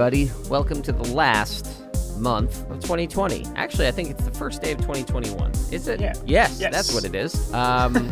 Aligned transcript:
everybody. 0.00 0.30
Welcome 0.48 0.80
to 0.80 0.92
the 0.92 1.12
last 1.12 1.68
month 2.16 2.62
of 2.70 2.80
2020. 2.80 3.44
Actually, 3.54 3.86
I 3.86 3.90
think 3.90 4.08
it's 4.08 4.24
the 4.24 4.30
first 4.30 4.62
day 4.62 4.72
of 4.72 4.78
2021. 4.78 5.50
Is 5.72 5.88
it? 5.88 6.00
Yeah. 6.00 6.14
Yes, 6.24 6.58
Yes. 6.58 6.72
that's 6.72 6.94
what 6.94 7.04
it 7.04 7.14
is. 7.14 7.52
Um, 7.54 8.10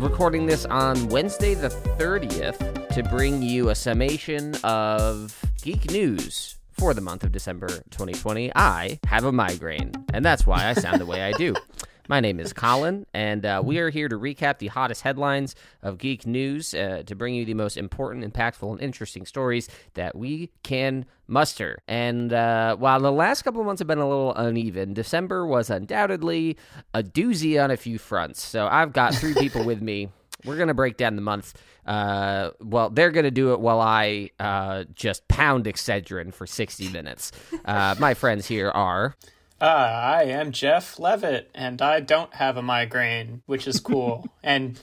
recording 0.00 0.46
this 0.46 0.64
on 0.64 1.08
Wednesday, 1.08 1.54
the 1.54 1.70
30th, 1.98 2.88
to 2.94 3.02
bring 3.02 3.42
you 3.42 3.70
a 3.70 3.74
summation 3.74 4.54
of 4.62 5.36
geek 5.62 5.90
news 5.90 6.58
for 6.70 6.94
the 6.94 7.00
month 7.00 7.24
of 7.24 7.32
December 7.32 7.66
2020. 7.66 8.52
I 8.54 9.00
have 9.08 9.24
a 9.24 9.32
migraine, 9.32 9.90
and 10.14 10.24
that's 10.24 10.46
why 10.46 10.68
I 10.68 10.74
sound 10.74 11.00
the 11.00 11.06
way 11.06 11.22
I 11.22 11.32
do. 11.32 11.56
My 12.08 12.20
name 12.20 12.38
is 12.38 12.52
Colin, 12.52 13.04
and 13.12 13.44
uh, 13.44 13.62
we 13.64 13.78
are 13.78 13.90
here 13.90 14.08
to 14.08 14.16
recap 14.16 14.58
the 14.58 14.68
hottest 14.68 15.02
headlines 15.02 15.56
of 15.82 15.98
geek 15.98 16.24
news 16.24 16.72
uh, 16.72 17.02
to 17.04 17.16
bring 17.16 17.34
you 17.34 17.44
the 17.44 17.54
most 17.54 17.76
important, 17.76 18.32
impactful, 18.32 18.70
and 18.70 18.80
interesting 18.80 19.26
stories 19.26 19.68
that 19.94 20.14
we 20.14 20.52
can 20.62 21.06
muster. 21.26 21.78
And 21.88 22.32
uh, 22.32 22.76
while 22.76 23.00
the 23.00 23.10
last 23.10 23.42
couple 23.42 23.60
of 23.60 23.66
months 23.66 23.80
have 23.80 23.88
been 23.88 23.98
a 23.98 24.08
little 24.08 24.34
uneven, 24.34 24.94
December 24.94 25.46
was 25.46 25.68
undoubtedly 25.68 26.56
a 26.94 27.02
doozy 27.02 27.62
on 27.62 27.72
a 27.72 27.76
few 27.76 27.98
fronts. 27.98 28.40
So 28.40 28.68
I've 28.68 28.92
got 28.92 29.12
three 29.12 29.34
people 29.38 29.64
with 29.64 29.82
me. 29.82 30.08
We're 30.44 30.56
going 30.56 30.68
to 30.68 30.74
break 30.74 30.96
down 30.96 31.16
the 31.16 31.22
month. 31.22 31.54
Uh, 31.84 32.50
well, 32.60 32.88
they're 32.88 33.10
going 33.10 33.24
to 33.24 33.32
do 33.32 33.52
it 33.52 33.58
while 33.58 33.80
I 33.80 34.30
uh, 34.38 34.84
just 34.94 35.26
pound 35.26 35.64
Excedrin 35.64 36.32
for 36.32 36.46
60 36.46 36.90
minutes. 36.90 37.32
Uh, 37.64 37.96
my 37.98 38.14
friends 38.14 38.46
here 38.46 38.70
are. 38.70 39.16
Uh, 39.58 39.64
I 39.64 40.24
am 40.24 40.52
Jeff 40.52 40.98
Levitt, 40.98 41.50
and 41.54 41.80
I 41.80 42.00
don't 42.00 42.34
have 42.34 42.58
a 42.58 42.62
migraine, 42.62 43.42
which 43.46 43.66
is 43.66 43.80
cool. 43.80 44.26
and 44.42 44.78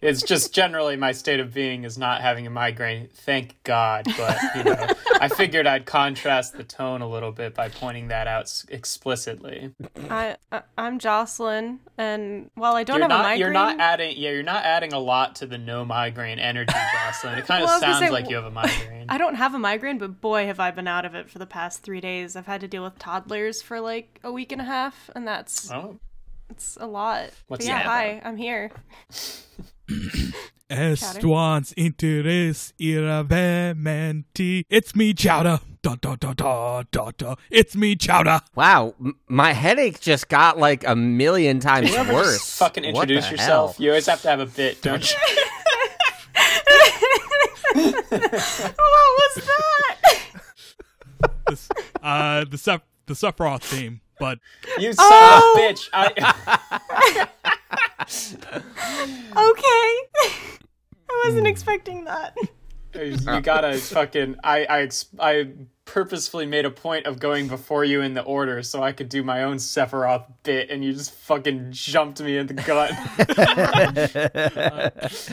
it's 0.00 0.22
just 0.22 0.54
generally 0.54 0.96
my 0.96 1.12
state 1.12 1.40
of 1.40 1.52
being 1.52 1.84
is 1.84 1.98
not 1.98 2.20
having 2.20 2.46
a 2.46 2.50
migraine. 2.50 3.08
Thank 3.12 3.62
God. 3.64 4.06
But 4.16 4.38
you 4.56 4.64
know, 4.64 4.86
I 5.20 5.28
figured 5.28 5.66
I'd 5.66 5.86
contrast 5.86 6.56
the 6.56 6.64
tone 6.64 7.02
a 7.02 7.08
little 7.08 7.32
bit 7.32 7.54
by 7.54 7.68
pointing 7.68 8.08
that 8.08 8.26
out 8.26 8.64
explicitly. 8.68 9.72
I, 10.08 10.36
I 10.52 10.62
I'm 10.76 10.98
Jocelyn, 10.98 11.80
and 11.96 12.50
while 12.54 12.74
I 12.74 12.84
don't 12.84 12.98
you're 12.98 13.04
have 13.04 13.10
not. 13.10 13.20
a 13.20 13.22
migraine, 13.22 13.40
You're 13.40 13.52
not 13.52 13.80
adding. 13.80 14.16
Yeah, 14.16 14.30
you're 14.30 14.42
not 14.42 14.64
adding 14.64 14.92
a 14.92 14.98
lot 14.98 15.36
to 15.36 15.46
the 15.46 15.58
no 15.58 15.84
migraine 15.84 16.38
energy, 16.38 16.74
Jocelyn. 16.92 17.38
It 17.38 17.44
kind 17.46 17.62
of 17.62 17.68
Well, 17.68 17.78
I 17.78 17.80
sounds 17.80 17.98
say, 17.98 18.10
like 18.10 18.28
you 18.28 18.36
have 18.36 18.44
a 18.44 18.50
migraine. 18.50 19.06
I 19.08 19.18
don't 19.18 19.34
have 19.34 19.54
a 19.54 19.58
migraine, 19.58 19.98
but 19.98 20.20
boy, 20.20 20.46
have 20.46 20.60
I 20.60 20.70
been 20.70 20.88
out 20.88 21.04
of 21.04 21.14
it 21.14 21.28
for 21.30 21.38
the 21.38 21.46
past 21.46 21.82
three 21.82 22.00
days. 22.00 22.36
I've 22.36 22.46
had 22.46 22.60
to 22.60 22.68
deal 22.68 22.82
with 22.84 22.98
toddlers 22.98 23.62
for 23.62 23.80
like 23.80 24.20
a 24.22 24.30
week 24.32 24.52
and 24.52 24.60
a 24.60 24.64
half, 24.64 25.10
and 25.14 25.26
that's 25.26 25.70
oh, 25.70 25.98
it's 26.50 26.76
a 26.80 26.86
lot. 26.86 27.30
What's 27.48 27.64
but 27.64 27.68
yeah, 27.68 27.80
hi, 27.80 28.20
I'm 28.24 28.36
here. 28.36 28.70
Estuans 30.70 31.72
interés 31.76 32.72
irreverenti. 32.78 34.64
It's 34.68 34.94
me, 34.94 35.14
Chowder. 35.14 35.60
Da 35.82 35.94
da 35.96 36.16
da 36.16 36.34
da 36.34 36.82
da 36.90 37.10
da. 37.16 37.36
It's 37.50 37.74
me, 37.74 37.96
Chowder. 37.96 38.40
Wow, 38.54 38.94
m- 39.00 39.16
my 39.28 39.52
headache 39.54 39.98
just 40.00 40.28
got 40.28 40.58
like 40.58 40.86
a 40.86 40.94
million 40.94 41.58
times 41.60 41.90
you 41.90 41.96
ever 41.96 42.12
worse. 42.12 42.36
just 42.38 42.58
fucking 42.58 42.84
introduce 42.84 43.24
the 43.26 43.32
yourself? 43.32 43.76
hell? 43.76 43.84
You 43.84 43.90
always 43.92 44.06
have 44.06 44.20
to 44.22 44.28
have 44.28 44.40
a 44.40 44.46
bit, 44.46 44.82
don't 44.82 45.10
you? 45.10 45.16
what 47.72 48.84
was 48.84 49.34
that? 49.46 49.96
This, 51.48 51.68
uh, 52.02 52.44
the 52.44 52.58
Sep- 52.58 52.86
the 53.06 53.14
Sephiroth 53.14 53.62
theme, 53.62 54.02
but 54.18 54.38
You 54.78 54.92
son 54.92 55.06
Oh! 55.08 55.54
of 55.54 55.60
a 55.60 55.62
bitch! 55.74 55.88
I, 55.92 57.28
okay, 59.36 59.92
I 61.10 61.22
wasn't 61.26 61.46
expecting 61.46 62.04
that. 62.04 62.36
you 62.94 63.40
gotta 63.42 63.76
fucking. 63.78 64.36
I 64.44 64.66
I 64.68 64.88
I 65.18 65.48
purposefully 65.84 66.46
made 66.46 66.64
a 66.66 66.70
point 66.70 67.06
of 67.06 67.18
going 67.18 67.48
before 67.48 67.84
you 67.84 68.02
in 68.02 68.14
the 68.14 68.22
order 68.22 68.62
so 68.62 68.82
I 68.82 68.92
could 68.92 69.08
do 69.08 69.22
my 69.22 69.42
own 69.42 69.56
Sephiroth 69.56 70.26
bit, 70.42 70.70
and 70.70 70.84
you 70.84 70.92
just 70.92 71.12
fucking 71.12 71.68
jumped 71.72 72.20
me 72.20 72.36
in 72.38 72.46
the 72.46 72.54
gut. 72.54 72.92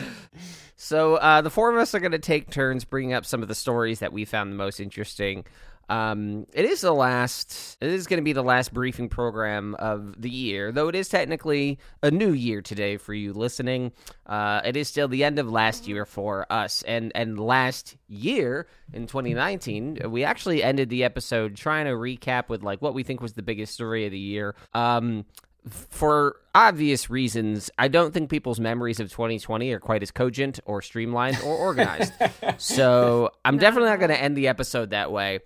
So 0.78 1.14
uh, 1.16 1.40
the 1.40 1.48
four 1.50 1.70
of 1.70 1.76
us 1.78 1.94
are 1.94 2.00
going 2.00 2.12
to 2.12 2.18
take 2.18 2.50
turns 2.50 2.84
bringing 2.84 3.14
up 3.14 3.24
some 3.24 3.40
of 3.40 3.48
the 3.48 3.54
stories 3.54 3.98
that 4.00 4.12
we 4.12 4.26
found 4.26 4.52
the 4.52 4.56
most 4.56 4.78
interesting. 4.78 5.46
Um, 5.88 6.46
it 6.52 6.64
is 6.64 6.80
the 6.80 6.92
last. 6.92 7.76
It 7.80 7.90
is 7.90 8.06
going 8.06 8.18
to 8.18 8.24
be 8.24 8.32
the 8.32 8.42
last 8.42 8.74
briefing 8.74 9.08
program 9.08 9.74
of 9.76 10.20
the 10.20 10.30
year, 10.30 10.72
though 10.72 10.88
it 10.88 10.94
is 10.94 11.08
technically 11.08 11.78
a 12.02 12.10
new 12.10 12.32
year 12.32 12.60
today 12.62 12.96
for 12.96 13.14
you 13.14 13.32
listening. 13.32 13.92
Uh, 14.26 14.60
it 14.64 14.76
is 14.76 14.88
still 14.88 15.08
the 15.08 15.22
end 15.24 15.38
of 15.38 15.48
last 15.48 15.86
year 15.86 16.04
for 16.04 16.50
us, 16.50 16.82
and 16.82 17.12
and 17.14 17.38
last 17.38 17.96
year 18.08 18.66
in 18.92 19.06
2019, 19.06 20.00
we 20.08 20.24
actually 20.24 20.62
ended 20.62 20.88
the 20.88 21.04
episode 21.04 21.56
trying 21.56 21.86
to 21.86 21.92
recap 21.92 22.48
with 22.48 22.62
like 22.62 22.82
what 22.82 22.94
we 22.94 23.02
think 23.02 23.20
was 23.20 23.34
the 23.34 23.42
biggest 23.42 23.74
story 23.74 24.06
of 24.06 24.12
the 24.12 24.18
year. 24.18 24.54
Um, 24.74 25.24
for 25.68 26.36
obvious 26.54 27.10
reasons, 27.10 27.70
I 27.78 27.88
don't 27.88 28.14
think 28.14 28.30
people's 28.30 28.60
memories 28.60 29.00
of 29.00 29.10
2020 29.10 29.72
are 29.72 29.80
quite 29.80 30.02
as 30.02 30.10
cogent 30.10 30.60
or 30.64 30.80
streamlined 30.80 31.38
or 31.44 31.56
organized. 31.56 32.12
so 32.58 33.30
I'm 33.44 33.58
definitely 33.58 33.90
not 33.90 33.98
going 33.98 34.10
to 34.10 34.20
end 34.20 34.36
the 34.36 34.48
episode 34.48 34.90
that 34.90 35.10
way. 35.10 35.40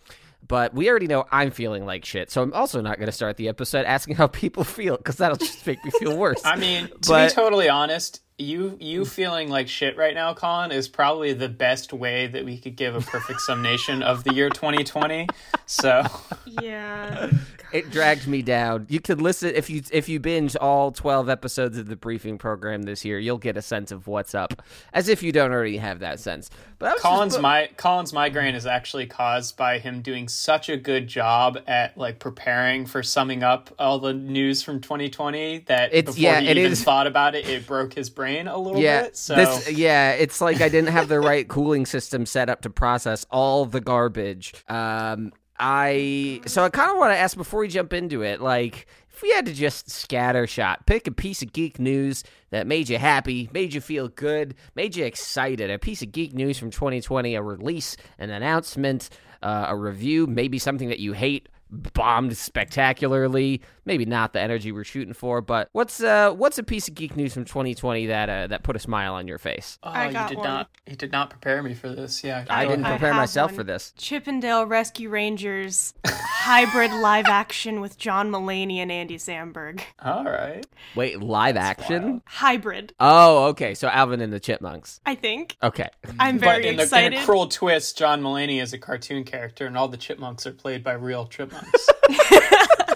But 0.50 0.75
we 0.75 0.91
already 0.91 1.06
know 1.06 1.27
I'm 1.31 1.53
feeling 1.53 1.87
like 1.87 2.05
shit. 2.05 2.31
So 2.31 2.43
I'm 2.43 2.53
also 2.53 2.81
not 2.81 2.99
going 2.99 3.06
to 3.06 3.12
start 3.12 3.37
the 3.37 3.49
episode 3.49 3.87
asking 3.87 4.16
how 4.16 4.27
people 4.27 4.65
feel 4.78 4.97
because 4.97 5.16
that'll 5.16 5.37
just 5.37 5.65
make 5.65 5.83
me 5.84 5.93
feel 5.93 6.16
worse. 6.19 6.43
I 6.44 6.56
mean, 6.56 6.88
to 6.88 7.09
But- 7.09 7.28
be 7.31 7.34
totally 7.34 7.69
honest, 7.69 8.21
you 8.41 8.77
you 8.81 9.01
hmm. 9.01 9.09
feeling 9.09 9.49
like 9.49 9.69
shit 9.69 9.97
right 9.97 10.15
now, 10.15 10.34
Colin, 10.34 10.73
is 10.73 10.89
probably 10.89 11.33
the 11.33 11.49
best 11.49 11.93
way 11.93 12.27
that 12.27 12.45
we 12.45 12.59
could 12.59 12.77
give 12.77 12.95
a 12.95 13.01
perfect 13.01 13.41
summation 13.41 14.03
of 14.03 14.25
the 14.25 14.33
year 14.34 14.49
2020. 14.51 15.28
So 15.67 16.05
Yeah, 16.47 17.31
it 17.73 17.91
dragged 17.91 18.27
me 18.27 18.43
down. 18.43 18.87
You 18.89 19.01
could 19.01 19.21
listen 19.21 19.55
if 19.55 19.69
you 19.69 19.83
if 19.93 20.09
you 20.09 20.19
binge 20.21 20.56
all 20.56 20.91
12 20.93 21.28
episodes 21.28 21.78
of 21.78 21.87
the 21.87 21.97
briefing 21.97 22.39
program 22.39 22.83
this 22.83 23.05
year, 23.05 23.19
you'll 23.19 23.39
get 23.39 23.56
a 23.56 23.62
sense 23.62 23.93
of 23.93 24.06
what's 24.06 24.34
up 24.34 24.62
as 24.93 25.09
if 25.09 25.22
you 25.22 25.33
don't 25.33 25.53
already 25.53 25.77
have 25.77 26.01
that 26.01 26.19
sense. 26.21 26.51
But 26.78 26.87
I 26.87 26.93
was 26.93 27.03
just- 27.03 27.12
Colin's 27.12 27.39
my 27.39 27.69
Colin's 27.77 28.12
migraine 28.12 28.55
is 28.55 28.67
actually 28.67 29.07
caused 29.07 29.57
by 29.57 29.78
him 29.78 30.01
doing 30.01 30.28
such 30.28 30.69
a 30.69 30.77
good 30.77 31.07
job 31.07 31.59
at 31.67 31.97
like 31.99 32.19
preparing 32.19 32.87
for 32.87 33.03
summing 33.03 33.43
up 33.43 33.71
all 33.78 33.99
the 33.99 34.15
news 34.15 34.62
from 34.62 34.81
2020 34.81 35.59
that 35.67 35.93
It's- 35.93 36.15
before 36.15 36.21
yeah, 36.21 36.41
he 36.41 36.49
it 36.49 36.57
even 36.57 36.72
is- 36.72 36.83
thought 36.83 37.07
about 37.07 37.34
it, 37.34 37.47
it 37.47 37.67
broke 37.67 37.93
his 37.95 38.09
brain 38.09 38.29
a 38.30 38.58
little 38.58 38.80
yeah, 38.80 39.02
bit. 39.04 39.16
So 39.16 39.34
this 39.34 39.70
yeah, 39.72 40.12
it's 40.12 40.41
like 40.41 40.60
I 40.60 40.68
didn't 40.68 40.91
have 40.91 41.08
the 41.08 41.20
right 41.20 41.46
cooling 41.48 41.86
system 41.86 42.26
set 42.26 42.48
up 42.48 42.62
to 42.62 42.70
process 42.70 43.26
all 43.30 43.66
the 43.66 43.80
garbage. 43.80 44.54
Um, 44.68 45.32
I 45.58 46.41
so 46.46 46.64
I 46.64 46.70
kind 46.70 46.91
of 46.91 46.96
want 46.96 47.12
to 47.12 47.18
ask 47.18 47.36
before 47.36 47.60
we 47.60 47.68
jump 47.68 47.92
into 47.92 48.22
it, 48.22 48.41
like 48.41 48.86
if 49.10 49.22
we 49.22 49.30
had 49.32 49.44
to 49.46 49.52
just 49.52 49.88
scattershot, 49.88 50.86
pick 50.86 51.06
a 51.06 51.12
piece 51.12 51.42
of 51.42 51.52
geek 51.52 51.78
news 51.78 52.24
that 52.48 52.66
made 52.66 52.88
you 52.88 52.96
happy, 52.96 53.50
made 53.52 53.74
you 53.74 53.82
feel 53.82 54.08
good, 54.08 54.54
made 54.74 54.97
you 54.97 55.04
excited, 55.04 55.70
a 55.70 55.78
piece 55.78 56.00
of 56.00 56.10
geek 56.10 56.32
news 56.32 56.58
from 56.58 56.70
2020, 56.70 57.34
a 57.34 57.42
release, 57.42 57.98
an 58.18 58.30
announcement, 58.30 59.10
uh, 59.42 59.66
a 59.68 59.76
review, 59.76 60.26
maybe 60.26 60.58
something 60.58 60.88
that 60.88 61.00
you 61.00 61.12
hate. 61.12 61.50
Bombed 61.70 62.36
spectacularly. 62.36 63.60
Maybe 63.91 64.05
not 64.05 64.33
the 64.33 64.41
energy 64.41 64.71
we're 64.71 64.84
shooting 64.84 65.15
for, 65.15 65.41
but 65.41 65.69
what's 65.73 66.01
uh 66.01 66.31
what's 66.31 66.59
a 66.59 66.62
piece 66.62 66.87
of 66.87 66.95
geek 66.95 67.17
news 67.17 67.34
from 67.34 67.45
2020 67.45 68.06
that 68.06 68.28
uh, 68.31 68.47
that 68.47 68.62
put 68.62 68.77
a 68.77 68.78
smile 68.78 69.15
on 69.15 69.27
your 69.27 69.39
face? 69.39 69.81
oh, 69.83 69.91
I 69.91 70.06
you 70.06 70.12
got 70.12 70.28
did 70.28 70.39
one. 70.39 70.47
not 70.47 70.71
you 70.87 70.95
did 70.95 71.11
not 71.11 71.28
prepare 71.28 71.61
me 71.61 71.75
for 71.75 71.89
this. 71.89 72.23
Yeah, 72.23 72.45
I 72.49 72.67
go 72.67 72.71
didn't 72.71 72.84
prepare 72.84 73.09
have 73.09 73.17
myself 73.17 73.51
one. 73.51 73.56
for 73.56 73.65
this. 73.65 73.93
Chip 73.97 74.28
'n 74.28 74.39
Dale 74.39 74.65
Rescue 74.65 75.09
Rangers 75.09 75.92
hybrid 76.07 76.92
live 76.92 77.27
action 77.27 77.81
with 77.81 77.98
John 77.98 78.31
Mulaney 78.31 78.77
and 78.77 78.92
Andy 78.92 79.16
Samberg. 79.19 79.81
All 80.04 80.22
right. 80.22 80.65
Wait, 80.95 81.21
live 81.21 81.57
action? 81.57 82.22
Hybrid, 82.27 82.95
Oh, 83.01 83.47
okay. 83.47 83.75
So 83.75 83.89
Alvin 83.89 84.21
and 84.21 84.33
the 84.33 84.39
Chipmunks. 84.39 85.01
I 85.04 85.16
think. 85.16 85.57
Okay. 85.65 85.89
I'm 86.21 86.39
very 86.39 86.63
but 86.63 86.69
in, 86.69 86.77
the, 86.77 86.83
excited. 86.84 87.15
in 87.15 87.22
a 87.22 87.25
cruel 87.25 87.48
twist, 87.48 87.98
John 87.98 88.22
Mulaney 88.22 88.63
is 88.63 88.72
a 88.72 88.78
cartoon 88.78 89.25
character, 89.25 89.66
and 89.66 89.77
all 89.77 89.89
the 89.89 89.97
chipmunks 89.97 90.47
are 90.47 90.53
played 90.53 90.84
by 90.84 90.93
real 90.93 91.27
chipmunks. 91.27 91.89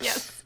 yes. 0.00 0.34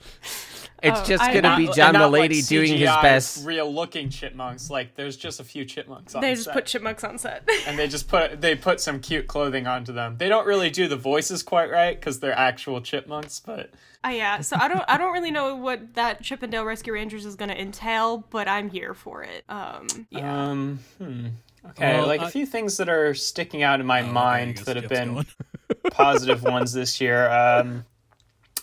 It's 0.84 0.98
Oh, 0.98 1.04
just 1.04 1.22
gonna 1.32 1.56
be 1.56 1.66
and 1.66 1.74
John 1.76 1.92
not 1.92 2.10
like 2.10 2.28
Mulaney 2.32 2.48
doing 2.48 2.72
his 2.76 2.88
best. 3.02 3.46
Real-looking 3.46 4.10
chipmunks, 4.10 4.68
like 4.68 4.96
there's 4.96 5.16
just 5.16 5.38
a 5.38 5.44
few 5.44 5.64
chipmunks 5.64 6.12
on 6.16 6.22
They 6.22 6.32
just 6.34 6.46
set. 6.46 6.54
put 6.54 6.66
chipmunks 6.66 7.04
on 7.04 7.18
set. 7.18 7.48
and 7.68 7.78
they 7.78 7.86
just 7.86 8.08
put 8.08 8.40
they 8.40 8.56
put 8.56 8.80
some 8.80 8.98
cute 8.98 9.28
clothing 9.28 9.68
onto 9.68 9.92
them. 9.92 10.16
They 10.18 10.28
don't 10.28 10.44
really 10.44 10.70
do 10.70 10.88
the 10.88 10.96
voices 10.96 11.44
quite 11.44 11.70
right 11.70 11.94
because 11.96 12.18
they're 12.18 12.36
actual 12.36 12.80
chipmunks, 12.80 13.38
but 13.38 13.70
Uh, 14.04 14.08
yeah, 14.08 14.40
so 14.40 14.56
I 14.58 14.66
don't 14.66 14.82
I 14.88 14.98
don't 14.98 15.12
really 15.12 15.30
know 15.30 15.54
what 15.54 15.94
that 15.94 16.20
Chip 16.24 16.42
'n 16.42 16.50
Dale 16.50 16.64
Rescue 16.64 16.94
Rangers 16.94 17.26
is 17.26 17.36
going 17.36 17.50
to 17.50 17.60
entail, 17.60 18.24
but 18.30 18.48
I'm 18.48 18.68
here 18.68 18.92
for 18.92 19.22
it. 19.22 19.44
Um, 19.48 19.86
yeah. 20.10 20.48
um, 20.50 20.80
hmm. 20.98 21.26
Okay, 21.70 21.94
Well, 21.98 22.08
like 22.08 22.22
I- 22.22 22.26
a 22.26 22.30
few 22.30 22.44
things 22.44 22.76
that 22.78 22.88
are 22.88 23.14
sticking 23.14 23.62
out 23.62 23.78
in 23.78 23.86
my 23.86 24.00
Oh, 24.02 24.06
mind 24.06 24.56
that 24.66 24.74
have 24.74 24.88
been 24.88 25.24
positive 25.92 26.42
ones 26.42 26.72
this 26.72 27.00
year. 27.00 27.30
Um, 27.30 27.84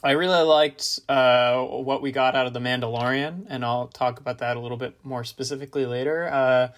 I 0.03 0.11
really 0.11 0.43
liked 0.43 0.99
uh, 1.09 1.61
what 1.61 2.01
we 2.01 2.11
got 2.11 2.35
out 2.35 2.47
of 2.47 2.53
The 2.53 2.59
Mandalorian, 2.59 3.45
and 3.49 3.65
I'll 3.65 3.87
talk 3.87 4.19
about 4.19 4.37
that 4.37 4.55
a 4.55 4.59
little 4.59 4.77
bit 4.77 5.03
more 5.03 5.23
specifically 5.23 5.85
later. 5.85 6.29
Uh, 6.31 6.69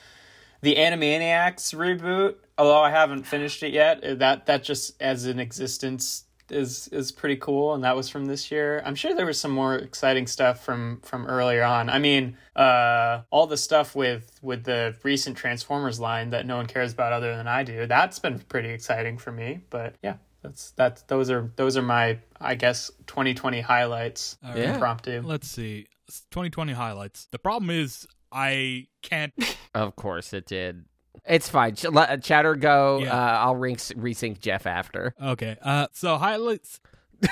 the 0.61 0.75
Animaniacs 0.75 1.75
reboot, 1.75 2.35
although 2.57 2.81
I 2.81 2.89
haven't 2.89 3.23
finished 3.23 3.61
it 3.63 3.73
yet, 3.73 4.03
uh, 4.03 4.15
that 4.15 4.47
that 4.47 4.63
just 4.63 4.99
as 5.01 5.25
an 5.25 5.39
existence 5.39 6.25
is 6.49 6.87
is 6.89 7.11
pretty 7.11 7.37
cool, 7.37 7.73
and 7.73 7.83
that 7.83 7.95
was 7.95 8.09
from 8.09 8.25
this 8.25 8.51
year. 8.51 8.81
I'm 8.85 8.95
sure 8.95 9.15
there 9.15 9.25
was 9.25 9.39
some 9.39 9.51
more 9.51 9.75
exciting 9.75 10.27
stuff 10.27 10.63
from 10.63 10.99
from 11.03 11.25
earlier 11.25 11.63
on. 11.63 11.89
I 11.89 11.99
mean, 11.99 12.37
uh, 12.55 13.21
all 13.29 13.47
the 13.47 13.57
stuff 13.57 13.95
with 13.95 14.39
with 14.41 14.63
the 14.63 14.95
recent 15.03 15.37
Transformers 15.37 15.99
line 15.99 16.31
that 16.31 16.45
no 16.45 16.57
one 16.57 16.67
cares 16.67 16.93
about 16.93 17.13
other 17.13 17.35
than 17.35 17.47
I 17.47 17.63
do. 17.63 17.85
That's 17.87 18.19
been 18.19 18.39
pretty 18.39 18.69
exciting 18.69 19.17
for 19.17 19.31
me. 19.31 19.61
But 19.69 19.95
yeah, 20.03 20.15
that's 20.41 20.71
that's 20.71 21.03
those 21.03 21.29
are 21.29 21.51
those 21.55 21.77
are 21.77 21.81
my 21.83 22.19
I 22.41 22.55
guess 22.55 22.91
2020 23.07 23.61
highlights. 23.61 24.37
All 24.43 24.57
Yeah. 24.57 24.73
Impromptu. 24.73 25.21
Let's 25.23 25.47
see. 25.47 25.87
2020 26.31 26.73
highlights. 26.73 27.27
The 27.31 27.39
problem 27.39 27.69
is 27.69 28.07
I 28.31 28.87
can't. 29.01 29.33
Of 29.73 29.95
course 29.95 30.33
it 30.33 30.45
did. 30.47 30.83
It's 31.25 31.47
fine. 31.47 31.75
Ch- 31.75 31.85
let- 31.85 32.21
Chowder 32.23 32.55
go. 32.55 32.99
Yeah. 32.99 33.13
Uh, 33.15 33.37
I'll 33.45 33.55
ring- 33.55 33.77
resync 33.77 34.41
Jeff 34.41 34.67
after. 34.67 35.15
Okay. 35.21 35.55
Uh. 35.61 35.87
So 35.93 36.17
highlights. 36.17 36.81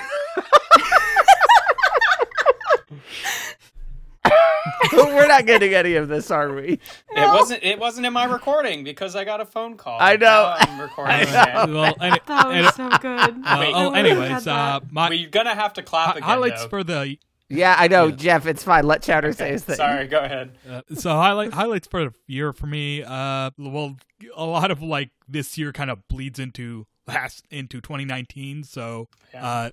We're 4.92 5.26
not 5.26 5.46
getting 5.46 5.72
any 5.74 5.94
of 5.94 6.08
this, 6.08 6.30
are 6.30 6.52
we? 6.54 6.72
It 6.72 6.80
wasn't 7.16 7.62
it 7.62 7.78
wasn't 7.78 8.06
in 8.06 8.12
my 8.12 8.24
recording 8.24 8.84
because 8.84 9.16
I 9.16 9.24
got 9.24 9.40
a 9.40 9.46
phone 9.46 9.76
call. 9.76 9.98
I 10.00 10.16
know. 10.16 10.26
Now 10.26 10.56
I'm 10.58 10.80
recording 10.80 11.14
I 11.14 11.20
again. 11.22 11.74
Well, 11.74 11.94
any, 12.00 12.18
That 12.26 12.46
any- 12.46 12.62
was 12.64 12.74
so 12.74 12.88
good. 12.90 13.42
uh, 13.44 13.56
Wait, 13.60 13.72
oh, 13.74 13.92
anyways, 13.92 14.28
had 14.28 14.48
uh, 14.48 14.80
that. 14.80 14.92
my 14.92 15.08
We're 15.08 15.28
gonna 15.28 15.54
have 15.54 15.72
to 15.74 15.82
clap 15.82 16.06
hi- 16.06 16.12
again. 16.12 16.22
highlights 16.22 16.62
though. 16.62 16.68
for 16.68 16.84
the 16.84 17.16
Yeah, 17.48 17.74
I 17.78 17.88
know, 17.88 18.06
Yeah. 18.06 18.16
Jeff. 18.16 18.46
It's 18.46 18.62
fine. 18.62 18.86
Let 18.86 19.02
Chowder 19.02 19.32
say 19.32 19.52
his 19.52 19.64
thing. 19.64 19.76
Sorry, 19.76 20.06
go 20.06 20.20
ahead. 20.20 20.52
Uh, 20.68 20.82
so 20.94 21.10
highlight 21.10 21.52
highlights 21.52 21.88
for 21.88 22.04
the 22.04 22.14
year 22.26 22.52
for 22.52 22.66
me. 22.66 23.02
Uh, 23.02 23.50
well, 23.58 23.96
a 24.36 24.44
lot 24.44 24.70
of 24.70 24.82
like 24.82 25.10
this 25.28 25.56
year 25.58 25.72
kind 25.72 25.90
of 25.90 26.06
bleeds 26.08 26.38
into 26.38 26.86
last 27.06 27.44
into 27.50 27.80
2019. 27.80 28.62
So, 28.64 29.08
Yeah. 29.34 29.46
uh, 29.46 29.70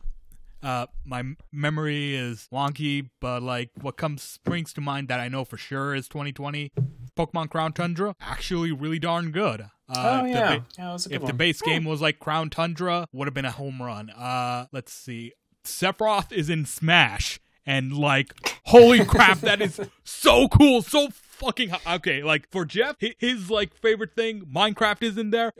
uh, 0.64 0.88
my 1.06 1.24
memory 1.52 2.16
is 2.16 2.48
wonky, 2.52 3.10
but 3.22 3.42
like 3.44 3.70
what 3.82 3.98
comes 3.98 4.22
springs 4.24 4.74
to 4.74 4.82
mind 4.82 5.08
that 5.08 5.20
I 5.20 5.28
know 5.28 5.46
for 5.46 5.58
sure 5.58 5.94
is 5.96 6.08
2020. 6.08 6.72
Pokemon 7.18 7.50
Crown 7.50 7.74
Tundra 7.74 8.16
actually 8.22 8.72
really 8.72 9.00
darn 9.00 9.32
good. 9.32 9.62
Uh, 9.90 10.22
oh 10.22 10.26
if 10.26 10.34
the 10.34 10.40
yeah, 10.40 10.48
ba- 10.58 10.66
yeah, 10.78 10.86
that 10.86 10.94
was 10.94 11.06
a 11.06 11.10
good 11.10 11.16
if 11.22 11.28
the 11.28 11.34
base 11.34 11.62
game 11.62 11.84
was 11.86 12.02
like 12.02 12.20
Crown 12.20 12.50
Tundra, 12.50 13.08
would 13.14 13.28
have 13.28 13.34
been 13.34 13.46
a 13.46 13.52
home 13.52 13.82
run. 13.82 14.10
Uh, 14.10 14.66
let's 14.72 14.94
see. 14.94 15.34
Sephiroth 15.64 16.32
is 16.32 16.50
in 16.50 16.66
Smash, 16.66 17.40
and 17.66 17.92
like, 17.98 18.34
holy 18.66 19.04
crap, 19.06 19.40
that 19.40 19.62
is 19.62 19.80
so 20.04 20.48
cool, 20.48 20.82
so 20.82 21.10
fucking 21.12 21.70
hi- 21.70 21.96
okay. 21.96 22.24
Like 22.24 22.50
for 22.52 22.66
Jeff, 22.66 22.96
his 23.20 23.50
like 23.50 23.74
favorite 23.76 24.14
thing, 24.16 24.42
Minecraft 24.42 25.04
is 25.04 25.18
in 25.18 25.32
there. 25.32 25.54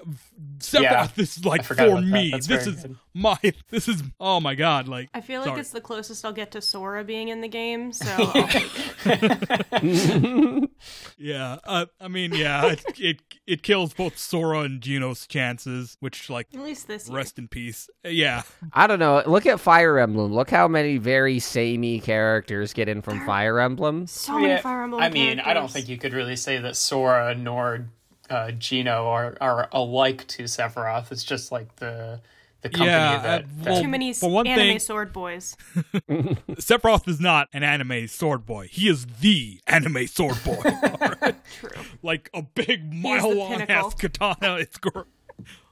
Sephiroth 0.60 0.82
Yeah, 0.82 1.08
is 1.18 1.44
like 1.46 1.64
for 1.64 1.74
about 1.74 1.96
that. 1.96 2.02
me. 2.04 2.32
That's 2.32 2.48
This 2.48 2.68
is 2.68 2.82
good. 2.84 2.98
My. 3.18 3.38
This 3.70 3.88
is 3.88 4.02
oh 4.20 4.40
my 4.40 4.56
god. 4.56 4.88
Like 4.88 5.10
I 5.14 5.22
feel 5.22 5.42
like 5.42 5.50
sorry. 5.50 5.60
it's 5.60 5.72
the 5.72 5.82
closest 5.82 6.24
I'll 6.24 6.32
get 6.32 6.52
to 6.52 6.62
Sora 6.62 7.04
being 7.04 7.28
in 7.30 7.42
the 7.42 7.48
game, 7.48 7.92
so 7.92 8.06
I'll 8.18 8.48
take 8.48 8.72
it. 9.06 10.70
yeah. 11.18 11.58
Uh, 11.64 11.86
I 12.00 12.08
mean, 12.08 12.34
yeah, 12.34 12.68
it, 12.68 12.84
it 12.98 13.22
it 13.46 13.64
kills 13.64 13.94
both 13.94 14.18
Sora 14.18 14.62
and 14.62 14.82
Geno's 14.82 15.28
chances, 15.28 15.98
which 16.00 16.30
like 16.30 16.48
At 16.54 16.62
least 16.62 16.88
this 16.88 17.08
year. 17.10 17.18
rest 17.18 17.38
in 17.40 17.48
peace. 17.48 17.90
Uh, 18.06 18.10
Yeah. 18.10 18.44
I 18.74 18.88
don't 18.88 19.00
know. 19.00 19.22
Look 19.26 19.46
at 19.46 19.60
Fire 19.60 19.98
Emblem. 20.00 20.34
Look 20.34 20.50
how 20.50 20.68
many 20.68 20.98
very 20.98 21.40
samey 21.40 22.00
characters 22.00 22.74
get 22.74 22.88
in 22.88 23.02
from 23.02 23.26
Fire 23.26 23.60
Emblem. 23.60 24.08
So 24.08 24.38
many 24.40 24.62
Fire 24.62 24.84
Emblem 24.84 25.02
I 25.02 25.10
mean, 25.10 25.40
I 25.40 25.54
don't 25.54 25.70
think 25.72 25.90
you 25.90 25.98
could 25.98 26.14
really 26.14 26.36
say 26.36 26.60
that 26.60 26.76
Sora 26.76 27.36
nor 27.36 27.88
uh, 28.30 28.52
Geno 28.52 29.08
are 29.08 29.38
are 29.42 29.68
alike 29.72 30.28
to 30.28 30.44
Sephiroth. 30.44 31.12
It's 31.12 31.24
just 31.24 31.52
like 31.52 31.76
the 31.78 32.22
the 32.62 32.70
company 32.70 32.90
Yeah, 32.92 33.18
that, 33.20 33.44
uh, 33.44 33.46
that- 33.64 33.70
well, 33.72 33.82
Too 33.82 33.88
many 33.88 34.14
for 34.14 34.30
one 34.30 34.48
anime 34.48 34.66
thing- 34.68 34.80
sword 34.80 35.14
boys. 35.14 35.56
Sephiroth 36.10 37.08
is 37.08 37.20
not 37.20 37.48
an 37.54 37.64
anime 37.64 38.08
sword 38.08 38.46
boy. 38.46 38.68
He 38.72 38.90
is 38.90 39.06
the 39.22 39.60
anime 39.68 40.08
sword 40.08 40.38
boy. 40.44 40.62
True. 41.60 41.70
like 42.04 42.30
a 42.34 42.42
big 42.42 42.94
mile 42.94 43.34
long 43.34 43.52
pinnacle. 43.52 43.76
ass 43.88 43.94
katana. 43.96 44.56
It's 44.56 44.78
gr- 44.78 45.02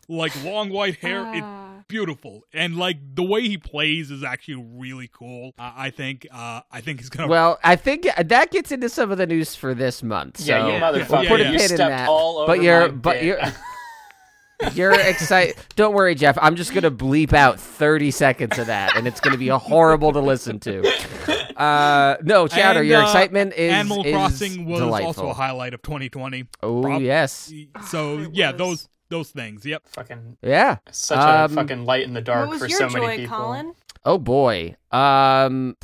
like 0.08 0.32
long 0.44 0.70
white 0.70 0.98
hair. 0.98 1.24
Ah. 1.26 1.34
it's 1.80 1.88
beautiful, 1.88 2.44
and 2.54 2.78
like 2.78 2.98
the 3.16 3.24
way 3.24 3.42
he 3.42 3.58
plays 3.58 4.12
is 4.12 4.24
actually 4.24 4.64
really 4.76 5.10
cool. 5.12 5.54
Uh, 5.58 5.72
I 5.76 5.90
think. 5.90 6.28
Uh, 6.32 6.62
I 6.72 6.82
think 6.82 7.00
he's 7.00 7.10
gonna. 7.10 7.28
Well, 7.28 7.60
I 7.64 7.76
think 7.76 8.08
that 8.24 8.52
gets 8.52 8.72
into 8.72 8.88
some 8.90 9.12
of 9.12 9.18
the 9.18 9.26
news 9.26 9.56
for 9.56 9.74
this 9.74 10.04
month. 10.04 10.38
So 10.42 10.56
yeah, 10.56 10.68
you 10.68 10.74
motherfucker, 11.04 11.24
Yeah, 11.24 11.30
put 11.30 11.42
a 11.42 11.52
you 11.52 11.58
pin 11.58 11.72
in 11.72 11.78
that. 11.78 12.08
all 12.08 12.38
over 12.40 12.48
But 12.48 12.62
you're- 12.62 12.88
my 12.88 12.92
but 12.94 13.14
bit. 13.16 13.24
you're- 13.24 13.52
You're 14.74 14.94
excited. 15.00 15.56
Don't 15.76 15.94
worry, 15.94 16.16
Jeff. 16.16 16.38
I'm 16.42 16.56
just 16.56 16.74
gonna 16.74 16.92
bleep 16.92 17.34
out 17.34 17.60
30 17.60 18.12
seconds 18.12 18.58
of 18.58 18.68
that, 18.68 18.96
and 18.96 19.08
it's 19.08 19.20
gonna 19.20 19.38
be 19.38 19.48
horrible 19.50 20.14
to 20.14 20.20
listen 20.22 20.60
to. 20.62 20.82
Uh, 21.58 22.18
no, 22.24 22.48
Chowder, 22.48 22.80
And, 22.80 22.88
your 22.90 23.00
uh, 23.02 23.04
excitement 23.04 23.54
is 23.54 23.72
Animal 23.72 24.04
is 24.06 24.14
Crossing 24.14 24.66
was 24.66 24.80
delightful. 24.80 25.08
also 25.08 25.28
a 25.30 25.34
highlight 25.34 25.74
of 25.74 25.82
2020. 25.82 26.46
Oh 26.64 26.82
Prob- 26.82 27.02
yes, 27.02 27.52
So 27.88 28.28
yeah, 28.34 28.52
those 28.52 28.88
those 29.10 29.30
things. 29.32 29.66
Yep. 29.66 29.84
fucking 29.88 30.38
yeah. 30.42 30.78
such 30.92 31.18
a 31.18 31.44
Um, 31.46 31.56
fucking 31.56 31.86
light 31.86 32.04
in 32.04 32.14
the 32.14 32.22
dark 32.22 32.48
What 32.50 32.60
was 32.60 32.62
for 32.62 32.68
your 32.68 32.80
so 32.80 32.90
joy, 32.90 33.00
many 33.08 33.18
people. 33.24 33.38
Colin? 33.38 33.74
Oh 34.04 34.18
boy. 34.18 34.76
Um 34.92 35.78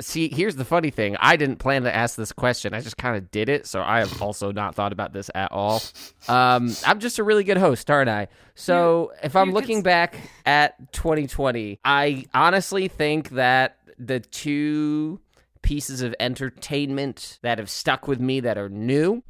see, 0.00 0.28
here's 0.28 0.56
the 0.56 0.64
funny 0.64 0.90
thing. 0.90 1.16
I 1.20 1.36
didn't 1.36 1.56
plan 1.56 1.82
to 1.82 1.94
ask 1.94 2.16
this 2.16 2.32
question. 2.32 2.74
I 2.74 2.80
just 2.80 2.96
kind 2.96 3.16
of 3.16 3.30
did 3.30 3.48
it, 3.48 3.66
so 3.66 3.82
I 3.82 4.00
have 4.00 4.20
also 4.20 4.52
not 4.52 4.74
thought 4.74 4.92
about 4.92 5.12
this 5.12 5.30
at 5.34 5.52
all. 5.52 5.82
Um 6.28 6.74
I'm 6.86 7.00
just 7.00 7.18
a 7.18 7.24
really 7.24 7.44
good 7.44 7.58
host, 7.58 7.90
aren't 7.90 8.10
I? 8.10 8.28
So, 8.54 9.12
if 9.22 9.36
I'm 9.36 9.48
could 9.48 9.54
looking 9.54 9.82
back 9.82 10.16
at 10.44 10.92
2020, 10.92 11.80
I 11.84 12.26
honestly 12.34 12.88
think 12.88 13.30
that 13.30 13.78
the 13.98 14.20
two 14.20 15.20
pieces 15.62 16.02
of 16.02 16.14
entertainment 16.20 17.38
that 17.42 17.58
have 17.58 17.70
stuck 17.70 18.08
with 18.08 18.20
me 18.20 18.40
that 18.40 18.58
are 18.58 18.68
new 18.68 19.22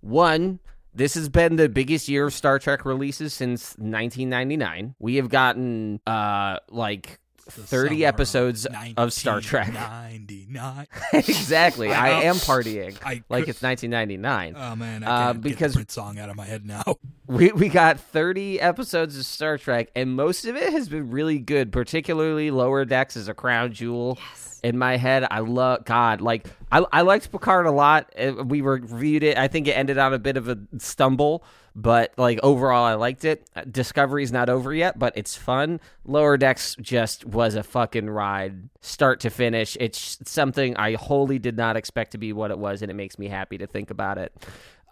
one, 0.00 0.60
this 0.94 1.14
has 1.14 1.28
been 1.28 1.56
the 1.56 1.68
biggest 1.68 2.08
year 2.08 2.26
of 2.26 2.32
Star 2.32 2.58
Trek 2.58 2.84
releases 2.84 3.32
since 3.34 3.70
1999. 3.78 4.94
We 4.98 5.16
have 5.16 5.28
gotten 5.28 6.00
uh 6.06 6.58
like 6.68 7.20
30 7.48 8.04
episodes 8.04 8.66
of 8.96 9.12
Star 9.12 9.40
Trek. 9.40 9.72
99. 9.72 10.86
exactly. 11.12 11.92
I 11.92 12.08
I 12.20 12.22
am 12.24 12.36
partying 12.36 12.96
I 13.04 13.22
like 13.28 13.48
it's 13.48 13.62
1999. 13.62 14.54
Oh 14.56 14.76
man, 14.76 15.02
I 15.04 15.06
Uh, 15.06 15.32
can't 15.32 15.42
because- 15.42 15.58
get 15.58 15.68
the 15.72 15.76
Prince 15.78 15.92
song 15.94 16.18
out 16.18 16.28
of 16.28 16.36
my 16.36 16.44
head 16.44 16.66
now. 16.66 16.82
We 17.26 17.52
we 17.52 17.68
got 17.68 18.00
30 18.00 18.60
episodes 18.60 19.16
of 19.16 19.24
Star 19.24 19.56
Trek 19.56 19.90
and 19.94 20.16
most 20.16 20.44
of 20.46 20.56
it 20.56 20.72
has 20.72 20.88
been 20.88 21.10
really 21.10 21.38
good, 21.38 21.70
particularly 21.70 22.50
Lower 22.50 22.84
Decks 22.84 23.16
is 23.16 23.28
a 23.28 23.34
crown 23.34 23.72
jewel. 23.72 24.18
In 24.64 24.76
my 24.76 24.96
head, 24.96 25.24
I 25.30 25.38
love 25.38 25.84
God. 25.84 26.20
Like 26.20 26.48
I, 26.72 26.84
I 26.92 27.00
liked 27.02 27.30
Picard 27.30 27.66
a 27.66 27.70
lot. 27.70 28.12
Uh, 28.18 28.32
We 28.44 28.60
reviewed 28.62 29.22
it. 29.22 29.38
I 29.38 29.46
think 29.46 29.68
it 29.68 29.72
ended 29.72 29.96
on 29.96 30.12
a 30.12 30.18
bit 30.18 30.36
of 30.36 30.48
a 30.48 30.58
stumble, 30.78 31.44
but 31.74 32.12
like 32.16 32.40
overall, 32.42 32.84
I 32.84 32.94
liked 32.94 33.24
it. 33.24 33.48
Uh, 33.54 33.62
Discovery's 33.70 34.32
not 34.32 34.48
over 34.48 34.74
yet, 34.74 34.98
but 34.98 35.12
it's 35.16 35.36
fun. 35.36 35.80
Lower 36.04 36.36
Decks 36.36 36.76
just 36.80 37.24
was 37.24 37.54
a 37.54 37.62
fucking 37.62 38.08
ride, 38.10 38.68
start 38.80 39.20
to 39.20 39.30
finish. 39.30 39.76
It's 39.80 40.18
something 40.24 40.76
I 40.76 40.94
wholly 40.94 41.38
did 41.38 41.56
not 41.56 41.76
expect 41.76 42.12
to 42.12 42.18
be 42.18 42.32
what 42.32 42.50
it 42.50 42.58
was, 42.58 42.82
and 42.82 42.90
it 42.90 42.94
makes 42.94 43.18
me 43.18 43.28
happy 43.28 43.58
to 43.58 43.66
think 43.66 43.90
about 43.90 44.18
it. 44.18 44.32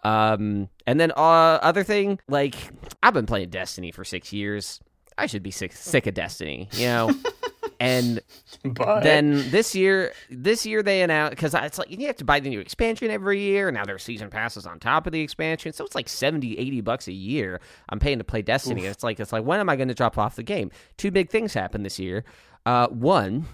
Um, 0.03 0.69
and 0.87 0.99
then 0.99 1.11
uh, 1.11 1.59
other 1.61 1.83
thing, 1.83 2.19
like 2.27 2.55
I've 3.03 3.13
been 3.13 3.25
playing 3.25 3.49
Destiny 3.49 3.91
for 3.91 4.03
six 4.03 4.31
years. 4.31 4.79
I 5.17 5.25
should 5.25 5.43
be 5.43 5.51
sick 5.51 5.73
sick 5.73 6.07
of 6.07 6.13
Destiny, 6.13 6.69
you 6.73 6.85
know. 6.85 7.11
and 7.79 8.21
But 8.63 9.01
then 9.01 9.49
this 9.51 9.75
year, 9.75 10.13
this 10.29 10.65
year 10.65 10.83
they 10.83 11.01
announced 11.01 11.31
because 11.31 11.53
it's 11.53 11.77
like 11.77 11.89
you 11.89 12.07
have 12.07 12.17
to 12.17 12.25
buy 12.25 12.39
the 12.39 12.49
new 12.49 12.59
expansion 12.59 13.09
every 13.09 13.39
year. 13.39 13.69
and 13.69 13.75
Now 13.75 13.85
there's 13.85 14.03
season 14.03 14.29
passes 14.29 14.65
on 14.65 14.79
top 14.79 15.07
of 15.07 15.13
the 15.13 15.21
expansion, 15.21 15.73
so 15.73 15.85
it's 15.85 15.95
like 15.95 16.09
70, 16.09 16.57
80 16.57 16.81
bucks 16.81 17.07
a 17.07 17.13
year. 17.13 17.61
I'm 17.89 17.99
paying 17.99 18.17
to 18.17 18.23
play 18.23 18.41
Destiny. 18.41 18.81
And 18.81 18.91
it's 18.91 19.03
like 19.03 19.19
it's 19.19 19.31
like 19.31 19.43
when 19.43 19.59
am 19.59 19.69
I 19.69 19.75
going 19.75 19.87
to 19.87 19.93
drop 19.93 20.17
off 20.17 20.35
the 20.35 20.43
game? 20.43 20.71
Two 20.97 21.11
big 21.11 21.29
things 21.29 21.53
happened 21.53 21.85
this 21.85 21.99
year. 21.99 22.23
Uh, 22.65 22.87
one, 22.87 23.45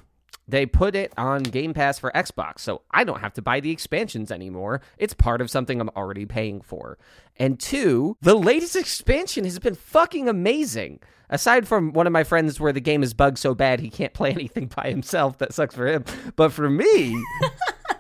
they 0.48 0.66
put 0.66 0.96
it 0.96 1.12
on 1.18 1.44
Game 1.44 1.74
Pass 1.74 1.98
for 1.98 2.12
Xbox, 2.12 2.60
so 2.60 2.82
I 2.92 3.04
don't 3.04 3.20
have 3.22 3.34
to 3.34 3.42
buy 3.42 3.60
the 3.60 3.72
expansions 3.72 4.32
anymore. 4.32 4.82
It's 4.98 5.14
part 5.14 5.42
of 5.42 5.50
something 5.50 5.82
I'm 5.82 5.90
already 5.90 6.26
paying 6.26 6.62
for. 6.62 6.98
And 7.38 7.60
two, 7.60 8.18
the 8.22 8.36
latest 8.36 8.76
expansion 8.76 9.44
has 9.44 9.58
been 9.60 9.76
fucking 9.76 10.30
amazing. 10.30 11.00
Aside 11.30 11.68
from 11.68 11.94
one 11.94 12.08
of 12.08 12.14
my 12.14 12.24
friends 12.24 12.60
where 12.60 12.74
the 12.74 12.82
game 12.82 13.04
is 13.04 13.14
bugged 13.14 13.38
so 13.38 13.56
bad 13.56 13.80
he 13.80 13.90
can't 13.90 14.14
play 14.14 14.32
anything 14.34 14.72
by 14.76 14.90
himself, 14.90 15.38
that 15.40 15.54
sucks 15.54 15.76
for 15.76 15.88
him. 15.88 16.06
But 16.36 16.52
for 16.52 16.70
me, 16.70 17.24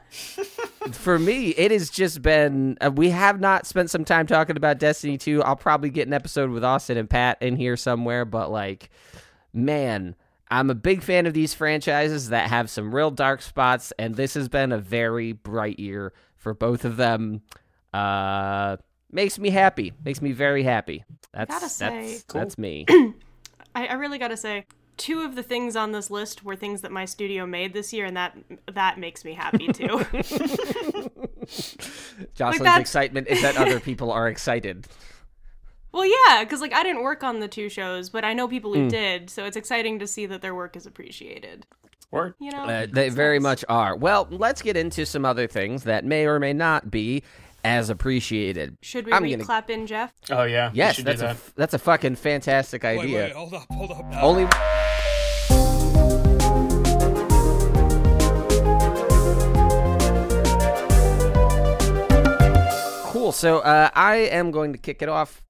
for 0.91 1.17
me, 1.17 1.49
it 1.49 1.71
has 1.71 1.89
just 1.89 2.21
been. 2.21 2.77
Uh, 2.81 2.91
we 2.91 3.09
have 3.09 3.39
not 3.39 3.65
spent 3.65 3.89
some 3.89 4.05
time 4.05 4.27
talking 4.27 4.57
about 4.57 4.79
Destiny 4.79 5.17
2. 5.17 5.43
I'll 5.43 5.55
probably 5.55 5.89
get 5.89 6.07
an 6.07 6.13
episode 6.13 6.49
with 6.51 6.63
Austin 6.63 6.97
and 6.97 7.09
Pat 7.09 7.41
in 7.41 7.55
here 7.55 7.77
somewhere, 7.77 8.25
but 8.25 8.51
like, 8.51 8.89
man, 9.53 10.15
I'm 10.49 10.69
a 10.69 10.75
big 10.75 11.01
fan 11.01 11.25
of 11.25 11.33
these 11.33 11.53
franchises 11.53 12.29
that 12.29 12.49
have 12.49 12.69
some 12.69 12.93
real 12.93 13.11
dark 13.11 13.41
spots, 13.41 13.91
and 13.97 14.15
this 14.15 14.35
has 14.35 14.47
been 14.47 14.71
a 14.71 14.77
very 14.77 15.31
bright 15.31 15.79
year 15.79 16.13
for 16.37 16.53
both 16.53 16.85
of 16.85 16.97
them. 16.97 17.41
Uh, 17.93 18.77
makes 19.11 19.39
me 19.39 19.49
happy. 19.49 19.93
Makes 20.03 20.21
me 20.21 20.31
very 20.33 20.63
happy. 20.63 21.03
That's 21.35 21.51
Gotta 21.53 21.69
say- 21.69 22.07
that's 22.13 22.23
that's 22.23 22.57
me. 22.57 22.85
I, 23.75 23.87
I 23.87 23.93
really 23.93 24.17
gotta 24.17 24.37
say, 24.37 24.65
two 24.95 25.19
of 25.21 25.35
the 25.35 25.43
things 25.43 25.75
on 25.75 25.91
this 25.91 26.09
list 26.09 26.43
were 26.45 26.55
things 26.55 26.79
that 26.81 26.91
my 26.91 27.03
studio 27.05 27.45
made 27.45 27.73
this 27.73 27.91
year, 27.91 28.05
and 28.05 28.15
that 28.15 28.37
that 28.73 28.97
makes 28.97 29.25
me 29.25 29.33
happy 29.33 29.67
too. 29.73 29.85
Jocelyn's 32.35 32.63
that's- 32.63 32.79
excitement 32.79 33.27
is 33.27 33.41
that 33.41 33.57
other 33.57 33.79
people 33.79 34.11
are 34.11 34.27
excited. 34.35 34.87
well, 35.91 36.05
yeah, 36.05 36.43
because 36.43 36.61
like 36.61 36.73
I 36.73 36.83
didn't 36.83 37.03
work 37.03 37.23
on 37.23 37.39
the 37.39 37.47
two 37.47 37.69
shows, 37.69 38.09
but 38.09 38.23
I 38.25 38.33
know 38.33 38.47
people 38.47 38.73
who 38.73 38.89
did, 38.89 39.29
so 39.29 39.45
it's 39.45 39.57
exciting 39.57 39.99
to 39.99 40.07
see 40.07 40.25
that 40.27 40.41
their 40.41 40.55
work 40.55 40.75
is 40.75 40.85
appreciated. 40.85 41.65
Or 42.11 42.35
You 42.39 42.51
know, 42.51 42.63
Uh, 42.63 42.87
they 42.89 43.09
very 43.09 43.39
nice. 43.39 43.43
much 43.43 43.65
are. 43.67 43.95
Well, 43.95 44.27
let's 44.31 44.61
get 44.61 44.77
into 44.77 45.05
some 45.05 45.25
other 45.25 45.47
things 45.47 45.83
that 45.83 46.05
may 46.05 46.25
or 46.25 46.39
may 46.39 46.53
not 46.53 46.89
be 46.89 47.23
as 47.65 47.89
appreciated. 47.89 48.77
Should 48.81 49.07
we 49.07 49.11
I'm 49.13 49.27
gonna- 49.27 49.43
clap 49.43 49.69
in 49.69 49.87
Jeff? 49.87 50.13
Oh 50.29 50.43
yeah. 50.43 50.69
Yes, 50.73 50.97
that's 50.97 51.19
do 51.19 51.25
a 51.25 51.29
that. 51.29 51.37
that's 51.55 51.73
a 51.73 51.79
fucking 51.79 52.15
fantastic 52.15 52.83
Wait, 52.83 52.99
idea. 52.99 53.23
wait, 53.23 53.31
hold 53.33 53.53
up, 53.53 53.65
hold 53.71 53.91
up. 53.91 54.05
Only. 54.21 54.47
Cool. 63.11 63.31
So 63.31 63.59
uh, 63.59 63.89
I 63.95 64.15
am 64.31 64.51
going 64.51 64.73
to 64.73 64.77
kick 64.79 65.01
it 65.01 65.09
off. 65.09 65.41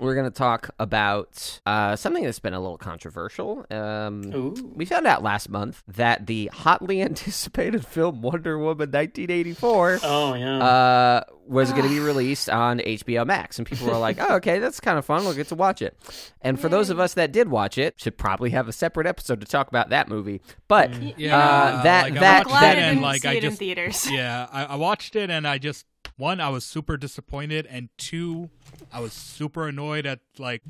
We're 0.00 0.14
going 0.14 0.24
to 0.30 0.36
talk 0.36 0.70
about 0.78 1.60
uh, 1.66 1.94
something 1.94 2.24
that's 2.24 2.38
been 2.38 2.54
a 2.54 2.60
little 2.60 2.78
controversial. 2.78 3.66
Um, 3.70 4.54
we 4.74 4.86
found 4.86 5.06
out 5.06 5.22
last 5.22 5.50
month 5.50 5.82
that 5.88 6.26
the 6.26 6.50
hotly 6.54 7.02
anticipated 7.10 7.86
film 7.86 8.22
Wonder 8.22 8.58
Woman 8.58 8.90
1984 8.90 10.00
Oh 10.02 10.34
yeah. 10.34 10.58
uh, 10.58 11.24
was 11.46 11.70
going 11.72 11.82
to 11.82 11.88
be 11.88 12.00
released 12.00 12.48
on 12.48 12.78
HBO 12.78 13.26
Max, 13.26 13.58
and 13.58 13.66
people 13.66 13.88
were 13.88 13.98
like, 13.98 14.16
"Oh, 14.20 14.36
okay, 14.36 14.58
that's 14.58 14.80
kind 14.80 14.98
of 14.98 15.04
fun. 15.04 15.24
We'll 15.24 15.34
get 15.34 15.48
to 15.48 15.54
watch 15.54 15.82
it." 15.82 15.96
And 16.40 16.58
for 16.58 16.68
those 16.68 16.90
of 16.90 16.98
us 17.00 17.14
that 17.14 17.32
did 17.32 17.48
watch 17.48 17.76
it, 17.76 18.00
should 18.00 18.16
probably 18.16 18.50
have 18.50 18.68
a 18.68 18.72
separate 18.72 19.06
episode 19.06 19.40
to 19.40 19.46
talk 19.46 19.68
about 19.68 19.90
that 19.90 20.08
movie. 20.08 20.40
But 20.68 20.94
Yeah, 21.18 21.36
uh, 21.36 21.82
that 21.82 22.04
like, 22.04 22.14
that 22.20 22.48
that 22.48 22.78
and 22.78 23.02
like 23.02 23.24
I 23.24 23.32
it 23.34 23.44
in 23.44 23.50
just 23.50 23.58
theaters. 23.58 24.10
yeah, 24.10 24.46
I, 24.50 24.64
I 24.64 24.74
watched 24.76 25.16
it 25.16 25.28
and 25.28 25.46
I 25.46 25.58
just 25.58 25.84
one 26.16 26.40
I 26.40 26.50
was 26.50 26.64
super 26.64 26.96
disappointed 26.96 27.66
and 27.68 27.88
two 27.98 28.50
I 28.92 29.00
was 29.00 29.12
super 29.12 29.68
annoyed 29.68 30.06
at 30.06 30.20
like 30.38 30.62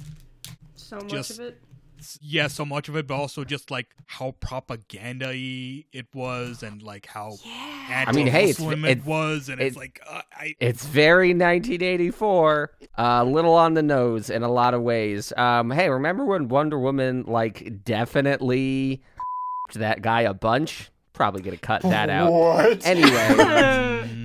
So 0.75 0.97
much 0.97 1.09
Just- 1.09 1.39
of 1.39 1.47
it. 1.47 1.59
yeah 2.23 2.47
so 2.49 2.65
much 2.65 2.89
of 2.89 2.97
it, 2.97 3.07
but 3.07 3.15
also 3.15 3.45
just 3.45 3.71
like 3.71 3.89
how 4.07 4.33
propaganda 4.41 5.27
y 5.29 5.85
it 5.93 6.07
was 6.15 6.63
and 6.63 6.83
like 6.83 7.07
how 7.07 7.37
Yeah. 7.45 8.05
I 8.09 8.13
mean, 8.13 8.27
hey, 8.27 8.51
it's- 8.51 8.61
it- 8.61 8.85
it 8.85 9.05
was 9.05 9.49
and 9.51 9.61
it's 9.61 9.77
like 9.77 10.01
uh, 10.09 10.23
I 10.33 10.55
it's 10.61 10.85
very 10.87 11.35
1984, 11.35 12.73
a 12.97 13.25
little 13.25 13.55
on 13.55 13.75
the 13.75 13.83
nose 13.83 14.31
in 14.31 14.43
a 14.43 14.49
lot 14.51 14.73
of 14.75 14.83
ways. 14.83 15.33
Um, 15.37 15.71
hey, 15.71 15.89
remember 15.91 16.25
when 16.25 16.49
Wonder 16.49 16.79
Woman 16.79 17.25
like 17.27 17.85
definitely 17.85 19.03
that 19.75 20.01
guy 20.03 20.23
a 20.23 20.33
bunch? 20.35 20.91
Probably 21.13 21.43
gonna 21.43 21.59
cut 21.59 21.83
that 21.83 22.09
out. 22.09 22.33
What? 22.33 22.87
Anyway, 22.87 23.09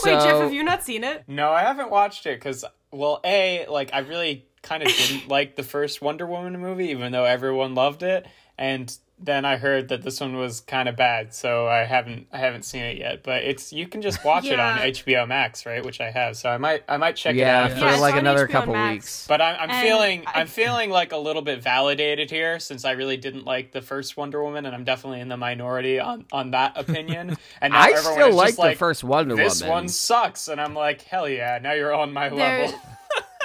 Wait, 0.04 0.12
Jeff, 0.12 0.40
have 0.40 0.52
you 0.52 0.62
not 0.62 0.82
seen 0.84 1.04
it? 1.04 1.24
No, 1.26 1.50
I 1.50 1.62
haven't 1.62 1.90
watched 1.90 2.26
it 2.26 2.38
because, 2.38 2.64
well, 2.90 3.20
a 3.24 3.66
like 3.68 3.90
I 3.92 4.00
really 4.00 4.46
kind 4.62 4.82
of 4.82 4.88
didn't 4.88 5.28
like 5.28 5.56
the 5.56 5.62
first 5.62 6.02
Wonder 6.02 6.26
Woman 6.26 6.58
movie, 6.60 6.88
even 6.88 7.12
though 7.12 7.24
everyone 7.24 7.74
loved 7.74 8.02
it, 8.02 8.26
and 8.58 8.96
then 9.18 9.46
I 9.46 9.56
heard 9.56 9.88
that 9.88 10.02
this 10.02 10.20
one 10.20 10.36
was 10.36 10.60
kind 10.60 10.88
of 10.90 10.96
bad, 10.96 11.32
so 11.32 11.66
I 11.66 11.84
haven't 11.84 12.26
I 12.32 12.36
haven't 12.38 12.64
seen 12.64 12.82
it 12.82 12.98
yet. 12.98 13.22
But 13.22 13.44
it's 13.44 13.72
you 13.72 13.88
can 13.88 14.02
just 14.02 14.22
watch 14.24 14.44
it 14.44 14.60
on 14.60 14.78
HBO 14.78 15.26
Max, 15.26 15.64
right? 15.64 15.82
Which 15.82 16.02
I 16.02 16.10
have, 16.10 16.36
so 16.36 16.50
I 16.50 16.58
might 16.58 16.84
I 16.86 16.98
might 16.98 17.16
check 17.16 17.34
yeah, 17.34 17.64
it 17.66 17.72
out. 17.72 17.78
for 17.78 17.84
Yeah, 17.86 17.92
it's 17.92 18.00
like 18.02 18.16
another 18.16 18.46
HBO 18.46 18.50
couple 18.50 18.72
Max. 18.74 18.94
weeks. 18.94 19.26
But 19.26 19.40
I'm, 19.40 19.56
I'm 19.58 19.70
And 19.70 19.86
feeling 19.86 20.24
I- 20.26 20.40
I'm 20.40 20.46
feeling 20.46 20.90
like 20.90 21.12
a 21.12 21.16
little 21.16 21.40
bit 21.42 21.62
validated 21.62 22.30
here 22.30 22.58
since 22.60 22.84
I 22.84 22.92
really 22.92 23.16
didn't 23.16 23.46
like 23.46 23.72
the 23.72 23.80
first 23.80 24.16
Wonder 24.18 24.42
Woman, 24.44 24.66
and 24.66 24.74
I'm 24.74 24.84
definitely 24.84 25.20
in 25.20 25.28
the 25.28 25.38
minority 25.38 25.98
on 25.98 26.26
on 26.30 26.50
that 26.50 26.72
opinion. 26.76 27.36
And 27.62 27.72
now 27.72 27.80
I 27.80 27.88
everyone 27.92 28.12
still 28.12 28.28
is 28.28 28.34
like 28.34 28.46
just 28.48 28.56
the 28.56 28.62
like, 28.62 28.76
first 28.78 29.02
Wonder 29.02 29.34
This 29.36 29.62
Woman. 29.62 29.66
This 29.68 29.68
one 29.82 29.88
sucks, 29.88 30.48
and 30.48 30.60
I'm 30.60 30.74
like, 30.74 31.00
hell 31.02 31.26
yeah! 31.28 31.58
Now 31.62 31.72
you're 31.72 31.94
on 31.94 32.12
my 32.12 32.28
There, 32.28 32.64
level. 32.66 32.78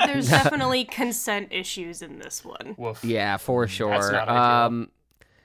there's 0.05 0.29
definitely 0.29 0.83
consent 0.83 1.47
issues 1.51 2.01
in 2.01 2.19
this 2.19 2.43
one. 2.43 2.75
Woof. 2.77 3.03
Yeah, 3.05 3.37
for 3.37 3.67
sure. 3.69 3.89
not 4.11 4.27
ideal. 4.27 4.35
Um, 4.37 4.89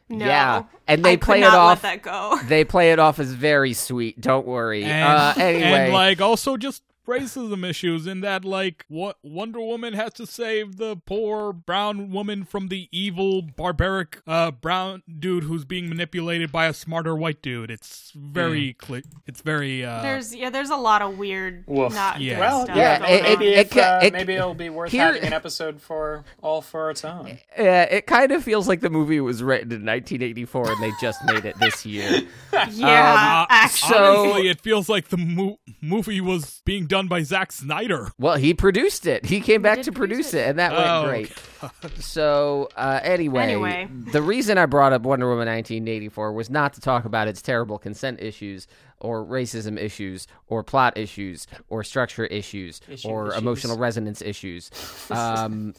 No. 0.08 0.24
Yeah, 0.24 0.62
and 0.86 1.04
they 1.04 1.12
I 1.12 1.16
could 1.16 1.22
play 1.22 1.40
it 1.40 1.44
off- 1.44 1.82
Let 1.82 2.02
that 2.02 2.02
go. 2.02 2.38
they 2.46 2.64
play 2.64 2.92
it 2.92 2.98
off 2.98 3.18
as 3.18 3.32
very 3.32 3.72
sweet. 3.72 4.20
Don't 4.20 4.46
worry. 4.46 4.84
and, 4.84 5.02
uh, 5.04 5.34
anyway, 5.36 5.70
and 5.72 5.92
like 5.92 6.20
also 6.20 6.56
just 6.56 6.82
racism 7.06 7.68
issues 7.68 8.06
in 8.06 8.20
that 8.20 8.44
like 8.44 8.84
what 8.88 9.16
Wonder 9.22 9.60
Woman 9.60 9.94
has 9.94 10.12
to 10.14 10.26
save 10.26 10.76
the 10.76 10.96
poor 10.96 11.52
brown 11.52 12.10
woman 12.10 12.44
from 12.44 12.68
the 12.68 12.88
evil 12.92 13.42
barbaric 13.42 14.20
uh 14.26 14.50
brown 14.50 15.02
dude 15.18 15.44
who's 15.44 15.64
being 15.64 15.88
manipulated 15.88 16.50
by 16.52 16.66
a 16.66 16.72
smarter 16.72 17.14
white 17.14 17.42
dude. 17.42 17.70
It's 17.70 18.12
very 18.14 18.72
clear. 18.74 19.02
It's 19.26 19.40
very 19.40 19.84
uh 19.84 20.02
There's 20.02 20.34
yeah, 20.34 20.50
there's 20.50 20.70
a 20.70 20.76
lot 20.76 21.02
of 21.02 21.18
weird, 21.18 21.64
Woof. 21.66 21.94
not 21.94 22.20
Yeah. 22.20 22.34
good 22.34 22.40
Well, 22.40 22.64
stuff 22.64 22.76
yeah, 22.76 22.98
going 22.98 23.12
it- 23.14 23.22
maybe 23.22 23.46
it 23.48 23.58
if, 23.58 23.70
ca- 23.70 23.80
uh, 23.80 24.00
it- 24.02 24.12
maybe 24.12 24.34
it'll 24.34 24.54
be 24.54 24.68
worth 24.70 24.90
here- 24.92 25.02
having 25.02 25.22
an 25.24 25.32
episode 25.32 25.80
for 25.80 26.24
all 26.42 26.60
for 26.62 26.90
its 26.90 27.04
own. 27.04 27.38
Yeah, 27.58 27.82
it 27.84 28.06
kind 28.06 28.32
of 28.32 28.44
feels 28.44 28.68
like 28.68 28.80
the 28.80 28.90
movie 28.90 29.20
was 29.20 29.42
written 29.42 29.72
in 29.72 29.84
1984 29.84 30.72
and 30.72 30.82
they 30.82 30.90
just 31.00 31.24
made 31.24 31.44
it 31.44 31.58
this 31.58 31.86
year. 31.86 32.22
yeah, 32.70 33.42
uh, 33.42 33.46
actually. 33.48 33.88
so- 33.94 34.22
honestly, 34.22 34.48
it 34.48 34.60
feels 34.60 34.88
like 34.88 35.08
the 35.08 35.16
mo- 35.16 35.58
movie 35.80 36.20
was 36.20 36.60
being 36.64 36.86
done 36.86 36.95
by 37.08 37.22
Zack 37.22 37.52
Snyder. 37.52 38.10
Well, 38.18 38.36
he 38.36 38.54
produced 38.54 39.06
it. 39.06 39.26
He 39.26 39.40
came 39.40 39.60
back 39.62 39.82
to 39.82 39.92
produce 39.92 40.30
produce 40.30 40.34
it. 40.34 40.38
it, 40.38 40.48
and 40.50 40.58
that 40.58 40.72
went 40.72 40.86
Oh, 40.88 41.04
great. 41.04 41.32
So, 42.02 42.68
uh, 42.76 43.00
anyway, 43.02 43.42
Anyway. 43.42 43.88
the 44.12 44.22
reason 44.22 44.56
I 44.58 44.66
brought 44.66 44.92
up 44.92 45.02
Wonder 45.02 45.26
Woman 45.28 45.48
1984 45.48 46.32
was 46.32 46.48
not 46.50 46.72
to 46.74 46.80
talk 46.80 47.04
about 47.04 47.28
its 47.28 47.42
terrible 47.42 47.78
consent 47.78 48.20
issues 48.20 48.66
or 49.00 49.24
racism 49.24 49.78
issues 49.78 50.26
or 50.48 50.62
plot 50.62 50.96
issues 50.96 51.46
or 51.68 51.82
structure 51.84 52.26
issues 52.26 52.80
Issue 52.88 53.08
or 53.08 53.28
issues. 53.28 53.38
emotional 53.42 53.76
resonance 53.78 54.22
issues. 54.22 54.70
Um, 55.10 55.74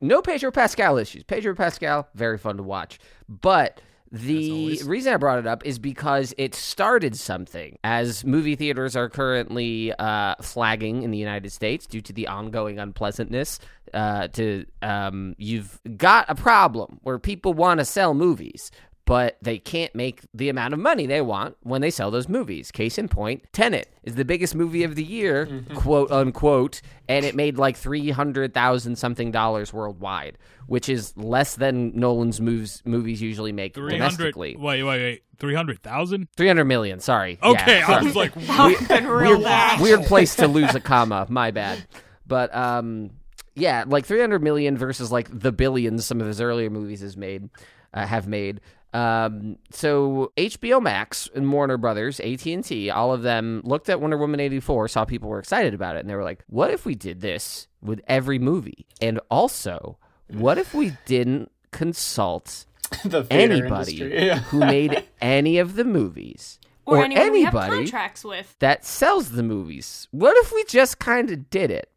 no 0.00 0.22
Pedro 0.22 0.50
Pascal 0.50 0.96
issues. 0.96 1.22
Pedro 1.24 1.54
Pascal, 1.54 2.08
very 2.14 2.38
fun 2.38 2.56
to 2.56 2.62
watch. 2.62 2.98
But 3.28 3.80
the 4.20 4.82
reason 4.84 5.12
I 5.12 5.16
brought 5.16 5.38
it 5.38 5.46
up 5.46 5.64
is 5.64 5.78
because 5.78 6.34
it 6.38 6.54
started 6.54 7.16
something. 7.16 7.78
As 7.84 8.24
movie 8.24 8.56
theaters 8.56 8.96
are 8.96 9.08
currently 9.08 9.92
uh, 9.92 10.34
flagging 10.40 11.02
in 11.02 11.10
the 11.10 11.18
United 11.18 11.50
States 11.52 11.86
due 11.86 12.00
to 12.02 12.12
the 12.12 12.28
ongoing 12.28 12.78
unpleasantness, 12.78 13.58
uh, 13.94 14.28
to 14.28 14.66
um, 14.82 15.34
you've 15.38 15.80
got 15.96 16.26
a 16.28 16.34
problem 16.34 17.00
where 17.02 17.18
people 17.18 17.54
want 17.54 17.78
to 17.78 17.84
sell 17.84 18.14
movies. 18.14 18.70
But 19.06 19.38
they 19.40 19.58
can't 19.58 19.94
make 19.94 20.20
the 20.34 20.48
amount 20.48 20.74
of 20.74 20.80
money 20.80 21.06
they 21.06 21.20
want 21.20 21.56
when 21.62 21.80
they 21.80 21.90
sell 21.90 22.10
those 22.10 22.28
movies. 22.28 22.72
Case 22.72 22.98
in 22.98 23.08
point, 23.08 23.44
Tenet 23.52 23.88
is 24.02 24.16
the 24.16 24.24
biggest 24.24 24.54
movie 24.56 24.82
of 24.82 24.96
the 24.96 25.04
year, 25.04 25.62
quote 25.76 26.10
unquote, 26.10 26.82
and 27.08 27.24
it 27.24 27.36
made 27.36 27.56
like 27.56 27.76
three 27.76 28.10
hundred 28.10 28.52
thousand 28.52 28.96
something 28.96 29.30
dollars 29.30 29.72
worldwide, 29.72 30.36
which 30.66 30.88
is 30.88 31.16
less 31.16 31.54
than 31.54 31.92
Nolan's 31.98 32.40
movies 32.40 32.82
movies 32.84 33.22
usually 33.22 33.52
make 33.52 33.74
Three 33.74 33.92
hundred. 33.96 33.98
domestically. 34.16 34.56
Wait, 34.56 34.82
wait, 34.82 35.00
wait. 35.00 35.22
Three 35.38 35.54
hundred 35.54 35.82
thousand. 35.84 36.26
Three 36.36 36.48
hundred 36.48 36.64
million. 36.64 36.98
Sorry. 36.98 37.38
Okay, 37.40 37.78
Yeah, 37.78 37.86
I 37.98 38.02
was 38.02 38.16
like, 38.16 38.34
that 38.46 38.64
would've 38.66 38.88
been 38.88 39.06
real 39.06 39.38
weird, 39.40 39.80
weird 39.80 40.02
place 40.06 40.34
to 40.36 40.48
lose 40.48 40.74
a 40.74 40.80
comma. 40.80 41.26
My 41.28 41.52
bad. 41.52 41.86
But 42.26 42.52
um, 42.52 43.10
yeah, 43.54 43.84
like 43.86 44.04
300 44.04 44.42
million 44.42 44.76
versus 44.76 45.12
like 45.12 45.28
the 45.32 45.52
billions 45.52 46.04
some 46.04 46.20
of 46.20 46.26
his 46.26 46.40
earlier 46.40 46.70
movies 46.70 47.02
has 47.02 47.16
made, 47.16 47.50
uh, 47.94 48.04
have 48.04 48.26
made. 48.26 48.60
Um, 48.96 49.58
so 49.70 50.32
HBO 50.38 50.80
Max 50.80 51.28
and 51.34 51.52
Warner 51.52 51.76
Brothers, 51.76 52.18
AT 52.20 52.46
and 52.46 52.64
T, 52.64 52.88
all 52.88 53.12
of 53.12 53.20
them 53.20 53.60
looked 53.62 53.90
at 53.90 54.00
Wonder 54.00 54.16
Woman 54.16 54.40
84, 54.40 54.88
saw 54.88 55.04
people 55.04 55.28
were 55.28 55.38
excited 55.38 55.74
about 55.74 55.96
it, 55.96 56.00
and 56.00 56.08
they 56.08 56.14
were 56.14 56.24
like, 56.24 56.42
"What 56.46 56.70
if 56.70 56.86
we 56.86 56.94
did 56.94 57.20
this 57.20 57.68
with 57.82 58.00
every 58.08 58.38
movie? 58.38 58.86
And 59.02 59.20
also, 59.30 59.98
what 60.28 60.56
if 60.56 60.72
we 60.72 60.96
didn't 61.04 61.52
consult 61.72 62.64
the 63.04 63.26
anybody. 63.30 63.96
Yeah. 63.96 64.38
who 64.38 64.60
made 64.60 65.04
any 65.20 65.58
of 65.58 65.74
the 65.74 65.84
movies?" 65.84 66.58
or, 66.86 67.04
anyone 67.04 67.32
we 67.32 67.42
have 67.42 67.54
anybody 67.54 67.82
contracts 67.82 68.24
with. 68.24 68.56
that 68.60 68.84
sells 68.84 69.32
the 69.32 69.42
movies. 69.42 70.08
What 70.12 70.36
if 70.38 70.52
we 70.52 70.64
just 70.64 70.98
kind 70.98 71.30
of 71.30 71.50
did 71.50 71.70
it? 71.70 71.90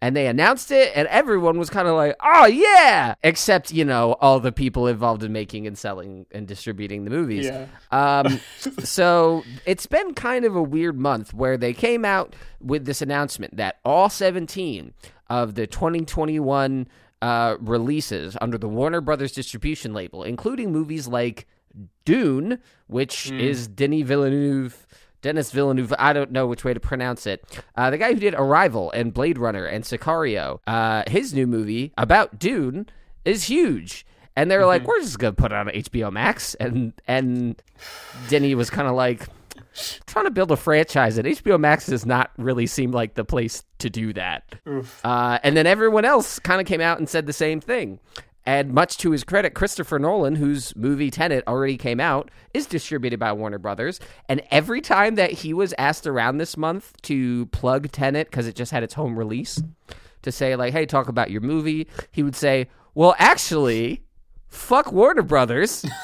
And 0.00 0.14
they 0.14 0.28
announced 0.28 0.70
it, 0.70 0.92
and 0.94 1.08
everyone 1.08 1.58
was 1.58 1.70
kind 1.70 1.88
of 1.88 1.96
like, 1.96 2.14
oh, 2.22 2.46
yeah! 2.46 3.16
Except, 3.24 3.72
you 3.72 3.84
know, 3.84 4.12
all 4.20 4.38
the 4.38 4.52
people 4.52 4.86
involved 4.86 5.24
in 5.24 5.32
making 5.32 5.66
and 5.66 5.76
selling 5.76 6.24
and 6.30 6.46
distributing 6.46 7.04
the 7.04 7.10
movies. 7.10 7.46
Yeah. 7.46 7.66
Um, 7.90 8.40
so 8.78 9.42
it's 9.66 9.86
been 9.86 10.14
kind 10.14 10.44
of 10.44 10.54
a 10.54 10.62
weird 10.62 11.00
month 11.00 11.34
where 11.34 11.56
they 11.56 11.72
came 11.72 12.04
out 12.04 12.36
with 12.60 12.84
this 12.84 13.02
announcement 13.02 13.56
that 13.56 13.80
all 13.84 14.08
17 14.08 14.94
of 15.28 15.56
the 15.56 15.66
2021 15.66 16.86
uh, 17.20 17.56
releases 17.60 18.36
under 18.40 18.56
the 18.56 18.68
Warner 18.68 19.00
Brothers 19.00 19.32
distribution 19.32 19.92
label, 19.92 20.22
including 20.22 20.72
movies 20.72 21.08
like 21.08 21.46
Dune, 22.04 22.58
which 22.86 23.30
is 23.30 23.68
Denis 23.68 24.06
Villeneuve 24.06 24.86
Dennis 25.22 25.50
Villeneuve. 25.50 25.92
I 25.98 26.12
don't 26.12 26.30
know 26.30 26.46
which 26.46 26.64
way 26.64 26.74
to 26.74 26.80
pronounce 26.80 27.26
it. 27.26 27.44
Uh, 27.76 27.90
the 27.90 27.98
guy 27.98 28.12
who 28.12 28.20
did 28.20 28.34
Arrival 28.34 28.90
and 28.92 29.12
Blade 29.12 29.38
Runner 29.38 29.66
and 29.66 29.84
Sicario. 29.84 30.60
Uh, 30.66 31.02
his 31.08 31.34
new 31.34 31.46
movie 31.46 31.92
about 31.98 32.38
Dune 32.38 32.86
is 33.24 33.44
huge. 33.44 34.06
And 34.36 34.48
they're 34.48 34.66
like, 34.66 34.86
we're 34.86 35.00
just 35.00 35.18
gonna 35.18 35.32
put 35.32 35.50
it 35.50 35.56
on 35.56 35.66
HBO 35.66 36.12
Max, 36.12 36.54
and 36.54 36.92
and 37.08 37.60
Denny 38.28 38.54
was 38.54 38.70
kind 38.70 38.86
of 38.86 38.94
like, 38.94 39.26
trying 40.06 40.26
to 40.26 40.30
build 40.30 40.52
a 40.52 40.56
franchise, 40.56 41.18
and 41.18 41.26
HBO 41.26 41.58
Max 41.58 41.86
does 41.86 42.06
not 42.06 42.30
really 42.38 42.66
seem 42.66 42.92
like 42.92 43.14
the 43.14 43.24
place 43.24 43.64
to 43.78 43.90
do 43.90 44.12
that. 44.12 44.54
Uh, 45.02 45.40
and 45.42 45.56
then 45.56 45.66
everyone 45.66 46.04
else 46.04 46.38
kind 46.38 46.60
of 46.60 46.68
came 46.68 46.80
out 46.80 46.98
and 46.98 47.08
said 47.08 47.26
the 47.26 47.32
same 47.32 47.60
thing. 47.60 47.98
And 48.48 48.72
much 48.72 48.96
to 48.98 49.10
his 49.10 49.24
credit, 49.24 49.52
Christopher 49.52 49.98
Nolan, 49.98 50.34
whose 50.34 50.74
movie 50.74 51.10
Tenet 51.10 51.44
already 51.46 51.76
came 51.76 52.00
out, 52.00 52.30
is 52.54 52.64
distributed 52.64 53.20
by 53.20 53.30
Warner 53.30 53.58
Brothers. 53.58 54.00
And 54.26 54.40
every 54.50 54.80
time 54.80 55.16
that 55.16 55.30
he 55.30 55.52
was 55.52 55.74
asked 55.76 56.06
around 56.06 56.38
this 56.38 56.56
month 56.56 56.94
to 57.02 57.44
plug 57.48 57.92
Tenet 57.92 58.30
because 58.30 58.46
it 58.46 58.54
just 58.54 58.72
had 58.72 58.82
its 58.82 58.94
home 58.94 59.18
release, 59.18 59.62
to 60.22 60.32
say 60.32 60.56
like, 60.56 60.72
"Hey, 60.72 60.86
talk 60.86 61.08
about 61.08 61.30
your 61.30 61.42
movie," 61.42 61.88
he 62.10 62.22
would 62.22 62.34
say, 62.34 62.68
"Well, 62.94 63.14
actually, 63.18 64.02
fuck 64.46 64.92
Warner 64.92 65.22
Brothers." 65.24 65.84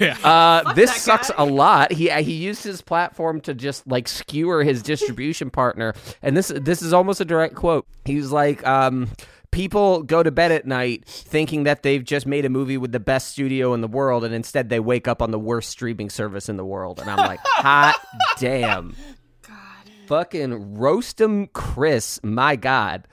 Yeah. 0.00 0.18
Uh, 0.22 0.72
this 0.74 0.92
sucks 0.94 1.30
a 1.38 1.44
lot. 1.44 1.92
He 1.92 2.10
uh, 2.10 2.20
he 2.20 2.32
used 2.32 2.64
his 2.64 2.82
platform 2.82 3.40
to 3.42 3.54
just 3.54 3.86
like 3.86 4.08
skewer 4.08 4.64
his 4.64 4.82
distribution 4.82 5.48
partner, 5.48 5.94
and 6.22 6.36
this 6.36 6.48
this 6.48 6.82
is 6.82 6.92
almost 6.92 7.20
a 7.20 7.24
direct 7.24 7.54
quote. 7.54 7.86
He 8.04 8.16
was 8.16 8.32
like, 8.32 8.66
um, 8.66 9.08
"People 9.56 10.02
go 10.02 10.22
to 10.22 10.30
bed 10.30 10.52
at 10.52 10.66
night 10.66 11.06
thinking 11.06 11.64
that 11.64 11.82
they've 11.82 12.04
just 12.04 12.26
made 12.26 12.44
a 12.44 12.50
movie 12.50 12.76
with 12.76 12.92
the 12.92 13.00
best 13.00 13.28
studio 13.28 13.72
in 13.72 13.80
the 13.80 13.88
world, 13.88 14.22
and 14.22 14.34
instead 14.34 14.68
they 14.68 14.80
wake 14.80 15.08
up 15.08 15.22
on 15.22 15.30
the 15.30 15.38
worst 15.38 15.70
streaming 15.70 16.10
service 16.10 16.50
in 16.50 16.58
the 16.58 16.64
world." 16.64 17.00
And 17.00 17.08
I'm 17.10 17.16
like, 17.16 17.40
"Hot 17.44 17.96
damn!" 18.38 18.94
Fucking 20.08 20.74
roast 20.76 21.20
'em, 21.22 21.46
Chris. 21.48 22.20
My 22.22 22.54
God. 22.54 23.08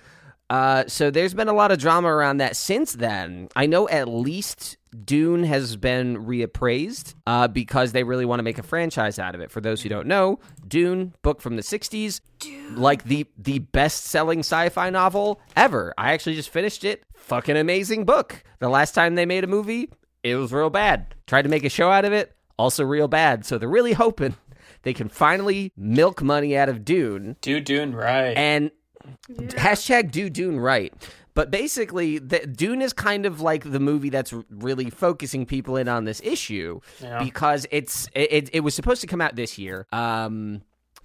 Uh, 0.50 0.83
so 0.88 1.09
there's 1.09 1.33
been 1.33 1.47
a 1.47 1.53
lot 1.53 1.71
of 1.71 1.79
drama 1.79 2.09
around 2.09 2.38
that 2.38 2.57
since 2.57 2.91
then. 2.93 3.47
I 3.55 3.65
know 3.65 3.88
at 3.88 4.09
least 4.09 4.77
Dune 5.05 5.43
has 5.43 5.75
been 5.75 6.25
reappraised 6.25 7.15
uh, 7.27 7.47
because 7.47 7.91
they 7.91 8.03
really 8.03 8.25
want 8.25 8.39
to 8.39 8.43
make 8.43 8.57
a 8.57 8.63
franchise 8.63 9.19
out 9.19 9.35
of 9.35 9.41
it. 9.41 9.51
For 9.51 9.62
those 9.62 9.81
who 9.81 9.89
don't 9.89 10.07
know, 10.07 10.39
Dune, 10.67 11.13
book 11.21 11.41
from 11.41 11.55
the 11.55 11.62
'60s, 11.62 12.21
like 12.75 13.03
the 13.03 13.25
the 13.38 13.59
best 13.59 14.05
selling 14.05 14.39
sci-fi 14.39 14.89
novel 14.89 15.41
ever. 15.55 15.93
I 15.97 16.13
actually 16.13 16.35
just 16.35 16.50
finished 16.50 16.83
it. 16.83 17.03
Fucking 17.15 17.57
amazing 17.57 18.05
book. 18.05 18.43
The 18.59 18.69
last 18.69 18.93
time 18.93 19.15
they 19.15 19.25
made 19.25 19.43
a 19.43 19.47
movie, 19.47 19.89
it 20.23 20.35
was 20.35 20.51
real 20.51 20.69
bad. 20.69 21.15
Tried 21.27 21.43
to 21.43 21.50
make 21.50 21.63
a 21.63 21.69
show 21.69 21.89
out 21.89 22.05
of 22.05 22.13
it, 22.13 22.35
also 22.57 22.83
real 22.83 23.07
bad. 23.07 23.45
So 23.45 23.57
they're 23.57 23.69
really 23.69 23.93
hoping 23.93 24.35
they 24.83 24.93
can 24.93 25.09
finally 25.09 25.71
milk 25.75 26.21
money 26.21 26.55
out 26.57 26.69
of 26.69 26.85
Dune 26.85 27.38
Do 27.41 27.59
Dune 27.59 27.95
right. 27.95 28.35
and 28.38 28.71
hashtag 29.38 30.12
do 30.12 30.29
Dune 30.29 30.59
right. 30.59 30.93
But 31.35 31.49
basically, 31.49 32.19
the, 32.19 32.45
Dune 32.45 32.81
is 32.81 32.93
kind 32.93 33.25
of 33.25 33.41
like 33.41 33.63
the 33.71 33.79
movie 33.79 34.09
that's 34.09 34.33
really 34.49 34.89
focusing 34.89 35.45
people 35.45 35.77
in 35.77 35.87
on 35.87 36.03
this 36.05 36.21
issue 36.23 36.79
Yeah. 37.01 37.23
because 37.23 37.65
it's 37.71 38.07
it, 38.13 38.49
it 38.53 38.59
was 38.59 38.75
supposed 38.75 39.01
to 39.01 39.07
come 39.07 39.19
out 39.21 39.35
this 39.35 39.57
year. 39.57 39.87
Um, 39.91 40.61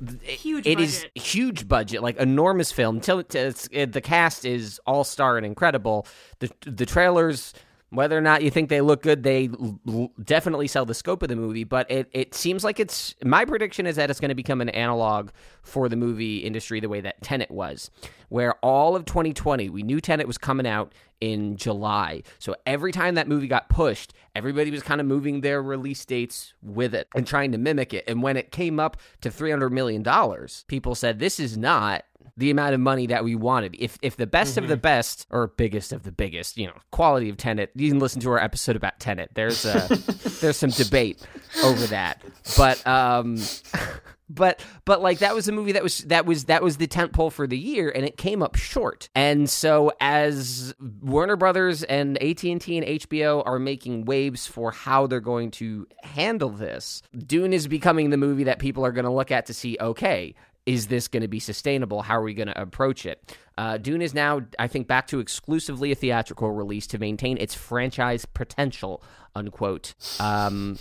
th- 0.07 0.41
Huge 0.41 0.67
It 0.67 0.81
is 0.81 0.99
budget. 1.05 1.23
huge 1.23 1.69
budget, 1.69 2.03
like 2.03 2.17
enormous 2.19 2.71
film. 2.73 2.97
Until 2.97 3.21
it's, 3.21 3.69
it, 3.73 3.93
the 3.93 4.01
cast 4.03 4.45
is 4.45 4.79
all 4.87 5.03
star 5.05 5.37
and 5.39 5.47
incredible. 5.47 6.07
The 6.41 6.51
the 6.67 6.85
trailers. 6.87 7.55
Whether 7.91 8.19
or 8.19 8.21
not 8.21 8.43
you 8.43 8.51
think 8.51 8.69
they 8.69 8.81
look 8.81 9.03
good, 9.03 9.23
they 9.23 9.49
l- 9.89 10.13
definitely 10.23 10.69
sell 10.69 10.85
the 10.85 10.95
scope 10.95 11.23
of 11.23 11.29
the 11.29 11.37
movie. 11.37 11.65
But 11.65 11.91
it, 11.91 12.09
it 12.13 12.35
seems 12.35 12.63
like 12.63 12.79
it's 12.79 13.15
my 13.25 13.45
prediction 13.45 13.87
is 13.87 13.97
that 13.97 14.11
it's 14.11 14.21
going 14.21 14.29
to 14.29 14.35
become 14.35 14.61
an 14.61 14.69
analog 14.71 15.31
for 15.63 15.89
the 15.89 15.97
movie 15.97 16.39
industry 16.39 16.81
the 16.81 16.89
way 16.89 17.01
that 17.01 17.23
Tenet 17.23 17.51
was, 17.51 17.91
where 18.29 18.55
all 18.57 18.95
of 18.95 19.05
2020 19.07 19.71
we 19.71 19.83
knew 19.83 20.01
Tenet 20.01 20.27
was 20.27 20.39
coming 20.39 20.67
out 20.67 20.93
in 21.21 21.57
July. 21.57 22.23
So 22.39 22.55
every 22.67 22.93
time 22.93 23.15
that 23.17 23.27
movie 23.29 23.49
got 23.49 23.69
pushed, 23.69 24.13
everybody 24.35 24.71
was 24.71 24.83
kind 24.83 25.01
of 25.01 25.07
moving 25.07 25.41
their 25.41 25.63
release 25.63 26.05
dates 26.05 26.55
with 26.63 26.95
it 26.95 27.09
and 27.15 27.27
trying 27.27 27.53
to 27.53 27.59
mimic 27.59 27.93
it. 27.93 28.05
And 28.07 28.23
when 28.23 28.37
it 28.37 28.53
came 28.53 28.79
up 28.79 28.99
to 29.23 29.31
300 29.31 29.71
million 29.71 30.03
dollars, 30.03 30.65
people 30.69 30.95
said 30.95 31.19
this 31.19 31.41
is 31.41 31.57
not 31.57 32.05
the 32.39 32.51
amount 32.51 32.73
of 32.73 32.81
money 32.81 33.07
that 33.09 33.25
we 33.25 33.35
wanted. 33.35 33.77
If 33.79 33.99
if 34.01 34.17
the 34.17 34.27
best 34.27 34.57
of 34.57 34.69
the 34.69 34.77
best 34.77 35.27
or 35.31 35.49
biggest 35.49 35.93
of 35.93 36.05
the 36.05 36.13
biggest, 36.13 36.57
you 36.57 36.69
know, 36.69 36.75
quality 36.93 37.29
of 37.29 37.37
Tenet, 37.37 37.73
you 37.75 37.91
can 37.91 37.99
listen 37.99 38.21
to 38.23 38.31
our 38.31 38.39
episode 38.39 38.77
about 38.77 39.01
Tenet. 39.01 39.31
There's 39.35 39.65
a, 39.65 39.89
there's 40.41 40.57
some 40.57 40.71
debate 40.71 41.27
over 41.65 41.87
that. 41.89 42.23
But 42.57 42.87
um 42.87 43.39
but 44.31 44.63
but 44.85 45.03
like 45.03 45.19
that 45.19 45.35
was 45.35 45.49
a 45.49 45.53
movie 45.53 45.73
that 45.73 45.83
was 45.83 45.99
that 46.05 46.27
was 46.27 46.45
that 46.45 46.63
was 46.63 46.77
the 46.77 46.87
tent 46.87 47.13
pole 47.13 47.31
for 47.31 47.47
the 47.47 47.59
year 47.59 47.91
and 47.91 48.05
it 48.05 48.17
came 48.17 48.43
up 48.43 48.55
short 48.55 49.09
and 49.15 49.49
so 49.49 49.91
as 50.01 50.75
warner 51.01 51.37
brothers 51.37 51.83
and 51.85 52.19
at&t 52.19 52.45
and 52.45 52.87
hbo 52.87 53.43
are 53.47 53.59
making 53.59 54.05
waves 54.05 54.47
for 54.47 54.71
how 54.71 55.07
they're 55.07 55.21
going 55.21 55.51
to 55.51 55.87
handle 56.03 56.51
this 56.51 57.03
dune 57.27 57.55
is 57.55 57.67
becoming 57.67 58.11
the 58.11 58.19
movie 58.19 58.45
that 58.45 58.59
people 58.59 58.85
are 58.85 58.93
going 58.93 59.07
to 59.07 59.11
look 59.11 59.31
at 59.31 59.47
to 59.47 59.55
see 59.55 59.79
okay 59.81 60.35
is 60.69 60.89
this 60.89 61.09
going 61.09 61.23
to 61.23 61.29
be 61.29 61.41
sustainable? 61.41 62.03
How 62.03 62.19
are 62.19 62.23
we 62.23 62.35
going 62.35 62.49
to 62.49 62.61
approach 62.61 63.07
it? 63.07 63.35
Uh, 63.57 63.79
Dune 63.79 64.03
is 64.03 64.13
now, 64.13 64.43
I 64.59 64.69
think, 64.69 64.87
back 64.87 65.07
to 65.09 65.19
exclusively 65.19 65.91
a 65.91 65.95
theatrical 65.95 66.51
release 66.53 66.87
to 66.89 66.99
maintain 66.99 67.39
its 67.39 67.55
franchise 67.55 68.27
potential, 68.27 69.03
unquote. 69.35 69.95
Um, 70.21 70.79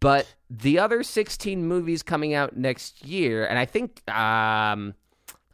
but 0.00 0.32
the 0.48 0.78
other 0.78 1.02
16 1.02 1.66
movies 1.66 2.02
coming 2.04 2.32
out 2.32 2.56
next 2.56 3.04
year, 3.04 3.44
and 3.44 3.58
I 3.58 3.64
think, 3.64 4.08
um, 4.08 4.94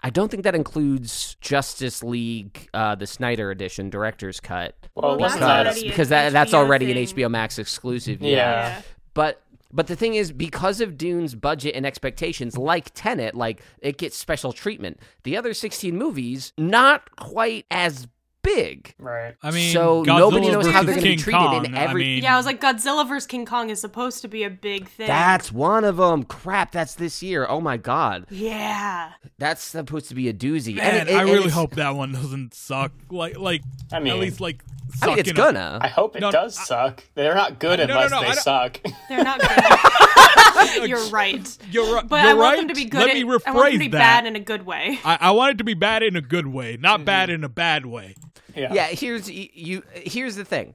I 0.05 0.11
don't 0.11 0.31
think 0.31 0.43
that 0.43 0.55
includes 0.55 1.37
Justice 1.41 2.03
League, 2.03 2.69
uh, 2.75 2.97
the 2.97 3.07
Snyder 3.07 3.51
Edition, 3.51 3.89
director's 3.89 4.41
cut. 4.41 4.75
well, 4.95 5.13
Well, 5.13 5.19
wasn't 5.21 5.41
Because, 5.41 5.67
already 5.67 5.89
because 5.89 6.09
that, 6.11 6.33
that's 6.33 6.53
already 6.55 6.91
an. 6.93 6.99
HBO 6.99 7.31
Max 7.31 7.59
exclusive. 7.59 8.21
Yeah. 8.21 8.31
Yeah. 8.31 8.83
But 9.15 9.41
but 9.73 9.87
the 9.87 9.97
thing 9.97 10.15
is, 10.15 10.33
because 10.33 10.81
of 10.81 10.99
Dune's 10.99 11.35
budget 11.35 11.75
and 11.75 11.87
expectations, 11.87 12.59
like 12.59 12.93
Tenet, 12.95 13.35
like 13.35 13.63
it 13.81 13.99
gets 13.99 14.17
special 14.17 14.53
treatment. 14.53 15.01
The 15.25 15.37
other 15.37 15.55
sixteen 15.55 15.97
movies, 15.97 16.53
not 16.59 17.17
quite 17.17 17.67
as 17.71 18.09
big. 18.43 18.95
right? 18.99 19.35
I 19.43 19.51
mean, 19.51 19.73
So 19.73 20.03
Godzilla 20.05 20.19
nobody 20.19 20.51
knows 20.51 20.67
how 20.67 20.83
they're 20.83 20.95
gonna 20.95 21.07
be 21.07 21.17
treated 21.17 21.39
Kong, 21.41 21.65
in 21.65 21.75
I 21.75 21.85
every- 21.85 22.03
mean, 22.03 22.23
Yeah, 22.23 22.35
I 22.35 22.37
was 22.37 22.47
like, 22.47 22.61
Godzilla 22.61 23.07
vs. 23.07 23.27
King 23.27 23.47
Kong 23.47 23.71
is 23.71 23.81
supposed 23.81 24.23
to 24.23 24.29
be 24.29 24.45
a 24.45 24.51
big 24.51 24.89
thing. 24.89 25.07
That's 25.07 25.53
one 25.53 25.85
of 25.85 25.97
them. 25.97 26.25
Crap, 26.25 26.73
that's 26.73 26.95
this 26.95 27.23
year. 27.23 27.47
Oh 27.49 27.61
my 27.61 27.77
god, 27.77 28.27
yeah. 28.31 29.13
that's 29.39 29.63
supposed 29.63 30.09
to 30.09 30.15
be 30.15 30.29
a 30.29 30.35
doozy. 30.35 30.77
man, 30.77 31.01
and 31.01 31.09
it- 31.09 31.15
I 31.15 31.23
really 31.23 31.37
it's- 31.39 31.53
hope 31.55 31.75
that 31.77 31.95
one 31.95 32.13
doesn't 32.13 32.55
suck. 32.55 32.93
Like, 33.11 33.39
like 33.39 33.63
I 33.93 33.99
mean- 34.01 34.13
at 34.13 34.19
least 34.19 34.41
like. 34.41 34.63
I 35.01 35.07
mean, 35.07 35.19
it's 35.21 35.33
gonna. 35.33 35.79
I 35.81 35.89
hope 35.89 36.17
it 36.17 36.21
No, 36.21 36.31
does 36.31 36.55
suck. 36.55 37.03
They're 37.15 37.35
not 37.35 37.59
good 37.59 37.79
no, 37.79 37.87
no, 37.87 37.95
unless 37.95 38.11
no, 38.11 38.19
I 38.19 38.27
they 38.27 38.33
suck. 38.35 38.81
They're 39.09 39.25
not 39.25 39.41
good. 39.41 40.89
You're 40.91 41.07
right. 41.11 41.59
You're 41.71 41.95
right. 41.95 42.07
But 42.07 42.23
you're 42.23 42.31
I 42.31 42.35
want 42.35 42.41
right. 42.41 42.57
them 42.59 42.69
to 42.69 42.75
be 42.75 42.85
good. 42.85 42.99
Let 42.99 43.09
at, 43.11 43.15
me 43.15 43.23
I 43.23 43.25
want 43.25 43.45
them 43.45 43.55
to 43.55 43.61
rephrase 43.61 43.79
be 43.79 43.89
that. 43.89 43.99
bad 43.99 44.27
in 44.27 44.37
a 44.37 44.41
good 44.41 44.67
way. 44.67 44.99
I, 45.03 45.17
I 45.21 45.31
want 45.31 45.53
it 45.53 45.59
to 45.59 45.65
be 45.65 45.73
bad 45.73 46.03
in 46.03 46.15
a 46.15 46.21
good 46.21 46.47
way, 46.47 46.77
not 46.79 47.07
bad 47.07 47.29
mm-hmm. 47.31 47.37
in 47.37 47.45
a 47.45 47.49
bad 47.49 47.87
way. 47.87 48.17
Yeah. 48.57 48.73
yeah 48.73 48.87
here's 48.89 49.29
y- 49.29 49.51
you 49.53 49.83
here's 49.95 50.37
the 50.37 50.45
thing 50.45 50.75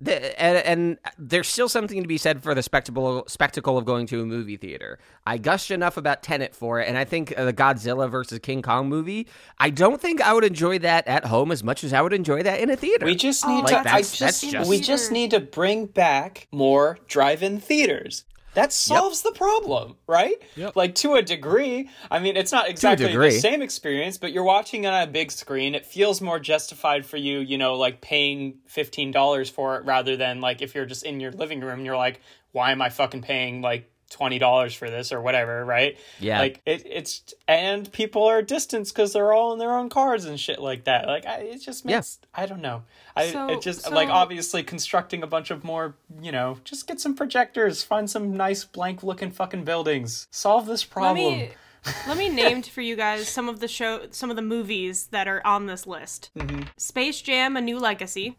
the, 0.00 0.40
and, 0.42 0.58
and 0.58 0.98
there's 1.16 1.46
still 1.46 1.68
something 1.68 2.02
to 2.02 2.08
be 2.08 2.18
said 2.18 2.42
for 2.42 2.56
the 2.56 2.62
spectacle 2.64 3.22
spectacle 3.28 3.78
of 3.78 3.84
going 3.84 4.08
to 4.08 4.20
a 4.20 4.26
movie 4.26 4.56
theater. 4.56 4.98
I 5.24 5.38
gushed 5.38 5.70
enough 5.70 5.96
about 5.96 6.24
Tenet 6.24 6.56
for 6.56 6.80
it, 6.80 6.88
and 6.88 6.98
I 6.98 7.04
think 7.04 7.32
uh, 7.38 7.44
the 7.44 7.52
Godzilla 7.52 8.10
versus 8.10 8.40
King 8.40 8.62
Kong 8.62 8.88
movie. 8.88 9.28
I 9.58 9.70
don't 9.70 10.00
think 10.00 10.20
I 10.20 10.32
would 10.32 10.42
enjoy 10.42 10.80
that 10.80 11.06
at 11.06 11.26
home 11.26 11.52
as 11.52 11.62
much 11.62 11.84
as 11.84 11.92
I 11.92 12.00
would 12.02 12.12
enjoy 12.12 12.42
that 12.42 12.58
in 12.58 12.68
a 12.68 12.74
theater. 12.74 13.06
We 13.06 13.14
just 13.14 13.44
Oh, 13.46 13.54
need 13.54 13.62
Like, 13.62 13.74
to. 13.74 13.78
I 13.78 13.82
that's- 13.84 14.08
just, 14.10 14.18
that's 14.20 14.40
just- 14.40 14.68
we 14.68 14.80
just 14.80 15.12
need 15.12 15.30
to 15.30 15.38
bring 15.38 15.86
back 15.86 16.48
more 16.50 16.98
drive-in 17.06 17.60
theaters. 17.60 18.24
That 18.54 18.72
solves 18.72 19.22
the 19.22 19.32
problem, 19.32 19.96
right? 20.06 20.34
Yep. 20.56 20.76
Like 20.76 20.94
to 20.96 21.14
a 21.14 21.22
degree. 21.22 21.88
I 22.10 22.18
mean, 22.18 22.36
it's 22.36 22.52
not 22.52 22.68
exactly 22.68 23.14
the 23.16 23.30
same 23.30 23.62
experience, 23.62 24.18
but 24.18 24.32
you're 24.32 24.44
watching 24.44 24.84
it 24.84 24.88
on 24.88 25.02
a 25.02 25.06
big 25.06 25.30
screen. 25.30 25.74
It 25.74 25.86
feels 25.86 26.20
more 26.20 26.38
justified 26.38 27.06
for 27.06 27.16
you, 27.16 27.38
you 27.38 27.58
know, 27.58 27.74
like 27.76 28.00
paying 28.00 28.58
fifteen 28.66 29.10
dollars 29.10 29.48
for 29.48 29.76
it 29.76 29.84
rather 29.84 30.16
than 30.16 30.40
like 30.40 30.62
if 30.62 30.74
you're 30.74 30.86
just 30.86 31.04
in 31.04 31.20
your 31.20 31.32
living 31.32 31.60
room 31.60 31.78
and 31.78 31.86
you're 31.86 31.96
like, 31.96 32.20
why 32.52 32.72
am 32.72 32.82
I 32.82 32.90
fucking 32.90 33.22
paying 33.22 33.62
like 33.62 33.91
twenty 34.12 34.38
dollars 34.38 34.74
for 34.74 34.88
this 34.88 35.10
or 35.12 35.20
whatever, 35.20 35.64
right? 35.64 35.98
Yeah. 36.20 36.38
Like 36.38 36.60
it, 36.66 36.82
it's 36.86 37.34
and 37.48 37.90
people 37.92 38.24
are 38.24 38.42
distanced 38.42 38.94
because 38.94 39.12
they're 39.12 39.32
all 39.32 39.52
in 39.52 39.58
their 39.58 39.76
own 39.76 39.88
cars 39.88 40.24
and 40.24 40.38
shit 40.38 40.60
like 40.60 40.84
that. 40.84 41.06
Like 41.06 41.26
I, 41.26 41.38
it 41.38 41.58
just 41.62 41.84
Yeah. 41.84 41.96
makes 41.96 42.18
I 42.34 42.46
don't 42.46 42.60
know. 42.62 42.84
I 43.16 43.30
So- 43.30 43.48
it 43.48 43.62
just 43.62 43.82
so- 43.82 43.90
like 43.90 44.08
obviously 44.08 44.62
constructing 44.62 45.22
a 45.22 45.26
bunch 45.26 45.50
of 45.50 45.64
more, 45.64 45.94
you 46.20 46.30
know, 46.32 46.58
just 46.64 46.86
get 46.86 47.00
some 47.00 47.14
projectors, 47.14 47.82
find 47.82 48.08
some 48.08 48.36
nice 48.36 48.64
blank 48.64 49.02
looking 49.02 49.30
fucking 49.30 49.64
buildings, 49.64 50.28
solve 50.30 50.66
this 50.66 50.82
Let 50.84 50.90
problem. 50.90 51.16
me 51.38 51.50
let 52.06 52.16
me 52.16 52.28
name 52.28 52.62
for 52.62 52.80
you 52.80 52.94
guys 52.96 53.28
some 53.28 53.48
of 53.48 53.60
the 53.60 53.68
show 53.68 54.06
some 54.10 54.30
of 54.30 54.36
the 54.36 54.42
movies 54.42 55.06
that 55.08 55.26
are 55.26 55.44
on 55.46 55.66
this 55.66 55.86
list. 55.86 56.30
Mm-hmm. 56.38 56.62
Space 56.76 57.20
Jam: 57.22 57.56
A 57.56 57.60
New 57.60 57.78
Legacy, 57.78 58.36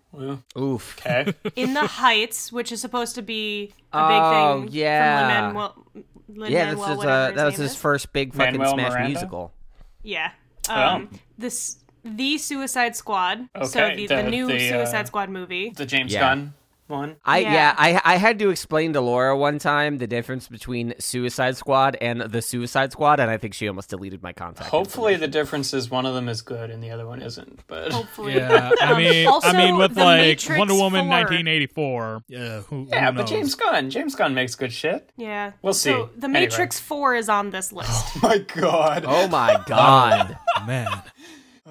Oof. 0.58 0.98
Okay. 1.00 1.34
In 1.56 1.74
the 1.74 1.86
Heights, 1.88 2.52
which 2.52 2.72
is 2.72 2.80
supposed 2.82 3.16
to 3.16 3.22
be 3.22 3.74
a 3.92 4.08
big 4.08 4.22
Oh, 4.22 4.62
thing 4.62 4.70
yeah. 4.72 5.20
from 5.20 5.28
Lin 5.28 5.54
Manuel 5.56 5.86
Lin 6.30 6.52
yeah, 6.52 6.66
this 6.72 6.80
Manuel, 6.80 6.92
is 6.92 6.98
whatever 6.98 7.12
uh, 7.12 7.32
that 7.36 7.46
was 7.46 7.56
his 7.58 7.72
is. 7.72 7.78
first 7.78 8.14
big 8.14 8.34
fucking 8.34 8.54
Manuel 8.58 8.74
Smash 8.76 8.92
Miranda? 8.92 9.10
musical. 9.10 9.52
Yeah. 10.04 10.32
Oh. 10.70 10.74
Um, 10.82 11.10
this 11.38 11.78
the 12.06 12.38
Suicide 12.38 12.96
Squad. 12.96 13.48
so 13.66 13.84
Okay, 13.84 13.96
the, 13.96 14.08
the, 14.08 14.16
the- 14.24 14.30
new 14.30 14.48
the, 14.48 14.56
uh, 14.56 14.70
Suicide 14.86 15.08
Squad 15.08 15.30
movie. 15.30 15.70
The 15.76 15.86
James 15.86 16.14
Yeah. 16.14 16.20
Gunn 16.22 16.54
one. 16.94 17.18
I 17.26 17.40
yeah. 17.40 17.54
Yeah. 17.54 17.76
I 17.78 18.02
I 18.06 18.16
had 18.16 18.40
to 18.40 18.50
explain 18.50 18.94
to 18.94 19.02
Laura 19.02 19.36
one 19.38 19.60
time 19.60 19.98
the 19.98 20.08
difference 20.08 20.48
between 20.48 20.94
Suicide 21.00 21.58
Squad 21.58 21.98
and 22.00 22.22
the 22.22 22.42
Suicide 22.42 22.92
Squad, 22.94 23.20
and 23.20 23.30
I 23.30 23.38
think 23.38 23.54
she 23.54 23.68
almost 23.68 23.90
deleted 23.90 24.24
my 24.24 24.32
contact. 24.32 24.70
Hopefully, 24.70 25.16
the 25.18 25.28
difference 25.28 25.74
is 25.74 25.90
one 25.92 26.06
of 26.06 26.14
them 26.14 26.30
is 26.30 26.42
good 26.42 26.70
and 26.70 26.82
the 26.82 26.92
other 26.92 27.06
one 27.06 27.22
isn't. 27.22 27.60
But 27.68 27.92
Hopefully. 27.92 28.36
Yeah, 28.36 28.72
I 28.80 28.98
mean, 28.98 29.28
also, 29.28 29.50
I 29.50 29.54
mean, 29.58 29.76
with 29.78 29.98
like 29.98 30.22
Matrix 30.22 30.58
Wonder 30.60 30.76
Woman 30.76 31.08
1984. 31.10 32.24
Yeah, 32.28 32.62
who, 32.62 32.88
yeah, 32.90 33.12
who 33.12 33.18
but? 33.18 33.28
James 33.28 33.56
Gunn, 33.56 33.90
James 33.90 34.16
Gunn 34.16 34.34
makes 34.34 34.56
good 34.56 34.72
shit. 34.72 35.10
Yeah. 35.18 35.52
We'll 35.62 35.74
So 35.74 36.06
see. 36.14 36.20
the 36.20 36.26
Anyway. 36.28 36.40
Matrix 36.46 36.80
4 36.80 37.16
is 37.16 37.30
on 37.30 37.50
this 37.50 37.72
list. 37.74 37.90
Oh 38.24 38.28
my 38.28 38.38
God. 38.38 39.06
Oh 39.08 39.28
my 39.28 39.62
god. 39.66 40.38
man. 40.68 40.88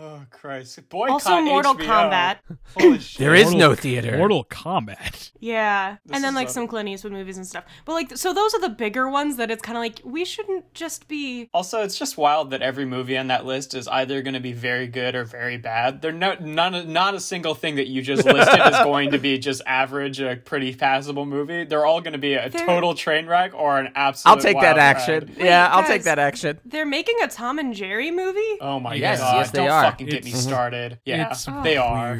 Oh 0.05 0.21
Christ. 0.31 0.81
Boycott 0.89 1.13
also 1.13 1.41
Mortal 1.43 1.75
HBO. 1.77 1.87
Kombat. 1.87 2.37
Holy 2.77 2.99
shit. 2.99 3.19
There 3.21 3.35
is 3.37 3.53
Mortal- 3.53 3.61
no 3.71 3.75
theater. 3.77 4.17
Mortal 4.19 4.45
Kombat. 4.45 5.31
Yeah. 5.43 5.97
This 6.07 6.15
and 6.15 6.23
then 6.23 6.37
like 6.37 6.47
a- 6.47 6.51
some 6.53 6.69
Clint 6.69 6.89
Eastwood 6.89 7.13
movies 7.13 7.37
and 7.37 7.45
stuff. 7.45 7.65
But 7.85 7.95
like 7.95 8.17
so 8.17 8.33
those 8.33 8.55
are 8.55 8.61
the 8.61 8.69
bigger 8.69 9.09
ones 9.09 9.37
that 9.39 9.51
it's 9.51 9.61
kind 9.61 9.77
of 9.77 9.83
like 9.83 10.01
we 10.05 10.25
shouldn't 10.25 10.73
just 10.73 11.09
be 11.09 11.51
Also, 11.53 11.83
it's 11.83 11.99
just 11.99 12.17
wild 12.17 12.51
that 12.51 12.63
every 12.63 12.85
movie 12.85 13.19
on 13.19 13.27
that 13.27 13.45
list 13.45 13.75
is 13.75 13.89
either 13.89 14.23
going 14.23 14.35
to 14.35 14.41
be 14.41 14.53
very 14.53 14.87
good 14.87 15.17
or 15.17 15.25
very 15.25 15.57
bad. 15.57 16.01
They're 16.01 16.13
no, 16.13 16.35
none, 16.41 16.93
not 16.93 17.15
a 17.15 17.21
single 17.21 17.57
thing 17.57 17.75
that 17.75 17.89
you 17.89 18.03
just 18.03 18.25
listed 18.25 18.61
is 18.67 18.79
going 18.85 19.11
to 19.11 19.19
be 19.19 19.37
just 19.39 19.63
average, 19.67 20.21
a 20.21 20.37
pretty 20.37 20.77
passable 20.77 21.27
movie. 21.27 21.65
They're 21.65 21.85
all 21.87 22.01
going 22.01 22.13
to 22.13 22.19
be 22.21 22.35
a 22.35 22.49
They're- 22.49 22.65
total 22.65 22.95
train 22.95 23.27
wreck 23.27 23.53
or 23.53 23.81
an 23.81 23.91
absolute. 23.97 24.37
I'll 24.37 24.41
take 24.41 24.61
that 24.61 24.79
action. 24.79 25.27
ride. 25.27 25.37
yeah, 25.39 25.69
I'll 25.73 25.81
guys. 25.81 25.89
take 25.91 26.03
that 26.05 26.21
action. 26.21 26.61
they're 26.65 26.87
making 26.87 27.17
a 27.21 27.27
Tom 27.27 27.59
and 27.59 27.75
Jerry 27.75 28.13
movie? 28.13 28.59
Oh 28.61 28.79
my 28.79 28.95
Yes, 28.95 29.19
god! 29.19 29.37
yes, 29.39 29.51
they 29.51 29.59
Don't 29.59 29.71
are. 29.71 29.83
Fucking 29.93 30.07
get 30.09 30.25
me 30.25 30.33
started. 30.33 30.99
Yeah, 31.05 31.31
it's 31.31 31.45
they 31.63 31.77
are. 31.77 32.19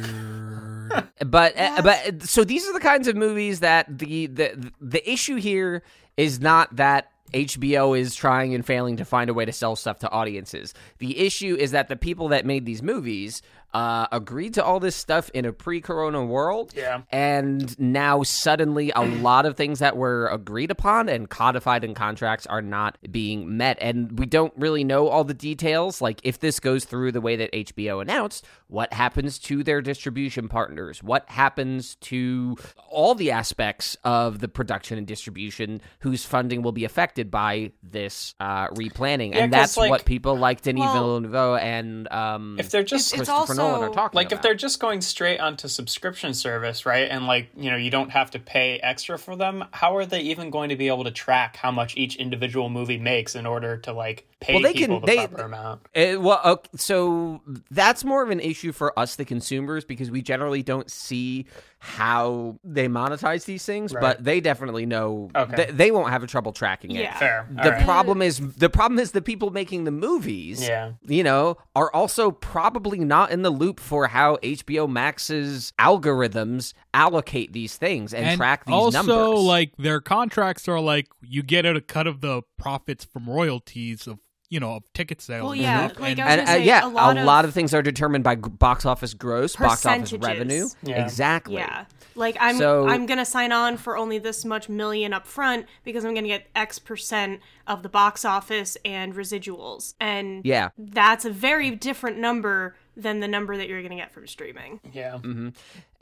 But 1.25 1.57
uh, 1.57 1.81
but 1.81 2.23
so 2.23 2.43
these 2.43 2.67
are 2.67 2.73
the 2.73 2.79
kinds 2.79 3.07
of 3.07 3.15
movies 3.15 3.61
that 3.61 3.97
the 3.97 4.27
the 4.27 4.71
the 4.79 5.11
issue 5.11 5.35
here 5.35 5.83
is 6.17 6.39
not 6.39 6.75
that 6.75 7.11
HBO 7.33 7.97
is 7.97 8.15
trying 8.15 8.53
and 8.53 8.65
failing 8.65 8.97
to 8.97 9.05
find 9.05 9.29
a 9.29 9.33
way 9.33 9.45
to 9.45 9.51
sell 9.51 9.75
stuff 9.75 9.99
to 9.99 10.11
audiences. 10.11 10.73
The 10.99 11.19
issue 11.19 11.55
is 11.59 11.71
that 11.71 11.87
the 11.87 11.95
people 11.95 12.27
that 12.29 12.45
made 12.45 12.65
these 12.65 12.83
movies 12.83 13.41
uh, 13.73 14.07
agreed 14.11 14.53
to 14.55 14.63
all 14.63 14.79
this 14.79 14.95
stuff 14.95 15.29
in 15.33 15.45
a 15.45 15.51
pre-corona 15.53 16.23
world. 16.23 16.73
Yeah. 16.75 17.01
And 17.11 17.77
now 17.79 18.23
suddenly 18.23 18.91
a 18.95 19.01
lot 19.21 19.45
of 19.45 19.55
things 19.57 19.79
that 19.79 19.97
were 19.97 20.27
agreed 20.27 20.71
upon 20.71 21.09
and 21.09 21.29
codified 21.29 21.83
in 21.83 21.93
contracts 21.93 22.45
are 22.47 22.61
not 22.61 22.97
being 23.11 23.57
met. 23.57 23.77
And 23.81 24.17
we 24.19 24.25
don't 24.25 24.53
really 24.57 24.83
know 24.83 25.07
all 25.07 25.23
the 25.23 25.33
details. 25.33 26.01
Like 26.01 26.19
if 26.23 26.39
this 26.39 26.59
goes 26.59 26.85
through 26.85 27.13
the 27.13 27.21
way 27.21 27.35
that 27.35 27.51
HBO 27.51 28.01
announced, 28.01 28.45
what 28.67 28.93
happens 28.93 29.39
to 29.39 29.63
their 29.63 29.81
distribution 29.81 30.47
partners? 30.49 31.01
What 31.01 31.29
happens 31.29 31.95
to 32.01 32.57
all 32.89 33.15
the 33.15 33.31
aspects 33.31 33.97
of 34.03 34.39
the 34.39 34.47
production 34.47 34.97
and 34.97 35.07
distribution 35.07 35.81
whose 35.99 36.25
funding 36.25 36.61
will 36.61 36.71
be 36.71 36.85
affected 36.85 37.31
by 37.31 37.71
this 37.81 38.35
uh, 38.39 38.67
replanning? 38.69 39.31
Yeah, 39.33 39.43
and 39.43 39.51
'cause, 39.51 39.61
that's 39.61 39.77
like- 39.77 39.89
what 39.89 40.05
people 40.05 40.37
like 40.37 40.61
Denis 40.61 40.81
Well- 40.81 40.93
Villeneuve 41.19 41.59
and 41.61 42.11
um, 42.11 42.55
If 42.59 42.69
they're 42.69 42.83
just 42.83 43.13
It's 43.13 43.17
Christopher 43.27 43.33
also- 43.53 43.62
Nolan 43.67 43.89
are 43.89 43.93
talking 43.93 44.15
like 44.15 44.31
if 44.31 44.41
they're 44.41 44.53
just 44.55 44.79
going 44.79 45.01
straight 45.01 45.39
onto 45.39 45.67
subscription 45.67 46.33
service 46.33 46.85
right 46.85 47.09
and 47.09 47.25
like 47.27 47.49
you 47.55 47.69
know 47.71 47.77
you 47.77 47.89
don't 47.89 48.09
have 48.11 48.31
to 48.31 48.39
pay 48.39 48.77
extra 48.79 49.17
for 49.17 49.35
them 49.35 49.63
how 49.71 49.95
are 49.95 50.05
they 50.05 50.21
even 50.21 50.49
going 50.49 50.69
to 50.69 50.75
be 50.75 50.87
able 50.87 51.03
to 51.03 51.11
track 51.11 51.55
how 51.55 51.71
much 51.71 51.95
each 51.97 52.15
individual 52.17 52.69
movie 52.69 52.97
makes 52.97 53.35
in 53.35 53.45
order 53.45 53.77
to 53.77 53.93
like 53.93 54.27
pay 54.39 54.53
Well, 54.53 54.63
they 54.63 54.73
people 54.73 54.99
can- 54.99 55.05
the 55.05 55.05
they- 55.21 55.27
proper 55.27 55.43
amount? 55.43 55.81
Uh, 55.95 56.19
well, 56.19 56.41
okay, 56.45 56.69
so 56.75 57.41
that's 57.71 58.03
more 58.03 58.21
of 58.23 58.29
an 58.29 58.39
issue 58.41 58.71
for 58.73 58.97
us, 58.99 59.15
the 59.15 59.23
consumers, 59.25 59.85
because 59.85 60.11
we 60.11 60.21
generally 60.21 60.61
don't 60.63 60.91
see 60.91 61.45
how 61.85 62.57
they 62.63 62.87
monetize 62.87 63.43
these 63.43 63.65
things, 63.65 63.93
Right. 63.93 63.99
but 64.01 64.23
they 64.23 64.39
definitely 64.39 64.85
know. 64.85 65.29
Okay. 65.35 65.65
They, 65.65 65.71
they 65.71 65.91
won't 65.91 66.09
have 66.11 66.23
a 66.23 66.27
trouble 66.27 66.53
tracking 66.53 66.91
it. 66.91 67.01
Yeah. 67.01 67.17
fair 67.19 67.47
The 67.51 67.61
All 67.63 67.69
right. 67.71 67.83
problem 67.83 68.21
is 68.21 68.37
the 68.55 68.69
problem 68.69 68.99
is 68.99 69.11
the 69.11 69.21
people 69.21 69.49
making 69.49 69.83
the 69.83 69.91
movies. 69.91 70.65
Yeah. 70.65 70.93
you 71.05 71.23
know, 71.25 71.57
are 71.75 71.93
also 71.93 72.31
probably 72.31 72.99
not 72.99 73.31
in 73.31 73.41
the 73.41 73.49
loop 73.49 73.81
for 73.81 74.07
how 74.07 74.37
HBO 74.37 74.89
Max's 74.89 75.73
algorithms 75.77 76.73
allocate 76.93 77.51
these 77.51 77.75
things 77.75 78.13
and, 78.13 78.25
and 78.25 78.37
track 78.37 78.65
these 78.65 78.73
also, 78.73 79.01
numbers. 79.01 79.43
like 79.43 79.75
their 79.77 79.99
contracts 79.99 80.67
are 80.69 80.79
like 80.79 81.07
you 81.21 81.43
get 81.43 81.65
a 81.65 81.81
cut 81.81 82.07
of 82.07 82.21
the 82.21 82.43
profits 82.57 83.03
from 83.03 83.29
royalties 83.29 84.07
of 84.07 84.19
you 84.53 84.59
know 84.59 84.75
of 84.75 84.83
ticket 84.93 85.19
sales. 85.21 85.41
Well, 85.43 85.51
and 85.53 85.61
yeah, 85.61 85.87
stuff, 85.87 85.99
like, 85.99 86.19
and- 86.19 86.21
I 86.21 86.25
was 86.25 86.37
and 86.39 86.47
gonna 86.47 86.59
uh, 86.59 86.63
yeah, 86.63 86.85
a 86.85 87.25
lot 87.25 87.45
of- 87.45 87.53
things 87.53 87.73
are 87.73 87.81
determined 87.81 88.23
by 88.23 88.35
box 88.35 88.85
office 88.85 89.13
gross, 89.13 89.55
box 89.55 89.85
office 89.85 90.13
revenue. 90.13 90.67
Yeah. 90.83 91.03
Exactly. 91.03 91.55
Yeah. 91.55 91.85
Like 92.15 92.37
I'm 92.39 92.57
So- 92.57 92.87
I'm 92.87 93.07
gonna 93.07 93.25
sign 93.25 93.51
on 93.51 93.77
for 93.77 93.97
only 93.97 94.19
this 94.19 94.45
much 94.45 94.69
million 94.69 95.13
up 95.13 95.25
front 95.25 95.65
because 95.83 96.05
I'm 96.05 96.13
gonna 96.13 96.27
get 96.27 96.47
X 96.55 96.77
percent 96.77 97.41
of 97.65 97.81
the 97.81 97.89
box 97.89 98.23
office 98.23 98.77
and 98.85 99.15
residuals. 99.15 99.95
And 99.99 100.45
Yeah. 100.45 100.69
that's 100.77 101.25
a 101.25 101.31
very 101.31 101.71
different 101.71 102.17
number 102.19 102.75
than 102.95 103.19
the 103.21 103.27
number 103.27 103.57
that 103.57 103.67
you're 103.67 103.81
gonna 103.81 103.95
get 103.95 104.11
from 104.13 104.27
streaming. 104.27 104.79
yeah 104.91 105.17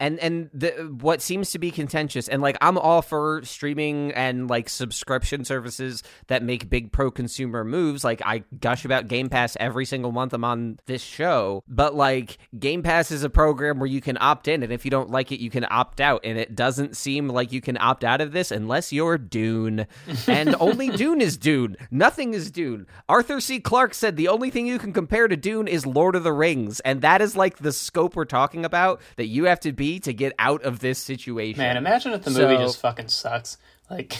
and 0.01 0.19
and 0.19 0.49
the 0.51 0.71
what 0.99 1.21
seems 1.21 1.51
to 1.51 1.59
be 1.59 1.69
contentious 1.69 2.27
and 2.27 2.41
like 2.41 2.57
i'm 2.59 2.77
all 2.77 3.03
for 3.03 3.41
streaming 3.43 4.11
and 4.13 4.49
like 4.49 4.67
subscription 4.67 5.45
services 5.45 6.01
that 6.27 6.41
make 6.41 6.69
big 6.69 6.91
pro 6.91 7.11
consumer 7.11 7.63
moves. 7.63 8.03
Like 8.03 8.21
i 8.25 8.43
gush 8.59 8.83
about 8.83 9.07
game 9.07 9.29
pass 9.29 9.55
every 9.59 9.85
single 9.85 10.11
month 10.11 10.33
i'm 10.33 10.43
on 10.43 10.79
this 10.87 11.03
show 11.03 11.63
but 11.67 11.93
like 11.93 12.39
game 12.57 12.81
pass 12.81 13.11
is 13.11 13.23
a 13.23 13.29
program 13.29 13.79
where 13.79 13.87
you 13.87 14.01
can 14.01 14.17
opt 14.19 14.47
in 14.47 14.63
and 14.63 14.73
if 14.73 14.83
you 14.83 14.91
don't 14.91 15.11
like 15.11 15.31
it 15.31 15.39
you 15.39 15.51
can 15.51 15.67
opt 15.69 16.01
out 16.01 16.21
and 16.23 16.37
it 16.37 16.55
doesn't 16.55 16.97
seem 16.97 17.27
like 17.27 17.51
you 17.51 17.61
can 17.61 17.77
opt 17.77 18.03
out 18.03 18.21
of 18.21 18.31
this 18.31 18.51
unless 18.51 18.91
you're 18.91 19.17
dune. 19.17 19.85
And 20.27 20.55
only 20.59 20.89
dune 20.89 21.19
is 21.19 21.35
dune. 21.35 21.75
Nothing 21.89 22.33
is 22.33 22.51
dune. 22.51 22.87
Arthur 23.09 23.39
c. 23.39 23.59
Clarke 23.59 23.93
said 23.93 24.15
the 24.15 24.27
only 24.27 24.49
thing 24.49 24.65
you 24.65 24.79
can 24.79 24.93
compare 24.93 25.27
to 25.27 25.37
dune 25.37 25.67
is 25.67 25.85
lord 25.85 26.15
of 26.15 26.23
the 26.23 26.33
rings 26.33 26.79
and 26.81 27.01
that 27.01 27.21
is 27.21 27.35
like 27.35 27.57
the 27.57 27.71
scope 27.71 28.15
we're 28.15 28.25
talking 28.25 28.65
about 28.65 29.01
that 29.17 29.27
you 29.27 29.45
have 29.45 29.59
to 29.59 29.71
be 29.71 29.90
to 29.99 30.13
get 30.13 30.33
out 30.39 30.63
of 30.63 30.79
this 30.79 30.97
situation 30.99 31.57
man 31.59 31.77
imagine 31.77 32.13
if 32.13 32.23
the 32.23 32.31
movie 32.31 32.55
So- 32.57 32.61
just 32.63 32.79
fucking 32.79 33.07
sucks 33.09 33.57
like 33.89 34.17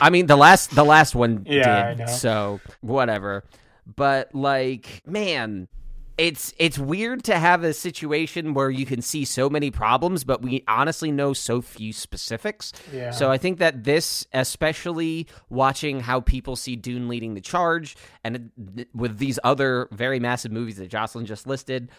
I 0.00 0.10
mean, 0.10 0.26
the 0.26 0.36
last 0.36 0.74
the 0.74 0.84
last 0.84 1.14
one 1.14 1.44
Yeah, 1.48 1.86
I 1.86 1.88
did, 1.94 1.98
know. 1.98 2.06
so 2.06 2.60
whatever. 2.80 3.44
But 3.94 4.34
like, 4.34 5.02
man, 5.06 5.68
it's 6.22 6.54
it's 6.56 6.78
weird 6.78 7.24
to 7.24 7.36
have 7.36 7.64
a 7.64 7.74
situation 7.74 8.54
where 8.54 8.70
you 8.70 8.86
can 8.86 9.02
see 9.02 9.24
so 9.24 9.50
many 9.50 9.72
problems, 9.72 10.22
but 10.22 10.40
we 10.40 10.62
honestly 10.68 11.10
know 11.10 11.32
so 11.32 11.60
few 11.60 11.92
specifics. 11.92 12.72
Yeah. 12.92 13.10
So 13.10 13.32
I 13.32 13.38
think 13.38 13.58
that 13.58 13.82
this, 13.82 14.24
especially 14.32 15.26
watching 15.50 15.98
how 15.98 16.20
people 16.20 16.54
see 16.54 16.76
Dune 16.76 17.08
leading 17.08 17.34
the 17.34 17.40
charge, 17.40 17.96
and 18.22 18.52
with 18.94 19.18
these 19.18 19.40
other 19.42 19.88
very 19.90 20.20
massive 20.20 20.52
movies 20.52 20.76
that 20.76 20.86
Jocelyn 20.86 21.26
just 21.26 21.48
listed, 21.48 21.90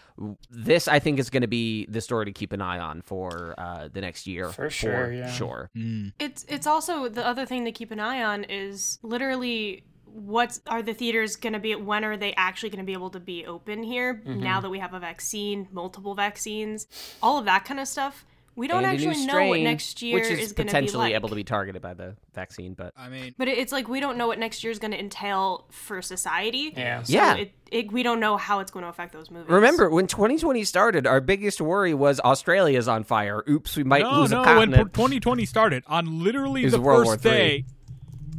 this 0.48 0.88
I 0.88 1.00
think 1.00 1.18
is 1.18 1.28
going 1.28 1.42
to 1.42 1.46
be 1.46 1.84
the 1.84 2.00
story 2.00 2.24
to 2.24 2.32
keep 2.32 2.52
an 2.52 2.62
eye 2.62 2.78
on 2.78 3.02
for 3.02 3.54
uh, 3.58 3.88
the 3.92 4.00
next 4.00 4.26
year. 4.26 4.48
For 4.48 4.70
sure, 4.70 5.12
yeah. 5.12 5.30
Sure. 5.30 5.70
It's 6.18 6.46
it's 6.48 6.66
also 6.66 7.10
the 7.10 7.26
other 7.26 7.44
thing 7.44 7.66
to 7.66 7.72
keep 7.72 7.90
an 7.90 8.00
eye 8.00 8.22
on 8.22 8.44
is 8.44 8.98
literally 9.02 9.84
what 10.14 10.58
are 10.68 10.80
the 10.80 10.94
theaters 10.94 11.34
going 11.36 11.52
to 11.52 11.58
be 11.58 11.74
when 11.74 12.04
are 12.04 12.16
they 12.16 12.32
actually 12.36 12.70
going 12.70 12.78
to 12.78 12.86
be 12.86 12.92
able 12.92 13.10
to 13.10 13.20
be 13.20 13.44
open 13.46 13.82
here 13.82 14.14
Mm-hmm. 14.14 14.40
now 14.40 14.60
that 14.60 14.70
we 14.70 14.78
have 14.78 14.94
a 14.94 15.00
vaccine 15.00 15.66
multiple 15.72 16.14
vaccines 16.14 16.86
all 17.22 17.36
of 17.38 17.44
that 17.46 17.64
kind 17.64 17.80
of 17.80 17.88
stuff 17.88 18.24
we 18.56 18.68
don't 18.68 18.84
And 18.84 18.94
a 18.96 19.00
new 19.00 19.08
actually 19.10 19.26
know 19.26 19.48
what 19.48 19.60
next 19.60 20.00
year 20.00 20.14
which 20.14 20.30
is, 20.30 20.38
is 20.38 20.52
going 20.52 20.68
to 20.68 20.72
be 20.72 20.76
potentially 20.76 20.98
like 21.06 21.14
able 21.14 21.28
to 21.28 21.34
be 21.34 21.42
targeted 21.42 21.82
by 21.82 21.94
the 21.94 22.14
vaccine, 22.34 22.74
but 22.74 22.92
I 22.96 23.08
mean, 23.08 23.34
but 23.36 23.48
it's 23.48 23.72
like 23.72 23.88
we 23.88 23.98
don't 23.98 24.16
know 24.16 24.28
what 24.28 24.38
next 24.38 24.62
year 24.62 24.70
is 24.70 24.78
going 24.78 24.92
to 24.92 24.98
entail 25.00 25.66
for 25.72 26.00
society 26.00 26.72
Yeah. 26.76 27.02
so 27.02 27.12
Yeah. 27.12 27.34
it, 27.34 27.52
it, 27.72 27.92
we 27.92 28.04
don't 28.04 28.20
know 28.20 28.36
how 28.36 28.60
it's 28.60 28.70
going 28.70 28.84
to 28.84 28.88
affect 28.88 29.12
those 29.12 29.28
movies 29.28 29.50
Remember, 29.50 29.90
when 29.90 30.06
2020 30.06 30.62
started, 30.62 31.04
our 31.04 31.20
biggest 31.20 31.60
worry 31.60 31.94
was 31.94 32.20
Australia's 32.20 32.86
on 32.86 33.02
fire. 33.02 33.42
Oops, 33.48 33.76
we 33.76 33.82
might 33.82 34.02
no, 34.02 34.20
lose 34.20 34.30
no. 34.30 34.44
a 34.44 34.56
When 34.56 34.70
2020 34.70 35.44
started, 35.46 35.82
on 35.88 36.22
literally 36.22 36.68
the 36.68 36.80
World 36.80 37.08
first 37.08 37.24
day, 37.24 37.64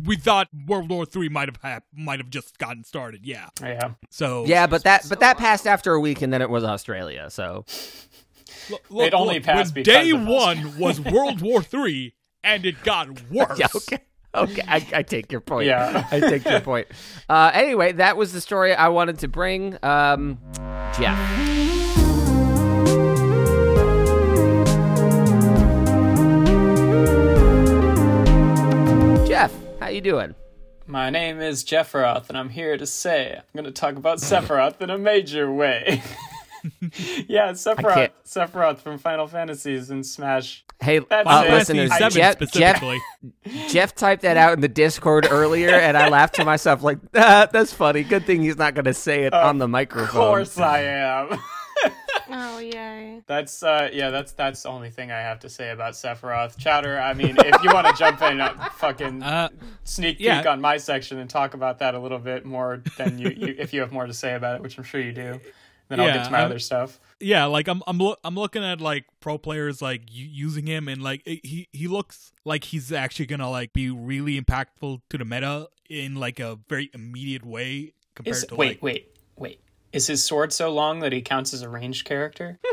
we 0.06 0.16
thought 0.16 0.48
World 0.68 0.90
War 0.90 1.06
Three 1.06 1.30
might 1.30 1.48
have 1.50 1.58
hap- 1.62 1.86
might 1.96 2.20
have 2.20 2.30
just 2.30 2.58
gotten 2.58 2.84
started. 2.84 3.26
Yeah. 3.26 3.48
yeah 3.62 3.92
So 4.10 4.46
yeah, 4.46 4.68
but 4.68 4.84
that 4.84 5.06
but 5.10 5.20
that 5.20 5.38
passed 5.38 5.66
after 5.68 5.94
a 5.94 6.00
week, 6.00 6.22
and 6.22 6.32
then 6.32 6.42
it 6.42 6.50
was 6.50 6.64
Australia. 6.64 7.30
So 7.30 7.66
Look, 8.70 8.82
look, 8.90 9.08
It 9.08 9.14
only 9.14 9.36
look, 9.36 9.44
passed 9.44 9.74
because 9.74 9.94
day 9.94 10.10
of 10.12 10.26
one 10.26 10.78
was 10.80 11.00
World 11.00 11.42
War 11.42 11.62
Three, 11.62 12.14
and 12.44 12.66
it 12.66 12.82
got 12.84 13.10
worse. 13.32 13.60
yeah, 13.60 13.68
okay, 13.76 14.00
okay, 14.34 14.62
I, 14.68 14.88
I 14.94 15.04
take 15.04 15.32
your 15.32 15.42
point. 15.42 15.68
Yeah. 15.68 16.08
I 16.12 16.20
take 16.20 16.46
your 16.46 16.62
point. 16.62 16.88
Uh, 17.30 17.52
anyway, 17.54 17.92
that 17.94 18.18
was 18.18 18.34
the 18.34 18.42
story 18.42 18.74
I 18.74 18.88
wanted 18.90 19.20
to 19.20 19.28
bring. 19.28 19.78
Um, 19.84 20.40
Jeff. 20.98 21.55
How 29.86 29.92
you 29.92 30.02
doing? 30.02 30.34
My 30.88 31.12
name 31.12 31.40
is 31.40 31.64
Jeffroth, 31.64 32.30
and 32.30 32.38
I'm 32.40 32.50
here 32.50 32.76
to 32.76 32.88
say 32.88 33.36
I'm 33.36 33.44
going 33.54 33.66
to 33.66 33.72
talk 33.72 33.98
about 33.98 34.18
Sephiroth 34.18 34.82
in 34.82 34.90
a 34.90 34.98
major 34.98 35.52
way. 35.54 36.02
yeah, 37.28 37.52
Sephiroth, 37.52 38.10
Sephiroth 38.26 38.80
from 38.80 38.98
Final 38.98 39.28
Fantasies 39.28 39.92
and 39.92 40.04
Smash. 40.04 40.66
Hey, 40.82 40.98
That's 40.98 41.30
uh, 41.30 41.44
it. 41.46 41.52
listeners, 41.52 41.92
Jeff, 42.00 42.50
Jeff. 42.52 42.84
Jeff 43.68 43.94
typed 43.94 44.24
that 44.24 44.38
out 44.38 44.54
in 44.54 44.62
the 44.62 44.68
Discord 44.68 45.28
earlier, 45.30 45.70
and 45.70 45.96
I 45.96 46.10
laughed 46.10 46.34
to 46.38 46.46
myself 46.46 46.82
like, 46.82 46.98
ah, 47.16 47.48
"That's 47.52 47.72
funny. 47.72 48.02
Good 48.02 48.26
thing 48.26 48.42
he's 48.42 48.58
not 48.58 48.74
going 48.74 48.86
to 48.86 48.94
say 48.96 49.26
it 49.26 49.36
on 49.36 49.60
the 49.60 49.68
microphone." 49.68 50.08
Of 50.08 50.28
course 50.30 50.58
I 50.58 50.82
am. 50.82 51.40
Oh 52.30 52.60
yay! 52.60 53.22
That's 53.28 53.62
uh 53.64 53.90
yeah, 53.94 54.10
that's 54.10 54.32
that's 54.34 54.64
the 54.64 54.70
only 54.70 54.90
thing 54.90 55.12
I 55.12 55.20
have 55.20 55.40
to 55.42 55.50
say 55.50 55.72
about 55.72 55.94
Sephiroth. 55.94 56.58
Chowder, 56.58 57.00
I 57.00 57.14
mean, 57.14 57.36
if 57.40 57.64
you 57.64 57.70
want 57.74 57.88
to 57.88 57.94
jump 57.94 58.22
in, 58.22 58.42
uh, 58.42 58.70
fucking 58.78 59.22
Uh, 59.24 59.50
sneak 59.84 60.18
peek 60.18 60.26
yeah. 60.28 60.44
on 60.50 60.62
my 60.62 60.78
section 60.78 61.20
and 61.20 61.30
talk 61.30 61.54
about 61.54 61.80
that 61.80 61.94
a 61.96 62.00
little 62.00 62.20
bit 62.20 62.46
more 62.46 62.82
than 62.98 63.20
you, 63.20 63.30
you 63.36 63.56
if 63.58 63.74
you 63.74 63.82
have 63.82 63.92
more 63.92 64.08
to 64.08 64.14
say 64.14 64.34
about 64.34 64.56
it, 64.56 64.62
which 64.62 64.78
I'm 64.78 64.84
sure 64.84 65.02
you 65.02 65.12
do. 65.14 65.40
Then 65.88 66.00
I'll 66.00 66.08
get 66.08 66.26
to 66.26 66.32
my 66.32 66.40
I'm- 66.40 66.46
other 66.48 66.58
stuff. 66.60 67.00
yeah, 67.20 67.46
like 67.46 67.68
I'm 67.68 67.84
I'm 67.86 68.00
loo- 68.00 68.16
I'm 68.24 68.36
looking 68.36 68.64
at 68.64 68.82
like 68.82 69.06
pro 69.20 69.38
players 69.38 69.82
like 69.84 70.02
u- 70.12 70.26
using 70.28 70.66
him 70.66 70.88
and 70.88 71.02
like 71.04 71.22
it- 71.26 71.46
he 71.46 71.68
he 71.72 71.88
looks 71.88 72.32
like 72.44 72.64
he's 72.64 72.92
actually 72.92 73.28
gonna 73.28 73.50
like 73.52 73.72
be 73.72 73.92
really 73.92 74.42
impactful 74.42 75.02
to 75.10 75.18
the 75.20 75.26
meta 75.26 75.68
in 75.88 76.16
like 76.16 76.40
a 76.40 76.58
very 76.68 76.90
immediate 76.96 77.46
way 77.46 77.94
compared 78.16 78.36
Is, 78.38 78.46
to 78.46 78.56
wait, 78.56 78.68
like 78.70 78.82
wait, 78.82 78.94
wait. 78.94 79.15
Is 79.96 80.08
his 80.08 80.24
sword 80.24 80.52
so 80.54 80.70
long 80.72 81.00
that 81.00 81.12
he 81.14 81.22
counts 81.22 81.54
as 81.54 81.62
a 81.62 81.70
ranged 81.70 82.06
character? 82.06 82.60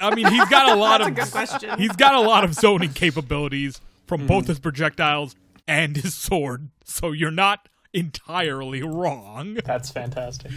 I 0.00 0.14
mean 0.14 0.26
he's 0.26 0.44
got 0.48 0.70
a 0.70 0.74
lot 0.74 0.98
That's 0.98 1.08
a 1.08 1.10
of 1.10 1.14
good 1.16 1.30
question. 1.32 1.78
he's 1.78 1.96
got 1.96 2.14
a 2.14 2.20
lot 2.20 2.44
of 2.44 2.54
zoning 2.54 2.92
capabilities 2.92 3.80
from 4.06 4.20
Mm-hmm. 4.22 4.26
both 4.28 4.46
his 4.46 4.58
projectiles 4.58 5.34
and 5.66 5.96
his 5.96 6.14
sword, 6.14 6.68
so 6.84 7.12
you're 7.12 7.30
not 7.30 7.68
entirely 7.94 8.82
wrong. 8.82 9.56
That's 9.64 9.90
fantastic. 9.90 10.50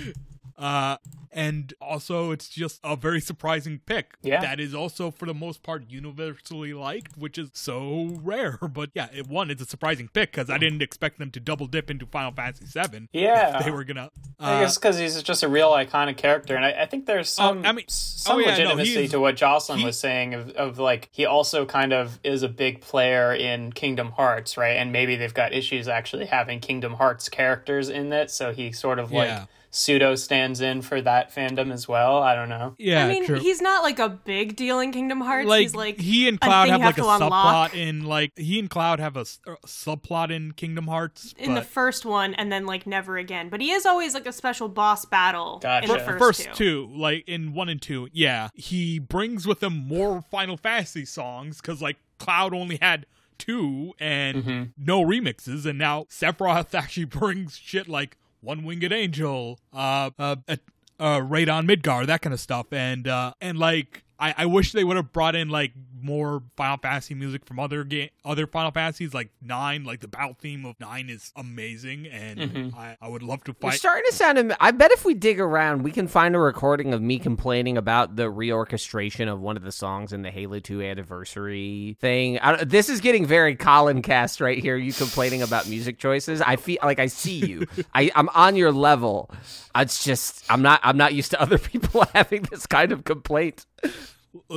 Uh, 0.58 0.98
and 1.34 1.74
also, 1.82 2.32
it's 2.32 2.48
just 2.48 2.80
a 2.82 2.96
very 2.96 3.20
surprising 3.20 3.82
pick. 3.86 4.14
Yeah. 4.22 4.40
That 4.40 4.62
is 4.62 4.74
also, 4.74 5.12
for 5.12 5.26
the 5.26 5.34
most 5.34 5.64
part, 5.64 5.84
universally 5.90 6.74
liked, 6.74 7.18
which 7.18 7.38
is 7.38 7.50
so 7.54 8.18
rare. 8.24 8.58
But 8.76 8.92
yeah, 8.94 9.08
it, 9.14 9.28
one, 9.28 9.52
it's 9.52 9.62
a 9.62 9.66
surprising 9.66 10.08
pick 10.08 10.32
because 10.32 10.50
I 10.50 10.58
didn't 10.58 10.82
expect 10.82 11.20
them 11.20 11.32
to 11.32 11.40
double 11.42 11.68
dip 11.68 11.90
into 11.92 12.06
Final 12.06 12.32
Fantasy 12.32 12.66
VII. 12.68 13.10
Yeah. 13.14 13.62
They 13.62 13.70
were 13.72 13.84
gonna. 13.84 14.12
I 14.40 14.54
Uh, 14.56 14.60
guess 14.62 14.78
because 14.78 14.98
he's 14.98 15.22
just 15.24 15.44
a 15.44 15.50
real 15.50 15.72
iconic 15.72 16.16
character, 16.18 16.56
and 16.56 16.64
I, 16.66 16.84
I 16.84 16.86
think 16.86 17.06
there's 17.06 17.30
some, 17.30 17.66
I 17.66 17.72
mean- 17.74 17.86
some 17.90 18.38
oh, 18.38 18.40
yeah, 18.40 18.48
no, 18.58 18.64
legitimacy 18.76 18.96
he's- 19.02 19.12
to 19.12 19.20
what 19.20 19.36
Jocelyn 19.36 19.80
he- 19.80 19.86
was 19.86 20.00
saying 20.00 20.34
of, 20.36 20.50
of 20.52 20.80
like 20.80 21.10
he 21.12 21.26
also 21.26 21.66
kind 21.66 21.92
of 21.94 22.18
is 22.24 22.44
a 22.44 22.50
big 22.50 22.80
player 22.82 23.34
in 23.34 23.72
Kingdom 23.74 24.12
Hearts, 24.12 24.56
right? 24.58 24.78
And 24.78 24.92
maybe 24.94 25.16
they've 25.18 25.34
got 25.34 25.52
issues 25.54 25.88
actually 25.90 26.26
having 26.28 26.60
Kingdom 26.62 26.94
Hearts 26.94 27.28
characters 27.30 27.90
in 27.90 28.12
it, 28.14 28.32
so 28.32 28.54
he 28.54 28.72
sort 28.72 29.00
of 29.00 29.12
like 29.12 29.28
Yeah. 29.28 29.46
Pseudo 29.78 30.16
stands 30.16 30.62
in 30.62 30.82
for 30.82 31.02
that 31.02 31.36
fandom 31.36 31.72
as 31.72 31.86
well. 31.86 32.24
I 32.24 32.34
don't 32.34 32.48
know. 32.48 32.76
yeah, 32.78 33.06
I 33.06 33.10
mean, 33.10 33.26
true. 33.26 33.38
he's 33.40 33.62
not 33.62 33.84
like 33.84 34.00
a 34.00 34.08
big 34.08 34.56
deal 34.56 34.80
in 34.80 34.92
Kingdom 34.94 35.20
Hearts. 35.20 35.48
like, 35.50 35.62
he's 35.64 35.76
like 35.76 36.00
he 36.00 36.28
and 36.30 36.40
Cloud 36.40 36.64
thing 36.70 36.72
have 36.72 36.82
like 36.82 36.98
a 36.98 37.02
unlock. 37.02 37.72
subplot 37.72 37.76
in 37.78 38.06
like 38.06 38.32
he 38.38 38.58
and 38.60 38.70
Cloud 38.70 39.00
have 39.00 39.18
a, 39.18 39.22
s- 39.22 39.40
a 39.46 39.56
subplot 39.68 40.32
in 40.32 40.54
Kingdom 40.54 40.88
Hearts. 40.88 41.34
in 41.38 41.56
the 41.56 41.62
first 41.62 42.06
one, 42.06 42.34
and 42.36 42.52
then 42.52 42.66
like 42.66 42.88
never 42.88 43.18
again. 43.18 43.50
But 43.50 43.60
he 43.62 43.72
is 43.72 43.86
always 43.86 44.14
like 44.14 44.26
a 44.26 44.32
special 44.34 44.70
boss 44.70 45.04
battle 45.06 45.62
in 45.84 45.90
the 45.90 46.00
first, 46.00 46.20
first 46.20 46.44
two. 46.56 46.86
two, 46.88 46.90
like 46.96 47.28
in 47.28 47.54
one 47.54 47.68
and 47.70 47.82
two, 47.82 48.08
yeah, 48.14 48.50
he 48.54 48.98
brings 49.00 49.46
with 49.46 49.62
him 49.62 49.88
more 49.88 50.22
Final 50.32 50.56
Fantasy 50.58 51.04
songs 51.06 51.60
because 51.60 51.82
like 51.82 51.98
Cloud 52.18 52.54
only 52.54 52.78
had 52.82 53.06
two 53.38 53.94
and 54.00 54.38
Mm-hmm. 54.38 54.64
no 54.78 55.04
remixes, 55.04 55.66
and 55.66 55.78
now 55.78 56.04
Sephiroth 56.06 56.74
actually 56.78 57.04
brings 57.06 57.58
shit 57.58 57.90
like 57.90 58.18
One 58.46 58.64
Winged 58.64 58.94
Angel, 58.94 59.60
uh, 59.74 60.12
uh, 60.20 60.36
uh, 60.48 60.56
uh 61.00 61.22
Raid 61.22 61.50
on 61.50 61.68
Midgar, 61.68 62.06
that 62.06 62.22
kind 62.22 62.34
of 62.34 62.40
stuff, 62.40 62.72
and 62.72 63.08
uh, 63.08 63.34
and 63.42 63.58
like. 63.58 64.04
I, 64.18 64.34
I 64.38 64.46
wish 64.46 64.72
they 64.72 64.86
would 64.86 64.96
have 64.96 65.12
brought 65.12 65.36
in 65.36 65.50
like 65.50 65.74
more 66.06 66.44
Final 66.56 66.78
Fantasy 66.78 67.16
music 67.16 67.46
from 67.46 67.60
other 67.60 67.84
game, 67.84 68.10
other 68.24 68.46
Final 68.48 68.72
Fantasies, 68.72 69.14
like 69.14 69.32
nine. 69.42 69.84
Like 69.84 70.00
the 70.02 70.08
battle 70.08 70.36
theme 70.40 70.66
of 70.66 70.80
nine 70.80 71.10
is 71.10 71.32
amazing, 71.36 72.08
and 72.08 72.36
Mm-hmm. 72.40 72.78
I, 72.78 72.96
I 73.02 73.08
would 73.08 73.24
love 73.24 73.44
to 73.46 73.56
We're 73.62 73.72
fight. 73.72 73.80
starting 73.80 74.04
to 74.10 74.14
sound. 74.16 74.38
am- 74.38 74.54
I 74.60 74.72
bet 74.72 74.92
if 74.92 75.04
we 75.06 75.14
dig 75.16 75.40
around, 75.40 75.82
we 75.84 75.92
can 75.92 76.08
find 76.08 76.36
a 76.36 76.40
recording 76.40 76.94
of 76.94 77.02
me 77.02 77.18
complaining 77.18 77.78
about 77.78 78.16
the 78.16 78.32
reorchestration 78.32 79.32
of 79.32 79.42
one 79.42 79.58
of 79.58 79.64
the 79.64 79.72
songs 79.72 80.14
in 80.14 80.22
the 80.22 80.30
Halo 80.32 80.60
2 80.60 80.82
anniversary 80.84 81.98
thing. 82.00 82.38
I, 82.40 82.64
this 82.64 82.90
is 82.90 83.02
getting 83.02 83.26
very 83.26 83.56
Colin 83.56 84.02
cast 84.02 84.42
right 84.42 84.60
here. 84.60 84.78
You 84.78 84.94
complaining 84.94 85.42
about 85.42 85.68
music 85.68 85.98
choices. 85.98 86.42
I 86.42 86.56
feel 86.58 86.78
like 86.84 87.00
I 87.00 87.08
see 87.08 87.46
you. 87.46 87.68
I, 87.94 88.12
I'm 88.16 88.30
on 88.30 88.56
your 88.56 88.72
level. 88.72 89.32
It's 89.76 90.04
just 90.04 90.44
I'm 90.50 90.62
not. 90.62 90.80
I'm 90.84 90.98
not 90.98 91.14
used 91.14 91.32
to 91.32 91.42
other 91.42 91.58
people 91.72 92.06
having 92.14 92.44
this 92.44 92.66
kind 92.68 92.92
of 92.92 93.04
complaint. 93.06 93.66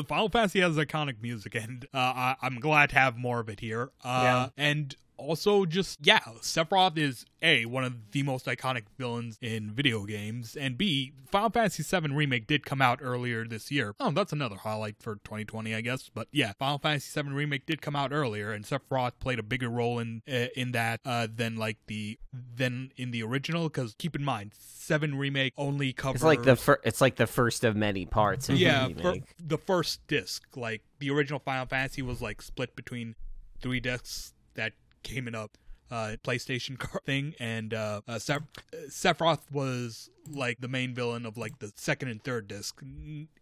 Final 0.06 0.28
Fantasy 0.28 0.60
has 0.60 0.76
iconic 0.76 1.16
music, 1.22 1.54
and 1.54 1.84
uh, 1.94 1.98
I, 1.98 2.36
I'm 2.42 2.60
glad 2.60 2.90
to 2.90 2.96
have 2.96 3.16
more 3.16 3.40
of 3.40 3.48
it 3.48 3.60
here. 3.60 3.90
Uh, 4.04 4.20
Yeah. 4.22 4.48
And 4.56 4.94
also, 5.18 5.64
just 5.64 5.98
yeah, 6.02 6.20
Sephiroth 6.40 6.96
is 6.96 7.26
a 7.42 7.66
one 7.66 7.84
of 7.84 8.12
the 8.12 8.22
most 8.22 8.46
iconic 8.46 8.84
villains 8.96 9.38
in 9.40 9.70
video 9.70 10.04
games, 10.04 10.56
and 10.56 10.78
b 10.78 11.12
Final 11.30 11.50
Fantasy 11.50 11.82
VII 11.82 12.14
remake 12.14 12.46
did 12.46 12.64
come 12.64 12.80
out 12.80 13.00
earlier 13.02 13.44
this 13.44 13.70
year. 13.70 13.94
Oh, 14.00 14.10
that's 14.10 14.32
another 14.32 14.56
highlight 14.56 14.96
for 15.00 15.16
2020, 15.16 15.74
I 15.74 15.80
guess. 15.80 16.08
But 16.12 16.28
yeah, 16.32 16.52
Final 16.58 16.78
Fantasy 16.78 17.20
VII 17.20 17.30
remake 17.30 17.66
did 17.66 17.82
come 17.82 17.96
out 17.96 18.12
earlier, 18.12 18.52
and 18.52 18.64
Sephiroth 18.64 19.12
played 19.20 19.38
a 19.38 19.42
bigger 19.42 19.68
role 19.68 19.98
in 19.98 20.22
uh, 20.28 20.46
in 20.56 20.72
that 20.72 21.00
uh, 21.04 21.26
than 21.34 21.56
like 21.56 21.78
the 21.86 22.18
than 22.32 22.92
in 22.96 23.10
the 23.10 23.22
original. 23.22 23.64
Because 23.64 23.94
keep 23.98 24.16
in 24.16 24.24
mind, 24.24 24.52
Seven 24.88 25.18
remake 25.18 25.52
only 25.58 25.92
covers 25.92 26.22
It's 26.22 26.24
like 26.24 26.44
the 26.44 26.56
fir- 26.56 26.80
It's 26.82 27.02
like 27.02 27.16
the 27.16 27.26
first 27.26 27.62
of 27.62 27.76
many 27.76 28.06
parts. 28.06 28.48
Of 28.48 28.56
yeah, 28.56 28.88
the 28.88 29.22
the 29.38 29.58
first 29.58 30.06
disc, 30.06 30.44
like 30.56 30.80
the 30.98 31.10
original 31.10 31.40
Final 31.40 31.66
Fantasy 31.66 32.00
was 32.00 32.22
like 32.22 32.40
split 32.40 32.74
between 32.74 33.14
three 33.60 33.80
discs 33.80 34.32
that 34.54 34.72
came 35.02 35.28
in 35.28 35.34
a 35.34 35.48
uh, 35.90 36.16
PlayStation 36.22 36.78
car- 36.78 37.00
thing, 37.04 37.34
and 37.40 37.72
uh, 37.72 38.00
uh, 38.06 38.18
Seph- 38.18 38.42
Sephiroth 38.88 39.50
was 39.50 40.10
like 40.30 40.60
the 40.60 40.68
main 40.68 40.94
villain 40.94 41.24
of 41.26 41.36
like 41.36 41.58
the 41.58 41.72
second 41.76 42.08
and 42.08 42.22
third 42.22 42.48
disc. 42.48 42.80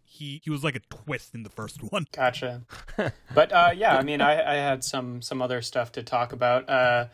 He 0.05 0.41
he 0.43 0.49
was 0.49 0.63
like 0.63 0.75
a 0.75 0.79
twist 0.89 1.35
in 1.35 1.43
the 1.43 1.49
first 1.49 1.81
one. 1.91 2.07
Gotcha. 2.13 2.63
but 3.35 3.51
uh, 3.51 3.71
yeah, 3.75 3.97
I 3.97 4.03
mean, 4.03 4.21
I, 4.21 4.53
I 4.53 4.55
had 4.55 4.83
some 4.83 5.21
some 5.21 5.41
other 5.41 5.61
stuff 5.61 5.91
to 5.93 6.03
talk 6.03 6.31
about. 6.33 6.69
Uh, 6.69 7.07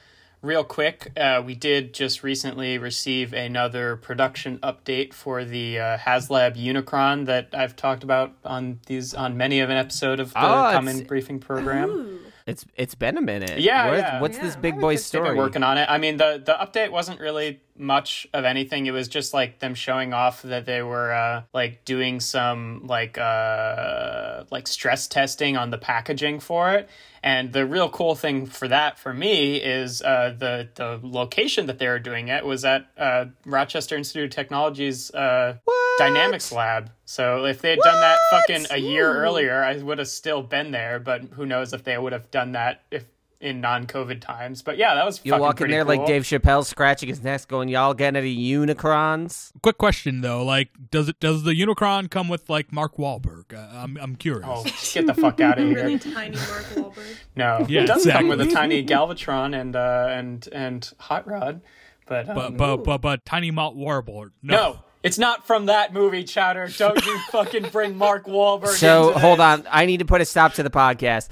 real 0.44 0.64
quick, 0.64 1.12
uh, 1.18 1.42
we 1.44 1.56
did 1.56 1.94
just 1.94 2.22
recently 2.22 2.78
receive 2.78 3.34
another 3.34 3.96
production 3.96 4.60
update 4.60 5.14
for 5.14 5.44
the 5.44 5.80
uh, 5.80 5.98
HasLab 5.98 6.56
Unicron 6.56 7.26
that 7.26 7.50
I've 7.54 7.76
talked 7.76 8.04
about 8.04 8.34
on 8.46 8.80
these 8.86 9.14
on 9.14 9.36
many 9.38 9.60
of 9.62 9.70
an 9.70 9.78
episode 9.78 10.20
of 10.20 10.32
the 10.34 10.40
Oh, 10.40 10.70
Common 10.74 11.04
Briefing 11.06 11.40
program. 11.40 11.90
Ooh. 11.90 12.20
It's 12.46 12.66
it's 12.76 12.96
been 12.96 13.18
a 13.18 13.22
minute. 13.22 13.60
Yeah, 13.60 13.88
What- 13.90 13.98
yeah. 13.98 14.22
What's 14.22 14.38
Yeah, 14.38 14.44
this 14.44 14.56
big 14.58 14.80
boy 14.80 14.96
story? 14.98 15.30
been 15.30 15.38
working 15.38 15.64
on 15.64 15.78
it. 15.78 15.88
I 15.90 15.98
mean, 15.98 16.18
the 16.18 16.42
the 16.44 16.54
update 16.54 16.92
wasn't 16.92 17.20
really 17.20 17.62
much 17.78 18.28
of 18.34 18.46
anything. 18.46 18.86
It 18.86 18.92
was 18.92 19.08
just 19.08 19.34
like 19.34 19.60
them 19.60 19.76
showing 19.76 20.14
off 20.14 20.42
that 20.44 20.66
they 20.66 20.82
were 20.82 21.14
uh, 21.14 21.44
like 21.54 21.86
doing 21.86 22.20
some 22.20 22.86
like 22.86 23.18
uh, 23.18 24.44
like 24.52 24.68
stress 24.68 25.08
testing 25.08 25.58
on 25.58 25.72
the 25.72 25.78
packaging 25.78 26.40
for 26.40 26.74
it. 26.74 26.90
And 27.24 27.54
the 27.54 27.66
real 27.66 27.90
cool 27.90 28.16
thing 28.16 28.46
for 28.46 28.68
that 28.68 29.00
for 29.00 29.14
me 29.14 29.56
is 29.56 30.02
uh, 30.02 30.36
the 30.38 30.70
the 30.76 31.00
location 31.02 31.68
that 31.68 31.80
they 31.80 31.88
were 31.88 32.00
doing 32.00 32.28
it 32.28 32.46
was 32.46 32.66
at 32.66 32.88
uh, 32.98 33.26
Rochester 33.46 33.96
Institute 33.96 34.26
of 34.26 34.32
Technology's 34.32 35.10
uh, 35.12 35.58
Dynamics 35.98 36.52
Lab. 36.52 36.92
So 37.06 37.46
if 37.46 37.62
they 37.62 37.72
had 37.72 37.80
done 37.80 38.02
that 38.02 38.20
fucking 38.32 38.66
a 38.72 38.78
year 38.78 39.10
Ooh. 39.10 39.20
earlier, 39.20 39.64
I 39.64 39.78
would 39.78 40.00
have 40.00 40.08
still 40.10 40.42
been 40.42 40.72
there. 40.72 41.00
But 41.00 41.22
who 41.34 41.46
knows 41.46 41.72
if 41.74 41.84
they 41.84 41.98
would 41.98 42.14
have 42.14 42.30
done 42.30 42.52
that 42.54 42.82
if 42.92 43.06
in 43.44 43.62
non-COVID 43.62 44.22
times. 44.22 44.62
But 44.62 44.78
yeah, 44.78 44.96
that 44.96 45.06
was 45.06 45.20
You 45.24 45.32
fucking 45.32 45.42
walk 45.42 45.56
in 45.56 45.58
pretty 45.58 45.74
there 45.74 45.84
like. 45.84 46.06
Dave 46.06 46.24
Chappelle 46.24 46.66
scratching 46.66 47.10
his 47.10 47.22
neck, 47.22 47.48
going, 47.48 47.70
"Y'all 47.70 47.94
get 47.94 48.16
any 48.16 48.36
Unicrons?" 48.36 49.52
Quick 49.62 49.78
question 49.78 50.22
though, 50.22 50.44
like 50.44 50.70
does 50.90 51.10
it 51.10 51.20
does 51.20 51.44
the 51.44 51.52
Unicron 51.52 52.10
come 52.10 52.30
with 52.30 52.50
like 52.50 52.72
Mark 52.72 52.98
Wahlberg? 52.98 53.54
Uh, 53.54 53.68
I'm 53.74 53.98
I'm 53.98 54.16
curious. 54.16 54.48
Oh, 54.48 54.64
get 54.94 55.06
the 55.06 55.14
fuck 55.14 55.40
out 55.40 55.60
of 55.60 55.66
here! 55.68 55.76
Really 55.76 56.00
tiny 56.00 56.38
Mark 56.38 56.66
Wahlberg. 56.74 57.18
No, 57.36 57.66
Yeah, 57.68 57.82
it 57.82 57.88
doesn't 57.88 58.12
come 58.12 58.28
with 58.28 58.42
a 58.42 58.46
tiny 58.48 58.86
Galvatron 58.86 59.60
and 59.60 59.76
uh, 59.76 60.08
and 60.10 60.48
and 60.52 60.92
Hot 61.00 61.28
Rod, 61.28 61.62
but, 62.06 62.30
um, 62.30 62.36
But 62.36 62.58
but 62.58 62.78
but 62.84 63.02
but 63.02 63.26
Tiny 63.26 63.50
Mount 63.52 63.76
Warboard. 63.78 64.32
No. 64.42 64.56
no. 64.56 64.80
It's 65.04 65.18
not 65.18 65.46
from 65.46 65.66
that 65.66 65.92
movie, 65.92 66.24
Chowder. 66.24 66.70
Don't 66.78 67.06
you 67.06 67.20
fucking 67.32 67.70
bring 67.72 67.98
Mark 67.98 68.26
Wahlberg. 68.26 68.68
So 68.68 69.10
into 69.10 69.20
hold 69.20 69.42
on, 69.42 69.68
I 69.70 69.86
need 69.86 69.98
to 69.98 70.06
put 70.06 70.22
a 70.22 70.26
stop 70.26 70.54
to 70.54 70.64
the 70.64 70.70
podcast. 70.70 71.28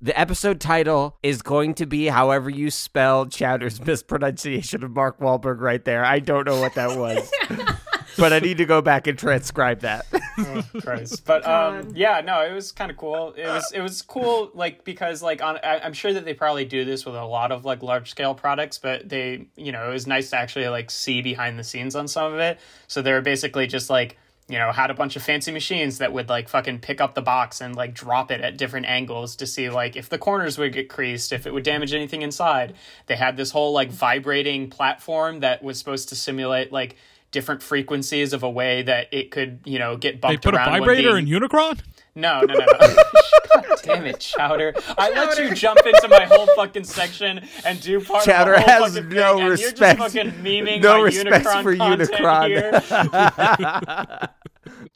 The 0.00 0.18
episode 0.18 0.60
title 0.60 1.16
is 1.22 1.40
going 1.40 1.74
to 1.74 1.86
be 1.86 2.06
however 2.06 2.50
you 2.50 2.70
spell 2.70 3.24
Chowder's 3.26 3.80
mispronunciation 3.80 4.84
of 4.84 4.90
Mark 4.90 5.18
Wahlberg 5.20 5.60
right 5.60 5.82
there. 5.84 6.04
I 6.04 6.18
don't 6.18 6.46
know 6.46 6.60
what 6.60 6.74
that 6.74 6.98
was. 6.98 7.30
but 8.18 8.32
I 8.32 8.38
need 8.40 8.58
to 8.58 8.66
go 8.66 8.82
back 8.82 9.06
and 9.06 9.18
transcribe 9.18 9.80
that. 9.80 10.04
oh, 10.38 10.62
Christ. 10.80 11.24
But 11.24 11.46
um, 11.46 11.92
yeah, 11.94 12.20
no, 12.20 12.42
it 12.42 12.52
was 12.52 12.72
kind 12.72 12.90
of 12.90 12.96
cool. 12.96 13.32
It 13.36 13.46
was 13.46 13.72
it 13.72 13.80
was 13.80 14.02
cool, 14.02 14.50
like 14.54 14.84
because 14.84 15.22
like 15.22 15.42
on 15.42 15.58
I, 15.64 15.80
I'm 15.80 15.92
sure 15.92 16.12
that 16.12 16.24
they 16.24 16.34
probably 16.34 16.64
do 16.64 16.84
this 16.84 17.06
with 17.06 17.14
a 17.14 17.24
lot 17.24 17.50
of 17.52 17.64
like 17.64 17.82
large 17.82 18.10
scale 18.10 18.34
products, 18.34 18.78
but 18.78 19.08
they 19.08 19.46
you 19.56 19.72
know 19.72 19.88
it 19.88 19.92
was 19.92 20.06
nice 20.06 20.30
to 20.30 20.36
actually 20.36 20.68
like 20.68 20.90
see 20.90 21.22
behind 21.22 21.58
the 21.58 21.64
scenes 21.64 21.96
on 21.96 22.06
some 22.06 22.34
of 22.34 22.38
it. 22.38 22.58
So 22.86 23.02
they 23.02 23.12
were 23.12 23.22
basically 23.22 23.66
just 23.66 23.88
like 23.90 24.18
you 24.48 24.58
know 24.58 24.70
had 24.72 24.90
a 24.90 24.94
bunch 24.94 25.16
of 25.16 25.22
fancy 25.22 25.50
machines 25.50 25.98
that 25.98 26.12
would 26.12 26.28
like 26.28 26.48
fucking 26.48 26.78
pick 26.78 27.00
up 27.00 27.14
the 27.14 27.22
box 27.22 27.60
and 27.60 27.74
like 27.74 27.94
drop 27.94 28.30
it 28.30 28.40
at 28.40 28.56
different 28.56 28.86
angles 28.86 29.36
to 29.36 29.46
see 29.46 29.68
like 29.68 29.96
if 29.96 30.08
the 30.08 30.18
corners 30.18 30.56
would 30.58 30.72
get 30.72 30.88
creased 30.88 31.32
if 31.32 31.46
it 31.46 31.52
would 31.52 31.64
damage 31.64 31.92
anything 31.92 32.22
inside 32.22 32.74
they 33.06 33.16
had 33.16 33.36
this 33.36 33.50
whole 33.50 33.72
like 33.72 33.90
vibrating 33.90 34.70
platform 34.70 35.40
that 35.40 35.62
was 35.62 35.78
supposed 35.78 36.08
to 36.08 36.14
simulate 36.14 36.70
like 36.72 36.96
different 37.32 37.62
frequencies 37.62 38.32
of 38.32 38.42
a 38.42 38.50
way 38.50 38.82
that 38.82 39.12
it 39.12 39.30
could 39.30 39.60
you 39.64 39.78
know 39.78 39.96
get 39.96 40.14
They 40.14 40.28
bumped 40.28 40.44
put 40.44 40.54
a 40.54 40.58
vibrator 40.58 41.18
in 41.18 41.26
Unicron? 41.26 41.80
No, 42.16 42.40
no, 42.40 42.54
no, 42.54 42.64
no. 42.64 42.66
God 43.54 43.64
damn 43.82 44.06
it, 44.06 44.20
Chowder. 44.20 44.74
I 44.98 45.10
let 45.10 45.38
you 45.38 45.54
jump 45.54 45.78
into 45.86 46.08
my 46.08 46.24
whole 46.24 46.48
fucking 46.56 46.84
section 46.84 47.42
and 47.64 47.80
do 47.80 48.00
part 48.00 48.24
Chowder 48.24 48.54
of 48.54 48.64
the 48.64 48.72
whole 48.72 48.84
has 48.84 48.94
fucking 48.94 49.08
no 49.10 49.36
thing, 49.36 49.46
and. 49.46 49.60
You're 49.60 49.72
just 49.72 49.98
fucking 49.98 50.32
memeing 50.42 50.82
No 50.82 50.98
my 50.98 51.02
respect 51.02 51.46
Unicron 51.46 51.62
for 51.62 51.76
content 51.76 52.10
Unicron. 52.10 54.30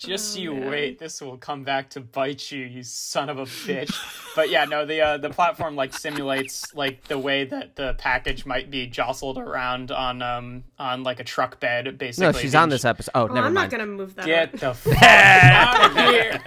here. 0.02 0.16
Just 0.16 0.38
you 0.38 0.54
wait, 0.54 0.98
this 0.98 1.20
will 1.20 1.36
come 1.36 1.64
back 1.64 1.90
to 1.90 2.00
bite 2.00 2.50
you, 2.50 2.64
you 2.64 2.82
son 2.82 3.28
of 3.28 3.38
a 3.38 3.44
bitch. 3.44 3.94
But 4.36 4.50
yeah, 4.50 4.64
no, 4.64 4.86
the 4.86 5.00
uh, 5.00 5.16
the 5.18 5.30
platform 5.30 5.76
like 5.76 5.92
simulates 5.92 6.74
like 6.74 7.04
the 7.08 7.18
way 7.18 7.44
that 7.44 7.76
the 7.76 7.94
package 7.98 8.46
might 8.46 8.70
be 8.70 8.86
jostled 8.86 9.38
around 9.38 9.90
on 9.90 10.22
um 10.22 10.64
on 10.78 11.02
like 11.02 11.20
a 11.20 11.24
truck 11.24 11.60
bed, 11.60 11.98
basically. 11.98 12.32
no, 12.32 12.38
she's 12.38 12.54
on 12.54 12.68
this 12.68 12.84
episode. 12.84 13.10
Oh, 13.14 13.24
Well, 13.26 13.34
never 13.34 13.46
I'm 13.48 13.54
mind. 13.54 13.70
not 13.72 13.78
gonna 13.78 13.90
move 13.90 14.14
that. 14.16 14.26
Get 14.26 14.62
up. 14.62 14.76
the 14.76 14.90
fuck 14.94 15.02
out 15.02 15.90
of 15.90 15.96
here! 16.14 16.40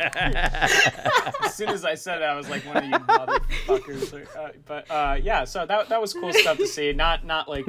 as 1.43 1.53
soon 1.55 1.69
as 1.69 1.85
I 1.85 1.95
said 1.95 2.21
it, 2.21 2.25
I 2.25 2.35
was 2.35 2.49
like, 2.49 2.65
"One 2.65 2.77
of 2.77 2.83
you 2.85 2.91
motherfuckers!" 2.91 4.35
Uh, 4.35 4.49
but 4.65 4.89
uh, 4.89 5.17
yeah, 5.21 5.43
so 5.45 5.65
that 5.65 5.89
that 5.89 6.01
was 6.01 6.13
cool 6.13 6.33
stuff 6.33 6.57
to 6.57 6.67
see. 6.67 6.93
Not 6.93 7.25
not 7.25 7.47
like 7.49 7.65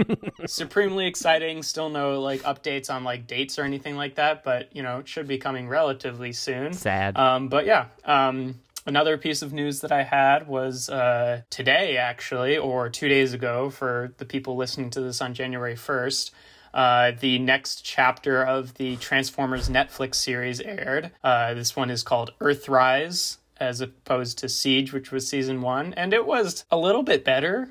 supremely 0.46 1.06
exciting. 1.06 1.62
Still 1.62 1.88
no 1.88 2.20
like 2.20 2.42
updates 2.42 2.92
on 2.92 3.04
like 3.04 3.26
dates 3.26 3.58
or 3.58 3.62
anything 3.62 3.96
like 3.96 4.14
that. 4.16 4.44
But 4.44 4.74
you 4.74 4.82
know, 4.82 4.98
it 4.98 5.08
should 5.08 5.26
be 5.28 5.38
coming 5.38 5.68
relatively 5.74 6.32
soon. 6.32 6.72
Sad. 6.72 7.16
Um, 7.16 7.48
but 7.48 7.66
yeah. 7.66 7.87
Um, 8.04 8.60
Another 8.87 9.16
piece 9.16 9.40
of 9.40 9.54
news 9.54 9.80
that 9.80 9.90
I 9.92 10.02
had 10.02 10.46
was 10.46 10.90
uh, 10.90 11.40
today, 11.48 11.96
actually, 11.96 12.58
or 12.58 12.90
two 12.90 13.08
days 13.08 13.32
ago, 13.32 13.70
for 13.70 14.12
the 14.18 14.26
people 14.26 14.56
listening 14.56 14.90
to 14.90 15.00
this 15.00 15.22
on 15.22 15.32
January 15.32 15.74
1st. 15.74 16.30
Uh, 16.74 17.12
the 17.18 17.38
next 17.38 17.82
chapter 17.82 18.42
of 18.42 18.74
the 18.74 18.96
Transformers 18.96 19.70
Netflix 19.70 20.16
series 20.16 20.60
aired. 20.60 21.12
Uh, 21.22 21.54
this 21.54 21.74
one 21.74 21.88
is 21.88 22.02
called 22.02 22.32
Earthrise, 22.40 23.38
as 23.58 23.80
opposed 23.80 24.37
to 24.38 24.50
Siege, 24.50 24.92
which 24.92 25.10
was 25.10 25.26
season 25.26 25.62
one, 25.62 25.94
and 25.94 26.12
it 26.12 26.26
was 26.26 26.66
a 26.70 26.76
little 26.76 27.02
bit 27.02 27.24
better. 27.24 27.70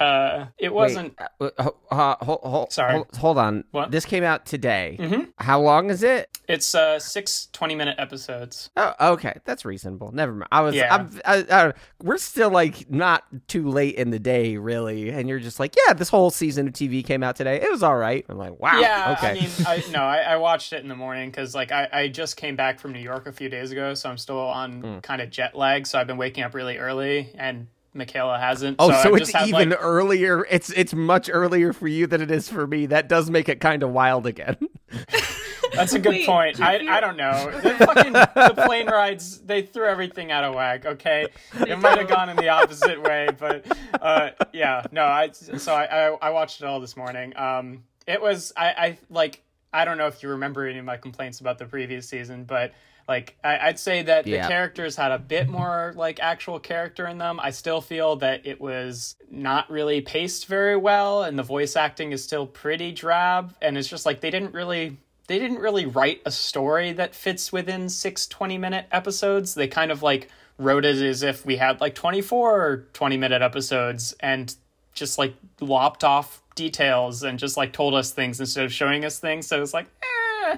Uh, 0.00 0.46
it 0.58 0.72
wasn't. 0.72 1.18
Wait, 1.38 1.52
uh, 1.58 1.70
uh, 1.90 2.16
hold, 2.24 2.40
hold, 2.42 2.72
Sorry. 2.72 2.92
Hold, 2.92 3.16
hold 3.16 3.38
on. 3.38 3.64
What? 3.70 3.90
This 3.90 4.04
came 4.04 4.24
out 4.24 4.46
today. 4.46 4.96
Mm-hmm. 4.98 5.22
How 5.38 5.60
long 5.60 5.90
is 5.90 6.02
it? 6.02 6.28
It's 6.48 6.74
uh, 6.74 6.98
six 6.98 7.48
20 7.52 7.74
minute 7.74 7.96
episodes. 7.98 8.70
Oh, 8.76 8.94
okay. 9.12 9.34
That's 9.44 9.64
reasonable. 9.64 10.12
Never 10.12 10.32
mind. 10.32 10.48
I 10.52 10.60
was. 10.60 10.74
Yeah. 10.74 10.94
I'm, 10.94 11.20
I, 11.24 11.44
I, 11.68 11.72
we're 12.02 12.18
still 12.18 12.50
like 12.50 12.90
not 12.90 13.24
too 13.48 13.68
late 13.68 13.94
in 13.96 14.10
the 14.10 14.18
day, 14.18 14.56
really. 14.56 15.10
And 15.10 15.28
you're 15.28 15.40
just 15.40 15.60
like, 15.60 15.74
yeah, 15.86 15.92
this 15.92 16.08
whole 16.08 16.30
season 16.30 16.66
of 16.68 16.72
TV 16.74 17.04
came 17.04 17.22
out 17.22 17.36
today. 17.36 17.60
It 17.60 17.70
was 17.70 17.82
all 17.82 17.96
right. 17.96 18.24
I'm 18.28 18.38
like, 18.38 18.58
wow. 18.58 18.80
Yeah, 18.80 19.14
Okay. 19.18 19.30
I 19.30 19.34
mean, 19.34 19.50
I, 19.66 19.84
no, 19.92 20.00
I, 20.00 20.18
I 20.18 20.36
watched 20.36 20.72
it 20.72 20.82
in 20.82 20.88
the 20.88 20.96
morning 20.96 21.30
because 21.30 21.54
like 21.54 21.72
I, 21.72 21.88
I 21.92 22.08
just 22.08 22.36
came 22.36 22.56
back 22.56 22.80
from 22.80 22.92
New 22.92 23.00
York 23.00 23.26
a 23.26 23.32
few 23.32 23.48
days 23.48 23.70
ago, 23.72 23.94
so 23.94 24.08
I'm 24.10 24.18
still 24.18 24.38
on 24.38 24.80
Hmm. 24.82 24.98
kind 25.00 25.20
of 25.22 25.30
jet 25.30 25.54
lag. 25.56 25.86
So 25.86 25.98
I've 25.98 26.06
been 26.06 26.16
waking 26.16 26.44
up 26.44 26.54
really 26.54 26.78
early, 26.78 27.30
and 27.34 27.66
Michaela 27.94 28.38
hasn't. 28.38 28.76
Oh, 28.78 28.90
so, 28.90 29.02
so 29.02 29.14
it's 29.14 29.30
just 29.30 29.36
had, 29.36 29.48
even 29.48 29.70
like- 29.70 29.78
earlier. 29.82 30.46
It's 30.50 30.70
it's 30.70 30.94
much 30.94 31.28
earlier 31.32 31.72
for 31.72 31.88
you 31.88 32.06
than 32.06 32.20
it 32.20 32.30
is 32.30 32.48
for 32.48 32.66
me. 32.66 32.86
That 32.86 33.08
does 33.08 33.30
make 33.30 33.48
it 33.48 33.60
kind 33.60 33.82
of 33.82 33.90
wild 33.90 34.26
again. 34.26 34.56
that's 35.74 35.92
a 35.92 35.98
good 35.98 36.10
Wait, 36.10 36.26
point. 36.26 36.60
I, 36.60 36.76
you're- 36.76 36.88
I 36.88 37.00
don't 37.00 37.16
know. 37.16 37.50
The 37.62 37.86
fucking 37.86 38.12
the 38.12 38.62
plane 38.66 38.86
rides 38.88 39.40
they 39.40 39.62
threw 39.62 39.86
everything 39.86 40.30
out 40.32 40.44
of 40.44 40.54
whack. 40.54 40.86
Okay, 40.86 41.28
it 41.60 41.78
might 41.78 41.98
have 41.98 42.08
gone 42.08 42.28
in 42.28 42.36
the 42.36 42.48
opposite 42.48 43.02
way, 43.02 43.28
but 43.38 43.64
uh, 44.00 44.30
yeah, 44.52 44.82
no. 44.90 45.04
I 45.04 45.30
so 45.32 45.74
I, 45.74 45.84
I 45.84 46.16
I 46.22 46.30
watched 46.30 46.60
it 46.60 46.66
all 46.66 46.80
this 46.80 46.96
morning. 46.96 47.36
Um, 47.36 47.84
it 48.06 48.20
was 48.20 48.52
I 48.56 48.66
I 48.68 48.98
like 49.10 49.42
I 49.72 49.84
don't 49.84 49.98
know 49.98 50.06
if 50.06 50.22
you 50.22 50.30
remember 50.30 50.66
any 50.66 50.78
of 50.78 50.84
my 50.84 50.96
complaints 50.96 51.40
about 51.40 51.58
the 51.58 51.66
previous 51.66 52.08
season, 52.08 52.44
but 52.44 52.72
like 53.08 53.36
I, 53.44 53.58
I'd 53.68 53.78
say 53.78 54.02
that 54.02 54.26
Yeah. 54.26 54.42
the 54.42 54.48
characters 54.48 54.96
had 54.96 55.12
a 55.12 55.18
bit 55.18 55.48
more 55.48 55.92
like 55.96 56.20
actual 56.20 56.58
character 56.58 57.06
in 57.06 57.18
them. 57.18 57.38
I 57.40 57.50
still 57.50 57.80
feel 57.80 58.16
that 58.16 58.46
it 58.46 58.60
was 58.60 59.16
not 59.30 59.70
really 59.70 60.00
paced 60.00 60.46
very 60.46 60.76
well, 60.76 61.22
and 61.22 61.38
the 61.38 61.42
voice 61.42 61.76
acting 61.76 62.12
is 62.12 62.22
still 62.22 62.46
pretty 62.46 62.92
drab, 62.92 63.54
and 63.62 63.76
it's 63.78 63.88
just 63.88 64.06
like 64.06 64.20
they 64.20 64.30
didn't 64.30 64.54
really 64.54 64.96
they 65.28 65.38
didn't 65.38 65.58
really 65.58 65.86
write 65.86 66.20
a 66.26 66.30
story 66.30 66.92
that 66.92 67.14
fits 67.14 67.52
within 67.52 67.88
six 67.88 68.26
20 68.26 68.58
minute 68.58 68.86
episodes. 68.92 69.54
They 69.54 69.68
kind 69.68 69.90
of 69.92 70.02
like 70.02 70.28
wrote 70.58 70.84
it 70.84 70.96
as 70.96 71.22
if 71.22 71.46
we 71.46 71.56
had 71.56 71.80
like 71.80 71.94
24 71.94 72.84
20 72.92 73.16
minute 73.16 73.40
episodes 73.42 74.14
and 74.20 74.54
just 74.94 75.18
like 75.18 75.34
lopped 75.60 76.04
off 76.04 76.42
details 76.54 77.22
and 77.22 77.38
just 77.38 77.56
like 77.56 77.72
told 77.72 77.94
us 77.94 78.10
things 78.10 78.38
instead 78.40 78.64
of 78.64 78.72
showing 78.72 79.04
us 79.06 79.18
things. 79.18 79.46
So 79.46 79.62
it's 79.62 79.72
like, 79.72 79.86
eh, 80.02 80.56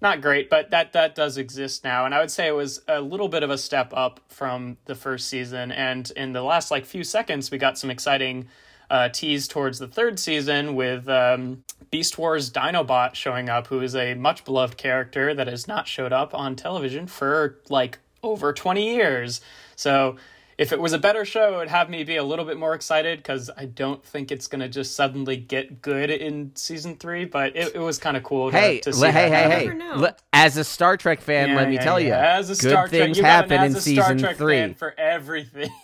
not 0.00 0.20
great, 0.22 0.48
but 0.48 0.70
that 0.70 0.92
that 0.92 1.14
does 1.14 1.36
exist 1.36 1.84
now, 1.84 2.06
and 2.06 2.14
I 2.14 2.20
would 2.20 2.30
say 2.30 2.48
it 2.48 2.54
was 2.54 2.80
a 2.88 3.00
little 3.00 3.28
bit 3.28 3.42
of 3.42 3.50
a 3.50 3.58
step 3.58 3.92
up 3.94 4.20
from 4.28 4.78
the 4.86 4.94
first 4.94 5.28
season. 5.28 5.72
And 5.72 6.10
in 6.16 6.32
the 6.32 6.42
last 6.42 6.70
like 6.70 6.84
few 6.86 7.04
seconds, 7.04 7.50
we 7.50 7.58
got 7.58 7.76
some 7.76 7.90
exciting 7.90 8.48
uh, 8.88 9.08
tease 9.10 9.46
towards 9.46 9.78
the 9.78 9.86
third 9.86 10.18
season 10.18 10.74
with 10.74 11.08
um, 11.08 11.64
Beast 11.90 12.18
Wars 12.18 12.50
Dinobot 12.50 13.14
showing 13.14 13.48
up, 13.48 13.66
who 13.68 13.80
is 13.82 13.94
a 13.94 14.14
much 14.14 14.44
beloved 14.44 14.76
character 14.76 15.34
that 15.34 15.46
has 15.46 15.68
not 15.68 15.86
showed 15.86 16.12
up 16.12 16.34
on 16.34 16.56
television 16.56 17.06
for 17.06 17.58
like 17.68 17.98
over 18.22 18.52
twenty 18.52 18.94
years. 18.94 19.40
So 19.76 20.16
if 20.60 20.72
it 20.72 20.80
was 20.80 20.92
a 20.92 20.98
better 20.98 21.24
show, 21.24 21.54
it 21.54 21.56
would 21.56 21.68
have 21.68 21.88
me 21.88 22.04
be 22.04 22.16
a 22.16 22.22
little 22.22 22.44
bit 22.44 22.58
more 22.58 22.74
excited 22.74 23.18
because 23.18 23.50
I 23.56 23.64
don't 23.64 24.04
think 24.04 24.30
it's 24.30 24.46
gonna 24.46 24.68
just 24.68 24.94
suddenly 24.94 25.36
get 25.36 25.80
good 25.82 26.10
in 26.10 26.52
season 26.54 26.96
three. 26.96 27.24
But 27.24 27.56
it, 27.56 27.74
it 27.74 27.78
was 27.80 27.98
kind 27.98 28.16
of 28.16 28.22
cool. 28.22 28.50
To, 28.50 28.56
hey, 28.56 28.78
to 28.80 28.92
see 28.92 29.00
le- 29.00 29.10
hey, 29.10 29.30
that 29.30 29.50
hey, 29.50 29.64
happen. 29.66 29.80
hey! 29.80 29.86
never 29.96 30.14
As 30.32 30.56
a 30.56 30.64
Star 30.64 30.96
Trek 30.96 31.20
fan, 31.20 31.48
Yeah, 31.48 31.56
let 31.56 31.68
me 31.68 31.76
yeah, 31.76 31.82
tell 31.84 31.98
yeah. 31.98 32.06
you, 32.08 32.38
as 32.40 32.50
a 32.50 32.62
good 32.62 32.70
Star 32.70 32.88
things 32.88 33.16
you 33.16 33.22
got 33.22 33.44
an 33.44 33.50
happen 33.50 33.66
in 33.70 33.76
as 33.76 33.82
Star 33.82 34.04
season 34.04 34.18
Trek 34.18 34.36
three. 34.36 34.54
fan 34.58 34.74
for 34.74 34.94
everything. 34.98 35.70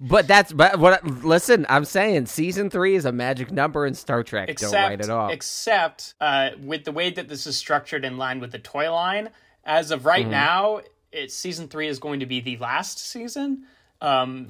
But 0.00 0.28
that's 0.28 0.52
but 0.52 0.78
what. 0.78 1.04
Listen, 1.24 1.66
I'm 1.68 1.84
saying 1.84 2.26
season 2.26 2.70
three 2.70 2.94
is 2.94 3.04
a 3.04 3.10
magic 3.12 3.50
number 3.50 3.84
in 3.84 3.94
Star 3.94 4.22
Trek. 4.22 4.56
Don't 4.56 4.72
write 4.72 5.00
it 5.00 5.10
off. 5.10 5.32
except 5.32 6.14
uh, 6.20 6.50
with 6.62 6.84
the 6.84 6.92
way 6.92 7.10
that 7.10 7.28
this 7.28 7.46
is 7.48 7.56
structured 7.56 8.04
in 8.04 8.16
line 8.16 8.38
with 8.40 8.52
the 8.52 8.58
toy 8.60 8.92
line, 8.92 9.30
as 9.64 9.90
of 9.90 10.00
Mm-hmm. 10.00 10.08
right 10.08 10.28
now, 10.28 10.80
it's 11.12 11.34
season 11.34 11.66
three 11.68 11.88
is 11.88 11.98
going 11.98 12.20
to 12.20 12.26
be 12.26 12.40
the 12.40 12.56
last 12.58 12.98
season. 13.00 13.64
Um, 14.02 14.46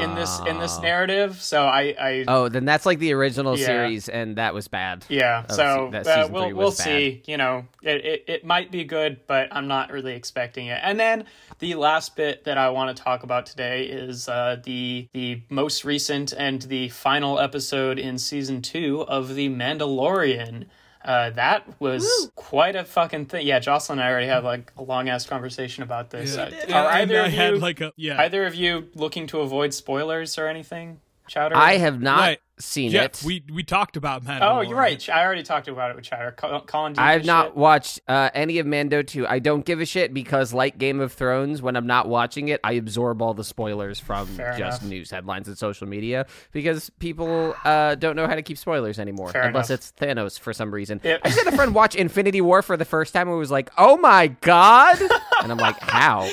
in 0.00 0.14
this 0.14 0.40
in 0.48 0.58
this 0.58 0.80
narrative, 0.80 1.42
so 1.42 1.66
I, 1.66 1.94
I 2.00 2.24
oh, 2.28 2.48
then 2.48 2.64
that's 2.64 2.86
like 2.86 2.98
the 2.98 3.12
original 3.12 3.58
Yeah. 3.58 3.66
series, 3.66 4.08
and 4.08 4.36
that 4.36 4.54
was 4.54 4.68
bad. 4.68 5.04
Yeah, 5.10 5.46
so 5.48 5.90
se- 5.92 6.02
that 6.04 6.06
uh, 6.06 6.28
we'll 6.30 6.54
we'll 6.54 6.70
bad. 6.70 6.76
see. 6.76 7.22
You 7.26 7.36
know, 7.36 7.66
it, 7.82 8.04
it 8.06 8.24
it 8.26 8.44
might 8.46 8.70
be 8.70 8.84
good, 8.84 9.20
but 9.26 9.48
I'm 9.52 9.68
not 9.68 9.92
really 9.92 10.14
expecting 10.14 10.68
it. 10.68 10.80
And 10.82 10.98
then 10.98 11.24
the 11.58 11.74
last 11.74 12.16
bit 12.16 12.44
that 12.44 12.56
I 12.56 12.70
want 12.70 12.96
to 12.96 13.02
talk 13.02 13.22
about 13.22 13.44
today 13.44 13.84
is 13.84 14.30
uh, 14.30 14.62
the 14.64 15.08
the 15.12 15.42
most 15.50 15.84
recent 15.84 16.32
and 16.32 16.62
the 16.62 16.88
final 16.88 17.38
episode 17.38 17.98
in 17.98 18.16
season 18.16 18.62
two 18.62 19.02
of 19.02 19.34
the 19.34 19.50
Mandalorian. 19.50 20.66
Uh, 21.06 21.30
that 21.30 21.80
was 21.80 22.30
quite 22.34 22.74
a 22.74 22.84
fucking 22.84 23.26
thing. 23.26 23.46
Yeah, 23.46 23.60
Jocelyn 23.60 24.00
and 24.00 24.08
I 24.08 24.10
already 24.10 24.26
had 24.26 24.42
like 24.42 24.72
a 24.76 24.82
long 24.82 25.08
ass 25.08 25.24
conversation 25.24 25.84
about 25.84 26.10
this. 26.10 26.36
Uh, 26.36 26.50
are 26.72 26.90
and 26.90 27.12
either 27.12 27.20
I 27.20 27.26
of 27.26 27.32
had 27.32 27.54
you 27.54 27.60
like 27.60 27.80
a 27.80 27.92
yeah. 27.96 28.20
either 28.22 28.44
of 28.44 28.56
you 28.56 28.88
looking 28.94 29.28
to 29.28 29.40
avoid 29.40 29.72
spoilers 29.72 30.36
or 30.36 30.48
anything? 30.48 31.00
Chowder. 31.28 31.56
I 31.56 31.78
have 31.78 32.00
not 32.00 32.18
Right. 32.20 32.38
seen 32.58 32.90
yeah, 32.90 33.04
it. 33.04 33.22
we 33.24 33.44
we 33.52 33.62
talked 33.62 33.96
about 33.96 34.24
Mandalorian. 34.24 34.40
Oh, 34.56 34.60
you're 34.62 34.78
right. 34.78 35.08
I 35.10 35.24
already 35.24 35.42
talked 35.42 35.68
about 35.68 35.90
it 35.90 35.96
with 35.96 36.04
Chowder. 36.06 36.32
Colin, 36.32 36.92
do 36.94 37.00
you 37.00 37.06
I've 37.06 37.24
not 37.26 37.48
shit? 37.48 37.56
watched 37.56 38.00
uh, 38.08 38.30
any 38.32 38.58
of 38.58 38.66
Mando 38.66 39.02
2. 39.02 39.26
I 39.26 39.38
don't 39.40 39.64
give 39.64 39.80
a 39.80 39.84
shit 39.86 40.14
because, 40.14 40.54
like 40.54 40.78
Game 40.78 41.00
of 41.00 41.12
Thrones, 41.12 41.60
when 41.60 41.76
I'm 41.76 41.86
not 41.86 42.08
watching 42.08 42.48
it, 42.48 42.60
I 42.64 42.72
absorb 42.72 43.20
all 43.20 43.34
the 43.34 43.44
spoilers 43.44 44.00
from 44.00 44.26
Fair 44.28 44.56
just 44.56 44.82
enough. 44.82 44.90
news 44.90 45.10
headlines 45.10 45.48
and 45.48 45.58
social 45.58 45.86
media 45.86 46.26
because 46.52 46.88
people 46.98 47.54
uh, 47.64 47.94
don't 47.96 48.16
know 48.16 48.26
how 48.26 48.34
to 48.36 48.42
keep 48.42 48.56
spoilers 48.58 48.98
anymore 48.98 49.30
Fair 49.32 49.42
unless 49.42 49.68
enough. 49.70 49.80
it's 49.80 49.92
Thanos 49.92 50.38
for 50.38 50.52
some 50.52 50.72
reason. 50.72 51.00
Yeah. 51.04 51.18
I 51.22 51.28
just 51.28 51.44
had 51.44 51.52
a 51.52 51.56
friend 51.56 51.74
watch 51.74 51.94
Infinity 51.94 52.40
War 52.40 52.62
for 52.62 52.76
the 52.76 52.84
first 52.86 53.12
time 53.12 53.28
and 53.28 53.36
was 53.38 53.50
like, 53.50 53.70
"Oh 53.76 53.96
my 53.98 54.28
god!" 54.28 54.98
and 55.42 55.52
I'm 55.52 55.58
like, 55.58 55.78
"How? 55.80 56.28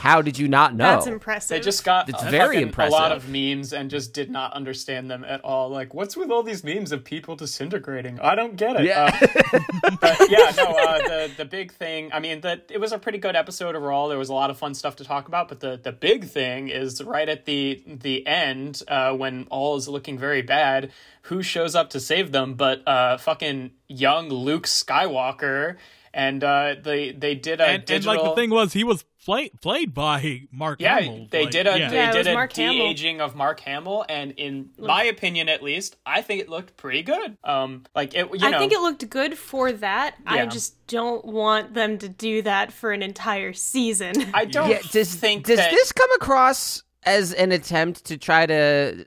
How 0.00 0.22
did 0.22 0.38
you 0.38 0.48
not 0.48 0.74
know? 0.74 0.84
That's 0.84 1.06
impressive. 1.06 1.48
They 1.50 1.60
just 1.60 1.84
got 1.84 2.08
It's 2.08 2.22
a 2.22 2.30
very 2.30 2.56
fucking- 2.56 2.68
impressive. 2.68 2.92
a 2.92 2.96
lot 3.02 3.12
of 3.12 3.28
memes 3.28 3.72
and 3.72 3.90
just 3.90 4.12
did 4.12 4.30
not 4.30 4.52
understand 4.54 5.10
them 5.10 5.24
at 5.24 5.40
all. 5.44 5.68
Like, 5.68 5.94
what's 5.94 6.16
with 6.16 6.30
all 6.30 6.42
these 6.42 6.64
memes 6.64 6.90
of 6.92 7.04
people 7.04 7.36
disintegrating? 7.36 8.18
I 8.20 8.34
don't 8.34 8.56
get 8.56 8.76
it. 8.76 8.84
Yeah. 8.86 9.10
Uh, 9.52 9.90
but 10.00 10.30
yeah, 10.30 10.52
no. 10.56 10.64
Uh, 10.64 10.98
the 10.98 11.30
the 11.38 11.44
big 11.44 11.72
thing. 11.72 12.10
I 12.12 12.20
mean, 12.20 12.40
the, 12.40 12.60
it 12.70 12.78
was 12.80 12.92
a 12.92 12.98
pretty 12.98 13.18
good 13.18 13.36
episode 13.36 13.76
overall. 13.76 14.08
There 14.08 14.18
was 14.18 14.28
a 14.28 14.34
lot 14.34 14.50
of 14.50 14.58
fun 14.58 14.74
stuff 14.74 14.96
to 14.96 15.04
talk 15.04 15.28
about. 15.28 15.48
But 15.48 15.60
the 15.60 15.78
the 15.82 15.92
big 15.92 16.24
thing 16.24 16.68
is 16.68 17.02
right 17.02 17.28
at 17.28 17.44
the 17.44 17.82
the 17.86 18.26
end 18.26 18.82
uh, 18.88 19.12
when 19.14 19.46
all 19.50 19.76
is 19.76 19.88
looking 19.88 20.18
very 20.18 20.42
bad. 20.42 20.90
Who 21.24 21.42
shows 21.42 21.74
up 21.74 21.90
to 21.90 22.00
save 22.00 22.32
them? 22.32 22.54
But 22.54 22.86
uh, 22.88 23.18
fucking 23.18 23.72
young 23.88 24.28
Luke 24.30 24.66
Skywalker. 24.66 25.76
And 26.12 26.42
uh, 26.42 26.74
they 26.82 27.12
they 27.12 27.36
did 27.36 27.60
a 27.60 27.66
and, 27.68 27.88
and 27.90 28.04
like 28.04 28.20
the 28.20 28.34
thing 28.34 28.50
was, 28.50 28.72
he 28.72 28.82
was 28.82 29.04
play, 29.24 29.50
played 29.60 29.94
by 29.94 30.42
Mark 30.50 30.80
Yeah, 30.80 31.00
Hamill. 31.00 31.26
they 31.30 31.42
like, 31.44 31.50
did 31.50 31.66
a 31.66 31.78
yeah. 31.78 31.90
they 31.90 31.96
Yeah, 31.96 32.12
did 32.12 32.26
a 32.26 32.32
Mark 32.34 32.52
de 32.52 32.62
aging 32.82 33.20
of 33.20 33.34
Mark 33.34 33.60
Hamill, 33.60 34.04
and 34.08 34.32
in 34.32 34.70
my 34.78 35.04
opinion, 35.04 35.48
at 35.48 35.62
least, 35.62 35.96
I 36.04 36.22
think 36.22 36.40
it 36.40 36.48
looked 36.48 36.76
pretty 36.76 37.02
good. 37.02 37.36
Um, 37.44 37.84
like 37.94 38.14
it, 38.14 38.28
you 38.32 38.38
know, 38.38 38.56
I 38.56 38.58
think 38.58 38.72
it 38.72 38.80
looked 38.80 39.08
good 39.10 39.36
for 39.38 39.72
that. 39.72 40.16
I 40.26 40.46
just 40.46 40.86
don't 40.86 41.24
want 41.24 41.74
them 41.74 41.98
to 41.98 42.08
do 42.08 42.42
that 42.42 42.72
for 42.72 42.92
an 42.92 43.02
entire 43.02 43.52
season. 43.52 44.14
I 44.34 44.44
don't 44.44 44.70
yeah, 44.70 44.80
does, 44.90 45.14
think 45.14 45.46
does 45.46 45.58
that. 45.58 45.70
this 45.70 45.92
come 45.92 46.10
across 46.12 46.82
as 47.04 47.32
an 47.32 47.52
attempt 47.52 48.04
to 48.06 48.18
try 48.18 48.46
to 48.46 49.06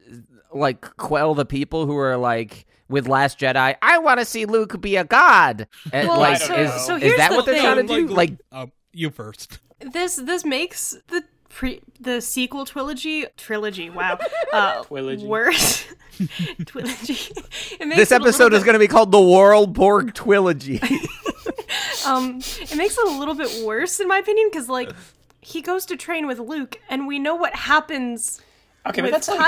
like 0.53 0.82
quell 0.97 1.34
the 1.36 1.45
people 1.45 1.86
who 1.86 1.97
are 1.97 2.18
like 2.18 2.66
with 2.89 3.07
Last 3.07 3.39
Jedi? 3.39 3.76
I 3.82 3.97
want 3.99 4.20
to 4.20 4.26
see 4.26 4.45
Luke 4.45 4.80
be 4.80 4.95
a 4.97 5.03
god. 5.03 5.68
And, 5.91 6.07
Well, 6.07 6.20
like, 6.20 6.38
so- 6.41 6.53
is, 6.55 6.72
so 6.86 6.95
is 6.95 7.03
here's 7.03 7.18
that 7.18 7.32
the 7.32 7.36
what 7.36 7.45
they're 7.45 7.59
trying 7.61 7.78
to 7.78 7.88
thing. 7.88 8.07
do? 8.07 8.14
Like, 8.14 8.34
uh, 8.51 8.68
you 8.91 9.09
first. 9.09 9.59
This 9.92 10.16
this 10.16 10.46
makes 10.46 10.98
the 11.08 11.24
pre 11.50 11.82
the 12.00 12.22
sequel 12.22 12.66
trilogy 12.66 13.26
trilogy 13.38 13.90
wow 13.90 14.18
uh 14.54 14.84
Twilogy. 14.84 15.26
worse 15.26 15.86
trilogy 16.66 17.14
this 17.80 17.80
it 17.80 17.82
a 17.82 17.90
little 17.90 18.16
episode 18.28 18.54
is 18.54 18.64
going 18.64 18.74
to 18.74 18.80
be 18.80 18.88
called 18.88 19.12
the 19.12 19.22
World 19.22 19.74
Borg 19.74 20.14
Trilogy. 20.14 20.80
um 22.08 22.40
it 22.62 22.76
makes 22.76 22.98
it 22.98 23.08
a 23.08 23.18
little 23.18 23.36
bit 23.36 23.64
worse 23.66 24.00
in 24.00 24.08
my 24.08 24.18
opinion 24.18 24.50
because 24.52 24.70
like 24.70 24.92
he 25.42 25.62
goes 25.62 25.86
to 25.86 25.96
train 25.98 26.28
with 26.28 26.40
luke 26.40 26.80
and 26.90 27.08
we 27.08 27.20
know 27.20 27.36
what 27.36 27.54
happens 27.56 28.42
okay, 28.86 29.02
but 29.02 29.06
with 29.06 29.12
that's 29.14 29.28
like 29.30 29.40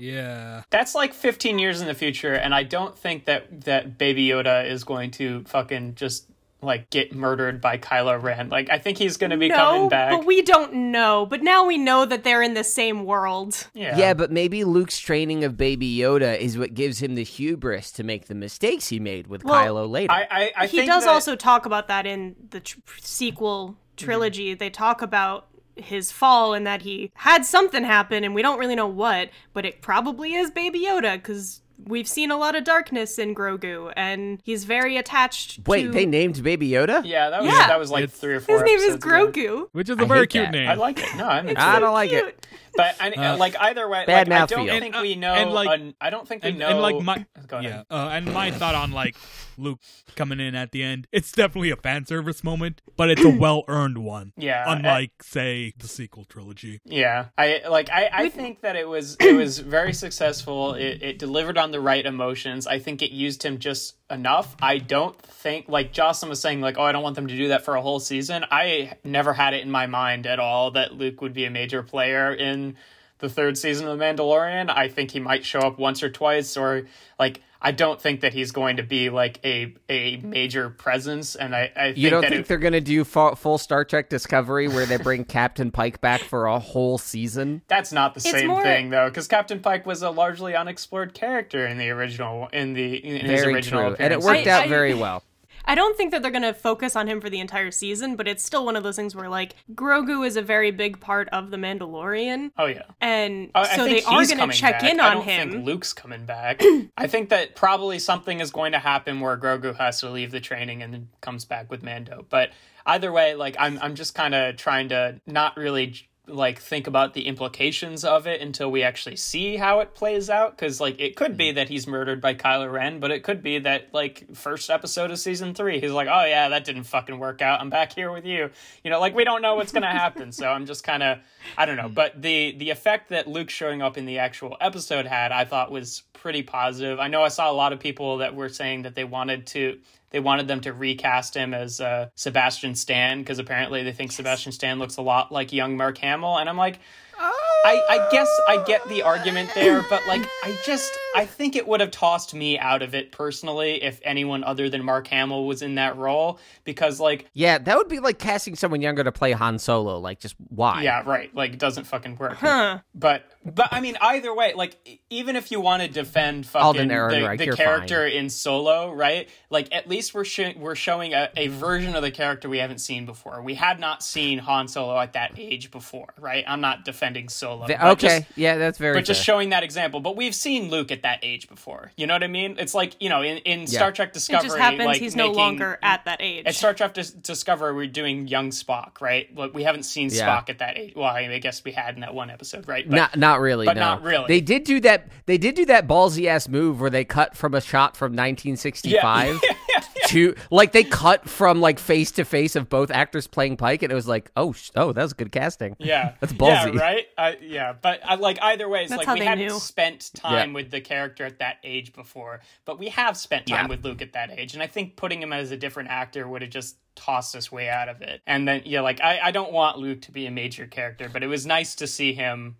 Yeah. 0.00 0.62
that's 0.70 0.94
like 0.94 1.12
15 1.14 1.58
years 1.58 1.80
in 1.80 1.86
the 1.88 1.94
future, 1.94 2.32
and 2.34 2.54
I 2.54 2.62
don't 2.62 2.96
think 2.96 3.24
that 3.24 3.62
that 3.62 3.98
Baby 3.98 4.28
Yoda 4.28 4.68
is 4.70 4.84
going 4.84 5.10
to 5.12 5.42
fucking 5.44 5.96
just 5.96 6.26
like 6.66 6.90
get 6.90 7.14
murdered 7.14 7.60
by 7.60 7.78
Kylo 7.78 8.20
Ren. 8.22 8.48
Like, 8.50 8.68
I 8.70 8.78
think 8.78 8.98
he's 8.98 9.16
going 9.16 9.30
to 9.30 9.36
be 9.36 9.48
coming 9.48 9.82
no 9.84 9.88
back. 9.88 10.10
but 10.10 10.26
we 10.26 10.42
don't 10.42 10.74
know 10.92 11.24
but 11.26 11.42
now 11.42 11.64
we 11.64 11.78
know 11.78 12.04
that 12.04 12.24
they're 12.24 12.42
in 12.42 12.54
the 12.54 12.64
same 12.64 13.04
world 13.04 13.68
yeah, 13.74 13.96
yeah, 13.96 14.12
but 14.14 14.30
maybe 14.30 14.64
Luke's 14.64 14.98
training 14.98 15.44
of 15.44 15.56
Baby 15.56 15.96
Yoda 15.96 16.38
is 16.38 16.58
what 16.58 16.74
gives 16.74 16.98
him 17.00 17.14
the 17.14 17.24
hubris 17.24 17.90
to 17.92 18.02
make 18.04 18.26
the 18.26 18.34
mistakes 18.34 18.88
he 18.88 18.98
made 19.00 19.26
with 19.28 19.44
Well, 19.44 19.54
Kylo 19.64 19.88
later. 19.88 20.12
I 20.12 20.26
I, 20.30 20.52
I 20.56 20.66
he 20.66 20.78
think 20.78 20.90
does 20.90 21.04
that- 21.04 21.10
also 21.12 21.36
talk 21.36 21.64
about 21.66 21.88
that 21.88 22.06
in 22.06 22.36
the 22.50 22.60
tr- 22.60 22.78
sequel 23.00 23.76
trilogy. 23.96 24.52
Mm-hmm. 24.52 24.58
They 24.58 24.70
talk 24.70 25.00
about 25.02 25.46
his 25.76 26.10
fall 26.10 26.54
and 26.54 26.66
that 26.66 26.82
he 26.82 27.10
had 27.14 27.44
something 27.44 27.84
happen, 27.84 28.24
and 28.24 28.34
we 28.34 28.42
don't 28.42 28.58
really 28.58 28.74
know 28.74 28.86
what, 28.86 29.30
but 29.52 29.64
it 29.66 29.82
probably 29.82 30.34
is 30.34 30.50
Baby 30.50 30.80
Yoda 30.80 31.14
because 31.16 31.60
we've 31.84 32.08
seen 32.08 32.30
a 32.30 32.36
lot 32.36 32.54
of 32.56 32.64
darkness 32.64 33.18
in 33.18 33.34
Grogu, 33.34 33.92
and 33.96 34.40
he's 34.44 34.64
very 34.64 34.96
attached. 34.96 35.60
Wait, 35.66 35.84
to... 35.84 35.90
they 35.90 36.06
named 36.06 36.42
Baby 36.42 36.70
Yoda? 36.70 37.02
Yeah, 37.04 37.30
that 37.30 37.42
was 37.42 37.52
Yeah. 37.52 37.66
that 37.68 37.78
was 37.78 37.90
like 37.90 38.04
It's- 38.04 38.18
three 38.18 38.34
or 38.34 38.40
four. 38.40 38.56
his 38.56 38.62
name 38.64 38.78
is 38.78 38.94
episodes 38.94 39.04
ago. 39.04 39.32
Grogu. 39.32 39.68
Which 39.72 39.88
is 39.90 39.98
I 39.98 40.02
a 40.02 40.06
very 40.06 40.26
cute 40.26 40.44
that. 40.46 40.52
name. 40.52 40.68
I 40.68 40.74
like 40.74 40.98
it. 40.98 41.16
No, 41.16 41.26
I'm 41.26 41.48
I 41.56 41.78
don't 41.78 41.92
like 41.92 42.10
Cute. 42.10 42.24
it. 42.28 42.46
But 42.76 42.96
I, 43.00 43.10
Uh, 43.10 43.36
like 43.38 43.56
either 43.58 43.88
way, 43.88 44.04
bad 44.06 44.28
like, 44.28 44.40
I 44.42 44.46
don't 44.46 44.66
mouthfeel. 44.66 44.70
think 44.80 44.94
And, 44.94 44.96
uh, 44.96 45.02
we 45.02 45.14
know. 45.14 45.34
and, 45.34 45.52
like- 45.52 45.68
un- 45.68 45.94
I 46.00 46.10
don't 46.10 46.26
think 46.28 46.42
we 46.44 46.50
and, 46.50 46.58
know. 46.58 46.68
and 46.68 46.80
like 46.80 47.00
my 47.00 47.26
yeah, 47.62 47.82
uh, 47.90 48.08
and 48.12 48.32
my 48.32 48.50
thought 48.50 48.74
on 48.74 48.92
like 48.92 49.16
Luke 49.58 49.80
coming 50.16 50.40
in 50.40 50.54
at 50.54 50.72
the 50.72 50.82
end, 50.82 51.06
it's 51.12 51.32
definitely 51.32 51.70
a 51.70 51.76
fan 51.76 52.04
service 52.06 52.44
moment, 52.44 52.82
but 52.96 53.10
it's 53.10 53.24
a 53.24 53.28
well 53.38 53.64
earned 53.68 53.98
one. 53.98 54.32
Yeah, 54.36 54.64
unlike 54.66 55.22
say 55.22 55.72
the 55.78 55.88
sequel 55.88 56.24
trilogy. 56.24 56.80
Yeah, 56.84 57.26
I 57.38 57.62
like. 57.68 57.88
I, 57.90 58.10
I 58.12 58.28
think 58.28 58.60
that 58.60 58.76
it 58.76 58.88
was 58.88 59.16
it 59.20 59.34
was 59.34 59.58
very 59.60 59.92
successful. 59.92 60.74
It, 60.74 61.02
it 61.02 61.18
delivered 61.18 61.56
on 61.58 61.70
the 61.70 61.80
right 61.80 62.04
emotions. 62.04 62.66
I 62.66 62.78
think 62.78 63.02
it 63.02 63.10
used 63.12 63.42
him 63.42 63.58
just 63.58 63.96
enough. 64.10 64.56
I 64.62 64.78
don't 64.78 65.20
think 65.20 65.68
like 65.68 65.92
Jocelyn 65.92 66.30
was 66.30 66.40
saying 66.40 66.60
like, 66.60 66.78
oh, 66.78 66.82
I 66.82 66.92
don't 66.92 67.02
want 67.02 67.16
them 67.16 67.26
to 67.26 67.36
do 67.36 67.48
that 67.48 67.64
for 67.64 67.74
a 67.74 67.82
whole 67.82 68.00
season. 68.00 68.44
I 68.50 68.92
never 69.04 69.32
had 69.32 69.54
it 69.54 69.62
in 69.62 69.70
my 69.70 69.86
mind 69.86 70.26
at 70.26 70.38
all 70.38 70.70
that 70.72 70.94
Luke 70.94 71.20
would 71.20 71.32
be 71.32 71.44
a 71.44 71.50
major 71.50 71.82
player 71.82 72.32
in 72.32 72.76
the 73.18 73.28
third 73.28 73.56
season 73.56 73.88
of 73.88 73.98
The 73.98 74.04
Mandalorian. 74.04 74.70
I 74.70 74.88
think 74.88 75.10
he 75.10 75.20
might 75.20 75.44
show 75.44 75.60
up 75.60 75.78
once 75.78 76.02
or 76.02 76.10
twice, 76.10 76.56
or 76.56 76.86
like 77.18 77.40
I 77.66 77.72
don't 77.72 78.00
think 78.00 78.20
that 78.20 78.32
he's 78.32 78.52
going 78.52 78.76
to 78.76 78.84
be 78.84 79.10
like 79.10 79.40
a 79.44 79.74
a 79.90 80.18
major 80.18 80.70
presence. 80.70 81.34
And 81.34 81.52
I, 81.54 81.72
I 81.74 81.82
think 81.86 81.98
You 81.98 82.10
don't 82.10 82.20
that 82.20 82.30
think 82.30 82.42
it- 82.42 82.48
they're 82.48 82.58
going 82.58 82.74
to 82.74 82.80
do 82.80 83.02
full, 83.02 83.34
full 83.34 83.58
Star 83.58 83.84
Trek 83.84 84.08
Discovery 84.08 84.68
where 84.68 84.86
they 84.86 84.98
bring 84.98 85.24
Captain 85.38 85.72
Pike 85.72 86.00
back 86.00 86.20
for 86.20 86.46
a 86.46 86.60
whole 86.60 86.96
season? 86.96 87.62
That's 87.66 87.90
not 87.92 88.14
the 88.14 88.18
It's 88.18 88.30
same 88.30 88.46
more- 88.46 88.62
thing 88.62 88.90
though, 88.90 89.08
because 89.08 89.26
Captain 89.26 89.58
Pike 89.58 89.84
was 89.84 90.02
a 90.02 90.10
largely 90.10 90.54
unexplored 90.54 91.12
character 91.12 91.66
in 91.66 91.76
the 91.78 91.90
original, 91.90 92.48
in 92.52 92.74
the 92.74 92.94
in 93.04 93.26
his 93.26 93.42
original 93.42 93.88
true. 93.88 93.96
And 93.98 94.12
it 94.12 94.20
worked 94.20 94.46
I- 94.46 94.50
out 94.50 94.62
I- 94.66 94.68
very 94.68 94.94
well. 94.94 95.24
I 95.66 95.74
don't 95.74 95.96
think 95.96 96.12
that 96.12 96.22
they're 96.22 96.30
gonna 96.30 96.54
focus 96.54 96.94
on 96.96 97.08
him 97.08 97.20
for 97.20 97.28
the 97.30 97.40
entire 97.40 97.70
season, 97.70 98.16
but 98.16 98.28
it's 98.28 98.44
still 98.44 98.64
one 98.64 98.76
of 98.76 98.82
those 98.82 98.96
things 98.96 99.14
where 99.16 99.28
like 99.28 99.54
Grogu 99.74 100.26
is 100.26 100.36
a 100.36 100.42
very 100.42 100.70
big 100.70 101.00
part 101.00 101.28
of 101.30 101.50
the 101.50 101.56
Mandalorian, 101.56 102.52
Oh 102.56 102.66
yeah. 102.66 102.82
and 103.00 103.50
I 103.54 103.76
so 103.76 103.84
they 103.84 104.02
are 104.02 104.24
gonna 104.26 104.52
check 104.52 104.80
back. 104.80 104.90
in 104.92 105.00
I 105.00 105.08
on 105.08 105.16
don't 105.16 105.24
him. 105.24 105.50
think 105.52 105.66
Luke's 105.66 105.92
coming 105.92 106.24
back. 106.26 106.62
I 106.96 107.06
think 107.06 107.30
that 107.30 107.54
probably 107.56 107.98
something 107.98 108.40
is 108.40 108.50
going 108.50 108.72
to 108.72 108.78
happen 108.78 109.20
where 109.20 109.36
Grogu 109.36 109.76
has 109.76 110.00
to 110.00 110.10
leave 110.10 110.30
the 110.30 110.40
training 110.40 110.82
and 110.82 110.92
then 110.92 111.08
comes 111.20 111.44
back 111.44 111.70
with 111.70 111.82
Mando. 111.82 112.26
But 112.28 112.50
either 112.86 113.10
way, 113.12 113.34
like 113.34 113.56
I'm 113.58 113.78
I'm 113.82 113.94
just 113.94 114.14
kind 114.14 114.34
of 114.34 114.56
trying 114.56 114.88
to 114.90 115.20
not 115.26 115.56
really 115.56 116.06
like 116.28 116.60
think 116.60 116.86
about 116.86 117.14
the 117.14 117.26
implications 117.26 118.04
of 118.04 118.26
it 118.26 118.40
until 118.40 118.70
we 118.70 118.82
actually 118.82 119.16
see 119.16 119.56
how 119.56 119.80
it 119.80 119.94
plays 119.94 120.28
out 120.28 120.56
because 120.56 120.80
like 120.80 121.00
it 121.00 121.14
could 121.14 121.36
be 121.36 121.52
mm. 121.52 121.54
that 121.54 121.68
he's 121.68 121.86
murdered 121.86 122.20
by 122.20 122.34
Kylo 122.34 122.70
Ren 122.70 122.98
but 122.98 123.10
it 123.10 123.22
could 123.22 123.42
be 123.42 123.58
that 123.60 123.94
like 123.94 124.34
first 124.34 124.68
episode 124.68 125.10
of 125.10 125.18
season 125.18 125.54
3 125.54 125.80
he's 125.80 125.92
like 125.92 126.08
oh 126.10 126.24
yeah 126.24 126.48
that 126.48 126.64
didn't 126.64 126.84
fucking 126.84 127.18
work 127.18 127.42
out. 127.42 127.60
I'm 127.60 127.70
back 127.70 127.92
here 127.92 128.10
with 128.10 128.24
you. 128.24 128.50
You 128.82 128.90
know 128.90 128.98
like 128.98 129.14
we 129.14 129.24
don't 129.24 129.42
know 129.42 129.54
what's 129.54 129.72
going 129.72 129.82
to 129.84 129.88
happen 129.88 130.32
so 130.32 130.48
I'm 130.48 130.66
just 130.66 130.82
kind 130.82 131.02
of 131.02 131.18
I 131.56 131.64
don't 131.66 131.76
know. 131.76 131.88
Mm. 131.88 131.94
But 131.94 132.20
the 132.20 132.56
the 132.56 132.70
effect 132.70 133.10
that 133.10 133.26
Luke 133.28 133.50
showing 133.50 133.82
up 133.82 133.96
in 133.96 134.06
the 134.06 134.18
actual 134.18 134.56
episode 134.60 135.06
had 135.06 135.32
I 135.32 135.44
thought 135.44 135.70
was 135.70 136.02
pretty 136.12 136.42
positive. 136.42 136.98
I 136.98 137.08
know 137.08 137.22
I 137.22 137.28
saw 137.28 137.50
a 137.50 137.54
lot 137.54 137.72
of 137.72 137.78
people 137.78 138.18
that 138.18 138.34
were 138.34 138.48
saying 138.48 138.82
that 138.82 138.94
they 138.94 139.04
wanted 139.04 139.46
to 139.48 139.78
they 140.16 140.20
wanted 140.20 140.48
them 140.48 140.62
to 140.62 140.72
recast 140.72 141.34
him 141.34 141.52
as 141.52 141.78
uh, 141.78 142.08
Sebastian 142.14 142.74
Stan 142.74 143.18
because 143.18 143.38
apparently 143.38 143.82
they 143.82 143.92
think 143.92 144.12
Sebastian 144.12 144.50
Stan 144.50 144.78
looks 144.78 144.96
a 144.96 145.02
lot 145.02 145.30
like 145.30 145.52
young 145.52 145.76
Mark 145.76 145.98
Hamill, 145.98 146.38
and 146.38 146.48
I'm 146.48 146.56
like, 146.56 146.78
I, 147.18 147.82
I 147.90 148.08
guess 148.10 148.28
I 148.48 148.64
get 148.64 148.88
the 148.88 149.02
argument 149.02 149.50
there, 149.54 149.84
but 149.90 150.06
like, 150.08 150.26
I 150.42 150.56
just 150.64 150.90
I 151.16 151.26
think 151.26 151.56
it 151.56 151.66
would 151.66 151.80
have 151.80 151.90
tossed 151.90 152.34
me 152.34 152.58
out 152.58 152.82
of 152.82 152.94
it 152.94 153.12
personally 153.12 153.82
if 153.82 154.00
anyone 154.04 154.44
other 154.44 154.68
than 154.68 154.84
Mark 154.84 155.06
Hamill 155.08 155.46
was 155.46 155.62
in 155.62 155.76
that 155.76 155.96
role 155.96 156.38
because 156.64 157.00
like, 157.00 157.26
Yeah, 157.32 157.58
that 157.58 157.76
would 157.76 157.88
be 157.88 157.98
like 158.00 158.18
casting 158.18 158.54
someone 158.54 158.80
younger 158.80 159.02
to 159.04 159.12
play 159.12 159.32
Han 159.32 159.58
Solo. 159.58 159.98
Like, 159.98 160.20
just 160.20 160.36
why? 160.48 160.82
yeah, 160.82 161.02
right, 161.04 161.34
like 161.34 161.52
it 161.54 161.58
doesn't 161.58 161.84
fucking 161.84 162.16
work. 162.16 162.34
Huh. 162.34 162.80
But 162.94 163.24
but 163.44 163.68
I 163.72 163.80
mean, 163.80 163.96
either 164.00 164.34
way, 164.34 164.54
like 164.54 165.00
even 165.10 165.36
if 165.36 165.50
you 165.50 165.60
want 165.60 165.82
to 165.82 165.88
defend 165.88 166.46
fucking 166.46 166.88
the, 166.88 166.94
Ehrenreich, 166.94 167.38
the 167.38 167.52
character 167.56 168.06
in 168.06 168.28
Solo, 168.30 168.92
right? 168.92 169.28
Like 169.50 169.72
at 169.74 169.88
least 169.88 170.14
we're 170.14 170.24
sh- 170.24 170.54
we're 170.56 170.74
showing 170.74 171.14
a, 171.14 171.30
a 171.36 171.48
version 171.48 171.94
of 171.94 172.02
the 172.02 172.10
character 172.10 172.48
we 172.48 172.58
haven't 172.58 172.78
seen 172.80 173.06
before. 173.06 173.42
We 173.42 173.54
had 173.54 173.78
not 173.80 174.02
seen 174.02 174.38
Han 174.38 174.68
Solo 174.68 174.98
at 174.98 175.12
that 175.12 175.32
age 175.38 175.70
before, 175.70 176.12
right? 176.18 176.44
I'm 176.46 176.60
not 176.60 176.84
defending 176.84 177.28
Solo. 177.28 177.66
The- 177.66 177.88
okay, 177.90 178.20
just- 178.20 178.38
yeah, 178.38 178.56
that's 178.56 178.78
very. 178.78 178.94
but 178.94 179.04
just 179.04 179.22
showing 179.22 179.50
that 179.50 179.62
example. 179.62 180.00
But 180.00 180.16
we've 180.16 180.34
seen 180.34 180.68
Luke 180.70 180.90
at 180.90 181.02
that 181.06 181.20
age 181.22 181.48
before. 181.48 181.92
You 181.96 182.06
know 182.08 182.14
what 182.14 182.24
I 182.24 182.26
mean? 182.26 182.56
It's 182.58 182.74
like 182.74 183.00
you 183.00 183.08
know 183.08 183.22
in, 183.22 183.38
in 183.38 183.66
Star 183.66 183.92
Trek 183.92 184.08
It 184.08 184.14
Discovery, 184.14 184.48
just 184.48 184.58
happens 184.58 184.84
like 184.86 185.00
he's 185.00 185.14
no 185.14 185.30
longer 185.30 185.78
at 185.82 186.04
that 186.04 186.20
age. 186.20 186.46
at 186.46 186.54
Star 186.54 186.74
Trek 186.74 186.94
Dis- 186.94 187.12
Discovery, 187.12 187.74
we're 187.74 187.86
doing 187.86 188.26
young 188.26 188.50
Spock, 188.50 189.00
right? 189.00 189.34
Like, 189.36 189.54
we 189.54 189.62
haven't 189.62 189.84
seen 189.84 190.08
Yeah. 190.10 190.26
Spock 190.26 190.50
at 190.50 190.58
that 190.58 190.76
age. 190.76 190.94
Well, 190.96 191.06
I, 191.06 191.22
mean, 191.22 191.30
I 191.30 191.38
guess 191.38 191.62
we 191.64 191.72
had 191.72 191.94
in 191.94 192.00
that 192.00 192.14
one 192.14 192.28
episode, 192.30 192.66
right? 192.68 192.88
But, 192.88 192.96
not 192.96 193.16
not 193.16 193.40
really, 193.40 193.66
but 193.66 193.76
no. 193.76 193.82
not 193.82 194.02
really. 194.02 194.26
They 194.26 194.40
did 194.40 194.64
do 194.64 194.80
that. 194.80 195.08
They 195.26 195.38
did 195.38 195.54
do 195.54 195.64
that 195.66 195.86
ballsy 195.86 196.26
ass 196.26 196.48
move 196.48 196.80
where 196.80 196.90
they 196.90 197.04
cut 197.04 197.36
from 197.36 197.54
a 197.54 197.60
shot 197.60 197.96
from 197.96 198.12
1965 198.12 199.40
two 200.06 200.34
like 200.50 200.72
they 200.72 200.84
cut 200.84 201.28
from 201.28 201.60
like 201.60 201.78
face 201.78 202.10
to 202.12 202.24
face 202.24 202.56
of 202.56 202.68
both 202.68 202.90
actors 202.90 203.26
playing 203.26 203.56
Pike, 203.56 203.82
and 203.82 203.92
it 203.92 203.94
was 203.94 204.08
like, 204.08 204.30
oh, 204.36 204.52
sh- 204.52 204.70
oh, 204.76 204.92
that 204.92 205.02
was 205.02 205.12
good 205.12 205.32
casting. 205.32 205.76
Yeah, 205.78 206.14
That's 206.20 206.32
ballsy. 206.32 206.74
Yeah, 206.74 206.80
right. 206.80 207.04
Uh, 207.18 207.32
yeah, 207.42 207.72
but 207.80 208.00
uh, 208.08 208.16
like 208.18 208.38
either 208.42 208.68
way, 208.68 208.82
it's 208.82 208.90
That's 208.90 209.06
like 209.06 209.14
we 209.14 209.20
they 209.20 209.26
hadn't 209.26 209.46
knew. 209.46 209.58
spent 209.58 210.10
time 210.14 210.50
Yeah. 210.50 210.54
with 210.54 210.70
the 210.70 210.80
character 210.80 211.24
at 211.24 211.38
that 211.40 211.56
age 211.64 211.92
before, 211.92 212.40
but 212.64 212.78
we 212.78 212.88
have 212.90 213.16
spent 213.16 213.46
time 213.46 213.64
Yeah. 213.64 213.68
with 213.68 213.84
Luke 213.84 214.02
at 214.02 214.12
that 214.14 214.30
age, 214.30 214.54
and 214.54 214.62
I 214.62 214.66
think 214.66 214.96
putting 214.96 215.22
him 215.22 215.32
as 215.32 215.50
a 215.50 215.56
different 215.56 215.90
actor 215.90 216.26
would 216.28 216.42
have 216.42 216.50
just 216.50 216.76
tossed 216.94 217.36
us 217.36 217.52
way 217.52 217.68
out 217.68 217.88
of 217.90 218.00
it. 218.00 218.22
And 218.26 218.48
then 218.48 218.62
yeah, 218.64 218.80
like 218.80 219.00
I, 219.02 219.20
I 219.24 219.30
don't 219.30 219.52
want 219.52 219.78
Luke 219.78 220.00
to 220.02 220.12
be 220.12 220.26
a 220.26 220.30
major 220.30 220.66
character, 220.66 221.10
but 221.12 221.22
it 221.22 221.26
was 221.26 221.44
nice 221.46 221.74
to 221.76 221.86
see 221.86 222.14
him. 222.14 222.56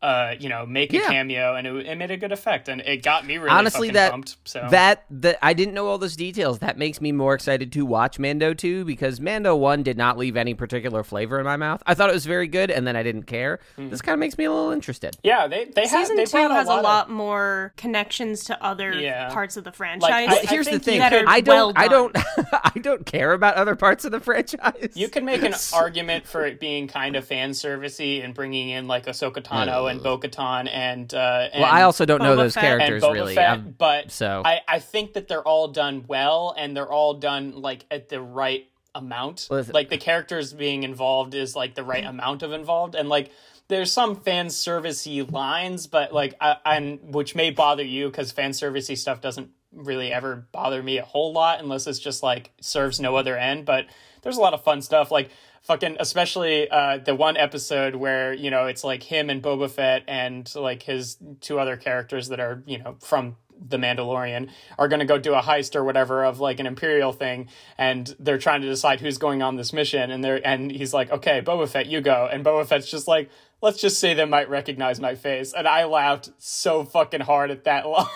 Uh, 0.00 0.34
you 0.38 0.48
know, 0.48 0.64
make 0.64 0.92
a 0.92 0.96
Yeah. 0.98 1.08
cameo, 1.08 1.56
and 1.56 1.66
it, 1.66 1.86
it 1.86 1.96
made 1.96 2.12
a 2.12 2.16
good 2.16 2.30
effect, 2.30 2.68
and 2.68 2.80
it 2.82 3.02
got 3.02 3.26
me 3.26 3.36
really 3.36 3.50
Honestly, 3.50 3.90
that 3.90 4.12
pumped. 4.12 4.36
So 4.44 4.64
that 4.70 5.04
that 5.10 5.38
I 5.42 5.54
didn't 5.54 5.74
know 5.74 5.88
all 5.88 5.98
those 5.98 6.14
details. 6.14 6.60
That 6.60 6.78
makes 6.78 7.00
me 7.00 7.10
more 7.10 7.34
excited 7.34 7.72
to 7.72 7.84
watch 7.84 8.16
Mando 8.16 8.54
2 8.54 8.84
because 8.84 9.20
Mando 9.20 9.56
1 9.56 9.82
did 9.82 9.96
not 9.98 10.16
leave 10.16 10.36
any 10.36 10.54
particular 10.54 11.02
flavor 11.02 11.40
in 11.40 11.44
my 11.44 11.56
mouth. 11.56 11.82
I 11.84 11.94
thought 11.94 12.10
it 12.10 12.12
was 12.12 12.26
very 12.26 12.46
good, 12.46 12.70
and 12.70 12.86
then 12.86 12.94
I 12.94 13.02
didn't 13.02 13.24
care. 13.24 13.58
Hmm. 13.74 13.88
This 13.88 14.00
kind 14.00 14.12
of 14.14 14.20
makes 14.20 14.38
me 14.38 14.44
a 14.44 14.52
little 14.52 14.70
interested. 14.70 15.16
yeah, 15.24 15.48
they 15.48 15.64
they 15.64 15.88
have 15.88 16.02
Season 16.02 16.14
they 16.14 16.26
two 16.26 16.30
brought 16.30 16.52
has 16.52 16.68
a 16.68 16.70
lot, 16.70 16.84
lot 16.84 17.06
of- 17.06 17.12
more 17.12 17.72
connections 17.76 18.44
to 18.44 18.64
other 18.64 18.92
Yeah. 18.92 19.30
parts 19.30 19.56
of 19.56 19.64
the 19.64 19.72
franchise. 19.72 20.10
I- 20.12 20.26
Well, 20.26 20.38
I 20.44 20.46
here's 20.46 20.68
the 20.68 20.78
thing: 20.78 20.94
you 20.94 21.00
that 21.00 21.12
are 21.12 21.24
I 21.26 21.40
don't, 21.40 21.56
well 21.56 21.72
I 21.74 21.88
don't, 21.88 22.16
I 22.52 22.78
don't 22.80 23.04
care 23.04 23.32
about 23.32 23.56
other 23.56 23.74
parts 23.74 24.04
of 24.04 24.12
the 24.12 24.20
franchise. 24.20 24.90
You 24.94 25.08
can 25.08 25.24
make 25.24 25.42
an 25.42 25.54
argument 25.74 26.24
for 26.24 26.46
it 26.46 26.60
being 26.60 26.86
kind 26.86 27.16
of 27.16 27.24
fan 27.24 27.50
servicey 27.50 28.24
and 28.24 28.32
bringing 28.32 28.68
in 28.68 28.86
like 28.86 29.06
Ahsoka 29.06 29.42
Tano 29.42 29.87
and 29.88 30.02
Bo 30.02 30.18
Katan 30.18 30.68
and, 30.72 31.12
uh, 31.12 31.48
and 31.52 31.62
well, 31.62 31.72
I 31.72 31.82
also 31.82 32.04
don't 32.04 32.22
know 32.22 32.36
those 32.36 32.54
Fett. 32.54 32.62
characters 32.62 33.02
Boba 33.02 33.12
really. 33.14 33.34
Fett, 33.34 33.76
but 33.76 34.10
so- 34.12 34.42
I, 34.44 34.60
I 34.68 34.78
think 34.78 35.14
that 35.14 35.28
they're 35.28 35.42
all 35.42 35.68
done 35.68 36.04
well 36.06 36.54
and 36.56 36.76
they're 36.76 36.90
all 36.90 37.14
done 37.14 37.60
like 37.60 37.84
at 37.90 38.08
the 38.08 38.20
right 38.20 38.68
amount. 38.94 39.48
Listen- 39.50 39.74
Like 39.74 39.88
the 39.90 39.98
characters 39.98 40.52
being 40.52 40.82
involved 40.82 41.34
is 41.34 41.54
like 41.56 41.74
the 41.74 41.84
right 41.84 42.04
amount 42.04 42.42
of 42.42 42.52
involved 42.52 42.94
and 42.94 43.08
like 43.08 43.30
there's 43.68 43.92
some 43.92 44.16
fan 44.16 44.46
servicey 44.46 45.30
lines, 45.30 45.86
but 45.86 46.12
like 46.12 46.34
I, 46.40 46.56
I'm 46.64 47.12
which 47.12 47.34
may 47.34 47.50
bother 47.50 47.84
you 47.84 48.06
because 48.06 48.32
fan 48.32 48.52
servicey 48.52 48.96
stuff 48.96 49.20
doesn't 49.20 49.50
really 49.72 50.10
ever 50.10 50.46
bother 50.52 50.82
me 50.82 50.96
a 50.96 51.04
whole 51.04 51.32
lot 51.34 51.60
unless 51.60 51.86
it's 51.86 51.98
just 51.98 52.22
like 52.22 52.50
serves 52.60 52.98
no 52.98 53.16
other 53.16 53.36
end. 53.36 53.66
But 53.66 53.84
there's 54.22 54.38
a 54.38 54.40
lot 54.40 54.54
of 54.54 54.64
fun 54.64 54.80
stuff 54.80 55.10
like 55.10 55.30
fucking 55.68 55.98
especially 56.00 56.66
uh 56.70 56.96
the 56.96 57.14
one 57.14 57.36
episode 57.36 57.94
where 57.94 58.32
you 58.32 58.50
know 58.50 58.64
it's 58.64 58.82
like 58.82 59.02
him 59.02 59.28
and 59.28 59.42
Boba 59.42 59.70
Fett 59.70 60.02
and 60.08 60.50
like 60.54 60.82
his 60.82 61.18
two 61.42 61.58
other 61.58 61.76
characters 61.76 62.28
that 62.28 62.40
are 62.40 62.62
you 62.66 62.78
know 62.78 62.96
from 63.00 63.36
the 63.60 63.76
Mandalorian 63.76 64.48
are 64.78 64.88
going 64.88 65.00
to 65.00 65.04
go 65.04 65.18
do 65.18 65.34
a 65.34 65.42
heist 65.42 65.76
or 65.76 65.84
whatever 65.84 66.24
of 66.24 66.40
like 66.40 66.58
an 66.58 66.66
imperial 66.66 67.12
thing 67.12 67.48
and 67.76 68.16
they're 68.18 68.38
trying 68.38 68.62
to 68.62 68.68
decide 68.68 69.00
who's 69.00 69.18
going 69.18 69.42
on 69.42 69.56
this 69.56 69.74
mission 69.74 70.10
and 70.10 70.24
they're 70.24 70.40
and 70.46 70.70
he's 70.72 70.94
like 70.94 71.10
okay 71.10 71.42
Boba 71.42 71.68
Fett 71.68 71.86
you 71.86 72.00
go. 72.00 72.28
And 72.32 72.42
Boba 72.42 72.66
Fett's 72.66 72.90
just 72.90 73.06
like 73.06 73.28
let's 73.60 73.78
just 73.78 74.00
say 74.00 74.14
they 74.14 74.24
might 74.24 74.48
recognize 74.48 75.00
my 75.00 75.16
face. 75.16 75.52
And 75.52 75.68
I 75.68 75.84
laughed 75.84 76.30
so 76.38 76.84
fucking 76.84 77.20
hard 77.20 77.50
at 77.50 77.64
that 77.64 77.86
line 77.88 78.06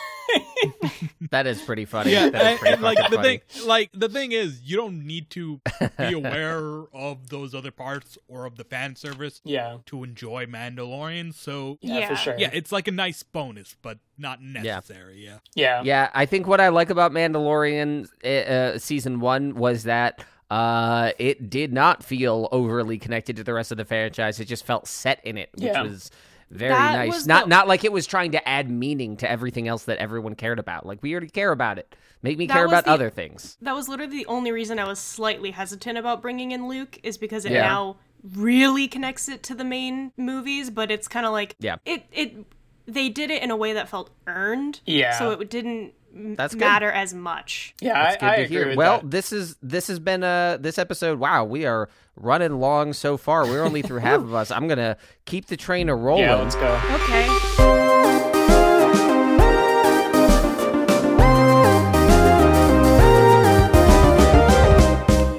that 1.33 1.47
is 1.49 1.61
pretty 1.61 1.85
funny. 1.85 2.13
Yeah, 2.13 2.31
That 2.31 2.43
is 2.43 2.49
and, 2.49 2.59
pretty 2.61 2.73
and, 2.75 2.83
like 2.83 2.97
fucking 2.99 3.11
the 3.11 3.17
funny. 3.17 3.39
thing, 3.49 3.67
like 3.67 3.91
the 3.93 4.09
thing 4.09 4.33
is, 4.33 4.61
you 4.63 4.77
don't 4.77 5.05
need 5.07 5.29
to 5.31 5.61
be 5.99 6.13
aware 6.13 6.85
of 6.95 7.29
those 7.31 7.55
other 7.55 7.71
parts 7.73 8.17
or 8.29 8.47
of 8.47 8.57
the 8.57 8.65
fan 8.65 8.95
service 8.97 9.41
yeah 9.45 9.79
to 9.87 10.05
enjoy 10.05 10.47
Mandalorian. 10.47 11.35
So 11.35 11.79
yeah, 11.81 11.99
Yeah. 11.99 12.09
for 12.09 12.17
sure 12.17 12.35
yeah, 12.39 12.51
it's 12.53 12.71
like 12.71 12.87
a 12.89 12.93
nice 12.93 13.23
bonus, 13.23 13.75
but 13.83 13.99
not 14.17 14.41
necessary. 14.43 15.25
Yeah, 15.25 15.39
yeah 15.55 15.83
Yeah, 15.83 16.11
I 16.15 16.25
think 16.27 16.47
what 16.47 16.61
I 16.61 16.69
like 16.69 16.91
about 16.91 17.13
Mandalorian 17.13 18.09
uh, 18.25 18.29
uh, 18.29 18.79
season 18.79 19.21
one 19.21 19.55
was 19.55 19.85
that 19.85 20.25
uh, 20.51 21.13
it 21.19 21.49
did 21.49 21.73
not 21.73 22.05
feel 22.05 22.47
overly 22.53 22.99
connected 22.99 23.37
to 23.37 23.43
the 23.45 23.55
rest 23.55 23.71
of 23.73 23.79
the 23.79 23.85
franchise. 23.87 24.39
It 24.39 24.45
just 24.45 24.67
felt 24.67 24.87
set 24.87 25.25
in 25.25 25.39
it, 25.39 25.49
which 25.55 25.65
Yeah. 25.65 25.83
was 25.83 26.11
very 26.53 26.73
That 26.73 27.07
nice. 27.09 27.27
not 27.27 27.45
the- 27.45 27.49
not 27.51 27.67
like 27.69 27.85
it 27.85 27.93
was 27.93 28.07
trying 28.07 28.33
to 28.33 28.49
add 28.49 28.71
meaning 28.71 29.17
to 29.19 29.31
everything 29.31 29.67
else 29.69 29.85
that 29.85 29.99
everyone 29.99 30.35
cared 30.35 30.59
about. 30.59 30.87
Like 30.87 31.03
we 31.03 31.13
already 31.13 31.29
care 31.31 31.51
about 31.53 31.79
it. 31.79 31.95
Make 32.23 32.39
me 32.39 32.47
That 32.47 32.55
care 32.55 32.67
about 32.67 32.85
the- 32.85 32.91
other 32.93 33.11
things. 33.11 33.57
that 33.63 33.75
was 33.75 33.89
literally 33.89 34.19
the 34.19 34.27
only 34.27 34.53
reason 34.53 34.79
I 34.79 34.85
was 34.85 34.99
slightly 35.01 35.51
hesitant 35.51 35.99
about 35.99 36.23
bringing 36.23 36.53
in 36.53 36.69
Luke 36.69 36.99
is 37.03 37.19
because 37.19 37.45
it 37.45 37.53
Yeah. 37.53 37.63
now 37.63 37.97
really 38.35 38.87
connects 38.87 39.29
it 39.29 39.43
to 39.45 39.55
the 39.55 39.65
main 39.65 40.13
movies, 40.17 40.71
but 40.71 40.91
it's 40.93 41.09
kind 41.09 41.27
of 41.27 41.33
like 41.33 41.57
Yeah. 41.59 41.77
it 41.85 42.05
it 42.13 42.45
they 42.87 43.09
did 43.09 43.31
it 43.31 43.43
in 43.43 43.51
a 43.51 43.57
way 43.57 43.73
that 43.73 43.89
felt 43.89 44.11
earned. 44.27 44.81
Yeah. 44.85 45.19
So 45.19 45.31
it 45.33 45.49
didn't 45.51 45.95
m- 46.15 46.35
That's 46.35 46.55
good. 46.55 46.61
matter 46.61 46.91
as 46.91 47.15
much. 47.15 47.75
yeah 47.81 47.93
That's 47.95 48.17
I, 48.17 48.19
good 48.19 48.27
I 48.27 48.37
to 48.37 48.43
agree 48.43 48.57
hear. 48.57 48.69
with 48.69 48.77
Well, 48.79 49.01
that. 49.01 49.11
this 49.11 49.33
is 49.33 49.57
this 49.63 49.87
has 49.89 49.99
been 49.99 50.23
uh 50.23 50.59
this 50.61 50.79
episode. 50.79 51.19
Wow, 51.19 51.45
we 51.45 51.65
are 51.67 51.89
running 52.17 52.59
long 52.61 52.93
so 52.93 53.17
far. 53.17 53.47
We're 53.47 53.63
only 53.65 53.83
through 53.83 53.99
half 54.01 54.21
of 54.21 54.35
us. 54.35 54.51
I'm 54.51 54.69
gonna 54.69 54.97
keep 55.25 55.47
the 55.47 55.57
train 55.57 55.89
a 55.89 55.95
rolling. 55.97 56.25
yeah 56.25 56.35
let's 56.37 56.55
go 56.57 56.81
Okay. 56.95 58.43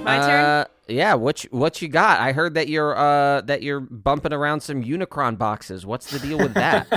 My 0.05 0.17
turn. 0.19 0.45
Uh, 0.45 0.65
yeah, 0.89 1.13
what 1.13 1.45
you, 1.45 1.49
what 1.53 1.81
you 1.81 1.87
got? 1.87 2.19
I 2.19 2.33
heard 2.33 2.55
that 2.55 2.67
you're 2.67 2.95
uh 2.95 3.39
that 3.41 3.63
you're 3.63 3.79
bumping 3.79 4.33
around 4.33 4.59
some 4.59 4.83
Unicron 4.83 5.37
boxes. 5.37 5.85
What's 5.85 6.11
the 6.11 6.19
deal 6.19 6.37
with 6.37 6.53
that? 6.55 6.87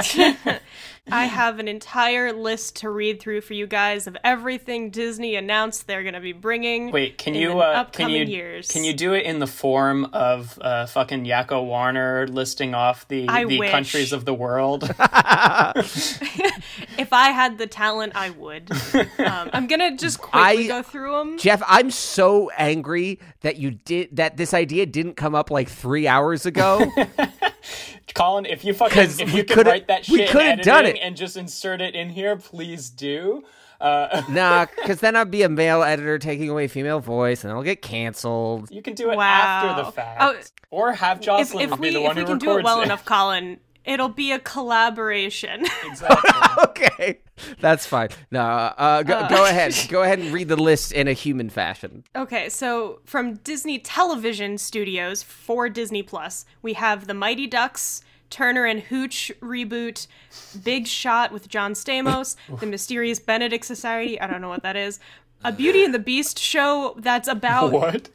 I 1.10 1.26
have 1.26 1.58
an 1.58 1.68
entire 1.68 2.32
list 2.32 2.76
to 2.76 2.90
read 2.90 3.20
through 3.20 3.42
for 3.42 3.54
you 3.54 3.66
guys 3.66 4.06
of 4.06 4.16
everything 4.24 4.90
Disney 4.90 5.36
announced 5.36 5.86
they're 5.86 6.02
going 6.02 6.14
to 6.14 6.20
be 6.20 6.32
bringing. 6.32 6.90
Wait, 6.90 7.18
can 7.18 7.34
in 7.34 7.42
you 7.42 7.60
uh, 7.60 7.84
can 7.84 8.10
you 8.10 8.24
years. 8.24 8.68
can 8.68 8.84
you 8.84 8.92
do 8.92 9.14
it 9.14 9.24
in 9.24 9.38
the 9.38 9.46
form 9.46 10.06
of 10.12 10.58
uh, 10.60 10.86
fucking 10.86 11.24
Yakko 11.24 11.64
Warner 11.64 12.26
listing 12.26 12.74
off 12.74 13.06
the 13.08 13.28
I 13.28 13.44
the 13.44 13.58
wish. 13.58 13.70
countries 13.70 14.12
of 14.12 14.24
the 14.24 14.34
world? 14.34 14.82
If 16.98 17.12
I 17.12 17.30
had 17.30 17.58
the 17.58 17.66
talent, 17.66 18.12
I 18.14 18.30
would. 18.30 18.70
um, 19.18 19.50
I'm 19.52 19.66
gonna 19.66 19.96
just 19.96 20.18
quickly 20.22 20.64
I- 20.64 20.66
go 20.68 20.82
through 20.82 21.12
them. 21.12 21.38
Jeff, 21.38 21.62
I'm 21.66 21.90
so 21.90 22.50
angry 22.56 23.18
that 23.40 23.56
you 23.56 23.70
did 23.72 24.16
that. 24.16 24.36
This 24.36 24.54
idea 24.54 24.86
didn't 24.86 25.14
come 25.14 25.34
up 25.34 25.50
like 25.50 25.68
three 25.68 26.06
hours 26.06 26.46
ago. 26.46 26.90
Colin, 28.14 28.46
if 28.46 28.64
you 28.64 28.72
fucking 28.74 28.94
'Cause 28.94 29.20
if 29.20 29.32
you 29.34 29.44
could 29.44 29.66
write 29.66 29.86
that 29.88 30.04
shit 30.04 30.12
we 30.18 30.26
coulda 30.26 30.56
done 30.62 30.86
it. 30.86 30.98
and 31.00 31.16
just 31.16 31.36
insert 31.36 31.80
it 31.80 31.94
in 31.94 32.10
here, 32.10 32.36
please 32.36 32.90
do. 32.90 33.44
Uh, 33.80 34.22
nah, 34.30 34.66
because 34.76 34.98
then 35.00 35.14
I'd 35.14 35.30
be 35.30 35.42
a 35.42 35.48
male 35.48 35.82
editor 35.84 36.18
taking 36.18 36.48
away 36.48 36.66
female 36.66 36.98
voice, 36.98 37.44
and 37.44 37.52
I'll 37.52 37.62
get 37.62 37.80
canceled. 37.80 38.70
you 38.72 38.82
can 38.82 38.94
do 38.94 39.10
it 39.12 39.16
Wow. 39.16 39.24
after 39.24 39.84
the 39.84 39.92
fact, 39.92 40.18
Oh, 40.20 40.36
or 40.70 40.92
have 40.94 41.18
If, 41.18 41.24
Jocelyn 41.24 41.72
if 41.72 41.76
be 41.76 41.80
we 41.80 41.90
the 41.94 42.00
if 42.00 42.04
one 42.06 42.16
we 42.16 42.22
who 42.22 42.26
can 42.26 42.34
records 42.38 42.44
do 42.44 42.58
it 42.58 42.64
well 42.64 42.80
enough, 42.82 43.04
Colin, 43.04 43.60
it'll 43.84 44.08
be 44.08 44.32
a 44.32 44.38
collaboration. 44.38 45.64
Exactly. 45.84 46.30
Okay, 46.58 47.20
that's 47.60 47.86
fine. 47.86 48.08
No, 48.32 48.40
uh, 48.40 49.02
go, 49.04 49.26
go 49.28 49.44
ahead. 49.44 49.72
Go 49.88 50.02
ahead 50.02 50.18
and 50.18 50.32
read 50.32 50.48
the 50.48 50.56
list 50.56 50.90
in 50.92 51.06
a 51.06 51.12
human 51.12 51.50
fashion. 51.50 52.02
Okay, 52.16 52.48
so 52.48 53.00
from 53.04 53.34
Disney 53.36 53.78
Television 53.78 54.58
Studios 54.58 55.22
for 55.22 55.68
Disney 55.68 56.02
Plus, 56.02 56.44
we 56.62 56.72
have 56.74 57.06
The 57.06 57.14
Mighty 57.14 57.46
Ducks, 57.46 58.02
Turner 58.30 58.64
and 58.64 58.80
Hooch 58.80 59.30
reboot, 59.40 60.08
Big 60.64 60.86
Shot 60.88 61.30
with 61.32 61.48
John 61.48 61.74
Stamos, 61.74 62.36
The 62.58 62.66
Mysterious 62.66 63.20
Benedict 63.20 63.64
Society, 63.64 64.20
I 64.20 64.26
don't 64.26 64.40
know 64.40 64.48
what 64.48 64.62
that 64.64 64.76
is, 64.76 64.98
a 65.44 65.52
Beauty 65.52 65.84
and 65.84 65.94
the 65.94 66.00
Beast 66.00 66.38
show 66.38 66.94
that's 66.98 67.28
about 67.28 67.72
what? 67.72 68.08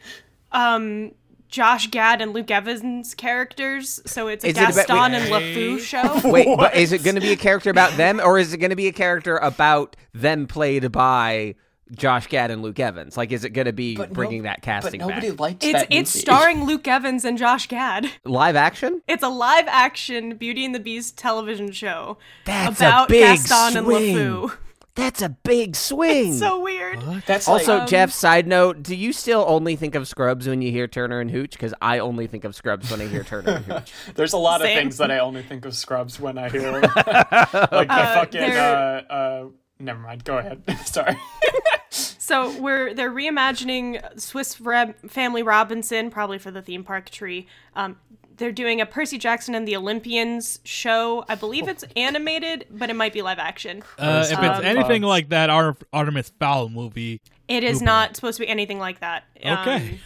Josh 1.54 1.86
Gad 1.92 2.20
and 2.20 2.34
Luke 2.34 2.50
Evans 2.50 3.14
characters, 3.14 4.02
so 4.08 4.28
it's 4.28 4.44
a 4.44 4.48
Is 4.48 4.58
it 4.58 4.62
about- 4.62 4.74
Gaston 4.88 5.12
wait- 5.12 5.22
and 5.22 5.32
LeFou 5.32 5.80
show. 6.24 6.28
Wait, 6.30 6.48
but 6.58 6.76
is 6.76 6.92
it 6.92 7.04
going 7.04 7.14
to 7.14 7.22
be 7.22 7.32
a 7.32 7.36
character 7.36 7.70
about 7.70 7.96
them, 7.96 8.20
or 8.20 8.40
is 8.40 8.54
it 8.54 8.58
going 8.58 8.72
to 8.72 8.76
be 8.76 8.88
a 8.88 8.92
character 8.92 9.38
about 9.38 9.96
them 10.16 10.48
played 10.48 10.92
by 10.92 11.54
Josh 11.92 12.26
Gad 12.26 12.50
and 12.50 12.64
Luke 12.64 12.80
Evans? 12.80 13.18
Like, 13.18 13.32
is 13.32 13.44
it 13.46 13.52
going 13.52 13.66
to 13.68 13.72
be 13.74 13.96
But 13.96 14.10
no- 14.10 14.16
bringing 14.16 14.44
that 14.44 14.64
casting 14.64 15.00
But 15.02 15.10
nobody 15.10 15.30
back? 15.30 15.40
liked 15.40 15.64
It's 15.64 15.74
that 15.74 15.88
it's 15.92 16.16
movie. 16.16 16.22
starring 16.26 16.64
Luke 16.66 16.88
Evans 16.88 17.24
and 17.24 17.38
Josh 17.38 17.68
Gad. 17.68 18.10
Live 18.26 18.56
action? 18.56 19.04
It's 19.08 19.22
a 19.22 19.30
live 19.30 19.68
action 19.68 20.36
Beauty 20.38 20.66
and 20.66 20.74
the 20.74 20.80
Beast 20.80 21.20
television 21.20 21.72
show 21.72 22.18
That's 22.46 22.80
about 22.80 23.10
a 23.10 23.14
big 23.14 23.22
Gaston 23.38 23.84
swing. 23.84 24.18
and 24.18 24.26
LeFou. 24.50 24.58
That's 24.96 25.24
a 25.24 25.30
big 25.30 25.76
swing. 25.76 26.34
So 26.34 26.62
weird. 26.62 27.02
That's 27.26 27.48
also, 27.48 27.80
like, 27.80 27.88
Jeff, 27.88 28.12
side 28.12 28.46
note, 28.46 28.84
do 28.84 28.96
you 28.96 29.12
still 29.12 29.44
only 29.48 29.76
think 29.76 29.96
of 29.96 30.08
Scrubs 30.08 30.48
when 30.48 30.62
you 30.62 30.72
hear 30.72 30.88
Turner 30.88 31.20
and 31.20 31.32
Hooch? 31.32 31.52
Because 31.52 31.74
I 31.82 31.98
only 32.00 32.28
think 32.28 32.44
of 32.44 32.54
Scrubs 32.56 32.92
when 32.92 33.02
I 33.02 33.08
hear 33.08 33.24
Turner 33.24 33.54
and 33.54 33.66
Hooch. 33.66 33.92
There's 34.16 34.34
a 34.34 34.38
lot 34.38 34.62
Same. 34.62 34.78
of 34.78 34.82
things 34.84 34.98
that 34.98 35.10
I 35.10 35.20
only 35.20 35.42
think 35.42 35.66
of 35.66 35.76
Scrubs 35.76 36.20
when 36.20 36.38
I 36.38 36.50
hear 36.50 36.72
like 36.82 36.92
the 36.92 38.12
fucking. 38.14 38.42
Uh, 38.42 39.04
uh, 39.10 39.46
never 39.80 40.00
mind. 40.00 40.24
Go 40.26 40.38
ahead. 40.38 40.62
Sorry. 40.86 41.18
So 41.90 42.58
we're 42.62 42.94
they're 42.94 43.12
reimagining 43.12 44.20
Swiss 44.20 44.62
Rab- 44.62 45.10
Family 45.10 45.44
Robinson, 45.44 46.10
probably 46.10 46.38
for 46.38 46.52
the 46.52 46.62
theme 46.62 46.84
park 46.84 47.10
tree. 47.10 47.48
Um, 47.76 47.98
they're 48.44 48.52
doing 48.52 48.82
a 48.82 48.86
Percy 48.86 49.18
Jackson 49.18 49.56
and 49.56 49.66
the 49.66 49.78
Olympians 49.78 50.60
show. 50.66 51.24
I 51.30 51.36
believe 51.36 51.70
it's 51.70 51.86
animated, 51.96 52.66
but 52.70 52.90
it 52.90 52.96
might 52.96 53.14
be 53.14 53.22
live 53.22 53.40
action. 53.40 53.84
Uh, 53.98 54.26
if 54.26 54.32
it's 54.38 54.60
Um, 54.60 54.66
anything 54.66 55.04
Fox. 55.04 55.10
like 55.10 55.30
that 55.30 55.50
Ar- 55.50 55.78
Artemis 55.94 56.34
Fowl 56.40 56.68
movie, 56.68 57.22
It 57.48 57.64
is 57.64 57.76
Hooper. 57.80 57.86
not 57.86 58.16
supposed 58.18 58.38
to 58.38 58.44
be 58.44 58.50
anything 58.50 58.80
like 58.80 59.00
that. 59.00 59.24
Okay. 59.38 59.76
Um, 59.92 60.00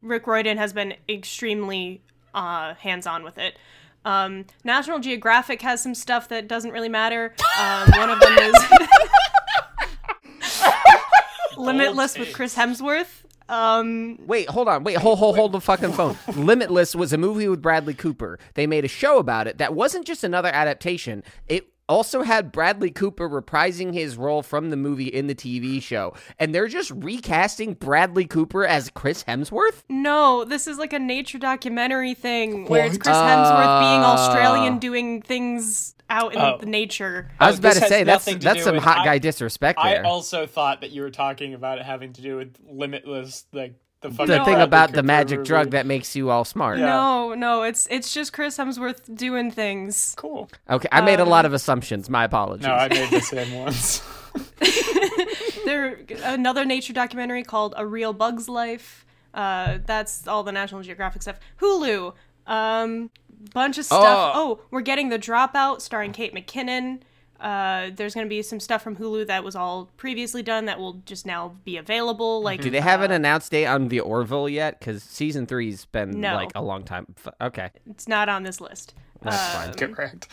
Rick 0.00 0.26
Riordan 0.28 0.58
has 0.58 0.72
been 0.72 0.94
extremely 1.08 2.02
uh, 2.34 2.74
hands-on 2.74 3.24
with 3.24 3.38
it. 3.38 3.56
Um, 4.04 4.46
National 4.64 4.98
Geographic 5.00 5.60
has 5.62 5.82
some 5.82 5.94
stuff 5.94 6.28
that 6.28 6.46
doesn't 6.48 6.70
really 6.70 6.88
matter. 6.88 7.34
Um, 7.60 7.90
one 7.96 8.10
of 8.10 8.20
them 8.20 8.38
is 8.38 8.54
Limitless 11.56 12.18
with 12.18 12.32
Chris 12.32 12.56
Hemsworth. 12.56 13.21
Um, 13.48 14.18
Wait, 14.26 14.48
hold 14.48 14.68
on. 14.68 14.84
Wait, 14.84 14.96
hold, 14.96 15.18
hold, 15.18 15.36
hold 15.36 15.52
the 15.52 15.60
fucking 15.60 15.92
phone. 15.92 16.16
Limitless 16.36 16.94
was 16.94 17.12
a 17.12 17.18
movie 17.18 17.48
with 17.48 17.60
Bradley 17.62 17.94
Cooper. 17.94 18.38
They 18.54 18.66
made 18.66 18.84
a 18.84 18.88
show 18.88 19.18
about 19.18 19.46
it 19.46 19.58
that 19.58 19.74
wasn't 19.74 20.06
just 20.06 20.24
another 20.24 20.48
adaptation. 20.50 21.22
It 21.48 21.68
also 21.88 22.22
had 22.22 22.52
Bradley 22.52 22.90
Cooper 22.90 23.28
reprising 23.28 23.92
his 23.92 24.16
role 24.16 24.42
from 24.42 24.70
the 24.70 24.76
movie 24.76 25.08
in 25.08 25.26
the 25.26 25.34
TV 25.34 25.82
show. 25.82 26.14
And 26.38 26.54
they're 26.54 26.68
just 26.68 26.90
recasting 26.92 27.74
Bradley 27.74 28.24
Cooper 28.24 28.64
as 28.64 28.88
Chris 28.90 29.24
Hemsworth? 29.24 29.82
no, 29.88 30.44
this 30.44 30.66
is 30.66 30.78
like 30.78 30.92
a 30.92 30.98
nature 30.98 31.38
documentary 31.38 32.14
thing 32.14 32.66
where 32.66 32.86
it's 32.86 32.96
Chris 32.96 33.16
Hemsworth 33.16 33.80
being 33.80 34.02
Ah. 34.02 34.14
Australian 34.14 34.78
doing 34.78 35.20
things 35.22 35.94
out 36.12 36.34
in 36.34 36.40
Oh. 36.40 36.58
the 36.58 36.66
nature. 36.66 37.30
I 37.40 37.46
was 37.48 37.56
Oh, 37.56 37.58
about 37.60 37.74
to 37.74 37.80
say 37.88 38.04
that's 38.04 38.24
to 38.26 38.34
that's 38.36 38.62
some 38.62 38.74
with- 38.76 38.84
hot 38.84 38.98
I- 38.98 39.04
guy 39.04 39.18
disrespect 39.18 39.78
I 39.80 40.02
also 40.02 40.46
thought 40.46 40.82
that 40.82 40.90
you 40.90 41.02
were 41.02 41.10
talking 41.10 41.54
about 41.54 41.78
it 41.78 41.84
having 41.84 42.12
to 42.12 42.20
do 42.22 42.36
with 42.36 42.54
Limitless, 42.68 43.46
like 43.52 43.74
the 44.02 44.08
the 44.10 44.44
thing 44.44 44.60
about 44.60 44.92
the 44.92 45.02
magic 45.04 45.38
movie. 45.38 45.46
drug 45.48 45.70
that 45.70 45.86
makes 45.86 46.14
you 46.16 46.28
all 46.30 46.44
smart. 46.44 46.78
Yeah. 46.78 46.86
No, 46.86 47.34
no, 47.34 47.62
it's 47.62 47.86
it's 47.90 48.12
just 48.12 48.32
Chris 48.32 48.58
Hemsworth 48.58 49.14
doing 49.16 49.50
things. 49.52 50.14
Cool. 50.16 50.50
Okay, 50.68 50.88
I 50.92 51.00
made 51.00 51.20
a 51.20 51.24
lot 51.24 51.44
of 51.44 51.52
assumptions. 51.52 52.10
My 52.10 52.24
apologies. 52.24 52.66
No, 52.66 52.74
I 52.74 52.88
made 52.88 53.10
the 53.10 53.20
same 53.34 53.52
ones. 53.54 54.02
There 55.64 56.00
another 56.24 56.64
nature 56.64 56.92
documentary 56.92 57.44
called 57.44 57.74
A 57.76 57.86
Real 57.86 58.12
Bug's 58.12 58.48
Life. 58.48 59.06
Uh, 59.32 59.78
that's 59.86 60.26
all 60.26 60.42
the 60.42 60.50
National 60.52 60.82
Geographic 60.82 61.22
stuff. 61.22 61.38
Hulu, 61.60 62.14
um, 62.48 63.10
bunch 63.52 63.78
of 63.78 63.84
stuff. 63.84 64.00
Oh. 64.34 64.58
Oh, 64.60 64.60
we're 64.70 64.80
getting 64.82 65.08
The 65.08 65.18
Dropout, 65.18 65.80
starring 65.80 66.12
Kate 66.12 66.34
McKinnon. 66.34 67.00
Uh, 67.40 67.90
there's 67.96 68.14
gonna 68.14 68.28
be 68.28 68.40
some 68.40 68.60
stuff 68.60 68.82
from 68.82 68.94
Hulu 68.96 69.26
that 69.26 69.42
was 69.42 69.56
all 69.56 69.90
previously 69.96 70.44
done 70.44 70.66
that 70.66 70.78
will 70.78 71.02
just 71.06 71.26
now 71.26 71.56
be 71.64 71.76
available. 71.76 72.40
Like, 72.40 72.60
Do 72.60 72.70
they 72.70 72.80
have 72.80 73.00
an 73.02 73.10
announced 73.10 73.50
date 73.50 73.66
on 73.66 73.88
the 73.88 73.98
Orville 73.98 74.48
yet? 74.48 74.78
Because 74.78 75.02
season 75.02 75.46
three's 75.46 75.84
been 75.86 76.20
No. 76.20 76.34
like 76.36 76.52
a 76.54 76.62
long 76.62 76.84
time. 76.84 77.14
Okay, 77.40 77.70
it's 77.90 78.06
not 78.06 78.28
on 78.28 78.44
this 78.44 78.60
list. 78.60 78.94
that's 79.22 79.54
fine. 79.54 79.74
Correct. 79.92 80.28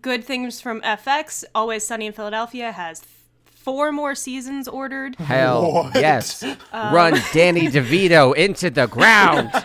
Good 0.00 0.24
things 0.24 0.60
from 0.60 0.80
FX. 0.80 1.44
Always 1.54 1.86
Sunny 1.86 2.06
in 2.06 2.12
Philadelphia 2.12 2.72
has 2.72 3.02
four 3.44 3.92
more 3.92 4.14
seasons 4.16 4.66
ordered. 4.66 5.14
Hell 5.16 5.72
What? 5.72 5.94
yes. 5.94 6.42
Um, 6.72 6.92
Run 6.94 7.20
Danny 7.32 7.68
DeVito 7.68 8.34
into 8.34 8.68
the 8.70 8.86
ground. 8.88 9.50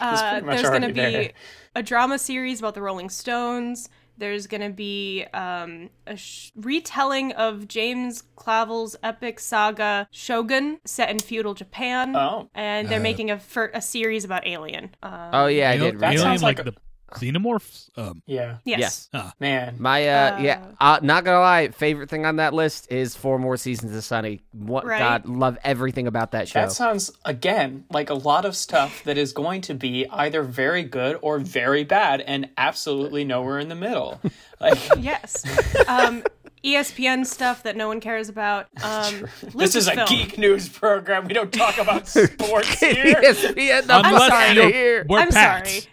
Uh, 0.00 0.40
there's 0.40 0.62
going 0.62 0.82
to 0.82 0.88
be 0.88 0.92
there. 0.94 1.30
A 1.74 1.82
drama 1.82 2.18
series 2.18 2.58
about 2.58 2.74
the 2.74 2.82
Rolling 2.82 3.10
Stones. 3.10 3.88
There's 4.18 4.46
going 4.46 4.60
to 4.60 4.70
be 4.70 5.24
um, 5.32 5.88
a 6.06 6.16
sh- 6.16 6.50
retelling 6.54 7.32
of 7.32 7.68
James 7.68 8.24
Clavell's 8.36 8.96
epic 9.02 9.40
saga 9.40 10.06
Shogun, 10.10 10.78
set 10.84 11.08
in 11.10 11.18
feudal 11.20 11.54
Japan. 11.54 12.14
Oh. 12.14 12.50
And 12.54 12.88
they're 12.88 13.00
making 13.00 13.30
a 13.30 13.38
fir- 13.38 13.70
a 13.72 13.80
series 13.80 14.24
about 14.24 14.46
Alien. 14.46 14.94
Uh, 15.02 15.30
oh 15.32 15.46
yeah, 15.46 15.70
I 15.70 15.74
Alien, 15.74 15.92
did. 15.94 16.00
That 16.00 16.06
read 16.08 16.14
Alien 16.14 16.22
sounds 16.22 16.42
like, 16.42 16.58
like 16.58 16.66
a- 16.66 16.70
the 16.72 16.76
xenomorphs. 17.14 17.88
Um, 17.96 18.22
Yeah. 18.26 18.56
yes. 18.64 18.80
Yes. 18.80 19.08
ah, 19.14 19.32
Man. 19.40 19.76
My 19.78 20.00
uh, 20.08 20.38
yeah, 20.40 20.64
uh, 20.80 20.98
not 21.02 21.24
gonna 21.24 21.40
lie, 21.40 21.68
favorite 21.68 22.08
thing 22.10 22.24
on 22.26 22.36
that 22.36 22.54
list 22.54 22.90
is 22.90 23.14
four 23.16 23.38
more 23.38 23.56
seasons 23.56 23.94
of 23.96 24.02
Sunny. 24.04 24.40
What 24.52 24.84
Right. 24.84 24.98
God, 24.98 25.26
love 25.26 25.58
everything 25.64 26.06
about 26.06 26.32
that 26.32 26.48
show. 26.48 26.60
That 26.60 26.72
sounds 26.72 27.10
again 27.24 27.84
like 27.90 28.10
a 28.10 28.14
lot 28.14 28.44
of 28.44 28.54
stuff 28.56 29.02
that 29.04 29.18
is 29.18 29.32
going 29.32 29.60
to 29.62 29.74
be 29.74 30.06
either 30.10 30.42
very 30.42 30.82
good 30.82 31.18
or 31.22 31.38
very 31.38 31.84
bad, 31.84 32.20
and 32.20 32.48
absolutely 32.56 33.24
nowhere 33.24 33.58
in 33.58 33.68
the 33.68 33.74
middle. 33.74 34.20
Like 34.60 34.78
Yes. 34.98 35.44
Um, 35.88 36.22
ESPN 36.62 37.24
stuff 37.24 37.62
that 37.62 37.74
no 37.74 37.88
one 37.88 38.00
cares 38.00 38.28
about. 38.28 38.66
Um, 38.82 39.26
this 39.54 39.74
is 39.74 39.88
a 39.88 39.92
Lucasfilm. 39.92 40.08
geek 40.08 40.36
news 40.38 40.68
program. 40.68 41.26
We 41.26 41.32
don't 41.32 41.50
talk 41.50 41.78
about 41.78 42.06
sports 42.08 42.78
here. 42.80 43.14
ESPN, 43.16 43.86
the 43.86 43.96
Unless 43.96 44.12
fuck 44.28 44.32
outta 44.32 44.54
you're- 44.54 44.70
here. 44.72 45.06
we're 45.08 45.20
I'm 45.20 45.30
Pats. 45.30 45.70
sorry. 45.72 45.84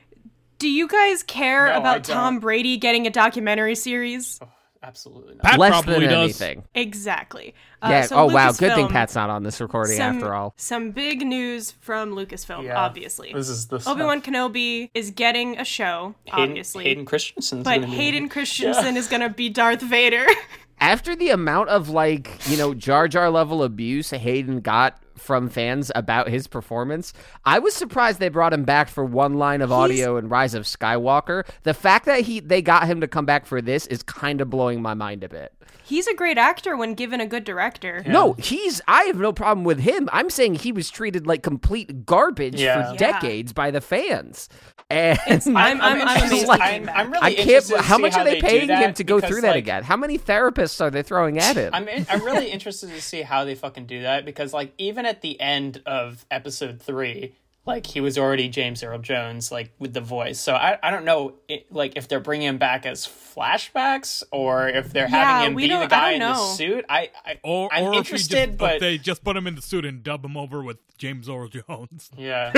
Do 0.59 0.69
you 0.69 0.87
guys 0.87 1.23
care 1.23 1.67
No, 1.67 1.77
about. 1.79 2.03
Tom 2.03 2.39
Brady 2.39 2.77
getting 2.77 3.05
a 3.07 3.09
documentary 3.09 3.75
series? 3.75 4.39
Absolutely 4.83 5.33
not. 5.35 5.43
Pat 5.43 5.59
Less 5.59 5.71
probably 5.71 6.01
than 6.01 6.09
does. 6.09 6.41
anything. 6.41 6.63
Exactly. 6.75 7.53
Uh, 7.81 7.89
Yeah. 7.89 8.01
so 8.03 8.15
oh 8.15 8.25
wow, 8.27 8.51
good 8.51 8.73
thing 8.75 8.87
Pat's 8.87 9.15
not 9.15 9.29
on 9.29 9.43
this 9.43 9.59
recording 9.59 9.97
some, 9.97 10.15
after 10.17 10.33
all. 10.33 10.53
Some 10.55 10.91
big 10.91 11.25
news 11.25 11.71
from 11.71 12.13
Lucasfilm, 12.13 12.63
Yeah. 12.63 12.79
obviously. 12.79 13.33
This 13.33 13.49
is 13.49 13.67
the 13.67 13.81
Obi 13.87 14.03
Wan 14.03 14.21
Kenobi 14.21 14.89
is 14.93 15.11
getting 15.11 15.57
a 15.59 15.65
show, 15.65 16.15
Hayden, 16.25 16.49
obviously. 16.51 16.83
Hayden 16.85 17.05
Christensen's 17.05 17.63
but 17.63 17.75
gonna 17.81 17.87
be 17.87 17.91
in 17.93 17.99
Hayden 17.99 18.25
it. 18.25 18.31
Christensen 18.31 18.97
is 18.97 19.07
going 19.07 19.21
to 19.21 19.29
be 19.29 19.49
Darth 19.49 19.81
Vader. 19.81 20.25
After 20.79 21.15
the 21.15 21.31
amount 21.31 21.69
of 21.69 21.89
like 21.89 22.39
you 22.47 22.55
know 22.57 22.73
Jar 22.75 23.07
Jar 23.07 23.29
level 23.31 23.63
abuse 23.63 24.11
Hayden 24.11 24.61
got 24.61 25.01
from 25.17 25.49
fans 25.49 25.91
about 25.95 26.29
his 26.29 26.47
performance, 26.47 27.13
I 27.45 27.59
was 27.59 27.73
surprised 27.73 28.19
they 28.19 28.29
brought 28.29 28.53
him 28.53 28.63
back 28.63 28.89
for 28.89 29.03
one 29.03 29.35
line 29.35 29.61
of 29.61 29.71
audio 29.71 30.17
in 30.17 30.29
Rise 30.29 30.53
of 30.53 30.63
Skywalker. 30.63 31.45
The 31.63 31.73
fact 31.73 32.05
that 32.05 32.21
he 32.21 32.39
they 32.39 32.61
got 32.61 32.87
him 32.87 33.01
to 33.01 33.07
come 33.07 33.25
back 33.25 33.45
for 33.45 33.61
this 33.61 33.87
is 33.87 34.03
kind 34.03 34.41
of 34.41 34.49
blowing 34.49 34.81
my 34.81 34.93
mind 34.93 35.23
a 35.23 35.29
bit. 35.29 35.53
He's 35.87 36.05
a 36.07 36.13
great 36.13 36.37
actor 36.37 36.75
when 36.75 36.95
given 36.95 37.21
a 37.21 37.25
good 37.25 37.45
director. 37.45 38.03
No, 38.05 38.33
he's. 38.33 38.81
I 38.89 39.03
have 39.03 39.17
no 39.17 39.31
problem 39.31 39.63
with 39.63 39.79
him. 39.79 40.09
I'm 40.11 40.29
saying 40.29 40.55
he 40.55 40.73
was 40.73 40.89
treated 40.89 41.25
like 41.25 41.43
complete 41.43 42.05
garbage 42.05 42.59
Yeah. 42.61 42.87
for 42.87 42.91
Yeah. 42.93 42.97
decades 43.13 43.53
by 43.53 43.71
the 43.71 43.79
fans. 43.79 44.49
And 44.89 45.17
I'm, 45.29 45.55
I'm, 45.57 45.81
I'm, 45.81 45.99
interested- 45.99 46.27
amazed 46.27 46.47
like- 46.47 46.61
I'm. 46.61 46.89
I'm 46.89 47.11
really 47.11 47.25
I 47.25 47.33
can't. 47.35 47.47
interested 47.49 47.77
How 47.81 47.97
much 47.97 48.13
how 48.15 48.21
are 48.21 48.25
they 48.25 48.35
do 48.35 48.41
paying 48.41 48.69
him 48.69 48.93
to 48.95 49.03
go 49.03 49.15
because, 49.17 49.29
through 49.31 49.41
that 49.41 49.49
like, 49.51 49.57
again? 49.57 49.83
How 49.83 49.95
many 49.97 50.17
therapists 50.17 50.79
are 50.81 50.89
they 50.89 51.03
throwing 51.03 51.37
at 51.39 51.55
him? 51.55 51.73
I'm 51.73 51.87
in, 51.87 52.05
I'm 52.09 52.23
really 52.23 52.49
interested 52.51 52.89
to 52.89 53.01
see 53.01 53.21
how 53.21 53.43
they 53.45 53.55
fucking 53.55 53.85
do 53.85 54.01
that 54.01 54.25
because 54.25 54.53
like 54.53 54.73
even 54.77 55.05
at 55.05 55.21
the 55.21 55.39
end 55.41 55.81
of 55.85 56.25
episode 56.31 56.81
three, 56.81 57.35
like 57.67 57.85
he 57.85 58.01
was 58.01 58.17
already 58.17 58.49
James 58.49 58.81
Earl 58.81 58.99
Jones 58.99 59.51
like 59.51 59.71
with 59.77 59.93
the 59.93 60.01
voice. 60.01 60.39
So 60.39 60.55
I 60.55 60.79
I 60.81 60.89
don't 60.89 61.05
know 61.05 61.35
it, 61.47 61.71
like 61.71 61.97
if 61.97 62.07
they're 62.07 62.19
bringing 62.19 62.47
him 62.47 62.57
back 62.57 62.85
as 62.85 63.05
flashbacks 63.05 64.23
or 64.31 64.67
if 64.69 64.91
they're 64.91 65.07
Yeah, 65.09 65.39
having 65.39 65.51
him 65.51 65.55
be 65.57 65.67
the 65.67 65.85
guy 65.87 66.11
in 66.13 66.19
don't 66.21 66.33
the 66.33 66.43
suit. 66.55 66.85
I, 66.89 67.11
I 67.25 67.39
Or, 67.43 67.69
I'm 67.71 67.83
or 67.85 67.91
if, 67.93 67.97
interested, 67.99 68.47
just, 68.49 68.57
but 68.57 68.75
if 68.75 68.79
they 68.81 68.97
just 68.97 69.23
put 69.23 69.37
him 69.37 69.45
in 69.47 69.55
the 69.55 69.61
suit 69.61 69.85
and 69.85 70.03
dub 70.03 70.25
him 70.25 70.37
over 70.37 70.63
with 70.63 70.77
James 70.97 71.29
Earl 71.29 71.47
Jones. 71.49 72.09
yeah, 72.17 72.51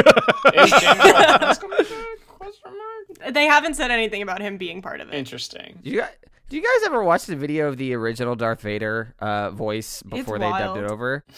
is 0.54 0.72
James 0.72 0.86
Earl 0.86 1.38
Jones 1.40 1.58
coming 1.58 1.78
back? 1.78 1.88
Question 2.28 2.72
mark. 3.20 3.34
They 3.34 3.46
haven't 3.46 3.74
said 3.74 3.92
anything 3.92 4.22
about 4.22 4.42
him 4.42 4.58
being 4.58 4.82
part 4.82 5.02
of 5.02 5.10
it. 5.10 5.16
Interesting. 5.16 5.80
Do 5.84 5.90
you 5.90 6.00
guys, 6.02 6.10
do 6.50 6.58
you 6.58 6.64
guys 6.64 6.88
ever 6.88 7.04
watch 7.04 7.26
the 7.26 7.36
video 7.36 7.68
of 7.68 7.78
the 7.78 7.94
original 7.94 8.36
Darth 8.36 8.62
Vader 8.62 9.14
uh, 9.20 9.52
voice 9.52 10.02
before 10.04 10.40
they 10.40 10.50
dubbed 10.50 10.80
it 10.80 10.90
over? 10.92 11.24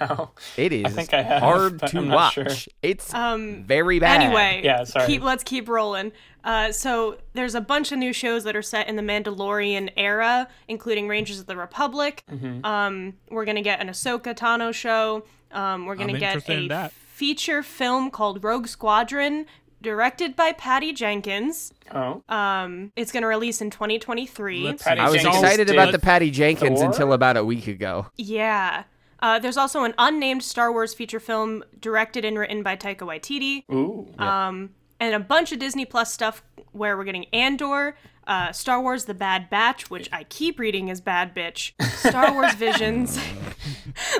No. 0.00 0.30
It 0.56 0.72
is 0.72 0.92
think 0.94 1.12
I 1.14 1.22
have, 1.22 1.42
hard 1.42 1.78
to 1.88 1.98
I'm 1.98 2.08
watch. 2.08 2.34
sure. 2.34 2.46
It's 2.82 3.12
Um, 3.14 3.64
very 3.64 3.98
bad. 3.98 4.22
Anyway, 4.22 4.60
Yeah, 4.64 4.84
sorry. 4.84 5.06
Keep 5.06 5.22
let's 5.22 5.44
keep 5.44 5.68
rolling. 5.68 6.12
Uh, 6.42 6.72
so 6.72 7.16
there's 7.32 7.54
a 7.54 7.60
bunch 7.60 7.90
of 7.92 7.98
new 7.98 8.12
shows 8.12 8.44
that 8.44 8.54
are 8.56 8.62
set 8.62 8.88
in 8.88 8.96
the 8.96 9.02
Mandalorian 9.02 9.90
era, 9.96 10.48
including 10.68 11.08
Rangers 11.08 11.40
of 11.40 11.46
the 11.46 11.56
Republic. 11.56 12.22
Mm-hmm. 12.30 12.64
Um, 12.64 13.14
we're 13.30 13.44
gonna 13.46 13.62
get 13.62 13.80
an 13.80 13.88
Ahsoka 13.88 14.34
Tano 14.34 14.72
show. 14.74 15.24
Um, 15.52 15.86
we're 15.86 15.94
gonna 15.96 16.12
I'm 16.14 16.18
get 16.18 16.48
a 16.50 16.68
that. 16.68 16.92
feature 16.92 17.62
film 17.62 18.10
called 18.10 18.42
Rogue 18.44 18.66
Squadron, 18.66 19.46
directed 19.84 20.34
by 20.34 20.50
Patty 20.52 20.92
Jenkins. 20.92 21.72
Oh, 21.92 22.22
Um, 22.28 22.90
it's 22.96 23.12
gonna 23.12 23.28
release 23.28 23.60
in 23.60 23.70
2023. 23.70 24.66
I 24.68 24.72
was 24.72 24.82
Jenkins 25.22 25.26
excited 25.26 25.70
about 25.70 25.92
the 25.92 25.98
Patty 26.00 26.30
Jenkins 26.32 26.80
Thor? 26.80 26.88
until 26.90 27.12
about 27.12 27.36
a 27.36 27.44
week 27.44 27.68
ago. 27.68 28.06
Yeah. 28.16 28.84
Uh, 29.20 29.38
there's 29.38 29.56
also 29.56 29.84
an 29.84 29.94
unnamed 29.96 30.42
Star 30.42 30.72
Wars 30.72 30.92
feature 30.92 31.20
film 31.20 31.62
directed 31.80 32.24
and 32.24 32.36
written 32.38 32.62
by 32.62 32.76
Taika 32.76 32.98
Waititi. 33.06 33.64
Ooh. 33.72 34.08
um, 34.18 34.70
and 35.00 35.14
a 35.14 35.20
bunch 35.20 35.52
of 35.52 35.58
Disney 35.58 35.84
Plus 35.84 36.12
stuff 36.12 36.42
where 36.72 36.96
we're 36.96 37.04
getting 37.04 37.26
Andor, 37.32 37.96
uh, 38.26 38.52
Star 38.52 38.80
Wars: 38.80 39.04
The 39.06 39.14
Bad 39.14 39.50
Batch, 39.50 39.90
which 39.90 40.08
I 40.12 40.24
keep 40.24 40.58
reading 40.58 40.90
as 40.90 41.00
Bad 41.00 41.34
Bitch, 41.34 41.72
Star 41.98 42.32
Wars 42.32 42.54
Visions, 42.56 43.18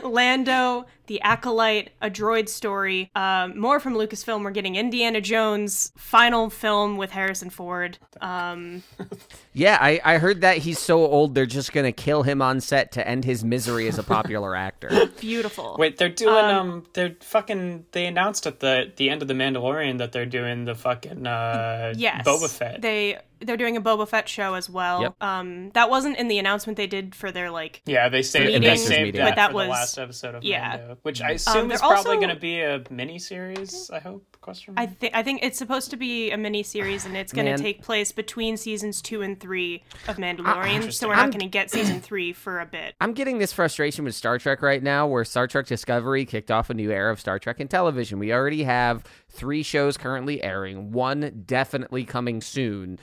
Lando, 0.03 0.87
The 1.07 1.21
Acolyte, 1.23 1.91
A 2.01 2.11
Droid 2.11 2.49
Story, 2.49 3.11
um, 3.15 3.59
more 3.59 3.81
from 3.81 3.95
Lucasfilm. 3.95 4.43
We're 4.45 4.51
getting 4.51 4.77
Indiana 4.77 5.21
Jones 5.21 5.93
final 5.97 6.51
film 6.51 6.97
with 6.97 7.11
Harrison 7.11 7.51
Ford. 7.51 7.99
Um, 8.21 8.83
Yeah, 9.57 9.79
I, 9.81 10.01
I 10.05 10.19
heard 10.19 10.41
that 10.41 10.59
he's 10.59 10.81
so 10.81 11.07
old 11.07 11.37
they're 11.37 11.47
just 11.47 11.73
gonna 11.73 11.93
kill 11.93 12.25
him 12.25 12.43
on 12.43 12.61
set 12.61 12.91
to 12.93 13.07
end 13.07 13.25
his 13.25 13.45
misery 13.45 13.87
as 13.87 13.99
a 13.99 14.03
popular 14.03 14.57
actor. 14.57 15.07
beautiful. 15.21 15.77
Wait, 15.79 15.97
they're 15.97 16.09
doing 16.09 16.35
um, 16.45 16.85
they're 16.93 17.15
fucking. 17.21 17.87
They 17.93 18.07
announced 18.07 18.49
at 18.49 18.59
the 18.59 18.93
the 18.97 19.11
end 19.11 19.23
of 19.23 19.29
the 19.29 19.35
Mandalorian 19.35 19.99
that 19.99 20.11
they're 20.11 20.27
doing 20.27 20.65
the 20.65 20.75
fucking 20.75 21.25
uh, 21.29 21.95
yes, 21.97 22.27
Boba 22.27 22.51
Fett. 22.51 22.83
They 22.83 23.19
they're 23.45 23.57
doing 23.57 23.77
a 23.77 23.81
Boba 23.81 24.09
Fett 24.09 24.29
show 24.29 24.55
as 24.55 24.69
well. 24.69 25.03
Yep. 25.03 25.23
Um, 25.23 25.71
that 25.71 25.91
wasn't 25.91 26.17
in 26.19 26.29
the 26.29 26.39
announcement 26.39 26.77
they 26.77 26.87
did 26.87 27.15
for 27.15 27.31
their 27.33 27.51
like 27.51 27.83
yeah, 27.87 28.09
they 28.09 28.23
saved 28.23 28.49
they 28.49 28.55
Investors 28.55 28.89
saved 28.89 29.03
meeting. 29.07 29.21
that, 29.21 29.31
But 29.31 29.37
that 29.37 29.51
for 29.51 29.55
was- 29.57 29.67
the 29.67 29.71
last 29.71 29.99
episode 29.99 30.35
of 30.35 30.45
yeah. 30.45 30.77
Mando, 30.79 30.99
which 31.03 31.21
I 31.23 31.31
assume 31.33 31.69
they're 31.69 31.75
is 31.77 31.81
probably 31.81 31.97
also- 31.97 32.15
going 32.17 32.29
to 32.35 32.41
be 32.41 32.61
a 32.61 32.83
mini 32.91 33.19
series. 33.19 33.91
I 33.93 33.99
hope. 34.01 34.25
Question. 34.41 34.75
I 34.77 34.85
mark? 34.87 34.99
think 34.99 35.15
I 35.17 35.23
think 35.23 35.43
it's 35.43 35.57
supposed 35.57 35.91
to 35.93 35.97
be 35.97 36.31
a 36.31 36.37
mini 36.37 36.63
series, 36.63 37.07
and 37.07 37.17
it's 37.17 37.33
going 37.33 37.47
to 37.47 37.57
take 37.57 37.81
place 37.83 38.13
between 38.13 38.59
seasons 38.59 39.01
two 39.01 39.23
and 39.23 39.41
three 39.41 39.83
of 40.07 40.17
Mandalorian. 40.17 40.93
so 40.93 41.09
we're 41.09 41.17
not 41.17 41.31
going 41.31 41.41
to 41.41 41.47
get 41.47 41.71
season 41.71 42.01
three 42.03 42.35
for 42.35 42.61
a 42.61 42.67
bit. 42.67 42.95
I'm 43.01 43.15
getting 43.15 43.39
this 43.39 43.55
frustration 43.55 44.05
with 44.05 44.15
Star 44.15 44.39
Trek 44.39 44.61
right 44.61 44.83
now, 44.83 45.07
where 45.07 45.25
Star 45.25 45.47
Trek 45.47 45.67
Discovery 45.67 46.27
kicked 46.27 46.51
off 46.51 46.69
a 46.69 46.75
new 46.75 46.91
era 46.91 47.11
of 47.11 47.21
Star 47.21 47.39
Trek 47.39 47.59
in 47.59 47.69
television. 47.69 48.19
We 48.19 48.35
already 48.35 48.65
have 48.65 49.05
three 49.35 49.63
shows 49.63 49.97
currently 49.97 50.43
airing, 50.43 50.93
one 50.93 51.43
definitely 51.45 52.05
coming 52.05 52.41
soon. 52.41 52.99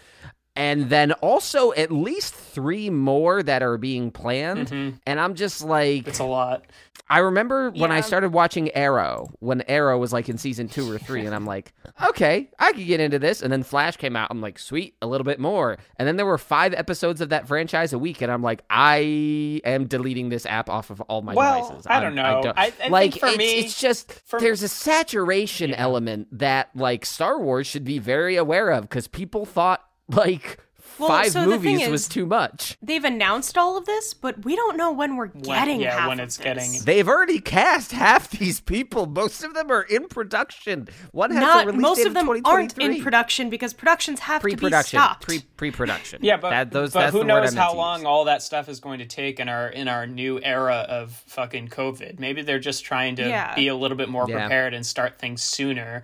And 0.55 0.89
then 0.89 1.13
also 1.13 1.71
at 1.73 1.91
least 1.91 2.33
three 2.33 2.89
more 2.89 3.41
that 3.41 3.63
are 3.63 3.77
being 3.77 4.11
planned. 4.11 4.67
Mm-hmm. 4.67 4.97
And 5.07 5.19
I'm 5.19 5.35
just 5.35 5.63
like, 5.63 6.07
it's 6.07 6.19
a 6.19 6.25
lot. 6.25 6.65
I 7.09 7.19
remember 7.19 7.71
when 7.71 7.91
I 7.91 7.99
started 7.99 8.31
watching 8.31 8.71
Arrow, 8.71 9.29
when 9.39 9.61
Arrow 9.63 9.97
was 9.97 10.13
like 10.13 10.29
in 10.29 10.37
season 10.37 10.69
two 10.69 10.89
or 10.89 10.97
three, 10.97 11.25
and 11.25 11.35
I'm 11.35 11.45
like, 11.45 11.73
okay, 12.03 12.49
I 12.57 12.71
could 12.71 12.85
get 12.85 13.01
into 13.01 13.19
this. 13.19 13.41
And 13.41 13.51
then 13.51 13.63
Flash 13.63 13.97
came 13.97 14.15
out. 14.15 14.29
I'm 14.31 14.39
like, 14.39 14.57
sweet, 14.57 14.95
a 15.01 15.07
little 15.07 15.25
bit 15.25 15.37
more. 15.37 15.77
And 15.97 16.07
then 16.07 16.15
there 16.15 16.25
were 16.25 16.37
five 16.37 16.73
episodes 16.73 17.19
of 17.19 17.27
that 17.29 17.47
franchise 17.49 17.91
a 17.91 17.99
week, 17.99 18.21
and 18.21 18.31
I'm 18.31 18.41
like, 18.41 18.63
I 18.69 19.59
am 19.65 19.87
deleting 19.87 20.29
this 20.29 20.45
app 20.45 20.69
off 20.69 20.89
of 20.89 21.01
all 21.01 21.21
my 21.21 21.33
Well, 21.33 21.63
devices. 21.67 21.87
I 21.87 21.99
don't 21.99 22.15
know. 22.15 22.23
I- 22.23 22.41
don't, 22.41 22.57
I 22.57 22.69
think 22.69 22.91
like, 22.91 23.17
for 23.19 23.27
it's, 23.27 23.37
me- 23.37 23.59
it's 23.59 23.79
just 23.79 24.21
there's 24.39 24.63
a 24.63 24.69
saturation 24.69 25.73
element 25.73 26.27
that 26.39 26.69
like 26.75 27.05
Star 27.05 27.39
Wars 27.39 27.67
should 27.67 27.83
be 27.83 27.99
very 27.99 28.37
aware 28.37 28.69
of 28.69 28.83
because 28.83 29.07
people 29.07 29.45
thought 29.45 29.83
like. 30.15 30.59
Well, 30.99 31.07
Five 31.09 31.31
so 31.31 31.45
the 31.49 31.57
thing 31.57 31.73
movies 31.77 31.87
was 31.89 32.01
is- 32.03 32.07
too 32.09 32.27
much. 32.27 32.77
They've 32.79 33.03
announced 33.03 33.57
all 33.57 33.75
of 33.75 33.85
this, 33.87 34.13
but 34.13 34.45
we 34.45 34.55
don't 34.55 34.77
know 34.77 34.91
when 34.91 35.15
we're 35.15 35.27
getting 35.27 35.81
yeah, 35.81 35.97
half 35.97 36.09
when 36.09 36.19
of 36.19 36.25
it's 36.25 36.37
this. 36.37 36.43
getting- 36.43 36.71
They've 36.85 37.07
already 37.07 37.39
cast 37.39 37.91
half 37.91 38.29
these 38.29 38.59
people. 38.59 39.07
Most 39.07 39.43
of 39.43 39.55
them 39.55 39.71
are 39.71 39.81
in 39.81 40.07
production. 40.09 40.87
One 41.11 41.31
has 41.31 41.37
a 41.39 41.41
Not 41.41 41.65
release 41.65 41.81
most 41.81 41.97
date 41.99 42.07
of 42.07 42.13
them 42.13 42.29
aren't 42.45 42.77
in 42.77 43.01
production 43.01 43.49
because 43.49 43.73
productions 43.73 44.19
have 44.19 44.41
to 44.41 44.45
be 44.47 44.51
Pre-production, 44.51 44.99
stopped. 44.99 45.23
pre 45.25 45.39
pre-production. 45.57 46.19
Yeah, 46.23 46.37
but, 46.37 46.51
that, 46.51 46.71
those, 46.71 46.93
but 46.93 46.99
that's 46.99 47.13
who 47.13 47.23
knows 47.23 47.55
how 47.55 47.73
long 47.73 48.05
all 48.05 48.25
that 48.25 48.43
stuff 48.43 48.69
is 48.69 48.79
going 48.79 48.99
to 48.99 49.05
take 49.05 49.39
in 49.39 49.49
our 49.49 49.69
in 49.69 49.87
our 49.87 50.05
new 50.05 50.39
era 50.43 50.85
of 50.87 51.13
fucking 51.25 51.69
COVID. 51.69 52.19
Maybe 52.19 52.43
they're 52.43 52.59
just 52.59 52.85
trying 52.85 53.15
to 53.15 53.23
Yeah. 53.27 53.55
be 53.55 53.69
a 53.69 53.75
little 53.75 53.97
bit 53.97 54.09
more 54.09 54.27
Yeah. 54.29 54.41
prepared 54.41 54.75
and 54.75 54.85
start 54.85 55.17
things 55.17 55.41
sooner. 55.41 56.03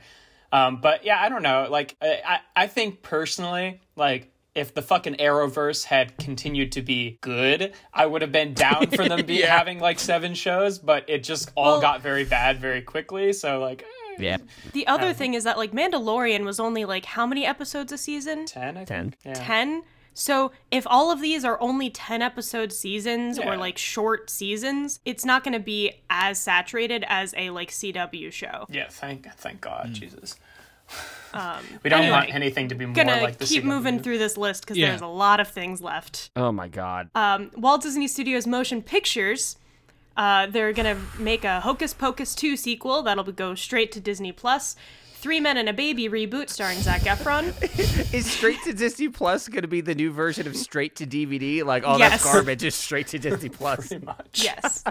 Um, 0.52 0.80
but 0.82 1.04
yeah, 1.06 1.20
I 1.22 1.30
don't 1.30 1.44
know. 1.44 1.68
Like, 1.70 1.96
I 2.02 2.20
I 2.26 2.40
I 2.64 2.68
think 2.68 3.02
personally, 3.02 3.82
like. 3.96 4.32
If 4.56 4.74
the 4.74 4.82
fucking 4.82 5.18
Arrowverse 5.18 5.84
had 5.84 6.18
continued 6.18 6.72
to 6.72 6.82
be 6.82 7.20
good, 7.22 7.74
I 7.94 8.08
would 8.08 8.24
have 8.24 8.32
been 8.32 8.56
down 8.56 8.88
for 8.90 9.08
them 9.08 9.24
be 9.28 9.36
Yeah. 9.36 9.56
having 9.56 9.78
like 9.80 10.00
seven 10.00 10.34
shows, 10.34 10.80
but 10.80 11.08
it 11.08 11.20
just 11.24 11.52
all 11.56 11.74
Well- 11.74 11.82
got 11.82 12.02
very 12.02 12.24
bad 12.26 12.58
very 12.60 12.82
quickly. 12.82 13.34
So 13.34 13.60
like, 13.60 13.84
eh, 13.84 14.16
Yeah, 14.24 14.38
The 14.74 14.88
other 14.88 15.14
thing 15.14 15.36
is 15.36 15.44
that 15.44 15.60
like 15.60 15.74
Mandalorian 15.74 16.44
was 16.44 16.60
only 16.60 16.86
like 16.86 17.06
how 17.06 17.28
many 17.28 17.46
episodes 17.46 17.92
a 17.92 18.00
season? 18.00 18.48
ten, 18.48 18.78
I 18.78 18.84
Ten. 18.84 19.12
think. 19.12 19.18
Yeah. 19.24 19.34
10 19.46 19.84
so 20.20 20.52
if 20.72 20.86
all 20.90 21.12
of 21.12 21.22
these 21.22 21.46
are 21.46 21.62
only 21.62 21.90
10 21.92 22.24
episode 22.24 22.74
seasons 22.74 23.38
Yeah. 23.38 23.48
or 23.50 23.56
like 23.58 23.78
short 23.78 24.30
seasons 24.32 25.00
it's 25.06 25.24
not 25.24 25.44
going 25.44 25.54
to 25.54 25.60
be 25.60 25.92
as 26.10 26.40
saturated 26.40 27.06
as 27.08 27.34
a 27.38 27.52
like 27.52 27.70
cw 27.70 28.32
show 28.32 28.66
Yeah, 28.70 28.88
thank 28.90 29.32
thank 29.36 29.62
God, 29.62 29.90
Mm. 29.90 29.94
Jesus. 29.94 30.36
we 31.84 31.90
don't 31.90 32.00
anyway, 32.00 32.12
want 32.12 32.34
anything 32.34 32.70
to 32.70 32.76
be 32.76 32.86
more 32.86 32.96
gonna 32.96 33.22
like 33.22 33.38
the 33.38 33.46
keep 33.46 33.64
CW. 33.64 33.68
moving 33.68 34.00
through 34.00 34.18
this 34.18 34.38
list 34.38 34.62
because 34.64 34.78
Yeah. 34.78 34.90
there's 34.90 35.02
a 35.02 35.08
lot 35.08 35.40
of 35.40 35.48
things 35.50 35.82
left 35.82 36.30
Oh 36.36 36.52
my 36.52 36.68
god. 36.68 37.10
um, 37.14 37.52
walt 37.56 37.82
disney 37.84 38.08
studios 38.08 38.48
motion 38.48 38.82
pictures 38.82 39.58
uh, 40.16 40.48
they're 40.48 40.74
gonna 40.74 40.98
make 41.20 41.44
a 41.44 41.60
hocus 41.60 41.94
pocus 41.94 42.34
2 42.34 42.56
sequel 42.58 43.04
that'll 43.04 43.24
go 43.26 43.54
straight 43.54 43.92
to 43.92 44.00
disney 44.00 44.32
plus 44.32 44.76
three 45.20 45.40
men 45.40 45.58
and 45.58 45.68
a 45.70 45.74
baby 45.74 46.08
reboot 46.10 46.50
starring 46.50 46.80
zac 46.80 47.02
efron 47.02 47.54
Is 48.14 48.26
straight 48.30 48.62
to 48.64 48.74
Disney 48.74 49.10
Plus 49.10 49.48
going 49.50 49.64
to 49.64 49.68
be 49.68 49.82
the 49.82 49.96
new 49.96 50.12
version 50.12 50.48
of 50.48 50.56
straight 50.56 50.96
to 50.98 51.06
DVD? 51.08 51.64
Like, 51.64 51.86
all 51.86 51.98
Yes. 52.00 52.12
that's 52.12 52.24
garbage. 52.24 52.64
is 52.64 52.76
straight 52.76 53.08
to 53.08 53.20
Disney 53.20 53.50
Plus. 53.60 53.88
Pretty 53.90 54.06
much. 54.06 54.42
yes 54.44 54.84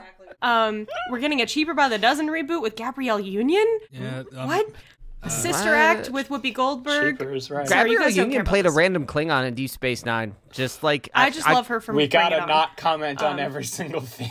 um, 0.42 0.86
we're 1.10 1.18
getting 1.20 1.40
a 1.40 1.46
cheaper 1.46 1.72
by 1.74 1.88
the 1.88 1.98
dozen 1.98 2.26
reboot 2.28 2.60
with 2.60 2.76
gabrielle 2.76 3.18
union 3.20 3.66
Yeah, 3.90 4.22
um, 4.36 4.46
what 4.48 4.66
a 5.22 5.30
sister 5.30 5.70
what? 5.70 5.78
act 5.78 6.10
with 6.10 6.28
whoopi 6.28 6.52
goldberg 6.52 7.18
Cheapers, 7.18 7.50
right? 7.50 7.66
Sorry, 7.66 7.90
Gabrielle 7.90 8.02
guys 8.04 8.16
Union 8.16 8.44
played 8.44 8.66
a 8.66 8.70
random 8.70 9.06
Klingon 9.06 9.48
in 9.48 9.54
Deep 9.54 9.70
Space 9.70 10.04
Nine. 10.04 10.36
Just 10.52 10.82
like 10.84 11.08
I 11.14 11.30
just 11.30 11.48
love 11.48 11.66
her 11.68 11.80
from 11.80 11.96
we 11.96 12.06
gotta 12.06 12.46
not 12.46 12.76
comment 12.76 13.22
Um, 13.22 13.32
on 13.32 13.40
every 13.40 13.64
single 13.64 14.02
thing. 14.02 14.30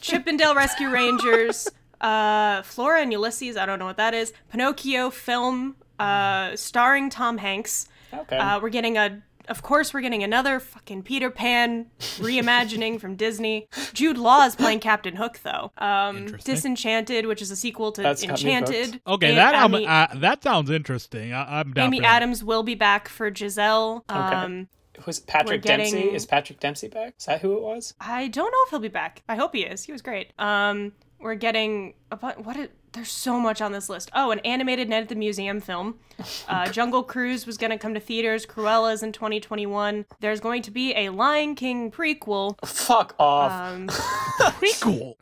Chip 0.00 0.26
'n 0.26 0.36
Dale 0.36 0.54
Rescue 0.54 0.90
Rangers, 0.90 1.68
uh, 2.00 2.62
Flora 2.62 3.00
and 3.02 3.12
Ulysses. 3.12 3.56
I 3.56 3.66
don't 3.66 3.78
know 3.78 3.86
what 3.86 3.96
that 3.96 4.14
is. 4.14 4.32
Pinocchio 4.50 5.10
film, 5.10 5.76
uh, 5.98 6.54
starring 6.56 7.10
Tom 7.10 7.38
Hanks. 7.38 7.88
Okay. 8.12 8.36
Uh, 8.36 8.60
we're 8.60 8.68
getting 8.70 8.96
a. 8.96 9.22
Of 9.48 9.62
course, 9.62 9.94
we're 9.94 10.00
getting 10.00 10.24
another 10.24 10.58
fucking 10.58 11.04
Peter 11.04 11.30
Pan 11.30 11.86
reimagining 12.00 13.00
from 13.00 13.14
Disney. 13.14 13.68
Jude 13.92 14.18
Law 14.18 14.44
is 14.44 14.56
playing 14.56 14.80
Captain 14.80 15.14
Hook, 15.14 15.38
though. 15.44 15.70
Um, 15.78 16.16
Interesting. 16.16 16.54
Disenchanted, 16.54 17.26
which 17.26 17.40
is 17.40 17.52
a 17.52 17.56
sequel 17.56 17.92
to 17.92 18.02
That's 18.02 18.22
me 18.24 18.30
Enchanted. 18.30 19.00
Okay, 19.06 19.26
Amy- 19.28 19.36
that 19.36 19.54
um, 19.54 19.74
Amy, 19.76 19.86
uh, 19.86 20.08
that 20.16 20.42
sounds 20.42 20.68
interesting. 20.68 21.32
I, 21.32 21.60
I'm 21.60 21.72
down 21.72 21.86
Amy 21.86 21.98
for 21.98 22.02
that. 22.02 22.16
Adams 22.16 22.42
will 22.42 22.64
be 22.64 22.74
back 22.74 23.08
for 23.08 23.32
Giselle. 23.32 24.04
Um, 24.08 24.66
Was 25.06 25.20
Patrick 25.20 25.62
getting- 25.62 25.92
Dempsey? 25.94 26.12
Is 26.12 26.26
Patrick 26.26 26.58
Dempsey 26.58 26.88
back? 26.88 27.14
Is 27.16 27.26
that 27.26 27.40
who 27.40 27.56
it 27.56 27.62
was? 27.62 27.94
I 28.00 28.26
don't 28.26 28.50
know 28.50 28.58
if 28.64 28.70
he'll 28.70 28.80
be 28.80 28.88
back. 28.88 29.22
I 29.28 29.36
hope 29.36 29.54
he 29.54 29.62
is. 29.62 29.84
He 29.84 29.92
was 29.92 30.02
great. 30.02 30.32
Um, 30.40 30.90
we're 31.20 31.34
getting 31.34 31.94
a 32.10 32.16
bu- 32.16 32.42
what? 32.42 32.56
Is, 32.56 32.68
there's 32.92 33.10
so 33.10 33.38
much 33.38 33.60
on 33.60 33.72
this 33.72 33.90
list. 33.90 34.10
Oh, 34.14 34.30
an 34.30 34.38
animated 34.38 34.88
Night 34.88 35.02
at 35.02 35.08
the 35.10 35.14
Museum 35.16 35.60
film. 35.60 35.96
Uh, 36.48 36.66
Jungle 36.70 37.02
Cruise 37.02 37.44
was 37.46 37.58
going 37.58 37.70
to 37.72 37.76
come 37.76 37.92
to 37.92 38.00
theaters. 38.00 38.46
Cruella's 38.46 39.02
in 39.02 39.12
2021. 39.12 40.06
There's 40.20 40.40
going 40.40 40.62
to 40.62 40.70
be 40.70 40.94
a 40.94 41.10
Lion 41.10 41.54
King 41.54 41.90
prequel. 41.90 42.56
Fuck 42.64 43.14
off. 43.18 43.52
Um, 43.52 43.88
Prequel. 44.40 45.14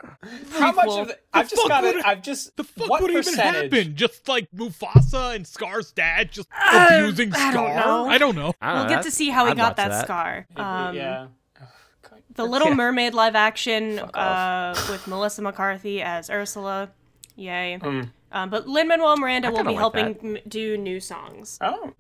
How 0.53 0.71
much 0.73 0.89
of 0.91 1.09
the, 1.09 1.19
I've 1.33 1.49
just 1.49 1.67
got 1.69 1.83
it. 1.85 1.97
it- 1.97 2.07
I've 2.07 2.23
just 2.23 2.57
The 2.57 2.63
fuck 2.65 2.89
what 2.89 3.03
would 3.03 3.11
even 3.11 3.25
percentage? 3.25 3.73
happen? 3.75 3.97
Just 3.97 4.29
like 4.29 4.49
Mufasa 4.53 5.35
and 5.35 5.45
Scar's 5.47 5.91
dad 5.93 6.31
just 6.31 6.49
abusing 6.73 7.33
I 7.35 7.53
don't 7.53 7.75
know. 7.75 8.07
I 8.09 8.19
don't 8.19 8.37
know. 8.37 8.53
We'll 8.63 8.83
know, 8.85 8.89
get 8.89 9.03
to 9.03 9.11
see 9.11 9.31
how 9.31 9.47
he 9.47 9.51
I'd 9.53 9.57
got 9.57 9.71
watch 9.77 9.89
that, 9.89 10.05
scar. 10.05 10.47
Um, 10.57 10.95
yeah. 10.95 11.27
The 12.35 12.45
Little 12.45 12.75
Mermaid 12.75 13.15
live 13.15 13.35
action 13.37 13.99
uh, 14.01 14.75
with 14.91 15.07
Melissa 15.07 15.43
McCarthy 15.43 16.03
as 16.03 16.29
Ursula. 16.31 16.91
Yay. 17.37 17.79
Um, 18.33 18.51
but 18.51 18.69
Lin 18.69 18.89
Manuel 18.89 19.17
Miranda 19.17 19.51
will 19.53 19.59
be 19.63 19.71
like 19.71 19.77
helping 19.77 20.17
m- 20.37 20.39
do 20.49 20.77
new 20.77 20.99
songs. 21.01 21.59
Oh. 21.61 21.93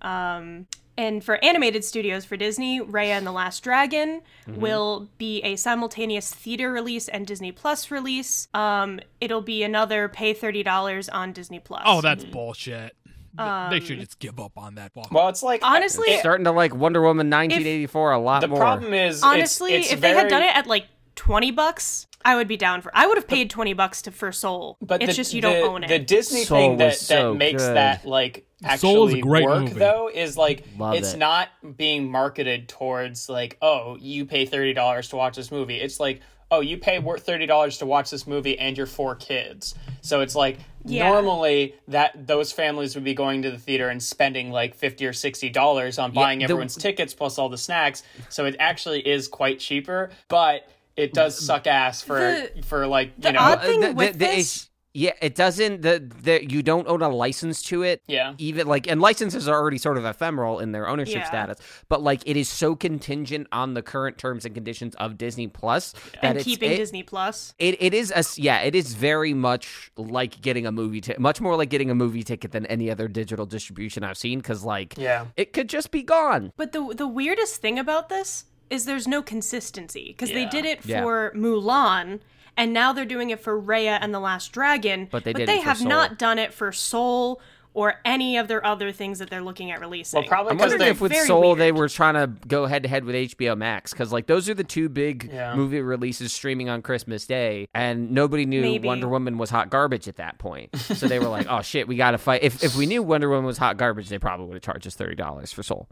And 0.96 1.24
for 1.24 1.44
animated 1.44 1.84
studios 1.84 2.24
for 2.24 2.36
Disney, 2.36 2.80
Raya 2.80 3.16
and 3.18 3.26
the 3.26 3.32
Last 3.32 3.64
Dragon 3.64 4.20
Mm-hmm. 4.46 4.60
will 4.60 5.08
be 5.18 5.40
a 5.40 5.56
simultaneous 5.56 6.32
theater 6.32 6.70
release 6.70 7.08
and 7.08 7.26
Disney 7.26 7.50
Plus 7.50 7.90
release. 7.90 8.46
Um, 8.54 9.00
it'll 9.20 9.40
be 9.40 9.62
another 9.62 10.06
pay 10.08 10.34
thirty 10.34 10.62
dollars 10.62 11.08
on 11.08 11.32
Disney 11.32 11.58
Plus. 11.60 11.82
Oh, 11.86 12.00
that's 12.02 12.24
bullshit. 12.24 12.94
Th- 13.36 13.70
they 13.70 13.80
should 13.80 13.98
um, 13.98 14.04
just 14.04 14.18
give 14.18 14.38
up 14.38 14.56
on 14.56 14.76
that. 14.76 14.92
Fuck. 14.92 15.10
Well, 15.10 15.28
it's 15.28 15.42
like 15.42 15.60
Honestly, 15.64 16.08
it- 16.08 16.20
Starting 16.20 16.44
to 16.44 16.52
like 16.52 16.74
Wonder 16.74 17.02
Woman 17.02 17.28
1984 17.30 18.12
a 18.12 18.18
lot 18.18 18.40
the 18.40 18.48
more. 18.48 18.58
The 18.58 18.64
problem 18.64 18.94
is 18.94 19.22
honestly, 19.22 19.74
it's 19.74 19.92
if 19.92 20.00
they 20.00 20.10
had 20.10 20.28
done 20.28 20.42
it 20.42 20.54
at 20.56 20.66
like 20.66 20.86
twenty 21.16 21.50
bucks, 21.50 22.06
I 22.24 22.36
would 22.36 22.48
be 22.48 22.56
down 22.56 22.80
for. 22.80 22.90
I 22.94 23.06
would 23.06 23.16
have 23.16 23.28
paid 23.28 23.50
twenty 23.50 23.72
bucks 23.72 24.02
to 24.02 24.10
for 24.10 24.32
Soul. 24.32 24.76
But 24.80 25.02
it's 25.02 25.12
the, 25.12 25.16
just 25.16 25.34
you 25.34 25.42
the, 25.42 25.48
don't 25.50 25.68
own 25.68 25.84
it. 25.84 25.88
The 25.88 25.98
Disney 25.98 26.44
Soul 26.44 26.58
thing 26.58 26.76
that, 26.78 26.96
so 26.96 27.32
that 27.32 27.38
makes 27.38 27.62
good. 27.62 27.76
that 27.76 28.06
like 28.06 28.46
Soul 28.76 29.02
a 29.02 29.06
actually 29.06 29.20
great 29.20 29.44
work 29.44 29.62
movie. 29.64 29.78
though 29.78 30.10
is 30.12 30.36
like 30.36 30.64
Love 30.78 30.94
it's 30.94 31.14
it. 31.14 31.18
not 31.18 31.48
being 31.76 32.10
marketed 32.10 32.68
towards 32.68 33.28
like 33.28 33.58
oh 33.60 33.96
you 34.00 34.24
pay 34.26 34.46
thirty 34.46 34.72
dollars 34.72 35.08
to 35.10 35.16
watch 35.16 35.36
this 35.36 35.50
movie. 35.50 35.76
It's 35.76 36.00
like 36.00 36.20
oh, 36.54 36.60
you 36.60 36.76
pay 36.78 37.00
thirty 37.18 37.46
dollars 37.46 37.78
to 37.78 37.86
watch 37.86 38.10
this 38.10 38.26
movie 38.26 38.58
and 38.58 38.76
your 38.76 38.86
four 38.86 39.14
kids. 39.14 39.74
So 40.02 40.20
it's 40.20 40.34
like 40.34 40.58
Yeah. 40.84 41.08
normally 41.08 41.74
that 41.88 42.26
those 42.26 42.52
families 42.52 42.94
would 42.94 43.04
be 43.04 43.14
going 43.14 43.42
to 43.42 43.50
the 43.50 43.58
theater 43.58 43.88
and 43.88 44.02
spending 44.02 44.50
like 44.50 44.74
fifty 44.74 45.06
or 45.06 45.12
sixty 45.12 45.48
dollars 45.50 45.98
on 45.98 46.12
buying 46.12 46.38
the- 46.38 46.44
everyone's 46.44 46.76
tickets 46.76 47.14
plus 47.14 47.38
all 47.38 47.48
the 47.48 47.58
snacks. 47.58 48.02
So 48.28 48.44
it 48.44 48.56
actually 48.58 49.00
is 49.06 49.28
quite 49.28 49.58
cheaper, 49.60 50.10
but 50.28 50.68
it 50.96 51.12
does 51.12 51.38
suck 51.38 51.66
ass 51.66 52.02
for 52.02 52.18
The- 52.18 52.62
for 52.64 52.86
like 52.86 53.18
the 53.20 53.28
you 53.28 53.32
know 53.34 53.40
odd 53.40 53.58
Uh, 53.58 53.62
thing 53.62 53.80
the- 53.80 53.86
the- 53.88 53.92
with 53.94 54.12
the- 54.12 54.18
this- 54.18 54.32
it's- 54.32 54.68
yeah, 54.94 55.12
it 55.20 55.34
doesn't. 55.34 55.82
The, 55.82 56.08
the 56.22 56.48
you 56.50 56.62
don't 56.62 56.86
own 56.88 57.02
a 57.02 57.08
license 57.08 57.62
to 57.64 57.82
it. 57.82 58.02
Yeah. 58.06 58.34
Even 58.38 58.66
like, 58.68 58.86
and 58.88 59.00
licenses 59.00 59.48
are 59.48 59.54
already 59.60 59.76
sort 59.78 59.98
of 59.98 60.04
ephemeral 60.04 60.60
in 60.60 60.70
their 60.72 60.88
ownership 60.88 61.16
Yeah. 61.16 61.26
status. 61.26 61.58
But 61.88 62.02
like, 62.02 62.22
it 62.26 62.36
is 62.36 62.48
so 62.48 62.76
contingent 62.76 63.48
on 63.50 63.74
the 63.74 63.82
current 63.82 64.18
terms 64.18 64.44
and 64.44 64.54
conditions 64.54 64.94
of 64.94 65.18
Disney 65.18 65.48
Plus 65.48 65.92
that 66.22 66.36
and 66.36 66.38
keeping 66.40 66.70
it, 66.72 66.76
Disney 66.76 67.02
Plus. 67.02 67.54
It, 67.58 67.76
it 67.82 67.92
is 67.92 68.12
a 68.14 68.24
yeah 68.40 68.60
it 68.60 68.74
is 68.74 68.94
very 68.94 69.34
much 69.34 69.90
like 69.96 70.40
getting 70.40 70.64
a 70.66 70.72
movie 70.72 71.00
ticket 71.00 71.20
much 71.20 71.40
more 71.40 71.56
like 71.56 71.68
getting 71.70 71.90
a 71.90 71.94
movie 71.94 72.22
ticket 72.22 72.52
than 72.52 72.64
any 72.66 72.90
other 72.90 73.08
digital 73.08 73.46
distribution 73.46 74.04
I've 74.04 74.16
seen 74.16 74.38
because 74.38 74.64
like 74.64 74.96
Yeah. 74.96 75.26
it 75.36 75.52
could 75.52 75.68
just 75.68 75.90
be 75.90 76.02
gone 76.02 76.52
But 76.56 76.72
the 76.72 76.94
the 76.96 77.08
weirdest 77.08 77.60
thing 77.60 77.78
about 77.78 78.08
this 78.08 78.44
is 78.70 78.84
there's 78.86 79.06
no 79.06 79.22
consistency 79.22 80.06
because 80.08 80.30
they 80.30 80.46
did 80.46 80.64
it 80.64 80.84
Yeah. 80.84 81.02
for 81.02 81.32
Mulan 81.36 82.20
and 82.56 82.72
now 82.72 82.92
they're 82.92 83.04
doing 83.04 83.30
it 83.30 83.40
for 83.40 83.60
Raya 83.60 83.98
and 84.00 84.14
the 84.14 84.20
Last 84.20 84.52
Dragon. 84.52 85.08
But 85.10 85.24
they 85.24 85.32
did 85.32 85.48
it 85.48 85.58
for 85.60 85.64
have 85.64 85.78
Soul. 85.78 85.88
not 85.88 86.18
done 86.18 86.38
it 86.38 86.52
for 86.52 86.72
Soul 86.72 87.40
or 87.76 87.96
any 88.04 88.36
of 88.36 88.46
their 88.46 88.64
other 88.64 88.92
things 88.92 89.18
that 89.18 89.28
they're 89.28 89.42
looking 89.42 89.72
at 89.72 89.80
releasing. 89.80 90.20
Well, 90.20 90.28
probably 90.28 90.52
I'm 90.52 90.58
wondering 90.58 90.78
they 90.78 90.90
if 90.90 91.00
with 91.00 91.10
very 91.10 91.26
Soul 91.26 91.56
they 91.56 91.72
were 91.72 91.88
trying 91.88 92.14
to 92.14 92.28
go 92.46 92.66
head 92.66 92.84
to 92.84 92.88
head 92.88 93.04
with 93.04 93.16
HBO 93.16 93.56
Max 93.58 93.90
because 93.90 94.12
like 94.12 94.28
those 94.28 94.48
are 94.48 94.54
the 94.54 94.62
two 94.62 94.88
big 94.88 95.28
Yeah. 95.32 95.56
movie 95.56 95.80
releases 95.80 96.32
streaming 96.32 96.68
on 96.68 96.82
Christmas 96.82 97.26
Day 97.26 97.66
and 97.74 98.12
nobody 98.12 98.46
knew 98.46 98.60
Maybe. 98.60 98.86
Wonder 98.86 99.08
Woman 99.08 99.38
was 99.38 99.50
hot 99.50 99.70
garbage 99.70 100.06
at 100.06 100.14
that 100.18 100.38
point 100.38 100.70
so 100.78 101.08
they 101.08 101.18
were 101.18 101.26
like 101.26 101.46
oh 101.50 101.62
shit 101.62 101.88
we 101.88 101.96
gotta 101.96 102.16
fight 102.16 102.44
if 102.44 102.62
if 102.62 102.76
we 102.76 102.86
knew 102.86 103.02
Wonder 103.02 103.28
Woman 103.28 103.44
was 103.44 103.58
hot 103.58 103.76
garbage 103.76 104.08
they 104.08 104.20
probably 104.20 104.46
would 104.46 104.54
have 104.54 104.62
charged 104.62 104.86
us 104.86 104.94
thirty 104.94 105.16
dollars 105.16 105.52
for 105.52 105.64
Soul 105.64 105.88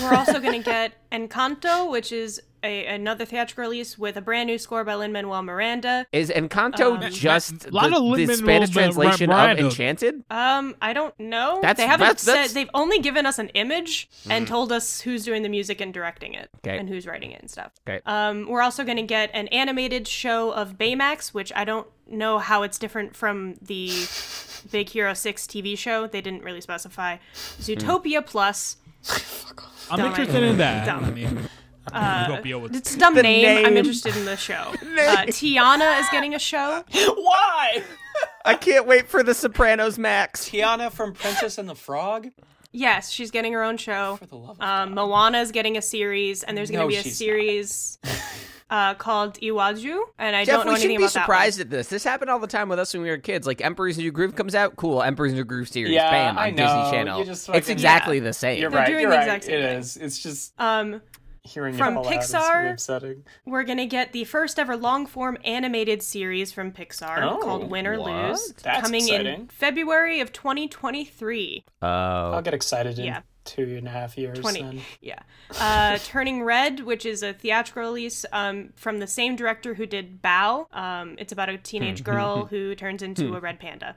We're 0.00 0.14
also 0.14 0.38
going 0.38 0.62
to 0.62 0.64
get 0.64 0.92
Encanto, 1.10 1.90
which 1.90 2.12
is 2.12 2.40
a, 2.64 2.86
another 2.86 3.24
theatrical 3.24 3.62
release 3.62 3.98
with 3.98 4.16
a 4.16 4.20
brand 4.20 4.46
new 4.48 4.58
score 4.58 4.82
by 4.84 4.94
Lin 4.94 5.12
Manuel 5.12 5.42
Miranda. 5.42 6.06
is 6.12 6.30
Encanto 6.30 7.02
Um, 7.04 7.12
just 7.12 7.66
a 7.66 7.70
lot 7.70 7.90
the, 7.90 7.96
of 7.96 8.26
the 8.26 8.34
Spanish 8.36 8.70
translation 8.70 9.30
of 9.30 9.58
Enchanted 9.58 10.24
Um, 10.30 10.74
I 10.82 10.92
don't 10.92 11.18
know. 11.20 11.58
That's- 11.60 11.76
they 11.76 11.86
haven't 11.86 12.06
that's- 12.06 12.22
said 12.22 12.32
that's- 12.34 12.52
they've 12.54 12.70
only 12.74 12.98
given 12.98 13.26
us 13.26 13.38
an 13.38 13.48
image 13.50 14.08
and 14.28 14.48
told 14.48 14.72
us 14.72 15.00
who's 15.02 15.24
doing 15.24 15.42
the 15.42 15.48
music 15.48 15.80
and 15.80 15.92
directing 15.92 16.34
it 16.34 16.48
Okay. 16.66 16.78
and 16.78 16.88
who's 16.88 17.06
writing 17.06 17.30
it 17.32 17.40
and 17.40 17.50
stuff. 17.50 17.72
Okay. 17.86 18.00
Um, 18.06 18.48
we're 18.48 18.62
also 18.62 18.82
going 18.84 18.96
to 18.96 19.02
get 19.02 19.30
an 19.34 19.48
animated 19.48 20.08
show 20.08 20.50
of 20.52 20.78
Baymax, 20.78 21.28
which 21.28 21.52
I 21.54 21.64
don't 21.64 21.86
know 22.08 22.38
how 22.38 22.62
it's 22.62 22.78
different 22.78 23.14
from 23.14 23.54
the 23.62 23.90
Big 24.72 24.88
Hero 24.88 25.12
6 25.12 25.46
TV 25.46 25.76
show. 25.76 26.06
They 26.06 26.20
didn't 26.22 26.42
really 26.42 26.60
specify. 26.62 27.18
Zootopia 27.34 28.24
Plus. 28.24 28.76
I'm 29.90 29.98
Dumb 29.98 30.06
interested 30.08 30.42
in 30.42 30.56
that. 30.58 30.86
Dumb. 31.92 32.02
I 32.02 32.20
mean, 32.22 32.30
Utopia 32.30 32.58
was- 32.58 32.72
It's 32.76 32.94
a 32.94 32.98
dumb 32.98 33.14
The 33.14 33.22
name. 33.22 33.66
I'm 33.66 33.76
interested 33.76 34.16
in 34.16 34.24
the 34.24 34.36
show. 34.36 34.72
Uh, 34.94 35.26
Tiana 35.26 36.00
is 36.00 36.06
getting 36.10 36.34
a 36.34 36.38
show. 36.38 36.84
Why? 36.92 37.82
I 38.44 38.54
can't 38.54 38.86
wait 38.86 39.08
for 39.08 39.22
the 39.24 39.34
Sopranos 39.34 39.98
Max 39.98 40.48
Tiana 40.48 40.90
from 40.92 41.12
Princess 41.14 41.58
and 41.58 41.68
the 41.68 41.74
Frog? 41.74 42.28
Yes, 42.70 43.10
she's 43.10 43.30
getting 43.32 43.52
her 43.52 43.62
own 43.62 43.76
show. 43.76 44.16
For 44.16 44.26
the 44.26 44.36
love 44.36 44.56
of 44.60 44.66
Um, 44.66 44.94
Moana 44.94 45.38
is 45.40 45.50
getting 45.52 45.76
a 45.76 45.82
series, 45.82 46.42
and 46.44 46.56
there's 46.56 46.70
going 46.70 46.88
to 46.88 46.96
No, 46.96 47.02
be 47.02 47.08
a 47.08 47.12
series 47.12 47.98
uh, 48.70 48.94
called 48.94 49.38
Iwaju, 49.40 49.98
and 50.18 50.34
I 50.36 50.44
Jeff, 50.44 50.56
don't 50.56 50.66
know 50.66 50.72
we 50.72 50.76
anything 50.76 50.80
shouldn't 50.80 50.90
be 50.90 50.94
about 51.04 51.12
that. 51.14 51.20
surprised 51.22 51.60
at 51.60 51.70
this. 51.70 51.88
This 51.88 52.02
happened 52.04 52.30
all 52.30 52.38
the 52.38 52.46
time 52.46 52.68
with 52.68 52.78
us 52.78 52.94
when 52.94 53.02
we 53.02 53.10
were 53.10 53.18
kids. 53.18 53.46
Like 53.46 53.60
Emperor's 53.60 53.98
New 53.98 54.10
Groove 54.12 54.34
comes 54.36 54.54
out, 54.54 54.76
cool. 54.76 55.02
Emperor's 55.02 55.32
New 55.34 55.44
Groove 55.44 55.68
series, 55.68 55.92
Yeah, 55.92 56.10
bam, 56.10 56.38
on 56.38 56.42
I 56.42 56.50
Disney. 56.50 56.64
Channel. 56.90 57.18
You 57.20 57.24
just 57.26 57.48
it's 57.50 57.68
exactly 57.68 58.18
Yeah. 58.18 58.24
the 58.24 58.32
same. 58.32 58.60
You're 58.60 58.70
They're 58.70 58.78
right. 58.80 58.86
doing 58.86 59.00
You're 59.02 59.10
the 59.10 59.16
right. 59.16 59.22
exact 59.24 59.44
same 59.44 59.54
It 59.54 59.62
thing. 59.62 59.78
is. 59.78 59.96
It's 59.96 60.22
just 60.22 60.54
Um, 60.58 61.00
hearing 61.44 61.74
From 61.74 61.94
it 61.94 61.98
all 61.98 62.08
out 62.08 62.22
is 62.24 62.32
Pixar? 62.32 62.72
upsetting. 62.72 63.24
we're 63.44 63.64
going 63.64 63.78
to 63.78 63.86
get 63.86 64.12
the 64.12 64.24
first 64.24 64.58
ever 64.58 64.76
long 64.76 65.06
form 65.06 65.36
animated 65.44 66.02
series 66.02 66.52
from 66.52 66.72
Pixar 66.72 67.22
Oh, 67.22 67.38
called 67.38 67.70
Win 67.70 67.86
or 67.86 68.00
what? 68.00 68.30
Lose, 68.30 68.52
That's 68.62 68.80
coming 68.82 69.06
in. 69.08 69.48
February 69.48 70.20
of 70.20 70.32
2023. 70.32 71.64
Oh, 71.82 71.86
I'll 71.86 72.42
get 72.42 72.54
excited 72.54 72.98
in 72.98 73.04
Yeah. 73.04 73.20
two 73.44 73.74
and 73.78 73.86
a 73.86 73.90
half 73.90 74.16
years. 74.16 74.38
20 74.38 74.62
Then. 74.62 74.80
yeah 75.02 75.18
uh 75.60 75.98
turning 76.04 76.42
red 76.42 76.80
which 76.80 77.04
is 77.04 77.22
a 77.22 77.34
theatrical 77.34 77.82
release 77.82 78.24
um 78.32 78.70
from 78.74 78.98
the 78.98 79.06
same 79.06 79.36
director 79.36 79.74
who 79.74 79.84
did 79.84 80.22
Bao 80.22 80.66
um 80.74 81.16
it's 81.18 81.32
about 81.32 81.50
a 81.50 81.58
teenage 81.58 81.98
Hmm. 81.98 82.04
girl 82.04 82.44
who 82.50 82.74
turns 82.74 83.02
into 83.02 83.36
a 83.36 83.40
red 83.40 83.60
panda 83.60 83.96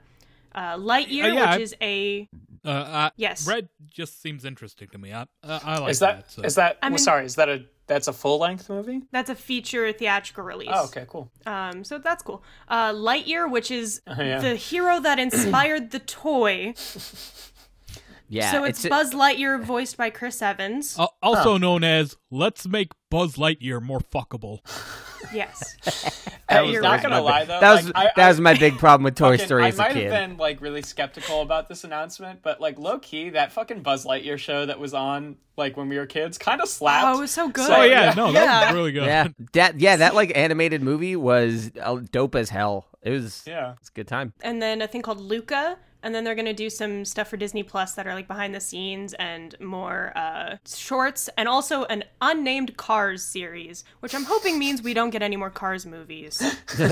uh 0.54 0.76
lightyear 0.76 1.24
Uh, 1.30 1.34
yeah, 1.34 1.52
which 1.54 1.62
is 1.62 1.74
a 1.80 2.28
uh, 2.64 2.68
uh, 2.68 3.10
Yes. 3.16 3.46
Red 3.46 3.68
just 3.90 4.20
seems 4.22 4.44
interesting 4.44 4.88
to 4.92 4.98
me. 4.98 5.12
I, 5.12 5.22
uh, 5.42 5.60
I 5.64 5.78
like 5.78 5.90
Is 5.90 5.98
that 6.00 6.30
so. 6.30 6.42
is 6.42 6.54
that? 6.56 6.78
I 6.82 6.86
well, 6.86 6.90
mean- 6.92 6.98
sorry, 6.98 7.24
is 7.26 7.34
that 7.36 7.48
a 7.48 7.64
that's 7.86 8.06
a 8.08 8.12
full 8.12 8.38
length 8.38 8.68
movie? 8.68 9.00
that's 9.12 9.30
a 9.30 9.34
feature 9.34 9.90
theatrical 9.92 10.44
release 10.44 10.68
Oh, 10.70 10.84
okay, 10.84 11.06
cool. 11.08 11.30
um 11.46 11.84
so 11.84 11.96
that's 11.98 12.22
cool 12.22 12.42
uh 12.68 12.92
lightyear 12.92 13.50
which 13.50 13.70
is 13.70 14.02
yeah. 14.06 14.40
the 14.40 14.56
hero 14.56 15.00
that 15.00 15.18
inspired 15.18 15.90
the 15.90 15.98
toy 15.98 16.74
yeah. 18.28 18.50
so 18.52 18.64
it's, 18.64 18.84
a- 18.84 18.88
buzz 18.88 19.12
lightyear 19.12 19.62
voiced 19.62 19.96
by 19.96 20.10
chris 20.10 20.40
evans 20.42 20.98
Al- 20.98 21.14
also 21.22 21.56
known 21.58 21.84
as 21.84 22.16
"Let's 22.30 22.68
make 22.68 22.92
Buzz 23.10 23.36
Lightyear 23.36 23.80
more 23.80 24.00
fuckable." 24.00 24.58
yes 25.32 25.76
Hey, 26.50 26.62
was 26.62 26.80
not 26.82 27.02
gonna 27.02 27.20
lie 27.20 27.44
though, 27.44 27.60
that 27.60 27.72
was 27.74 27.86
like, 27.86 27.96
I, 27.96 28.04
that 28.16 28.24
I, 28.26 28.28
was 28.28 28.40
my 28.40 28.54
big 28.54 28.78
problem 28.78 29.04
with 29.04 29.14
Toy 29.16 29.32
fucking- 29.32 29.46
Story 29.46 29.64
I 29.64 29.68
as 29.68 29.74
a 29.78 29.82
might 29.82 29.92
kid. 29.92 30.10
have 30.10 30.28
been 30.28 30.36
like 30.38 30.60
really 30.62 30.80
skeptical 30.82 31.42
about 31.42 31.68
this 31.68 31.84
announcement, 31.84 32.40
but 32.42 32.60
like 32.60 32.78
low 32.78 32.98
key, 32.98 33.30
that 33.30 33.52
fucking 33.52 33.82
Buzz 33.82 34.04
Lightyear 34.06 34.38
show 34.38 34.64
that 34.66 34.78
was 34.78 34.94
on 34.94 35.36
like 35.58 35.76
when 35.76 35.88
we 35.90 35.98
were 35.98 36.06
kids 36.06 36.38
kind 36.38 36.60
of 36.62 36.68
slapped. 36.68 37.06
oh 37.06 37.18
it 37.18 37.20
was 37.20 37.30
so 37.30 37.48
good 37.50 37.66
So, 37.66 37.76
Oh 37.76 37.82
yeah, 37.82 38.06
yeah. 38.06 38.14
no, 38.14 38.32
that 38.32 38.44
Yeah. 38.44 38.66
was 38.66 38.74
really 38.74 38.92
good. 38.92 39.04
Yeah, 39.06 39.28
that 39.52 39.78
yeah, 39.80 39.96
that 39.96 40.14
like 40.14 40.32
animated 40.34 40.82
movie 40.82 41.16
was 41.16 41.70
uh, 41.82 42.00
dope 42.12 42.34
as 42.34 42.48
hell. 42.50 42.86
It 43.02 43.10
was 43.10 43.42
Yeah. 43.46 43.74
it's 43.80 43.88
a 43.90 43.92
good 43.92 44.08
time. 44.08 44.32
and 44.42 44.60
then 44.62 44.80
a 44.82 44.88
thing 44.88 45.02
called 45.02 45.20
Luca, 45.20 45.78
and 46.02 46.14
then 46.14 46.24
they're 46.24 46.34
gonna 46.34 46.52
do 46.54 46.70
some 46.70 47.04
stuff 47.04 47.28
for 47.28 47.36
Disney 47.36 47.62
Plus 47.62 47.94
that 47.94 48.06
are 48.06 48.14
like 48.14 48.28
behind 48.28 48.54
the 48.54 48.60
scenes 48.60 49.14
and 49.14 49.54
more 49.60 50.12
uh, 50.16 50.56
shorts, 50.66 51.28
and 51.36 51.48
also 51.48 51.84
an 51.84 52.04
unnamed 52.20 52.76
Cars 52.76 53.22
series, 53.22 53.84
which 54.00 54.14
I'm 54.14 54.24
hoping 54.24 54.58
means 54.58 54.82
we 54.82 54.94
don't 54.94 55.10
get 55.10 55.22
any 55.22 55.36
more 55.36 55.50
Cars 55.50 55.86
movies. 55.86 56.40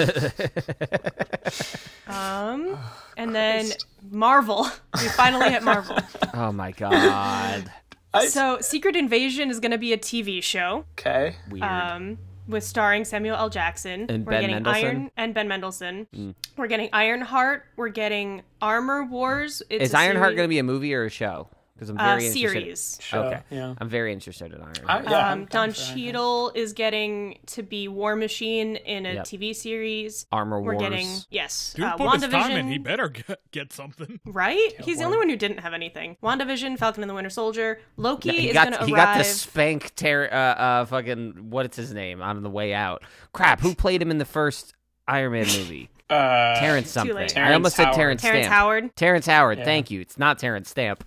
um, 2.06 2.78
and 3.16 3.34
then 3.34 3.70
Marvel. 4.10 4.66
We 5.00 5.08
finally 5.08 5.50
hit 5.50 5.62
Marvel. 5.62 5.98
Oh 6.34 6.52
my 6.52 6.70
god, 6.72 7.70
I- 8.12 8.26
So 8.26 8.58
Secret 8.60 8.94
Invasion 8.94 9.48
is 9.50 9.58
gonna 9.58 9.78
be 9.78 9.92
a 9.94 9.98
TV 9.98 10.42
show. 10.42 10.84
okay. 10.98 11.36
weird. 11.48 11.62
um, 11.64 12.18
with 12.48 12.64
starring 12.64 13.04
Samuel 13.04 13.36
L. 13.36 13.48
Jackson. 13.50 14.06
And 14.08 14.24
we're 14.26 14.30
Ben 14.32 14.40
getting 14.42 14.56
Mendelsohn? 14.56 14.84
Iron 14.84 15.10
and 15.16 15.34
Ben 15.34 15.48
Mendelsohn. 15.48 16.06
Hmm. 16.14 16.30
We're 16.56 16.66
getting 16.68 16.88
Ironheart. 16.92 17.64
We're 17.76 17.88
getting 17.88 18.42
Armor 18.62 19.04
Wars. 19.04 19.62
It's 19.70 19.84
Is 19.86 19.94
Ironheart 19.94 20.28
series- 20.28 20.36
going 20.36 20.48
to 20.48 20.50
be 20.50 20.58
a 20.58 20.62
movie 20.62 20.94
or 20.94 21.04
a 21.04 21.10
show? 21.10 21.48
Because 21.76 21.90
I'm 21.90 21.98
uh, 21.98 22.04
very 22.16 22.26
interested. 22.26 22.78
series? 22.78 23.00
Okay, 23.12 23.40
yeah. 23.50 23.74
I'm 23.76 23.88
very 23.90 24.10
interested 24.10 24.50
in 24.54 24.62
Ironheart. 24.62 25.06
I- 25.06 25.10
yeah, 25.10 25.30
um, 25.30 25.44
Don 25.44 25.68
down 25.68 25.74
for 25.74 25.80
Ironheart. 25.82 25.98
Cheadle 25.98 26.52
is 26.54 26.72
getting 26.72 27.38
to 27.48 27.62
be 27.62 27.86
War 27.86 28.16
Machine 28.16 28.76
in 28.76 29.04
a 29.04 29.14
Yep. 29.14 29.24
TV 29.26 29.54
series. 29.54 30.26
Armor 30.32 30.62
We're 30.62 30.72
Wars. 30.72 30.82
getting 30.82 31.06
yes, 31.28 31.74
Dude, 31.76 31.84
uh, 31.84 31.96
put 31.98 32.22
his 32.22 32.30
time 32.30 32.52
in. 32.52 32.68
He 32.68 32.78
better 32.78 33.10
get, 33.10 33.40
get 33.50 33.72
something. 33.74 34.20
Right? 34.24 34.72
He's 34.80 34.98
the 34.98 35.04
only 35.04 35.18
one 35.18 35.28
who 35.28 35.36
didn't 35.36 35.58
have 35.58 35.74
anything. 35.74 36.16
WandaVision, 36.22 36.78
Falcon 36.78 37.02
and 37.02 37.10
the 37.10 37.14
Winter 37.14 37.30
Soldier, 37.30 37.78
Loki 37.98 38.30
he 38.30 38.48
is 38.48 38.54
going 38.54 38.72
to 38.72 38.78
arrive. 38.78 38.86
he 38.86 38.94
got 38.94 39.18
the 39.18 39.24
spank 39.24 39.94
ter- 39.94 40.28
uh, 40.32 40.34
uh 40.34 40.84
fucking 40.86 41.50
what's 41.50 41.76
his 41.76 41.92
name 41.92 42.22
on 42.22 42.42
the 42.42 42.50
way 42.50 42.72
out. 42.72 43.02
Crap, 43.32 43.60
who 43.60 43.74
played 43.74 44.00
him 44.00 44.10
in 44.10 44.16
the 44.18 44.24
first 44.24 44.74
Iron 45.06 45.32
Man 45.32 45.46
movie? 45.46 45.90
Uh, 46.08 46.54
Terrence 46.60 46.88
something. 46.88 47.16
late. 47.16 47.36
I 47.36 47.52
almost 47.52 47.74
said 47.74 47.92
Terrence 47.92 48.22
Terrence 48.22 48.22
Terrence 48.22 48.46
Howard. 48.46 48.94
Terrence 48.94 49.26
Howard. 49.26 49.58
Yeah. 49.58 49.64
Thank 49.64 49.90
you. 49.90 50.00
It's 50.00 50.16
not 50.16 50.38
Terrence 50.38 50.70
Stamp. 50.70 51.02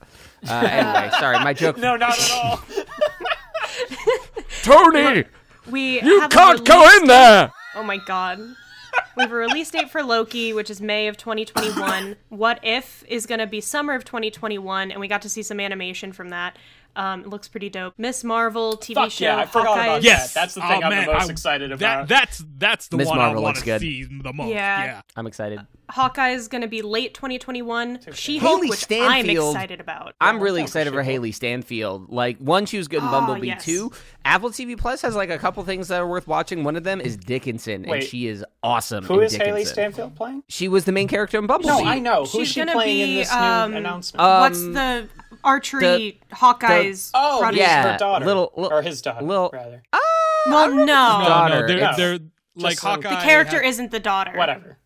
Uh, 0.48 0.68
anyway, 0.70 1.10
sorry, 1.20 1.40
my 1.40 1.54
joke. 1.54 1.78
no, 1.78 1.96
not 1.96 2.20
at 2.20 2.32
all. 2.32 2.60
Tony, 4.64 5.26
We 5.70 6.02
you 6.02 6.20
have 6.22 6.32
can't 6.32 6.66
go 6.66 6.98
in 6.98 7.08
there. 7.08 7.52
Oh 7.76 7.84
my 7.84 7.98
god. 7.98 8.40
we 9.16 9.24
have 9.24 9.32
a 9.32 9.36
release 9.36 9.70
date 9.72 9.90
for 9.90 10.04
Loki, 10.04 10.54
which 10.54 10.70
is 10.70 10.82
May 10.82 11.08
of 11.08 11.18
2021. 11.18 12.16
what 12.30 12.60
If 12.64 13.04
is 13.08 13.26
going 13.26 13.40
to 13.40 13.48
be 13.48 13.62
summer 13.62 13.94
of 13.94 14.04
2021, 14.06 14.92
and 14.92 15.00
we 15.00 15.08
got 15.08 15.22
to 15.24 15.30
see 15.30 15.44
some 15.44 15.60
animation 15.60 16.12
from 16.12 16.30
that. 16.30 16.58
Um, 16.96 17.22
it 17.22 17.28
looks 17.28 17.48
pretty 17.48 17.70
dope. 17.70 17.94
Miss 17.98 18.24
Marvel 18.24 18.76
TV 18.76 18.96
Fuck 18.96 19.12
show. 19.12 19.26
yeah, 19.26 19.38
I 19.38 19.46
forgot 19.46 19.68
Hawkeye. 19.68 19.84
about 19.86 20.04
Yes, 20.04 20.34
That's 20.34 20.54
the 20.56 20.66
Oh, 20.66 20.68
thing 20.68 20.84
I'm 20.84 20.90
man, 20.90 21.06
the 21.08 21.14
most 21.14 21.30
I- 21.30 21.32
excited 21.32 21.72
That 21.72 21.76
about. 21.76 22.08
that's 22.10 22.44
that's 22.58 22.88
the 22.90 22.98
Ms. 22.98 23.08
one 23.08 23.18
Marvel 23.20 23.42
I 23.42 23.44
want 23.44 23.58
to 23.58 23.80
see 23.80 24.04
the 24.04 24.34
most. 24.34 24.50
Yeah. 24.50 24.84
Yeah. 24.84 25.02
I'm 25.16 25.28
excited. 25.28 25.60
Hawkeye 25.90 26.30
is 26.32 26.48
going 26.50 26.62
to 26.62 26.68
be 26.68 26.84
late 26.84 27.16
2021. 27.16 28.00
She-Hulk, 28.14 28.62
Hailee 28.64 28.70
which 28.70 28.86
I'm 28.92 29.28
excited 29.28 29.80
about. 29.80 30.14
I'm 30.22 30.40
really 30.40 30.60
down 30.62 30.68
for 30.68 30.80
excited 30.80 30.94
for 30.94 31.04
Hailee 31.04 31.34
Steinfeld. 31.34 32.12
Like 32.12 32.38
one, 32.38 32.68
she 32.68 32.78
was 32.78 32.88
good 32.88 33.02
in 33.02 33.08
Oh, 33.08 33.12
Bumblebee. 33.12 33.48
yes. 33.48 33.66
Two, 33.66 33.92
Apple 34.24 34.52
TV 34.52 34.78
Plus 34.78 35.02
has 35.02 35.16
like 35.16 35.32
a 35.32 35.40
couple 35.40 35.64
things 35.64 35.88
that 35.88 36.00
are 36.00 36.08
worth 36.08 36.28
watching. 36.28 36.64
One 36.64 36.76
of 36.76 36.84
them 36.84 37.02
is 37.02 37.18
Dickinson, 37.18 37.90
and 37.90 38.04
she 38.04 38.28
is 38.28 38.46
awesome. 38.62 39.04
Who 39.06 39.20
in 39.20 39.26
is 39.26 39.38
Hailee 39.38 39.66
Steinfeld 39.66 40.16
playing? 40.16 40.44
She 40.48 40.68
was 40.68 40.86
the 40.86 40.92
main 40.92 41.08
character 41.08 41.40
in 41.40 41.48
Bumblebee. 41.48 41.82
No, 41.84 41.90
I 41.90 41.98
know. 41.98 42.22
Who's 42.22 42.32
She's 42.32 42.48
she 42.50 42.60
gonna 42.60 42.74
playing 42.74 43.00
in 43.00 43.08
be, 43.08 43.16
this 43.16 43.32
um, 43.32 43.72
new 43.72 43.78
announcement? 43.78 44.22
uh, 44.22 44.40
What's 44.42 44.62
Um, 44.62 44.74
the 44.74 45.08
archery 45.50 46.22
Hawkeye's 46.32 47.12
oh, 47.14 47.38
prodigy? 47.40 47.62
yeah. 47.62 47.92
her 47.94 47.98
daughter. 47.98 48.26
little- 48.26 48.54
little- 48.56 48.78
or 48.78 48.82
his 48.82 49.02
daughter, 49.02 49.26
little- 49.26 49.50
rather. 49.54 49.84
Oh, 49.94 50.44
Well, 50.48 50.70
no. 50.74 50.86
No, 50.86 50.86
Daughter. 50.86 51.60
no, 51.62 51.68
they're, 51.68 51.80
No. 51.80 51.94
they're 51.98 52.20
like 52.56 52.74
Just, 52.76 52.86
um, 52.86 53.02
Hawkeye. 53.02 53.16
The 53.16 53.22
character 53.22 53.62
has- 53.62 53.76
isn't 53.76 53.92
the 53.92 54.00
daughter. 54.00 54.38
Whatever. 54.38 54.78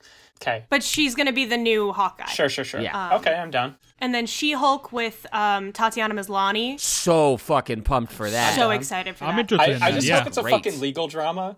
Okay. 0.42 0.66
But 0.70 0.84
she's 0.84 1.16
going 1.16 1.28
to 1.28 1.34
be 1.34 1.46
the 1.46 1.58
new 1.58 1.92
Hawkeye. 1.94 2.26
Sure, 2.26 2.50
sure, 2.50 2.66
sure. 2.66 2.82
Yeah. 2.82 3.16
okay, 3.18 3.34
I'm 3.34 3.50
down. 3.52 3.76
And 4.00 4.14
then 4.14 4.26
She-Hulk 4.26 4.92
with 4.92 5.26
um, 5.32 5.72
Tatiana 5.72 6.14
Maslany. 6.14 6.78
So 6.80 7.38
fucking 7.38 7.84
pumped 7.84 8.12
for 8.12 8.30
that. 8.30 8.56
So 8.56 8.72
excited 8.72 9.16
for 9.16 9.24
I'm 9.26 9.36
that. 9.38 9.42
interested 9.52 9.72
I, 9.72 9.76
in 9.78 9.82
I 9.84 9.92
that. 9.92 9.96
just 9.96 10.08
yeah. 10.08 10.18
hope 10.18 10.28
it's 10.28 10.38
a 10.38 10.42
Great. 10.42 10.52
fucking 10.52 10.80
legal 10.82 11.08
drama. 11.08 11.56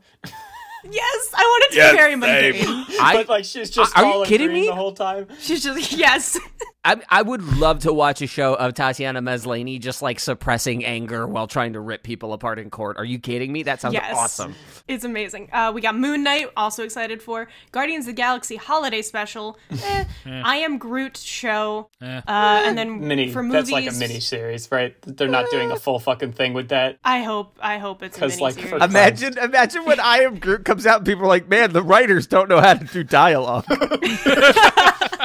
Yes, 0.88 1.30
I 1.34 1.42
want 1.42 1.64
it 1.64 1.76
to 1.78 1.92
be 1.92 1.98
very 1.98 2.16
mundane. 2.16 2.86
I, 3.02 3.14
but 3.16 3.28
like 3.28 3.44
she's 3.46 3.72
just 3.72 3.98
Are 3.98 4.06
you 4.20 4.26
kidding 4.26 4.54
me? 4.54 4.68
the 4.68 4.76
whole 4.76 4.94
time. 4.94 5.26
She's 5.40 5.64
just 5.64 5.92
yes. 5.98 6.38
I, 6.86 7.02
I 7.10 7.22
would 7.24 7.44
love 7.58 7.80
to 7.80 7.92
watch 7.92 8.22
a 8.22 8.28
show 8.28 8.54
of 8.54 8.76
Tatiana 8.76 9.22
Maslany 9.22 9.80
just 9.80 10.02
like 10.04 10.20
suppressing 10.20 10.86
anger 10.86 11.26
while 11.28 11.48
trying 11.48 11.74
to 11.74 11.80
rip 11.80 12.04
people 12.04 12.32
apart 12.32 12.60
in 12.60 12.70
court. 12.70 12.98
Are 12.98 13.04
you 13.04 13.18
kidding 13.20 13.52
me? 13.52 13.64
That 13.64 13.82
sounds 13.82 13.96
yes. 13.96 14.16
awesome. 14.16 14.54
It's 14.88 15.04
amazing. 15.04 15.50
Uh, 15.52 15.72
we 15.74 15.82
got 15.82 15.98
Moon 15.98 16.24
Knight, 16.24 16.50
also 16.56 16.84
excited 16.84 17.24
for 17.24 17.48
Guardians 17.72 18.04
of 18.04 18.16
the 18.16 18.22
Galaxy 18.22 18.56
Holiday 18.56 19.02
Special. 19.02 19.58
Eh, 19.72 20.06
I 20.26 20.58
Am 20.58 20.78
Groot 20.78 21.18
show. 21.18 21.90
Eh. 22.02 22.06
Uh, 22.28 22.32
and 22.66 22.78
then 22.78 23.00
Mini. 23.08 23.32
for 23.32 23.42
movies, 23.42 23.70
That's 23.70 23.72
like 23.72 23.90
a 23.90 23.94
mini 23.96 24.20
series, 24.20 24.72
right? 24.72 24.96
They're 25.02 25.28
not 25.28 25.50
doing 25.50 25.72
a 25.72 25.76
full 25.78 25.98
fucking 26.00 26.34
thing 26.34 26.54
with 26.54 26.70
that. 26.70 27.00
I 27.04 27.24
hope. 27.24 27.58
I 27.62 27.80
hope 27.80 28.04
it's 28.04 28.16
a 28.18 28.20
'Cause, 28.20 28.32
mini 28.34 28.42
like, 28.44 28.54
series. 28.56 28.70
for- 28.70 28.78
Imagine, 28.78 29.38
imagine 29.40 29.86
when 29.86 30.00
I 30.00 30.20
Am 30.20 30.38
Groot 30.38 30.64
comes 30.66 30.86
out 30.86 30.98
and 30.98 31.06
people 31.08 31.24
are 31.26 31.28
like, 31.30 31.50
man, 31.50 31.74
the 31.74 31.82
writers 31.84 32.28
don't 32.28 32.48
know 32.48 32.62
how 32.62 32.76
to 32.76 32.86
do 32.86 33.04
dialogue. 33.04 33.66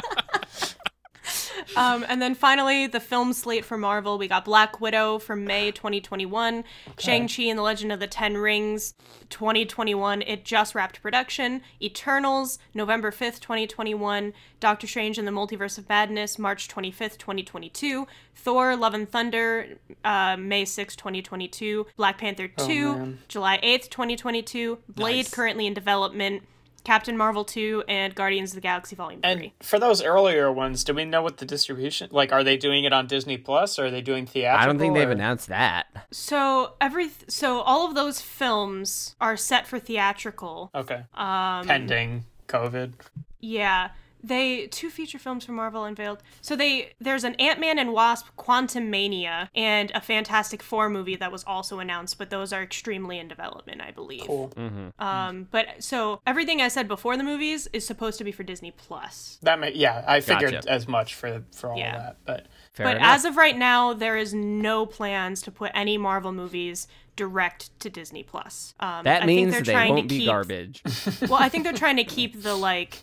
Um, 1.76 2.04
and 2.08 2.20
then 2.20 2.34
finally, 2.34 2.86
the 2.86 3.00
film 3.00 3.32
slate 3.32 3.64
for 3.64 3.78
Marvel. 3.78 4.18
We 4.18 4.26
got 4.28 4.44
Black 4.44 4.80
Widow 4.80 5.18
from 5.18 5.44
May 5.44 5.70
2021, 5.70 6.64
Shang-Chi 6.98 7.44
and 7.44 7.58
the 7.58 7.62
Legend 7.62 7.92
of 7.92 8.00
the 8.00 8.06
Ten 8.08 8.36
Rings 8.36 8.94
2021. 9.30 10.22
It 10.22 10.44
just 10.44 10.74
wrapped 10.74 11.00
production. 11.00 11.62
Eternals, 11.80 12.58
November 12.74 13.10
5th, 13.10 13.40
2021. 13.40 14.32
Doctor 14.58 14.86
Strange 14.86 15.16
and 15.16 15.26
the 15.26 15.32
Multiverse 15.32 15.78
of 15.78 15.88
Madness, 15.88 16.38
March 16.38 16.68
25th, 16.68 17.16
2022. 17.18 18.06
Thor, 18.34 18.76
Love 18.76 18.94
and 18.94 19.08
Thunder, 19.08 19.78
uh, 20.04 20.36
May 20.36 20.64
6th, 20.64 20.96
2022. 20.96 21.86
Black 21.96 22.18
Panther 22.18 22.48
2, 22.48 22.92
man. 22.96 23.18
July 23.28 23.58
8th, 23.62 23.88
2022. 23.90 24.78
Blade, 24.88 25.16
Nice. 25.16 25.30
currently 25.34 25.66
in 25.66 25.74
development. 25.74 26.42
Captain 26.84 27.16
Marvel 27.16 27.44
2 27.44 27.84
and 27.88 28.14
Guardians 28.14 28.50
of 28.50 28.54
the 28.56 28.60
Galaxy 28.60 28.96
Volume 28.96 29.20
3. 29.20 29.30
And 29.30 29.50
for 29.60 29.78
those 29.78 30.02
earlier 30.02 30.50
ones, 30.50 30.82
do 30.84 30.94
we 30.94 31.04
know 31.04 31.22
what 31.22 31.36
the 31.38 31.44
distribution? 31.46 32.08
Like, 32.12 32.32
are 32.32 32.42
they 32.42 32.56
doing 32.56 32.84
it 32.84 32.92
on 32.92 33.06
Disney 33.06 33.36
Plus 33.36 33.78
or 33.78 33.86
are 33.86 33.90
they 33.90 34.00
doing 34.00 34.26
theatrical? 34.26 34.62
I 34.62 34.66
don't 34.66 34.78
think 34.78 34.94
they've 34.94 35.10
announced 35.10 35.48
that. 35.48 35.86
So 36.10 36.74
every 36.80 37.10
so 37.28 37.60
all 37.60 37.86
of 37.88 37.94
those 37.94 38.20
films 38.20 39.16
are 39.20 39.36
set 39.36 39.66
for 39.66 39.78
theatrical. 39.78 40.70
Okay. 40.74 41.02
Um, 41.14 41.66
Pending 41.66 42.24
COVID. 42.48 42.92
yeah, 43.40 43.90
they 44.22 44.66
two 44.66 44.90
feature 44.90 45.18
films 45.18 45.44
from 45.44 45.54
Marvel 45.56 45.84
unveiled. 45.84 46.22
So 46.40 46.56
they 46.56 46.92
there's 47.00 47.24
an 47.24 47.34
Ant 47.36 47.58
Man 47.60 47.78
and 47.78 47.92
Wasp: 47.92 48.26
Quantumania 48.38 49.48
and 49.54 49.90
a 49.94 50.00
Fantastic 50.00 50.62
Four 50.62 50.88
movie 50.88 51.16
that 51.16 51.32
was 51.32 51.44
also 51.44 51.78
announced, 51.78 52.18
but 52.18 52.30
those 52.30 52.52
are 52.52 52.62
extremely 52.62 53.18
in 53.18 53.28
development, 53.28 53.80
I 53.80 53.90
believe. 53.90 54.22
Cool. 54.26 54.52
Um, 54.98 55.48
but 55.50 55.66
so 55.82 56.20
everything 56.26 56.60
I 56.60 56.68
said 56.68 56.88
before 56.88 57.16
the 57.16 57.24
movies 57.24 57.68
is 57.72 57.86
supposed 57.86 58.18
to 58.18 58.24
be 58.24 58.32
for 58.32 58.42
Disney 58.42 58.70
Plus. 58.70 59.38
That 59.42 59.58
may, 59.58 59.72
yeah, 59.72 60.04
I 60.06 60.20
figured 60.20 60.52
Gotcha. 60.52 60.70
as 60.70 60.86
much 60.88 61.14
for 61.14 61.42
for 61.54 61.70
all 61.72 61.78
Yeah. 61.78 61.96
of 61.96 62.02
that, 62.02 62.16
but 62.24 62.46
Fair 62.72 62.86
but 62.86 62.96
enough. 62.96 63.08
as 63.16 63.24
of 63.24 63.36
right 63.36 63.56
now, 63.56 63.92
there 63.92 64.16
is 64.16 64.32
no 64.34 64.86
plans 64.86 65.42
to 65.42 65.50
put 65.50 65.70
any 65.74 65.98
Marvel 65.98 66.32
movies 66.32 66.86
direct 67.16 67.78
to 67.80 67.90
Disney 67.90 68.22
Plus. 68.22 68.74
Um, 68.80 69.04
that 69.04 69.22
I 69.22 69.26
think 69.26 69.36
means 69.36 69.52
they're 69.52 69.62
they 69.62 69.72
trying 69.72 69.94
won't 69.94 70.08
to 70.08 70.14
be 70.14 70.18
keep- 70.20 70.28
garbage. 70.28 70.82
well, 71.22 71.34
I 71.34 71.48
think 71.48 71.64
they're 71.64 71.72
trying 71.84 71.96
to 71.96 72.04
keep 72.04 72.42
the 72.42 72.54
like 72.54 73.02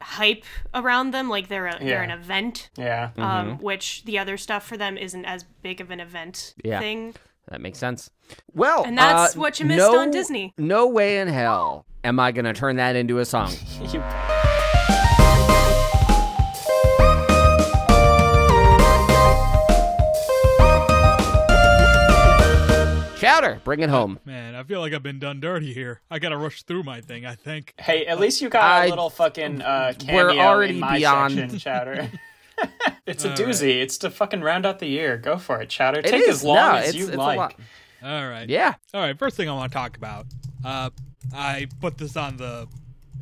hype 0.00 0.44
around 0.74 1.10
them, 1.12 1.28
like 1.28 1.48
they're 1.48 1.66
a, 1.66 1.78
they're 1.78 2.02
an 2.02 2.10
event, 2.10 2.70
yeah. 2.76 3.10
um, 3.18 3.58
which 3.58 4.04
the 4.04 4.18
other 4.18 4.36
stuff 4.36 4.66
for 4.66 4.76
them 4.76 4.96
isn't 4.96 5.24
as 5.24 5.44
big 5.62 5.80
of 5.80 5.90
an 5.90 6.00
event 6.00 6.54
Yeah. 6.64 6.80
thing. 6.80 7.14
That 7.48 7.60
makes 7.60 7.78
sense. 7.78 8.10
Well, 8.54 8.84
And 8.84 8.98
that's 8.98 9.36
uh, 9.36 9.40
what 9.40 9.60
you 9.60 9.66
missed 9.66 9.78
no- 9.78 9.98
on 9.98 10.10
Disney. 10.10 10.52
No 10.58 10.88
way 10.88 11.20
in 11.20 11.28
hell 11.28 11.86
am 12.02 12.18
I 12.18 12.32
going 12.32 12.44
to 12.44 12.52
turn 12.52 12.76
that 12.76 12.96
into 12.96 13.18
a 13.18 13.24
song. 13.24 13.52
You- 13.92 14.02
Chowder, 23.18 23.60
bring 23.64 23.80
it 23.80 23.88
home. 23.88 24.18
Man, 24.26 24.45
I 24.56 24.62
feel 24.64 24.80
like 24.80 24.92
I've 24.92 25.02
been 25.02 25.18
done 25.18 25.40
dirty 25.40 25.72
here. 25.72 26.00
I 26.10 26.18
gotta 26.18 26.36
rush 26.36 26.62
through 26.62 26.82
my 26.84 27.00
thing. 27.00 27.24
I 27.26 27.34
think. 27.34 27.74
hey, 27.78 28.06
at 28.06 28.18
least 28.20 28.40
you 28.40 28.48
got 28.48 28.62
I- 28.64 28.86
a 28.86 28.88
little 28.90 29.10
fucking 29.10 29.62
uh, 29.62 29.94
We're 30.08 30.30
already 30.30 30.74
in 30.74 30.80
my 30.80 30.98
beyond- 30.98 31.34
section, 31.34 31.58
Chowder. 31.58 32.10
it's 33.06 33.24
a 33.24 33.30
All 33.32 33.36
doozy. 33.36 33.82
It's 33.82 33.98
to 33.98 34.10
fucking 34.10 34.40
round 34.40 34.64
out 34.64 34.78
the 34.78 34.86
year. 34.86 35.18
Go 35.18 35.36
for 35.36 35.60
it, 35.60 35.68
Chowder. 35.68 36.00
It 36.00 36.06
Take 36.06 36.22
is. 36.22 36.36
as 36.36 36.44
long 36.44 36.56
No, 36.56 36.74
as 36.78 36.88
it's- 36.88 36.94
you 36.94 37.08
it's 37.08 37.16
like. 37.16 37.56
All 38.02 38.28
right. 38.28 38.48
Yeah. 38.48 38.74
All 38.94 39.00
right. 39.00 39.18
First 39.18 39.36
thing 39.36 39.48
I 39.48 39.52
want 39.52 39.72
to 39.72 39.76
talk 39.76 39.96
about. 39.96 40.26
Uh, 40.64 40.90
I 41.34 41.66
put 41.80 41.98
this 41.98 42.16
on 42.16 42.36
the 42.36 42.66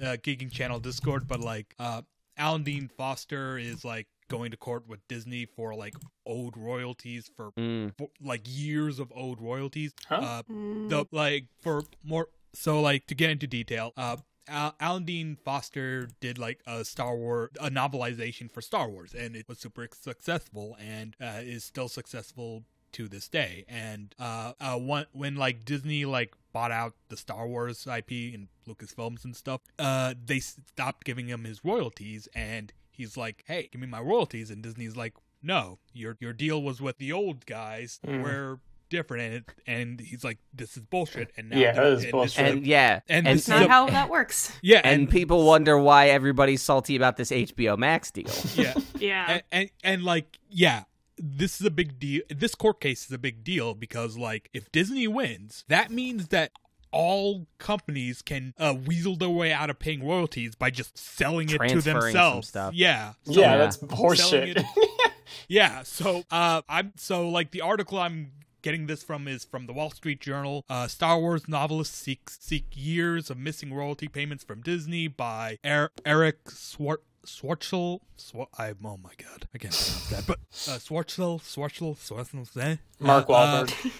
uh, 0.02 0.16
Geeking 0.22 0.52
Channel 0.52 0.78
Discord, 0.78 1.26
but 1.26 1.40
like, 1.40 1.74
uh, 1.78 2.02
Alan 2.36 2.64
Dean 2.64 2.88
Foster 2.96 3.56
is 3.58 3.84
like 3.84 4.06
going 4.28 4.50
to 4.50 4.56
court 4.56 4.86
with 4.88 5.06
Disney 5.08 5.46
for 5.46 5.74
like 5.74 5.94
owed 6.26 6.56
royalties 6.56 7.30
for, 7.36 7.52
Mm. 7.52 7.92
for 7.98 8.08
like 8.20 8.42
years 8.44 8.98
of 8.98 9.12
owed 9.14 9.40
royalties. 9.40 9.92
Huh? 10.08 10.14
Uh, 10.16 10.42
the 10.48 11.06
like 11.12 11.46
for 11.60 11.82
more. 12.02 12.28
So 12.54 12.80
like 12.80 13.06
to 13.08 13.14
get 13.14 13.30
into 13.30 13.46
detail, 13.46 13.92
uh. 13.96 14.16
Al- 14.46 14.74
Alan 14.78 15.04
Dean 15.06 15.38
Foster 15.42 16.06
did 16.20 16.36
like 16.36 16.60
a 16.66 16.84
Star 16.84 17.16
Wars, 17.16 17.48
a 17.58 17.70
novelization 17.70 18.50
for 18.52 18.60
Star 18.60 18.90
Wars, 18.90 19.14
and 19.14 19.34
it 19.34 19.48
was 19.48 19.58
super 19.58 19.88
successful, 19.98 20.76
and 20.78 21.16
uh, 21.18 21.40
is 21.40 21.64
still 21.64 21.88
successful 21.88 22.62
to 22.92 23.08
this 23.08 23.26
day. 23.26 23.64
And 23.70 24.14
uh, 24.18 24.52
uh, 24.60 24.76
one, 24.78 25.06
when 25.12 25.36
like 25.36 25.64
Disney 25.64 26.04
like 26.04 26.34
bought 26.52 26.70
out 26.72 26.92
the 27.08 27.16
Star 27.16 27.48
Wars 27.48 27.86
IP 27.86 28.34
and 28.34 28.48
Lucasfilms 28.68 29.24
and 29.24 29.34
stuff, 29.34 29.62
uh, 29.78 30.12
they 30.22 30.40
stopped 30.40 31.04
giving 31.04 31.28
him 31.28 31.44
his 31.44 31.64
royalties, 31.64 32.28
and 32.34 32.70
he's 32.94 33.16
like, 33.16 33.44
"Hey, 33.46 33.68
give 33.70 33.80
me 33.80 33.86
my 33.86 34.00
royalties," 34.00 34.50
and 34.50 34.62
Disney's 34.62 34.96
like, 34.96 35.14
"No, 35.42 35.78
your 35.92 36.16
your 36.20 36.32
deal 36.32 36.62
was 36.62 36.80
with 36.80 36.98
the 36.98 37.12
old 37.12 37.46
guys. 37.46 38.00
Mm. 38.06 38.22
We're 38.22 38.58
different," 38.90 39.22
and 39.22 39.34
it, 39.34 39.44
and 39.66 40.00
he's 40.00 40.24
like, 40.24 40.38
"This 40.52 40.76
is 40.76 40.82
bullshit." 40.84 41.32
And 41.36 41.50
now 41.50 41.58
Yeah, 41.58 41.72
that 41.72 41.86
is 41.86 42.02
and 42.04 42.12
bullshit. 42.12 42.46
And 42.46 42.66
yeah, 42.66 43.00
And 43.08 43.26
and, 43.26 43.38
this 43.38 43.48
Not 43.48 43.62
So- 43.64 43.68
how 43.68 43.86
that 43.90 44.08
works. 44.10 44.52
yeah, 44.62 44.80
and 44.84 45.08
people 45.10 45.44
wonder 45.44 45.78
why 45.78 46.08
everybody's 46.08 46.62
salty 46.62 46.96
about 46.96 47.16
this 47.16 47.30
HBO 47.30 47.76
Max 47.76 48.10
deal. 48.10 48.26
yeah. 48.54 48.74
Yeah. 48.98 49.24
and, 49.28 49.42
and 49.52 49.70
and 49.82 50.02
like 50.04 50.38
yeah 50.48 50.84
this 51.16 51.60
is 51.60 51.66
a 51.66 51.70
big 51.70 51.98
deal 52.00 52.22
this 52.28 52.54
court 52.56 52.80
case 52.80 53.04
is 53.06 53.12
a 53.12 53.18
big 53.18 53.44
deal 53.44 53.72
because 53.74 54.16
like 54.18 54.50
if 54.52 54.70
disney 54.72 55.06
wins 55.06 55.64
that 55.68 55.88
means 55.92 56.28
that 56.28 56.50
all 56.94 57.46
companies 57.58 58.22
can 58.22 58.54
uh, 58.58 58.74
weasel 58.86 59.16
their 59.16 59.28
way 59.28 59.52
out 59.52 59.68
of 59.68 59.78
paying 59.78 60.06
royalties 60.06 60.54
by 60.54 60.70
just 60.70 60.96
selling 60.96 61.48
it 61.48 61.52
to 61.52 61.58
Transferring 61.58 61.82
some 61.82 62.00
themselves 62.00 62.48
stuff. 62.48 62.74
yeah 62.74 63.12
yeah, 63.24 63.40
Yeah. 63.40 63.56
that's 63.58 63.78
selling 63.78 63.94
horseshit. 63.96 64.56
it- 64.58 65.12
yeah 65.48 65.82
so 65.82 66.22
uh 66.30 66.62
i'm 66.68 66.92
so 66.96 67.28
like 67.28 67.50
the 67.50 67.60
article 67.60 67.98
i'm 67.98 68.30
getting 68.62 68.86
this 68.86 69.02
from 69.02 69.26
is 69.28 69.44
from 69.44 69.66
the 69.66 69.72
wall 69.72 69.90
street 69.90 70.20
journal 70.20 70.64
uh 70.70 70.86
star 70.86 71.18
wars 71.18 71.48
novelists 71.48 71.98
seek 71.98 72.30
seek 72.30 72.64
years 72.72 73.28
of 73.28 73.36
missing 73.36 73.74
royalty 73.74 74.06
payments 74.08 74.44
from 74.44 74.60
disney 74.62 75.08
by 75.08 75.58
er- 75.66 75.90
eric 76.06 76.48
swart 76.50 77.02
Schwartzel, 77.26 78.00
Swar- 78.18 78.48
I 78.58 78.74
oh 78.84 78.98
my 79.02 79.12
god, 79.16 79.48
I 79.54 79.56
can't 79.56 79.72
pronounce 79.72 80.10
that. 80.10 80.26
But 80.26 80.40
uh, 80.68 80.76
Schwartzel, 80.78 81.40
Schwartzel, 81.40 81.96
Schwartzel, 81.96 82.54
eh? 82.62 82.76
Mark 83.00 83.30
Uh, 83.30 83.64
Wahlberg. 83.66 83.92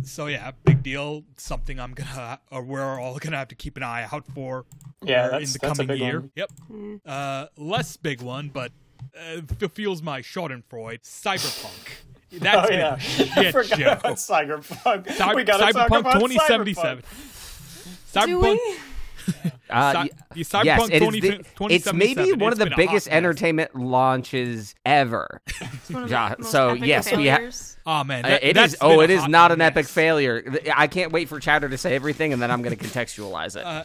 so 0.03 0.26
yeah, 0.26 0.51
big 0.64 0.82
deal. 0.82 1.24
Something 1.37 1.78
I'm 1.80 1.93
gonna, 1.93 2.41
or 2.51 2.62
we're 2.62 2.99
all 3.01 3.18
gonna 3.18 3.37
have 3.37 3.49
to 3.49 3.55
keep 3.55 3.76
an 3.76 3.82
eye 3.82 4.07
out 4.11 4.24
for. 4.35 4.64
Yeah, 5.03 5.26
uh, 5.26 5.30
that's- 5.32 5.49
in 5.49 5.53
the 5.53 5.59
that's 5.66 5.78
a 5.78 5.82
coming 5.82 5.87
big 5.87 6.01
year. 6.01 6.20
one. 6.20 6.30
Yep. 6.35 6.51
Uh, 7.07 7.47
less 7.59 7.97
big 7.97 8.22
one, 8.22 8.49
but 8.49 8.72
uh, 9.16 9.41
f- 9.62 9.72
feels 9.72 10.03
my 10.03 10.20
Schadenfreude. 10.22 11.03
Cyberpunk. 11.03 11.89
That's 12.35 12.68
oh 12.68 12.74
yeah, 12.74 12.97
shit 12.97 13.30
I 13.37 13.53
forgot 13.53 13.78
show. 13.78 13.93
about 13.93 14.16
Cyberpunk. 14.16 15.12
Cy- 15.12 15.35
we 15.35 15.45
gotta 15.45 15.72
talk 15.72 15.89
Cyberpunk 15.89 16.01
about 16.01 16.14
2077. 16.20 17.05
Cyberpunk. 18.12 18.59
Do 19.27 19.51
Uh, 19.70 19.93
Cy- 19.93 20.01
y- 20.03 20.09
Cyberpunk 20.43 20.64
yes, 20.64 20.89
it 20.89 20.93
is 20.95 21.01
20, 21.01 21.20
the- 21.20 21.45
it's 21.75 21.93
maybe 21.93 22.33
one 22.33 22.53
it's 22.53 22.61
of 22.61 22.68
the 22.68 22.75
biggest 22.77 23.07
hot 23.09 23.12
mess. 23.12 23.16
entertainment 23.16 23.75
launches 23.75 24.75
ever. 24.85 25.41
It's 25.61 25.91
one 25.91 26.05
of 26.05 26.11
Ja- 26.11 26.29
the 26.35 26.43
most 26.43 26.51
so, 26.53 26.68
epic 26.70 26.85
yes, 26.87 27.16
we 27.16 27.29
ha- 27.29 27.37
failures. 27.37 27.77
Oh 27.87 28.05
man, 28.05 28.25
Uh, 28.25 28.29
that, 28.29 28.45
it 28.45 28.55
that's. 28.55 28.77
Oh, 28.81 29.01
been 29.01 29.05
it 29.05 29.11
a 29.11 29.14
is 29.14 29.20
hot 29.22 29.31
not 29.31 29.53
an 29.53 29.61
epic 29.61 29.87
failure. 29.87 30.55
I 30.75 30.87
can't 30.87 31.12
wait 31.12 31.29
for 31.29 31.39
Chowder 31.41 31.68
to 31.68 31.79
say 31.79 31.95
everything, 31.95 32.33
and 32.33 32.41
then 32.41 32.51
I'm 32.51 32.62
going 32.62 32.77
to 32.77 32.83
contextualize 32.85 33.57
it. 33.57 33.64
Uh, 33.64 33.85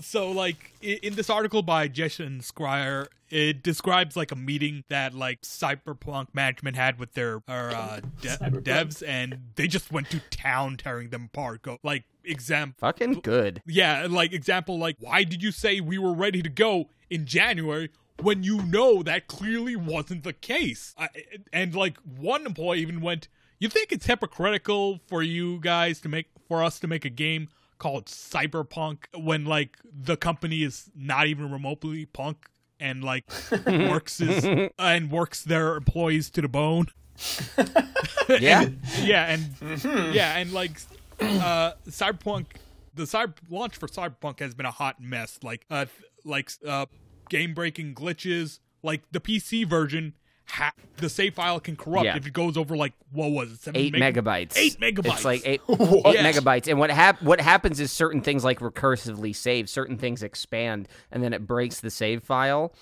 so 0.00 0.30
like 0.30 0.72
in 0.82 1.14
this 1.14 1.30
article 1.30 1.62
by 1.62 1.88
Jason 1.88 2.40
Schreier, 2.40 3.06
it 3.30 3.62
describes 3.62 4.16
like 4.16 4.30
a 4.32 4.36
meeting 4.36 4.84
that 4.88 5.14
like 5.14 5.40
Cyberpunk 5.42 6.28
management 6.34 6.76
had 6.76 6.98
with 6.98 7.14
their 7.14 7.36
or, 7.48 7.70
uh, 7.70 8.00
de- 8.20 8.36
devs, 8.62 9.02
and 9.06 9.38
they 9.54 9.66
just 9.66 9.90
went 9.92 10.10
to 10.10 10.20
town 10.30 10.76
tearing 10.76 11.08
them 11.10 11.30
apart. 11.32 11.62
Go 11.62 11.78
like 11.82 12.04
example. 12.26 12.76
Fucking 12.78 13.20
good. 13.20 13.62
Yeah, 13.66 14.06
like 14.08 14.32
example, 14.32 14.78
like 14.78 14.96
why 14.98 15.24
did 15.24 15.42
you 15.42 15.52
say 15.52 15.80
we 15.80 15.98
were 15.98 16.14
ready 16.14 16.42
to 16.42 16.48
go 16.48 16.90
in 17.10 17.26
January 17.26 17.90
when 18.22 18.42
you 18.42 18.62
know 18.62 19.02
that 19.02 19.26
clearly 19.26 19.76
wasn't 19.76 20.24
the 20.24 20.32
case? 20.32 20.94
I, 20.98 21.08
and 21.52 21.74
like 21.74 21.98
one 21.98 22.46
employee 22.46 22.80
even 22.80 23.00
went, 23.00 23.28
"You 23.58 23.68
think 23.68 23.92
it's 23.92 24.06
hypocritical 24.06 25.00
for 25.06 25.22
you 25.22 25.60
guys 25.60 26.00
to 26.00 26.08
make 26.08 26.26
for 26.48 26.62
us 26.62 26.78
to 26.80 26.86
make 26.86 27.04
a 27.04 27.10
game 27.10 27.48
called 27.78 28.06
Cyberpunk 28.06 29.04
when 29.14 29.44
like 29.44 29.78
the 29.84 30.16
company 30.16 30.62
is 30.62 30.90
not 30.94 31.26
even 31.26 31.50
remotely 31.50 32.06
punk 32.06 32.48
and 32.80 33.04
like 33.04 33.24
works 33.66 34.20
is 34.20 34.70
and 34.78 35.10
works 35.10 35.42
their 35.42 35.76
employees 35.76 36.30
to 36.30 36.42
the 36.42 36.48
bone?" 36.48 36.86
Yeah. 38.28 38.68
yeah, 39.02 39.26
and 39.26 39.42
mm-hmm. 39.42 40.12
yeah, 40.12 40.36
and 40.36 40.52
like 40.52 40.80
uh 41.20 41.72
Cyberpunk 41.88 42.46
the 42.94 43.02
cyber 43.04 43.34
launch 43.50 43.76
for 43.76 43.88
Cyberpunk 43.88 44.40
has 44.40 44.54
been 44.54 44.66
a 44.66 44.70
hot 44.70 45.00
mess. 45.00 45.38
Like 45.42 45.66
uh 45.70 45.84
th- 45.86 46.10
like 46.24 46.50
uh 46.66 46.86
game 47.28 47.54
breaking 47.54 47.94
glitches, 47.94 48.60
like 48.82 49.02
the 49.12 49.20
PC 49.20 49.66
version 49.66 50.14
ha- 50.48 50.72
the 50.98 51.08
save 51.08 51.34
file 51.34 51.58
can 51.60 51.76
corrupt 51.76 52.04
Yeah. 52.06 52.16
if 52.16 52.26
it 52.26 52.32
goes 52.32 52.56
over 52.56 52.76
like 52.76 52.92
what 53.12 53.32
was 53.32 53.52
it? 53.52 53.60
Seven 53.60 53.80
eight 53.80 53.92
meg- 53.98 54.14
megabytes. 54.14 54.56
Eight 54.56 54.78
megabytes. 54.80 55.12
It's 55.14 55.24
like 55.24 55.42
eight, 55.44 55.60
What? 55.66 56.14
eight 56.16 56.20
megabytes. 56.24 56.68
And 56.68 56.78
what 56.78 56.90
hap- 56.90 57.20
what 57.22 57.40
happens 57.40 57.80
is 57.80 57.92
certain 57.92 58.20
things 58.22 58.44
like 58.44 58.60
recursively 58.60 59.34
save, 59.34 59.68
certain 59.68 59.98
things 59.98 60.22
expand, 60.22 60.88
and 61.10 61.22
then 61.22 61.32
it 61.32 61.46
breaks 61.46 61.80
the 61.80 61.90
save 61.90 62.22
file. 62.22 62.72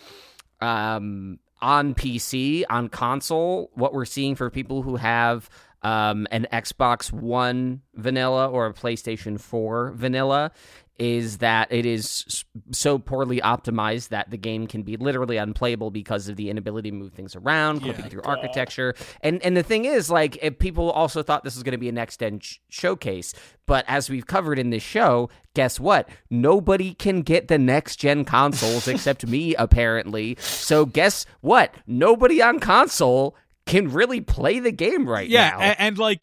Um, 0.60 1.38
on 1.60 1.94
PC, 1.94 2.64
on 2.68 2.88
console, 2.88 3.70
what 3.74 3.94
we're 3.94 4.04
seeing 4.04 4.34
for 4.34 4.50
people 4.50 4.82
who 4.82 4.96
have 4.96 5.48
um, 5.84 6.26
an 6.30 6.46
Xbox 6.52 7.12
One 7.12 7.82
vanilla 7.94 8.48
or 8.48 8.66
a 8.66 8.72
PlayStation 8.74 9.38
4 9.38 9.92
vanilla 9.94 10.50
is 10.96 11.38
that 11.38 11.72
it 11.72 11.84
is 11.84 12.44
so 12.70 13.00
poorly 13.00 13.40
optimized 13.40 14.10
that 14.10 14.30
the 14.30 14.36
game 14.36 14.64
can 14.68 14.84
be 14.84 14.96
literally 14.96 15.36
unplayable 15.36 15.90
because 15.90 16.28
of 16.28 16.36
the 16.36 16.48
inability 16.48 16.88
to 16.92 16.96
move 16.96 17.12
things 17.12 17.34
around, 17.34 17.80
clipping 17.80 18.04
Yeah. 18.04 18.10
through 18.10 18.22
architecture. 18.22 18.94
And 19.20 19.42
and 19.42 19.56
the 19.56 19.64
thing 19.64 19.86
is, 19.86 20.08
like, 20.08 20.38
if 20.40 20.60
people 20.60 20.92
also 20.92 21.24
thought 21.24 21.42
this 21.42 21.56
was 21.56 21.64
going 21.64 21.72
to 21.72 21.78
be 21.78 21.88
a 21.88 21.92
next 21.92 22.20
gen 22.20 22.38
sh- 22.38 22.58
showcase, 22.68 23.34
but 23.66 23.84
as 23.88 24.08
we've 24.08 24.28
covered 24.28 24.56
in 24.56 24.70
this 24.70 24.84
show, 24.84 25.30
guess 25.54 25.80
what? 25.80 26.08
Nobody 26.30 26.94
can 26.94 27.22
get 27.22 27.48
the 27.48 27.58
next 27.58 27.96
gen 27.96 28.24
consoles 28.24 28.86
except 28.94 29.26
me, 29.26 29.56
apparently. 29.56 30.36
So 30.38 30.86
guess 30.86 31.26
what? 31.40 31.74
Nobody 31.88 32.40
on 32.40 32.60
console 32.60 33.34
can 33.66 33.90
really 33.90 34.20
play 34.20 34.58
the 34.58 34.72
game 34.72 35.08
right 35.08 35.28
yeah, 35.28 35.50
now. 35.50 35.60
and, 35.60 35.80
and 35.80 35.98
like 35.98 36.20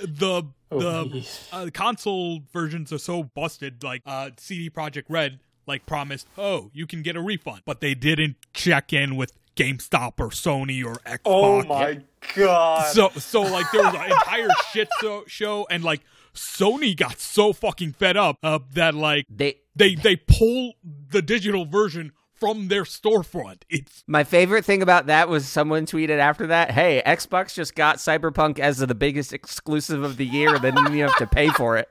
the 0.00 0.44
Oh, 0.74 1.04
the 1.04 1.08
geez. 1.10 1.48
uh, 1.52 1.68
console 1.72 2.40
versions 2.52 2.92
are 2.92 2.98
so 2.98 3.22
busted. 3.22 3.82
Like 3.82 4.02
uh, 4.06 4.30
CD 4.36 4.70
Projekt 4.70 5.04
Red 5.08 5.38
like 5.66 5.86
promised, 5.86 6.26
oh, 6.36 6.70
you 6.74 6.86
can 6.86 7.02
get 7.02 7.16
a 7.16 7.20
refund, 7.20 7.62
but 7.64 7.80
they 7.80 7.94
didn't 7.94 8.36
check 8.52 8.92
in 8.92 9.16
with 9.16 9.32
GameStop 9.56 10.14
or 10.18 10.28
Sony 10.28 10.84
or 10.84 10.96
Xbox. 11.06 11.20
Oh 11.24 11.62
my 11.64 12.00
god. 12.34 12.92
So 12.92 13.08
so 13.10 13.42
like 13.42 13.66
there 13.72 13.82
was 13.82 13.94
an 13.94 14.10
entire 14.10 14.48
shit 14.72 14.88
so, 15.00 15.24
show, 15.26 15.66
and 15.70 15.84
like 15.84 16.00
Sony 16.34 16.96
got 16.96 17.20
so 17.20 17.52
fucking 17.52 17.92
fed 17.92 18.16
up 18.16 18.38
uh, 18.42 18.58
that 18.72 18.94
like 18.94 19.26
they 19.28 19.58
they 19.76 19.94
they 19.94 20.16
pull 20.16 20.74
the 21.10 21.22
digital 21.22 21.66
version 21.66 22.12
from 22.44 22.68
their 22.68 22.82
storefront. 22.84 23.62
It's 23.70 24.04
My 24.06 24.22
favorite 24.22 24.66
thing 24.66 24.82
about 24.82 25.06
that 25.06 25.30
was 25.30 25.46
someone 25.48 25.86
tweeted 25.86 26.18
after 26.18 26.46
that, 26.48 26.72
"Hey, 26.72 27.02
Xbox 27.06 27.54
just 27.54 27.74
got 27.74 27.96
Cyberpunk 27.96 28.58
as 28.58 28.78
the 28.78 28.94
biggest 28.94 29.32
exclusive 29.32 30.02
of 30.02 30.18
the 30.18 30.26
year, 30.26 30.58
then 30.58 30.76
you 30.92 31.04
have 31.04 31.16
to 31.16 31.26
pay 31.26 31.48
for 31.48 31.78
it." 31.78 31.88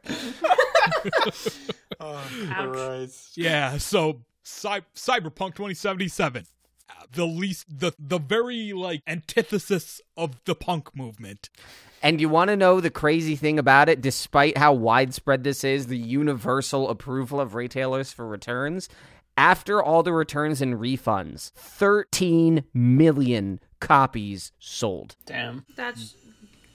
oh, 1.99 2.23
Christ. 2.71 3.35
yeah. 3.35 3.77
So 3.77 4.21
Cy- 4.43 4.81
Cyberpunk 4.95 5.55
2077, 5.55 6.45
uh, 6.89 6.93
the 7.11 7.25
least 7.25 7.65
the 7.67 7.93
the 7.97 8.19
very 8.19 8.73
like 8.73 9.01
antithesis 9.07 10.01
of 10.15 10.43
the 10.45 10.53
punk 10.53 10.95
movement. 10.95 11.49
And 12.03 12.19
you 12.19 12.27
want 12.27 12.49
to 12.49 12.57
know 12.57 12.81
the 12.81 12.89
crazy 12.91 13.37
thing 13.37 13.57
about 13.57 13.87
it? 13.87 14.01
Despite 14.01 14.57
how 14.57 14.73
widespread 14.73 15.43
this 15.45 15.63
is, 15.63 15.87
the 15.87 15.97
universal 15.97 16.89
approval 16.89 17.39
of 17.39 17.55
retailers 17.55 18.11
for 18.11 18.27
returns, 18.27 18.89
after 19.37 19.81
all 19.81 20.03
the 20.03 20.13
returns 20.13 20.61
and 20.61 20.75
refunds, 20.75 21.51
13 21.53 22.63
million 22.73 23.59
copies 23.79 24.51
sold. 24.59 25.15
Damn. 25.25 25.65
That's 25.75 26.15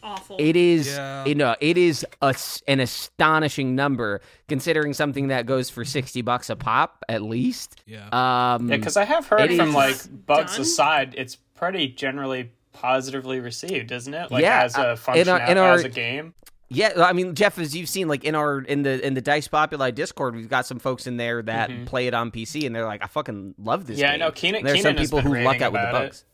awful. 0.03 0.37
It 0.39 0.57
is, 0.57 0.89
Yeah. 0.89 1.25
you 1.25 1.35
know, 1.35 1.55
it 1.61 1.79
is 1.79 2.05
a, 2.23 2.35
an 2.67 2.81
astonishing 2.81 3.75
number 3.75 4.21
considering 4.49 4.93
something 4.93 5.29
that 5.29 5.47
goes 5.47 5.71
for 5.71 5.85
60 5.85 6.23
bucks 6.23 6.51
a 6.51 6.57
pop 6.57 7.05
at 7.09 7.23
least. 7.23 7.83
Yeah. 7.87 8.07
Um, 8.13 8.69
Yeah, 8.69 8.77
because 8.77 8.97
I 8.97 9.05
have 9.05 9.27
heard 9.27 9.55
from 9.55 9.73
like 9.73 9.97
bugs 10.27 10.53
done? 10.53 10.61
aside, 10.63 11.15
it's 11.17 11.37
pretty 11.55 11.89
generally 11.89 12.53
positively 12.73 13.41
received, 13.41 13.91
isn't 13.91 14.15
it? 14.15 14.31
Like 14.31 14.43
Yeah, 14.43 14.63
as 14.63 14.77
uh, 14.77 14.81
a 14.83 14.91
in 14.93 14.97
function, 14.97 15.29
our- 15.29 15.51
in 15.51 15.59
our- 15.59 15.75
as 15.75 15.85
a 15.85 15.89
game. 15.89 16.35
Yeah, 16.71 16.93
I 17.03 17.15
mean, 17.15 17.35
Jeff, 17.35 17.59
as 17.59 17.75
you've 17.75 17.89
seen, 17.89 18.09
like 18.09 18.25
in 18.25 18.35
our 18.35 18.61
in 18.61 18.83
the 18.83 19.05
in 19.07 19.15
the 19.15 19.23
Dice 19.23 19.49
Populi 19.49 19.91
Discord, 19.91 20.37
we've 20.37 20.51
got 20.51 20.67
some 20.67 20.79
folks 20.79 21.07
in 21.07 21.17
there 21.17 21.41
that 21.43 21.71
play 21.87 22.07
it 22.09 22.15
on 22.15 22.31
PC, 22.31 22.67
and 22.67 22.75
they're 22.77 22.85
like, 22.85 23.03
"I 23.03 23.07
fucking 23.07 23.55
love 23.59 23.87
this." 23.87 23.97
Mm-hmm. 23.97 24.05
Yeah, 24.05 24.13
I 24.13 24.17
know. 24.19 24.31
Keenan- 24.31 24.65
There's 24.65 24.83
some 24.83 24.93
Keenan 24.93 25.05
people 25.05 25.21
who 25.23 25.35
luck 25.43 25.63
out 25.63 25.73
with 25.73 25.81
the 25.81 25.89
it. 25.89 25.93
bugs. 25.93 26.25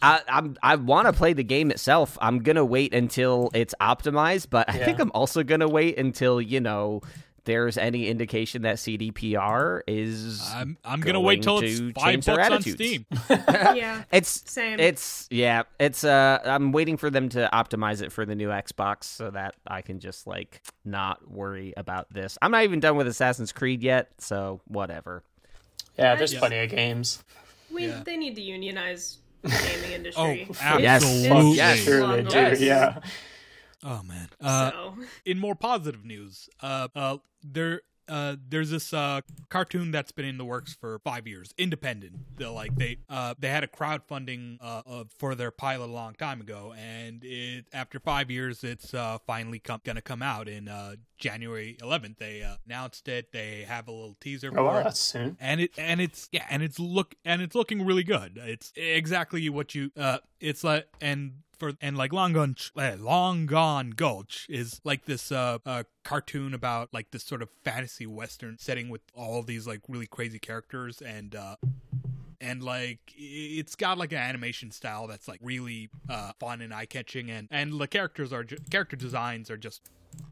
I 0.00 0.20
I'm, 0.28 0.56
I 0.62 0.76
want 0.76 1.08
to 1.08 1.12
play 1.12 1.34
the 1.34 1.44
game 1.44 1.70
itself. 1.70 2.16
I'm 2.22 2.38
gonna 2.38 2.64
wait 2.64 2.94
until 2.94 3.50
it's 3.54 3.74
optimized, 3.80 4.46
but 4.50 4.68
I 4.68 4.78
think 4.78 4.98
I'm 4.98 5.12
also 5.14 5.42
gonna 5.42 5.68
wait 5.68 5.98
until 5.98 6.40
you 6.40 6.60
know 6.60 7.02
there's 7.44 7.76
any 7.76 8.08
indication 8.08 8.62
that 8.62 8.76
CDPR 8.76 9.82
is. 9.86 10.42
I'm 10.54 10.76
I'm 10.84 11.00
gonna 11.00 11.20
wait 11.20 11.42
till 11.42 11.60
going 11.60 11.70
it's 11.70 11.78
to 11.80 11.92
five 11.92 12.04
change 12.12 12.24
their 12.26 12.36
bucks 12.36 12.46
on 12.48 12.52
attitudes. 12.54 12.74
Steam. 12.76 13.06
yeah. 13.76 14.04
It's 14.12 14.50
Same. 14.50 14.78
It's 14.80 15.26
yeah. 15.30 15.62
It's 15.80 16.04
uh. 16.04 16.38
I'm 16.44 16.72
waiting 16.72 16.96
for 16.96 17.10
them 17.10 17.28
to 17.30 17.48
optimize 17.52 18.02
it 18.02 18.12
for 18.12 18.24
the 18.24 18.34
new 18.34 18.48
Xbox 18.48 19.04
so 19.04 19.30
that 19.30 19.54
I 19.66 19.82
can 19.82 19.98
just 20.00 20.26
like 20.26 20.62
not 20.84 21.30
worry 21.30 21.74
about 21.76 22.12
this. 22.12 22.38
I'm 22.42 22.50
not 22.50 22.64
even 22.64 22.80
done 22.80 22.96
with 22.96 23.06
Assassin's 23.08 23.52
Creed 23.52 23.82
yet, 23.82 24.10
so 24.18 24.60
whatever. 24.66 25.22
Yeah, 25.98 26.14
there's 26.14 26.32
Yeah. 26.32 26.38
plenty 26.38 26.58
of 26.58 26.70
games. 26.70 27.22
We 27.72 27.86
Yeah. 27.86 28.02
they 28.04 28.16
need 28.16 28.34
to 28.36 28.42
unionize 28.42 29.18
the 29.42 29.48
gaming 29.48 29.90
Oh, 30.16 30.28
industry. 30.30 30.46
Yes. 30.78 31.02
absolutely. 31.04 31.56
Yes. 31.56 31.78
Sure 31.80 32.00
Long 32.02 32.16
they 32.16 32.22
do. 32.22 32.38
overdue. 32.38 32.64
Yeah. 32.64 32.98
Oh 33.84 34.02
man. 34.04 34.28
Uh, 34.40 34.70
so 34.70 34.94
in 35.24 35.38
more 35.38 35.54
positive 35.54 36.04
news, 36.04 36.48
uh, 36.60 36.88
uh, 36.94 37.16
there, 37.42 37.82
uh, 38.08 38.36
there's 38.48 38.70
this 38.70 38.92
uh 38.92 39.20
cartoon 39.48 39.90
that's 39.92 40.10
been 40.12 40.24
in 40.26 40.36
the 40.36 40.44
works 40.44 40.74
for 40.74 40.98
five 41.00 41.26
years, 41.26 41.54
independent. 41.56 42.14
They're 42.36 42.48
like 42.50 42.74
they, 42.76 42.98
uh, 43.08 43.34
they 43.38 43.48
had 43.48 43.64
a 43.64 43.68
crowdfunding 43.68 44.58
uh, 44.60 45.04
for 45.18 45.34
their 45.34 45.50
pilot 45.50 45.86
a 45.86 45.92
long 45.92 46.14
time 46.14 46.40
ago, 46.40 46.74
and 46.76 47.22
it 47.24 47.66
after 47.72 47.98
five 48.00 48.30
years, 48.30 48.64
it's 48.64 48.92
uh 48.92 49.18
finally 49.26 49.60
come, 49.60 49.80
gonna 49.84 50.02
come 50.02 50.20
out 50.22 50.48
in 50.48 50.68
uh 50.68 50.96
January 51.16 51.76
11th. 51.80 52.18
They 52.18 52.42
uh, 52.42 52.56
announced 52.66 53.06
it. 53.08 53.30
They 53.32 53.64
have 53.68 53.86
a 53.88 53.92
little 53.92 54.16
teaser 54.20 54.48
Oh, 54.50 54.56
for 54.56 54.62
wow, 54.64 54.78
it. 54.78 54.84
that's 54.84 55.00
soon. 55.00 55.36
and 55.40 55.60
it 55.60 55.70
and 55.78 56.00
it's 56.00 56.28
yeah 56.32 56.44
and 56.50 56.62
it's 56.62 56.78
look 56.80 57.14
and 57.24 57.40
it's 57.40 57.54
looking 57.54 57.84
really 57.86 58.02
good 58.04 58.32
it's 58.36 58.72
exactly 58.76 59.48
what 59.48 59.74
you 59.76 59.90
uh 59.96 60.18
it's 60.40 60.64
like 60.64 60.86
and 61.00 61.34
for 61.62 61.72
and 61.80 61.96
like 61.96 62.12
long 62.12 62.32
gone 62.32 62.56
uh, 62.76 62.96
long 62.98 63.46
gone 63.46 63.90
gulch 63.90 64.46
is 64.50 64.80
like 64.84 65.04
this 65.04 65.30
uh, 65.30 65.58
uh 65.64 65.84
cartoon 66.02 66.54
about 66.54 66.88
like 66.92 67.12
this 67.12 67.22
sort 67.22 67.40
of 67.40 67.48
fantasy 67.62 68.04
western 68.04 68.58
setting 68.58 68.88
with 68.88 69.00
all 69.14 69.42
these 69.44 69.64
like 69.64 69.80
really 69.88 70.06
crazy 70.08 70.40
characters 70.40 71.00
and 71.00 71.36
uh 71.36 71.54
and 72.40 72.64
like 72.64 72.98
it's 73.16 73.76
got 73.76 73.96
like 73.96 74.10
an 74.10 74.18
animation 74.18 74.72
style 74.72 75.06
that's 75.06 75.28
like 75.28 75.38
really 75.40 75.88
uh, 76.08 76.32
fun 76.40 76.60
and 76.60 76.74
eye 76.74 76.86
catching, 76.86 77.30
and 77.30 77.46
and 77.52 77.80
the 77.80 77.86
characters 77.86 78.32
are 78.32 78.42
ju- 78.42 78.56
character 78.68 78.96
designs 78.96 79.48
are 79.48 79.56
just 79.56 79.80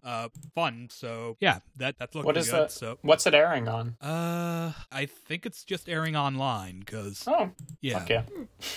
uh 0.03 0.29
fun. 0.53 0.89
So 0.91 1.37
yeah, 1.39 1.61
that 1.77 1.99
that's 2.01 2.17
looking 2.17 2.27
What 2.27 2.37
is 2.37 2.47
good. 2.51 2.63
that? 2.63 2.73
So 2.73 2.99
What's 3.03 3.29
it 3.29 3.35
airing 3.35 3.69
on? 3.69 3.95
uh, 4.01 4.73
I 4.91 5.07
think 5.07 5.47
it's 5.47 5.63
just 5.63 5.89
airing 5.89 6.17
online 6.17 6.81
because 6.81 7.23
Oh, 7.29 7.51
yeah. 7.81 7.99
okay. 8.03 8.25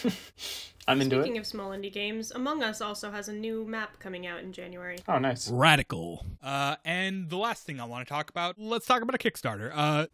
I'm 0.87 0.99
into 1.01 1.15
Speaking 1.17 1.37
it. 1.37 1.39
of 1.39 1.45
small 1.47 1.69
indie 1.71 1.91
games, 1.91 2.31
Among 2.31 2.61
Us 2.61 2.81
also 2.81 3.09
has 3.11 3.29
a 3.29 3.33
new 3.33 3.63
map 3.65 3.99
coming 3.99 4.27
out 4.27 4.41
in 4.41 4.51
January. 4.51 4.97
Oh, 5.07 5.17
nice. 5.17 5.49
Radical. 5.49 6.25
Uh, 6.43 6.75
and 6.83 7.29
the 7.29 7.37
last 7.37 7.63
thing 7.65 7.79
I 7.79 7.85
want 7.85 8.05
to 8.05 8.11
talk 8.13 8.29
about, 8.29 8.59
let's 8.59 8.85
talk 8.85 9.01
about 9.01 9.15
a 9.15 9.17
Kickstarter. 9.17 9.71
Uh, 9.73 10.07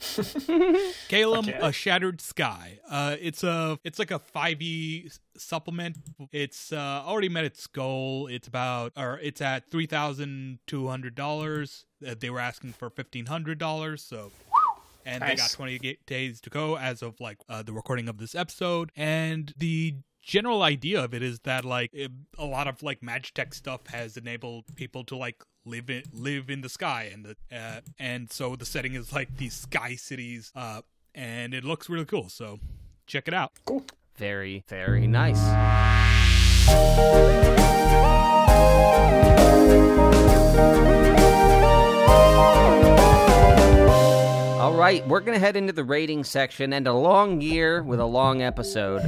Calum, 1.07 1.47
Okay. 1.49 1.57
a 1.59 1.71
Shattered 1.71 2.21
Sky. 2.21 2.79
Uh, 2.89 3.15
it's 3.19 3.43
a, 3.43 3.79
it's 3.83 3.97
like 3.99 4.11
a 4.11 4.19
5e 4.19 5.17
supplement. 5.37 5.97
It's 6.31 6.71
uh, 6.71 6.77
already 7.05 7.29
met 7.29 7.45
its 7.45 7.65
goal. 7.67 8.27
It's 8.27 8.47
about, 8.47 8.93
or 8.95 9.19
it's 9.23 9.41
at 9.41 9.69
three 9.71 9.85
thousand 9.87 10.59
two 10.67 10.87
hundred 10.87 11.15
dollars. 11.15 11.85
Uh, 12.05 12.13
they 12.19 12.29
were 12.29 12.39
asking 12.39 12.73
for 12.73 12.89
fifteen 12.89 13.25
hundred 13.27 13.57
dollars, 13.57 14.03
so. 14.03 14.31
And 15.05 15.23
they 15.23 15.27
got 15.29 15.37
Nice. 15.39 15.53
28 15.53 16.05
days 16.05 16.41
to 16.41 16.49
go 16.51 16.77
as 16.77 17.01
of 17.01 17.19
like 17.21 17.37
uh, 17.47 17.63
the 17.63 17.71
recording 17.71 18.09
of 18.09 18.17
this 18.17 18.35
episode. 18.35 18.91
And 18.97 19.51
the 19.57 19.95
general 20.29 20.61
idea 20.61 21.03
of 21.03 21.11
it 21.15 21.23
is 21.23 21.39
that 21.39 21.65
like 21.65 21.89
it, 21.91 22.11
a 22.37 22.45
lot 22.45 22.67
of 22.67 22.83
like 22.83 23.01
magitech 23.01 23.51
stuff 23.51 23.87
has 23.87 24.15
enabled 24.15 24.63
people 24.75 25.03
to 25.03 25.15
like 25.15 25.43
live 25.65 25.89
in 25.89 26.03
live 26.13 26.51
in 26.51 26.61
the 26.61 26.69
sky 26.69 27.09
and 27.11 27.25
the 27.25 27.35
uh, 27.51 27.81
and 27.97 28.31
so 28.31 28.55
the 28.55 28.65
setting 28.65 28.93
is 28.93 29.11
like 29.11 29.37
these 29.37 29.55
sky 29.55 29.95
cities 29.95 30.51
uh 30.55 30.81
and 31.15 31.55
it 31.55 31.63
looks 31.63 31.89
really 31.89 32.05
cool 32.05 32.29
so 32.29 32.59
check 33.07 33.27
it 33.27 33.33
out 33.33 33.51
Cool. 33.65 33.83
Very, 34.17 34.63
very 34.67 35.07
nice. 35.07 35.39
All 44.59 44.73
right, 44.73 45.07
we're 45.07 45.21
going 45.21 45.35
to 45.35 45.39
head 45.39 45.55
into 45.55 45.71
the 45.71 45.85
rating 45.85 46.25
section 46.25 46.73
and 46.73 46.85
a 46.85 46.93
long 46.93 47.39
year 47.39 47.81
with 47.81 48.01
a 48.01 48.05
long 48.05 48.41
episode. 48.41 49.01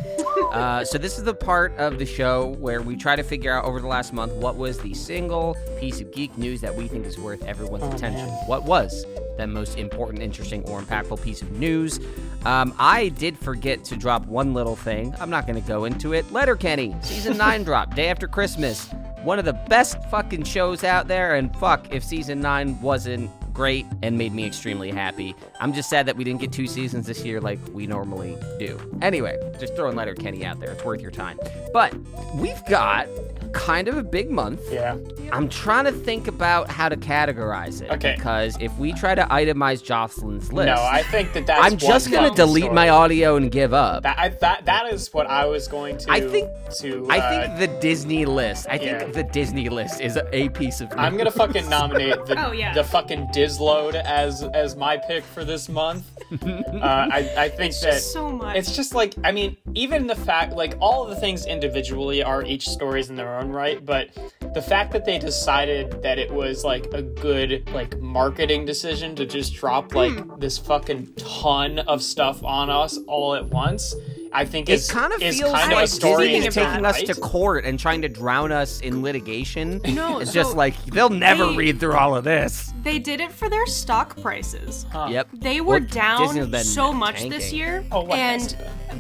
Uh, 0.52 0.84
so, 0.84 0.98
this 0.98 1.18
is 1.18 1.24
the 1.24 1.34
part 1.34 1.76
of 1.78 1.98
the 1.98 2.06
show 2.06 2.50
where 2.60 2.82
we 2.82 2.96
try 2.96 3.16
to 3.16 3.24
figure 3.24 3.54
out 3.54 3.64
over 3.66 3.80
the 3.80 3.88
last 3.88 4.12
month 4.12 4.34
what 4.34 4.56
was 4.58 4.78
the 4.80 4.94
single 4.94 5.56
piece 5.80 6.02
of 6.02 6.12
geek 6.12 6.38
news 6.38 6.60
that 6.62 6.76
we 6.76 6.88
think 6.88 7.06
is 7.06 7.18
worth 7.18 7.44
everyone's 7.46 7.94
attention. 7.94 8.28
What 8.48 8.64
was 8.64 9.06
the 9.38 9.48
most 9.48 9.78
important, 9.78 10.22
interesting, 10.22 10.64
or 10.64 10.82
impactful 10.82 11.22
piece 11.24 11.42
of 11.42 11.52
news? 11.52 12.00
Um, 12.46 12.74
I 12.78 13.10
did 13.10 13.38
forget 13.38 13.84
to 13.86 13.96
drop 13.96 14.26
one 14.26 14.54
little 14.54 14.76
thing. 14.76 15.16
I'm 15.20 15.30
not 15.30 15.48
going 15.48 15.62
to 15.62 15.68
go 15.68 15.86
into 15.86 16.14
it. 16.14 16.30
Letterkenny, 16.32 16.96
season 17.02 17.38
9 17.38 17.64
drop, 17.64 17.96
day 17.96 18.10
after 18.10 18.28
Christmas. 18.28 18.90
One 19.24 19.40
of 19.40 19.46
the 19.46 19.54
best 19.54 20.04
fucking 20.10 20.44
shows 20.44 20.84
out 20.84 21.08
there, 21.08 21.36
and 21.36 21.56
fuck 21.58 21.94
if 21.94 22.04
season 22.04 22.42
9 22.42 22.82
wasn't 22.82 23.30
great 23.54 23.86
and 24.02 24.18
made 24.18 24.34
me 24.34 24.46
extremely 24.46 24.92
happy. 24.92 25.36
I'm 25.60 25.74
just 25.74 25.90
sad 25.90 26.06
that 26.06 26.16
we 26.16 26.24
didn't 26.24 26.42
get 26.42 26.52
two 26.52 26.68
seasons 26.68 27.06
this 27.08 27.24
year 27.24 27.42
like 27.42 27.60
we 27.74 27.88
normally 27.88 28.38
do. 28.60 28.80
Anyway, 29.02 29.38
just 29.60 29.76
throwing 29.76 29.96
Letterkenny 29.96 30.46
out 30.46 30.60
there. 30.60 30.72
It's 30.72 30.84
worth 30.84 31.02
your 31.02 31.12
time. 31.12 31.40
But 31.74 31.94
we've 32.36 32.64
got 32.66 33.08
kind 33.54 33.88
of 33.88 33.98
a 33.98 34.04
big 34.04 34.30
month. 34.30 34.62
Yeah. 34.72 34.98
I'm 35.32 35.50
trying 35.50 35.86
to 35.86 35.92
think 35.92 36.28
about 36.28 36.70
how 36.70 36.90
to 36.90 36.98
categorize 36.98 37.82
it. 37.82 37.92
Okay. 37.92 38.16
Because 38.16 38.58
if 38.60 38.76
we 38.78 38.94
try 38.94 39.16
to 39.16 39.24
itemize 39.24 39.84
Jocelyn's 39.84 40.52
list, 40.52 40.68
No, 40.68 40.82
I 40.82 41.04
think 41.04 41.34
that 41.34 41.46
that's. 41.48 41.64
I'm 41.64 41.78
just 41.78 42.10
going 42.10 42.24
gonna 42.24 42.30
to 42.32 42.36
delete 42.36 42.72
my 42.72 42.90
audio 42.90 43.36
and 43.36 43.52
give 43.52 43.74
up. 43.74 44.04
That, 44.04 44.18
I, 44.18 44.30
that 44.30 44.66
that 44.66 44.94
is 44.94 45.14
what 45.14 45.28
I 45.28 45.46
was 45.46 45.68
going 45.68 45.98
to. 46.00 46.12
I 46.12 46.22
think- 46.22 46.50
to. 46.80 47.06
I 47.10 47.20
uh, 47.20 47.30
think 47.30 47.60
the 47.60 47.80
Disney 47.80 48.26
list. 48.26 48.68
I 48.70 48.78
think 48.78 49.14
the 49.14 49.24
Disney 49.24 49.70
list 49.70 50.00
is 50.00 50.18
a 50.32 50.50
piece 50.50 50.80
of. 50.82 50.92
I'm 50.98 51.18
gonna 51.18 51.32
fucking 51.32 51.70
nominate 51.70 52.26
the 52.26 52.42
Oh, 52.48 52.52
yeah. 52.52 52.74
the 52.74 52.84
fucking 52.84 53.30
Dizload 53.42 53.96
as 53.96 54.44
as 54.54 54.76
my 54.76 54.98
pick 54.98 55.24
for 55.24 55.44
this 55.44 55.68
month. 55.68 56.04
uh, 56.44 57.08
I 57.12 57.34
I 57.38 57.50
think 57.50 57.74
that 57.82 57.94
Just 57.94 58.14
so 58.14 58.30
much. 58.32 58.56
it's 58.56 58.76
just 58.76 58.94
like 58.94 59.16
I 59.24 59.32
mean, 59.32 59.58
even 59.74 60.06
the 60.08 60.16
fact 60.16 60.54
like 60.54 60.76
all 60.80 61.04
of 61.04 61.10
the 61.10 61.16
things 61.16 61.46
individually 61.46 62.22
are 62.24 62.44
each 62.44 62.68
stories 62.70 63.10
in 63.10 63.16
their 63.16 63.40
own 63.40 63.50
right, 63.50 63.84
but 63.84 64.10
the 64.54 64.62
fact 64.62 64.92
that 64.94 65.06
they 65.06 65.18
decided 65.18 66.04
that 66.04 66.20
it 66.20 66.32
was 66.32 66.64
like 66.64 66.86
a 66.94 67.02
good 67.02 67.68
like 67.74 67.98
marketing 68.00 68.66
decision 68.66 69.16
to 69.16 69.26
just 69.26 69.56
drop 69.56 69.96
like 69.96 70.12
Hmm. 70.20 70.40
this 70.40 70.58
fucking 70.58 71.14
ton 71.16 71.80
of 71.80 72.04
stuff 72.04 72.44
on 72.44 72.70
us 72.70 73.00
all 73.08 73.34
at 73.34 73.46
once, 73.50 73.96
I 74.34 74.46
think 74.46 74.70
It 74.70 74.74
is 74.74 74.90
kind 74.90 75.12
of 75.14 75.22
is 75.22 75.38
feels 75.40 75.52
kind 75.52 75.72
of 75.74 75.76
like 75.78 75.86
a 75.86 75.88
story 75.88 76.28
Disney 76.30 76.48
is 76.48 76.56
taking 76.56 76.86
us 76.86 77.02
to 77.04 77.16
court 77.16 77.66
and 77.66 77.78
trying 77.78 78.02
to 78.04 78.10
drown 78.10 78.52
us 78.52 78.80
in 78.80 79.02
litigation. 79.02 79.82
No, 79.90 80.20
it's 80.20 80.32
so 80.32 80.36
just 80.36 80.56
like 80.56 80.76
they'll 80.86 81.10
never 81.10 81.48
they- 81.48 81.56
read 81.58 81.80
through 81.80 81.96
all 81.96 82.16
of 82.16 82.24
this. 82.24 82.72
They 82.84 82.98
did 82.98 83.20
it 83.20 83.32
for 83.32 83.50
their 83.50 83.66
stock 83.68 84.20
prices. 84.22 84.86
Yep. 84.94 85.28
They 85.34 85.62
were 85.62 85.80
Well, 85.80 85.88
down 85.88 86.50
been 86.52 86.64
so 86.64 86.92
much 86.94 87.16
tanking. 87.16 87.32
this 87.32 87.52
year. 87.54 87.86
Oh, 87.92 88.08
and 88.08 88.56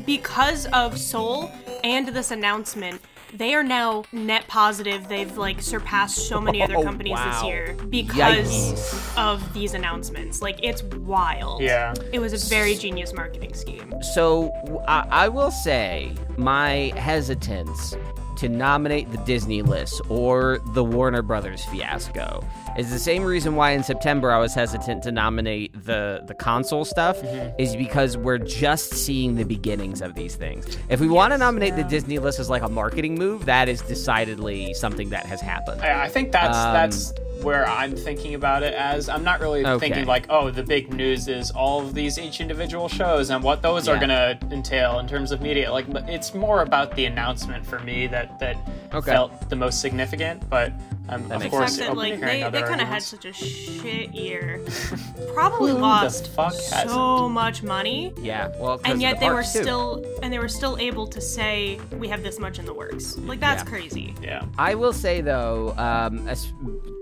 because 0.06 0.68
of 0.68 0.98
Soul 0.98 1.50
and 1.84 2.08
this 2.10 2.32
announcement, 2.32 3.02
they 3.34 3.54
are 3.54 3.64
now 3.64 4.04
net 4.12 4.48
positive. 4.48 5.08
They've 5.08 5.36
like 5.38 5.62
surpassed 5.62 6.28
so 6.28 6.40
many 6.42 6.62
other 6.62 6.78
Oh, 6.78 6.84
companies 6.84 7.18
this 7.24 7.44
year 7.44 7.76
because 7.90 8.48
Yikes. 8.48 9.18
of 9.18 9.54
these 9.54 9.74
announcements. 9.74 10.42
Like 10.42 10.60
it's 10.64 10.84
wild. 10.84 11.62
Yeah. 11.62 11.94
It 12.12 12.20
was 12.20 12.34
a 12.34 12.50
very 12.50 12.76
genius 12.76 13.14
marketing 13.14 13.54
scheme. 13.54 13.94
So 14.14 14.50
I 14.88 15.28
will 15.28 15.52
say 15.52 16.12
my 16.38 16.92
hesitance 16.98 17.96
to 18.38 18.50
nominate 18.50 19.12
the 19.12 19.18
Disney 19.20 19.62
list 19.62 20.02
or 20.10 20.60
the 20.74 20.84
Warner 20.84 21.22
Brothers 21.22 21.64
fiasco 21.66 22.44
is 22.78 22.90
the 22.90 23.00
same 23.00 23.24
reason 23.24 23.56
why 23.56 23.72
in 23.72 23.84
September 23.84 24.32
I 24.32 24.40
was 24.40 24.54
hesitant 24.54 25.04
to 25.04 25.12
nominate 25.12 25.74
the 25.86 26.24
the 26.26 26.34
console 26.34 26.86
stuff 26.86 27.22
is 27.60 27.76
because 27.76 28.18
we're 28.18 28.38
just 28.38 28.94
seeing 28.94 29.36
the 29.36 29.44
beginnings 29.44 30.02
of 30.02 30.16
these 30.16 30.36
things. 30.36 30.78
If 30.90 31.00
we 31.00 31.10
want 31.10 31.34
to 31.34 31.38
nominate 31.38 31.76
the 31.76 31.84
Disney 31.84 32.20
list 32.20 32.40
as 32.40 32.50
like 32.50 32.62
a 32.62 32.70
marketing 32.70 33.16
move, 33.16 33.46
that 33.46 33.68
is 33.68 33.82
decidedly 33.82 34.74
something 34.74 35.10
that 35.10 35.26
has 35.26 35.42
happened. 35.42 35.82
I, 35.82 36.04
I 36.06 36.10
think 36.10 36.32
that's 36.32 36.58
Um, 36.58 36.74
that's 36.74 37.14
where 37.44 37.68
I'm 37.68 37.96
thinking 37.96 38.36
about 38.36 38.64
it 38.64 38.74
as. 38.74 39.10
I'm 39.10 39.24
not 39.24 39.40
really 39.40 39.66
Okay. 39.66 39.88
thinking 39.90 40.06
like, 40.06 40.26
oh, 40.30 40.52
the 40.52 40.64
big 40.64 40.94
news 40.94 41.28
is 41.28 41.52
all 41.52 41.82
of 41.82 41.94
these 41.94 42.18
each 42.20 42.42
individual 42.42 42.88
shows 42.88 43.30
and 43.30 43.44
what 43.44 43.62
those 43.62 43.88
are 43.88 43.98
gonna 43.98 44.38
entail 44.52 45.00
in 45.00 45.08
terms 45.08 45.32
of 45.32 45.42
media. 45.42 45.72
Like, 45.72 45.86
it's 46.08 46.34
more 46.34 46.62
about 46.62 46.96
the 46.96 47.06
announcement 47.06 47.66
for 47.66 47.80
me 47.80 48.08
that 48.08 48.40
that 48.40 48.56
Okay. 48.94 49.12
felt 49.12 49.50
the 49.50 49.56
most 49.56 49.80
significant. 49.82 50.50
But 50.50 50.72
um, 51.10 51.30
of 51.32 51.40
makes 51.42 51.50
course, 51.52 51.72
Except 51.74 51.90
that 51.90 51.98
like 51.98 52.20
they, 52.20 52.48
they 52.52 52.62
kind 52.62 52.80
of 52.82 52.88
had 52.88 53.02
such 53.04 53.26
a 53.26 53.34
shit 53.34 54.12
year. 54.14 54.62
Probably 55.34 55.72
Who 55.72 55.78
the 55.78 55.82
lost 55.82 56.30
fuck 56.30 56.54
so 56.54 56.76
hasn't? 56.76 57.32
much 57.34 57.64
money. 57.64 58.14
Yeah, 58.20 58.50
well, 58.60 58.80
and 58.86 59.02
yet 59.02 59.20
the 59.20 59.26
they 59.28 59.30
were 59.32 59.42
too. 59.44 59.48
still 59.64 60.06
and 60.24 60.32
they 60.32 60.40
were 60.40 60.48
still 60.50 60.78
able 60.78 61.08
to 61.08 61.20
say 61.22 61.80
we 61.98 62.08
have 62.08 62.24
this 62.24 62.40
much 62.40 62.60
in 62.60 62.66
the 62.66 62.74
works 62.74 63.18
like 63.20 63.40
that's 63.40 63.64
Yeah. 63.64 63.70
crazy 63.70 64.16
Yeah. 64.22 64.46
I 64.58 64.76
will 64.76 64.94
say 64.94 65.22
though, 65.22 65.74
um, 65.78 66.28
as- 66.28 66.52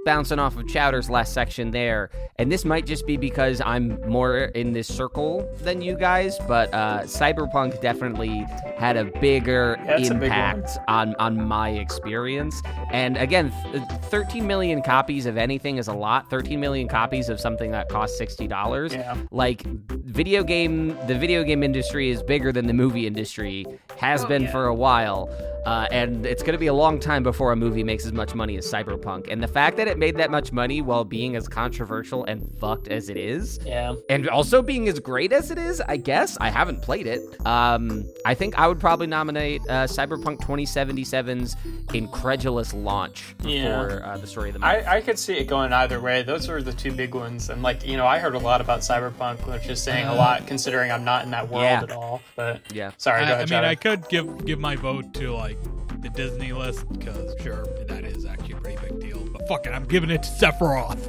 bouncing 0.05 0.39
off 0.39 0.57
of 0.57 0.65
Chowder's 0.65 1.09
last 1.09 1.33
section 1.33 1.71
there, 1.71 2.09
and 2.37 2.51
this 2.51 2.63
might 2.65 2.85
just 2.85 3.05
be 3.05 3.17
because 3.17 3.61
I'm 3.63 3.99
more 4.09 4.45
in 4.55 4.71
this 4.73 4.87
circle 4.87 5.47
than 5.61 5.81
you 5.81 5.95
guys, 5.97 6.37
but 6.47 6.73
uh, 6.73 7.01
Cyberpunk 7.03 7.79
definitely 7.81 8.45
had 8.77 8.95
a 8.97 9.05
bigger 9.05 9.77
Yeah, 9.85 9.97
it's 9.97 10.09
a 10.09 10.13
big 10.15 10.23
impact 10.23 10.77
on 10.87 11.15
on 11.19 11.43
my 11.45 11.69
experience. 11.71 12.59
And 12.91 13.17
again, 13.17 13.53
th- 13.71 13.83
13 14.09 14.45
million 14.47 14.81
copies 14.81 15.25
of 15.25 15.37
anything 15.37 15.77
is 15.77 15.87
a 15.87 15.93
lot. 15.93 16.29
13 16.29 16.59
million 16.59 16.87
copies 16.87 17.29
of 17.29 17.39
something 17.39 17.71
that 17.71 17.89
costs 17.89 18.17
sixty 18.17 18.47
dollars. 18.47 18.93
Yeah. 18.93 19.15
Like 19.31 19.63
video 19.89 20.43
game, 20.43 20.97
the 21.07 21.17
video 21.17 21.43
game 21.43 21.63
industry 21.63 22.09
is 22.09 22.23
bigger 22.23 22.51
than 22.51 22.67
the 22.67 22.73
movie 22.73 23.05
industry 23.07 23.65
has 23.97 24.23
Oh, 24.23 24.27
been 24.27 24.43
yeah. 24.43 24.51
for 24.51 24.65
a 24.65 24.73
while. 24.75 25.29
Uh, 25.65 25.85
and 25.91 26.25
it's 26.25 26.41
going 26.41 26.53
to 26.53 26.57
be 26.59 26.67
a 26.67 26.73
long 26.73 26.99
time 26.99 27.21
before 27.21 27.51
a 27.51 27.55
movie 27.55 27.83
makes 27.83 28.05
as 28.05 28.13
much 28.13 28.33
money 28.33 28.57
as 28.57 28.65
Cyberpunk. 28.65 29.27
And 29.29 29.43
the 29.43 29.47
fact 29.47 29.75
that 29.77 29.87
it 29.89 29.97
made 29.99 30.15
that 30.17 30.31
much 30.31 30.51
money 30.53 30.81
while 30.81 31.03
being 31.03 31.35
as 31.35 31.47
controversial 31.49 32.23
and 32.23 32.49
fucked 32.59 32.87
as 32.87 33.09
it 33.09 33.17
is, 33.17 33.59
Yeah. 33.65 33.93
and 34.09 34.27
also 34.29 34.61
being 34.61 34.87
as 34.87 34.99
great 34.99 35.31
as 35.33 35.51
it 35.51 35.57
is, 35.57 35.81
I 35.81 35.97
guess 35.97 36.37
I 36.39 36.49
haven't 36.49 36.81
played 36.81 37.05
it. 37.07 37.19
Um, 37.45 38.05
I 38.25 38.33
think 38.35 38.57
I 38.57 38.67
would 38.67 38.79
probably 38.79 39.05
nominate 39.07 39.61
uh, 39.69 39.83
Cyberpunk 39.85 40.39
2077's 40.39 41.55
incredulous 41.93 42.73
launch 42.73 43.35
Yeah. 43.43 43.78
For 43.87 44.03
uh, 44.05 44.17
the 44.17 44.27
story 44.27 44.49
of 44.49 44.53
the 44.53 44.59
month. 44.59 44.87
I, 44.87 44.97
I 44.97 45.01
could 45.01 45.17
see 45.19 45.33
it 45.35 45.45
going 45.45 45.71
either 45.73 45.99
way. 46.01 46.23
Those 46.23 46.47
were 46.47 46.61
the 46.61 46.73
two 46.73 46.91
big 46.91 47.13
ones. 47.15 47.49
And, 47.49 47.61
like, 47.61 47.85
you 47.87 47.97
know, 47.97 48.05
I 48.07 48.19
heard 48.19 48.35
a 48.35 48.39
lot 48.39 48.61
about 48.61 48.79
Cyberpunk, 48.81 49.47
which 49.47 49.67
is 49.67 49.81
saying 49.81 50.07
a 50.07 50.13
lot 50.15 50.47
considering 50.47 50.91
I'm 50.91 51.03
not 51.03 51.25
in 51.25 51.31
that 51.31 51.49
world 51.49 51.63
Yeah. 51.63 51.81
at 51.83 51.91
all. 51.91 52.21
But, 52.35 52.61
Yeah. 52.73 52.91
sorry, 52.97 53.25
go 53.25 53.31
I, 53.31 53.35
I 53.35 53.37
mean, 53.39 53.47
Chowder. 53.47 53.67
I 53.67 53.75
could 53.75 54.07
give 54.09 54.45
give 54.45 54.59
my 54.59 54.75
vote 54.75 55.13
to 55.15 55.33
like 55.33 55.57
the 56.01 56.09
Disney 56.09 56.53
list 56.53 56.87
because 56.93 57.33
sure, 57.41 57.65
that 57.87 58.03
is 58.05 58.25
actually 58.25 58.53
a 58.53 58.57
pretty 58.57 58.77
big 58.87 58.99
deal. 59.01 59.19
But 59.33 59.47
fuck 59.47 59.65
it, 59.65 59.71
I'm 59.71 59.83
giving 59.85 60.09
it 60.09 60.23
to 60.23 60.29
Sephiroth. 60.29 60.99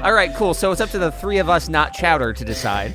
All 0.02 0.12
right, 0.12 0.34
cool. 0.36 0.52
So 0.54 0.70
it's 0.72 0.80
up 0.80 0.90
to 0.90 0.98
the 0.98 1.10
three 1.12 1.38
of 1.38 1.48
us, 1.48 1.68
not 1.68 1.94
Chowder, 1.94 2.32
to 2.34 2.44
decide. 2.44 2.94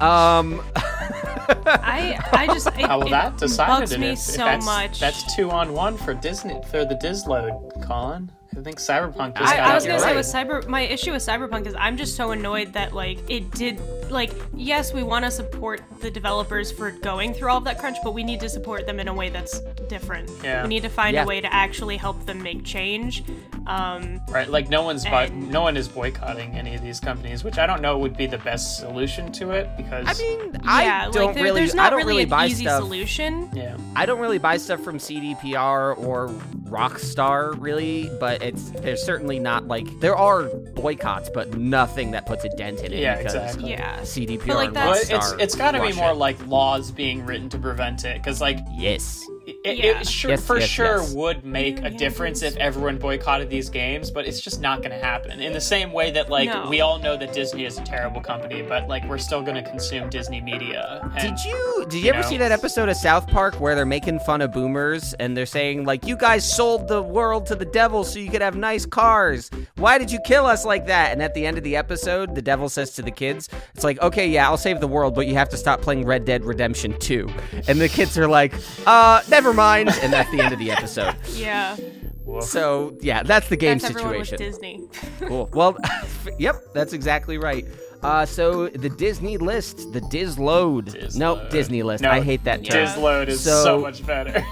Um, 0.00 0.62
I 1.66 2.18
I 2.32 2.46
just 2.46 2.66
it, 2.68 2.88
will 2.88 3.06
it 3.06 3.10
that 3.10 3.36
decided 3.38 3.80
bugs 3.80 3.98
me 3.98 4.06
if- 4.08 4.12
if 4.14 4.18
so 4.18 4.44
that's, 4.44 4.64
much. 4.66 5.00
That's 5.00 5.34
two 5.34 5.50
on 5.50 5.72
one 5.72 5.96
for 5.96 6.14
Disney 6.14 6.60
for 6.70 6.84
the 6.84 6.94
Disload, 6.96 7.52
Colin. 7.82 8.30
I 8.56 8.62
think 8.62 8.78
Cyberpunk 8.78 9.38
just 9.38 9.52
I, 9.52 9.56
got 9.58 9.70
I 9.70 9.74
was 9.74 9.86
gonna 9.86 10.02
right. 10.02 10.24
say 10.24 10.42
with 10.42 10.50
cyber 10.50 10.66
my 10.68 10.80
issue 10.82 11.12
with 11.12 11.22
cyberpunk 11.22 11.66
is 11.66 11.74
i'm 11.78 11.96
just 11.96 12.16
so 12.16 12.32
annoyed 12.32 12.72
that 12.72 12.92
like 12.92 13.18
it 13.30 13.50
did 13.52 13.80
like 14.10 14.32
yes 14.54 14.92
we 14.92 15.02
want 15.04 15.24
to 15.24 15.30
support 15.30 15.80
the 16.00 16.10
developers 16.10 16.72
for 16.72 16.90
going 16.90 17.32
through 17.32 17.48
all 17.48 17.58
of 17.58 17.64
that 17.64 17.78
crunch 17.78 17.96
but 18.02 18.12
we 18.12 18.24
need 18.24 18.40
to 18.40 18.48
support 18.48 18.86
them 18.86 18.98
in 18.98 19.06
a 19.08 19.14
way 19.14 19.28
that's 19.28 19.60
different 19.88 20.28
Yeah. 20.42 20.62
we 20.64 20.68
need 20.68 20.82
to 20.82 20.88
find 20.88 21.14
Yeah. 21.14 21.22
a 21.24 21.26
way 21.26 21.40
to 21.40 21.52
actually 21.54 21.96
help 21.96 22.26
them 22.26 22.42
make 22.42 22.64
change 22.64 23.22
um 23.68 24.20
Right, 24.28 24.48
like 24.50 24.68
no 24.68 24.82
one's 24.82 25.04
bu- 25.04 25.10
And- 25.10 25.50
no 25.50 25.62
one 25.62 25.76
is 25.76 25.86
boycotting 25.88 26.52
any 26.54 26.74
of 26.74 26.82
these 26.82 26.98
companies, 26.98 27.44
which 27.44 27.58
I 27.58 27.66
don't 27.66 27.82
know 27.82 27.98
would 27.98 28.16
be 28.16 28.26
the 28.26 28.38
best 28.38 28.78
solution 28.78 29.30
to 29.32 29.50
it 29.52 29.68
because 29.76 30.06
I 30.08 30.20
mean, 30.22 30.52
yeah 30.64 31.08
I 31.08 31.10
don't 31.10 31.26
like 31.26 31.34
there- 31.34 31.44
really, 31.44 31.60
there's 31.60 31.74
not 31.74 31.86
I 31.86 31.90
don't 31.90 31.98
really, 31.98 32.08
really 32.12 32.22
an 32.24 32.28
buy 32.30 32.46
easy 32.46 32.64
stuff. 32.64 32.80
solution 32.80 33.48
yeah, 33.54 33.76
I 33.94 34.06
don't 34.06 34.18
really 34.18 34.38
buy 34.38 34.56
stuff 34.56 34.80
from 34.80 34.98
CDPR 34.98 35.96
or 35.98 36.28
Rockstar, 36.70 37.54
really, 37.60 38.10
but 38.20 38.39
it's 38.42 38.70
there's 38.70 39.02
certainly 39.02 39.38
not 39.38 39.66
like 39.68 39.86
there 40.00 40.16
are 40.16 40.44
boycotts, 40.74 41.30
but 41.30 41.56
nothing 41.56 42.10
that 42.12 42.26
puts 42.26 42.44
a 42.44 42.48
dent 42.50 42.80
in 42.80 42.92
it. 42.92 43.00
Yeah, 43.00 43.16
because 43.18 43.34
exactly. 43.34 43.70
yeah 43.70 44.00
CDPR 44.00 44.46
But, 44.46 44.56
like, 44.56 44.66
and 44.68 44.76
that's- 44.76 45.08
but 45.10 45.16
it's 45.16 45.32
it's 45.42 45.54
got 45.54 45.72
to 45.72 45.80
be 45.82 45.92
more 45.92 46.14
like 46.14 46.44
laws 46.46 46.90
being 46.90 47.24
written 47.26 47.48
to 47.50 47.58
prevent 47.58 48.04
it 48.04 48.16
because 48.22 48.40
like 48.40 48.58
yes. 48.72 49.24
It, 49.64 49.76
Yeah. 49.78 50.00
it 50.00 50.06
sure, 50.08 50.30
Yes, 50.30 50.46
for 50.46 50.58
yes, 50.58 50.68
sure 50.68 50.98
yes. 50.98 51.12
would 51.14 51.44
make 51.44 51.78
a 51.82 51.90
difference 51.90 52.42
if 52.42 52.56
everyone 52.56 52.98
boycotted 52.98 53.50
these 53.50 53.68
games, 53.68 54.10
but 54.10 54.26
it's 54.26 54.40
just 54.40 54.60
not 54.60 54.78
going 54.82 54.90
to 54.90 55.04
happen. 55.04 55.40
In 55.40 55.52
the 55.52 55.60
same 55.60 55.92
way 55.92 56.10
that 56.12 56.28
like 56.30 56.48
No. 56.48 56.68
we 56.68 56.80
all 56.80 56.98
know 56.98 57.16
that 57.16 57.32
Disney 57.32 57.64
is 57.64 57.78
a 57.78 57.82
terrible 57.84 58.20
company, 58.20 58.62
but 58.62 58.88
like 58.88 59.04
we're 59.08 59.18
still 59.18 59.42
going 59.42 59.62
to 59.62 59.68
consume 59.70 60.08
Disney 60.10 60.40
media. 60.40 61.00
And, 61.18 61.36
Did 61.36 61.44
you 61.44 61.86
did 61.88 61.94
you, 61.94 62.00
you 62.04 62.10
ever 62.10 62.22
know? 62.22 62.28
see 62.28 62.36
that 62.38 62.52
episode 62.52 62.88
of 62.88 62.96
South 62.96 63.26
Park 63.28 63.54
where 63.60 63.74
they're 63.74 63.86
making 63.86 64.20
fun 64.20 64.40
of 64.42 64.52
boomers 64.52 65.14
and 65.14 65.36
they're 65.36 65.46
saying 65.46 65.84
like 65.84 66.06
you 66.06 66.16
guys 66.16 66.50
sold 66.50 66.88
the 66.88 67.02
world 67.02 67.46
to 67.46 67.54
the 67.54 67.64
devil 67.64 68.04
so 68.04 68.18
you 68.18 68.30
could 68.30 68.42
have 68.42 68.56
nice 68.56 68.86
cars. 68.86 69.50
Why 69.76 69.98
did 69.98 70.10
you 70.10 70.18
kill 70.24 70.46
us 70.46 70.64
like 70.64 70.86
that? 70.86 71.12
And 71.12 71.22
at 71.22 71.34
the 71.34 71.46
end 71.46 71.58
of 71.58 71.64
the 71.64 71.76
episode, 71.76 72.34
the 72.34 72.42
devil 72.42 72.68
says 72.68 72.92
to 72.94 73.02
the 73.02 73.10
kids, 73.10 73.48
it's 73.74 73.84
like, 73.84 74.00
"Okay, 74.02 74.26
yeah, 74.28 74.46
I'll 74.48 74.56
save 74.56 74.80
the 74.80 74.86
world, 74.86 75.14
but 75.14 75.26
you 75.26 75.34
have 75.34 75.48
to 75.50 75.56
stop 75.56 75.80
playing 75.80 76.04
Red 76.06 76.24
Dead 76.24 76.44
Redemption 76.44 76.98
2." 76.98 77.28
And 77.68 77.80
the 77.80 77.88
kids 77.88 78.16
are 78.18 78.28
like, 78.28 78.52
"Uh, 78.86 79.22
never 79.42 79.54
mind." 79.54 79.88
And 80.02 80.12
that's 80.12 80.30
the 80.30 80.40
end 80.40 80.52
of 80.52 80.58
the 80.58 80.70
episode. 80.70 81.14
yeah 81.34 81.76
Woof. 82.24 82.44
So, 82.44 82.96
yeah, 83.00 83.22
that's 83.22 83.48
the 83.48 83.56
game 83.56 83.78
that's 83.78 83.90
everyone 83.90 84.18
with 84.18 84.28
situation. 84.28 84.46
disney 84.52 84.88
Cool. 85.28 85.48
Well, 85.52 85.76
yep, 86.38 86.56
that's 86.74 86.92
exactly 86.92 87.38
right. 87.38 87.66
Uh, 88.02 88.24
so 88.24 88.68
the 88.68 88.88
Disney 88.88 89.36
list, 89.36 89.92
the 89.92 90.00
Diz 90.02 90.38
load. 90.38 90.86
Nope, 91.16 91.38
Disload. 91.38 91.50
Disney 91.50 91.82
list. 91.82 92.02
No, 92.02 92.10
I 92.10 92.20
hate 92.20 92.44
that 92.44 92.64
term. 92.64 92.84
Disload 92.86 93.28
is 93.28 93.40
So- 93.42 93.64
so 93.64 93.80
much 93.80 94.06
better. 94.06 94.44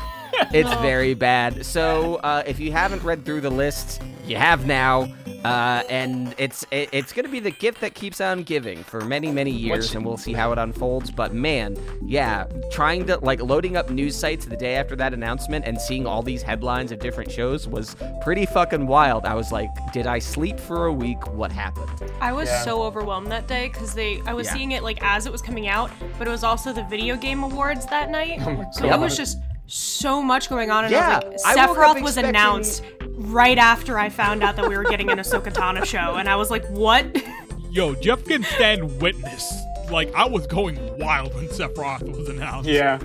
It's 0.53 0.73
very 0.77 1.15
bad. 1.15 1.65
So 1.67 2.17
uh, 2.17 2.43
if 2.47 2.61
you 2.61 2.71
haven't 2.73 3.03
read 3.03 3.25
through 3.25 3.41
the 3.41 3.51
list, 3.51 4.03
you 4.29 4.37
have 4.37 4.67
now. 4.67 5.09
Uh, 5.45 5.85
and 5.89 6.35
it's 6.37 6.67
it, 6.73 6.89
it's 6.91 7.13
going 7.13 7.25
to 7.25 7.31
be 7.31 7.39
the 7.39 7.53
gift 7.53 7.81
that 7.81 7.95
keeps 7.95 8.21
on 8.21 8.43
giving 8.43 8.83
for 8.83 9.01
many 9.03 9.31
many 9.31 9.53
years, 9.53 9.85
What's- 9.85 9.95
and 9.95 10.05
we'll 10.05 10.17
see 10.17 10.33
how 10.33 10.51
it 10.51 10.59
unfolds. 10.59 11.13
But 11.13 11.33
man, 11.33 11.77
yeah, 12.05 12.45
trying 12.73 13.07
to 13.07 13.19
like 13.19 13.41
loading 13.41 13.77
up 13.77 13.89
news 13.89 14.17
sites 14.17 14.47
the 14.47 14.57
day 14.57 14.75
after 14.75 14.97
that 14.97 15.15
announcement 15.15 15.65
and 15.65 15.81
seeing 15.81 16.07
all 16.07 16.23
these 16.23 16.43
headlines 16.43 16.91
of 16.91 16.99
different 16.99 17.31
shows 17.31 17.69
was 17.69 17.95
pretty 18.21 18.47
fucking 18.47 18.89
wild. 18.89 19.27
I 19.27 19.35
was 19.35 19.53
like, 19.53 19.71
did 19.93 20.09
I 20.09 20.19
sleep 20.19 20.59
for 20.59 20.87
a 20.87 20.93
week? 20.93 21.25
What 21.33 21.53
happened? 21.53 21.89
I 22.21 22.33
was 22.33 22.49
Yeah. 22.49 22.63
so 22.65 22.83
overwhelmed 22.83 23.29
that 23.29 23.47
day 23.47 23.69
because 23.69 23.95
they 23.95 24.21
I 24.27 24.35
was 24.35 24.49
Yeah. 24.49 24.55
seeing 24.55 24.73
it 24.73 24.83
like 24.83 24.99
as 25.05 25.27
it 25.27 25.31
was 25.33 25.41
coming 25.41 25.69
out, 25.69 25.89
but 26.19 26.27
it 26.27 26.31
was 26.31 26.43
also 26.43 26.73
the 26.73 26.83
video 26.85 27.17
game 27.17 27.45
awards 27.45 27.87
that 27.87 28.11
night. 28.11 28.41
so 28.73 28.83
God. 28.83 28.95
it 28.95 28.99
was 28.99 29.17
just 29.17 29.39
so 29.69 30.23
much 30.23 30.49
going 30.49 30.71
on 30.71 30.85
and 30.85 30.93
Yeah, 30.93 31.21
I 31.23 31.29
was 31.29 31.45
like 31.45 31.57
woke 31.57 31.59
up 31.59 31.77
Sephiroth 31.77 32.03
was 32.03 32.17
expecting- 32.17 32.29
announced 32.31 32.83
right 33.13 33.59
after 33.59 33.99
I 33.99 34.09
found 34.09 34.43
out 34.43 34.57
that 34.57 34.69
we 34.69 34.77
were 34.77 34.85
getting 34.85 35.11
an 35.11 35.19
Ahsoka 35.19 35.53
Tano 35.53 35.85
show 35.85 36.15
and 36.17 36.29
I 36.29 36.37
was 36.37 36.51
like, 36.51 36.67
"What?" 36.71 37.05
Yo, 37.71 37.95
Jeff 37.97 38.25
can 38.25 38.43
stand 38.45 39.01
witness. 39.01 39.53
Like 39.91 40.13
I 40.15 40.27
was 40.27 40.47
going 40.47 40.79
wild 40.99 41.35
when 41.35 41.49
Sephiroth 41.49 42.03
was 42.17 42.29
announced. 42.29 42.69
Yeah, 42.69 42.99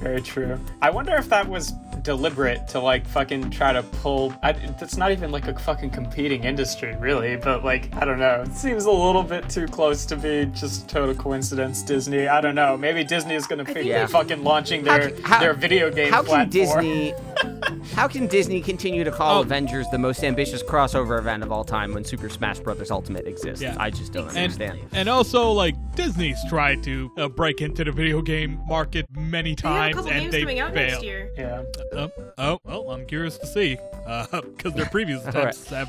very 0.00 0.20
true. 0.20 0.58
I 0.82 0.90
wonder 0.90 1.14
if 1.16 1.28
that 1.28 1.48
was 1.48 1.72
deliberate 2.02 2.66
to 2.68 2.80
like 2.80 3.06
fucking 3.06 3.50
try 3.50 3.72
to 3.72 3.82
pull. 3.82 4.34
I, 4.42 4.52
that's 4.52 4.96
not 4.96 5.12
even 5.12 5.30
like 5.30 5.46
a 5.48 5.58
fucking 5.58 5.90
competing 5.90 6.44
industry, 6.44 6.96
really. 6.96 7.36
But 7.36 7.64
like, 7.64 7.94
I 7.96 8.04
don't 8.04 8.18
know. 8.18 8.42
It 8.46 8.54
seems 8.54 8.84
a 8.84 8.90
little 8.90 9.22
bit 9.22 9.48
too 9.48 9.66
close 9.66 10.04
to 10.06 10.16
be 10.16 10.46
just 10.54 10.88
total 10.88 11.14
coincidence. 11.14 11.82
Disney. 11.82 12.28
I 12.28 12.40
don't 12.40 12.54
know. 12.54 12.76
Maybe 12.76 13.04
Disney 13.04 13.34
is 13.34 13.46
gonna 13.46 13.64
be 13.64 13.82
Yeah. 13.82 14.06
fucking 14.06 14.42
launching 14.44 14.84
How 14.84 14.98
their 14.98 15.10
can- 15.10 15.22
how- 15.24 15.40
their 15.40 15.54
video 15.54 15.90
game 15.90 16.12
How 16.12 16.22
platform. 16.22 16.50
can 16.50 16.50
Disney? 16.50 17.14
How 17.94 18.08
can 18.08 18.26
Disney 18.26 18.60
continue 18.60 19.04
to 19.04 19.10
call 19.10 19.38
Oh. 19.38 19.42
Avengers 19.42 19.86
the 19.90 19.98
most 19.98 20.22
ambitious 20.24 20.62
crossover 20.62 21.18
event 21.18 21.42
of 21.42 21.50
all 21.52 21.64
time 21.64 21.94
when 21.94 22.04
Super 22.04 22.28
Smash 22.28 22.58
Bros. 22.60 22.90
Ultimate 22.90 23.26
exists? 23.26 23.62
Yeah. 23.62 23.76
I 23.78 23.90
just 23.90 24.12
don't 24.12 24.28
And, 24.28 24.38
understand. 24.38 24.78
and 24.92 25.08
also, 25.08 25.50
like 25.50 25.74
Disney's 25.94 26.38
tried 26.48 26.82
to 26.84 27.10
uh, 27.18 27.28
break 27.28 27.60
into 27.60 27.84
the 27.84 27.92
video 27.92 28.20
game 28.22 28.60
market 28.66 29.06
many 29.16 29.50
They 29.50 29.52
a 29.52 29.56
times, 29.56 30.06
and 30.06 30.32
they 30.32 30.40
coming 30.40 30.58
out 30.60 30.74
failed. 30.74 30.90
next 30.92 31.02
year. 31.04 31.30
Yeah. 31.36 31.62
Oh, 31.92 32.10
oh, 32.38 32.60
well, 32.64 32.90
I'm 32.90 33.06
curious 33.06 33.36
to 33.38 33.46
see 33.46 33.76
because 34.30 34.74
their 34.74 34.86
previous 34.86 35.24
right. 35.24 35.34
attempts 35.34 35.68
have 35.70 35.88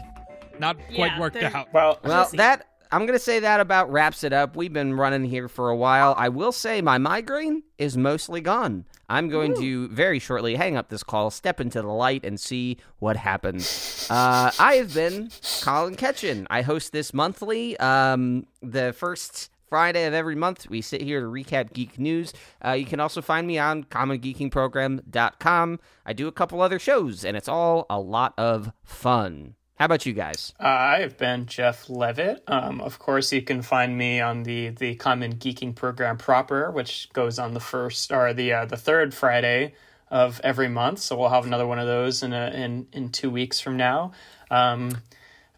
not 0.59 0.77
quite 0.95 1.11
Yeah, 1.13 1.19
worked 1.19 1.35
they're- 1.35 1.51
out. 1.53 1.71
Well, 1.73 1.99
Well, 2.03 2.29
that 2.33 2.65
I'm 2.91 3.05
gonna 3.05 3.19
say 3.19 3.39
that 3.39 3.59
about 3.61 3.89
wraps 3.91 4.23
it 4.23 4.33
up. 4.33 4.55
We've 4.55 4.73
been 4.73 4.95
running 4.95 5.23
here 5.23 5.47
for 5.47 5.69
a 5.69 5.75
while. 5.75 6.13
I 6.17 6.27
will 6.29 6.51
say 6.51 6.81
my 6.81 6.97
migraine 6.97 7.63
is 7.77 7.95
mostly 7.95 8.41
gone. 8.41 8.85
I'm 9.07 9.27
going 9.29 9.55
to 9.59 9.87
very 9.89 10.19
shortly 10.19 10.55
hang 10.55 10.75
up 10.77 10.87
this 10.89 11.03
call, 11.03 11.31
step 11.31 11.59
into 11.59 11.81
the 11.81 11.87
light, 11.89 12.23
and 12.25 12.39
see 12.39 12.77
what 12.99 13.17
happens. 13.17 14.07
Uh, 14.09 14.51
I 14.57 14.75
have 14.75 14.93
been 14.93 15.29
Colin 15.61 15.95
Ketchin. 15.95 16.47
I 16.49 16.61
host 16.61 16.93
this 16.93 17.13
monthly. 17.13 17.77
Um, 17.77 18.45
the 18.61 18.93
first 18.93 19.50
Friday 19.71 20.03
of 20.03 20.13
every 20.13 20.35
month, 20.35 20.69
we 20.69 20.81
sit 20.81 20.99
here 20.99 21.21
to 21.21 21.27
recap 21.27 21.71
geek 21.71 21.97
news. 21.97 22.33
Uh, 22.63 22.71
you 22.71 22.83
can 22.83 22.99
also 22.99 23.21
find 23.21 23.47
me 23.47 23.57
on 23.57 23.85
commongeekingprogram.com. 23.85 25.79
I 26.05 26.11
do 26.11 26.27
a 26.27 26.31
couple 26.33 26.61
other 26.61 26.77
shows, 26.77 27.23
and 27.23 27.37
it's 27.37 27.47
all 27.47 27.85
a 27.89 27.97
lot 27.97 28.33
of 28.37 28.73
fun. 28.83 29.55
How 29.75 29.85
about 29.85 30.05
you 30.05 30.11
guys? 30.11 30.53
Uh, 30.59 30.67
I 30.67 30.99
have 30.99 31.17
been 31.17 31.45
Jeff 31.45 31.89
Levitt. 31.89 32.43
Um, 32.47 32.81
of 32.81 32.99
course, 32.99 33.31
you 33.31 33.43
can 33.43 33.61
find 33.61 33.97
me 33.97 34.19
on 34.19 34.43
the 34.43 34.71
the 34.71 34.95
Common 34.95 35.37
Geeking 35.37 35.73
program 35.73 36.17
proper, 36.17 36.69
which 36.69 37.07
goes 37.13 37.39
on 37.39 37.53
the 37.53 37.61
first 37.61 38.11
or 38.11 38.33
the 38.33 38.51
uh, 38.51 38.65
the 38.65 38.75
third 38.75 39.13
Friday 39.13 39.73
of 40.09 40.41
every 40.43 40.67
month. 40.67 40.99
So 40.99 41.17
we'll 41.17 41.29
have 41.29 41.45
another 41.45 41.65
one 41.65 41.79
of 41.79 41.87
those 41.87 42.23
in 42.23 42.33
a, 42.33 42.49
in 42.53 42.87
in 42.91 43.07
two 43.07 43.29
weeks 43.29 43.61
from 43.61 43.77
now. 43.77 44.11
Um, 44.51 44.97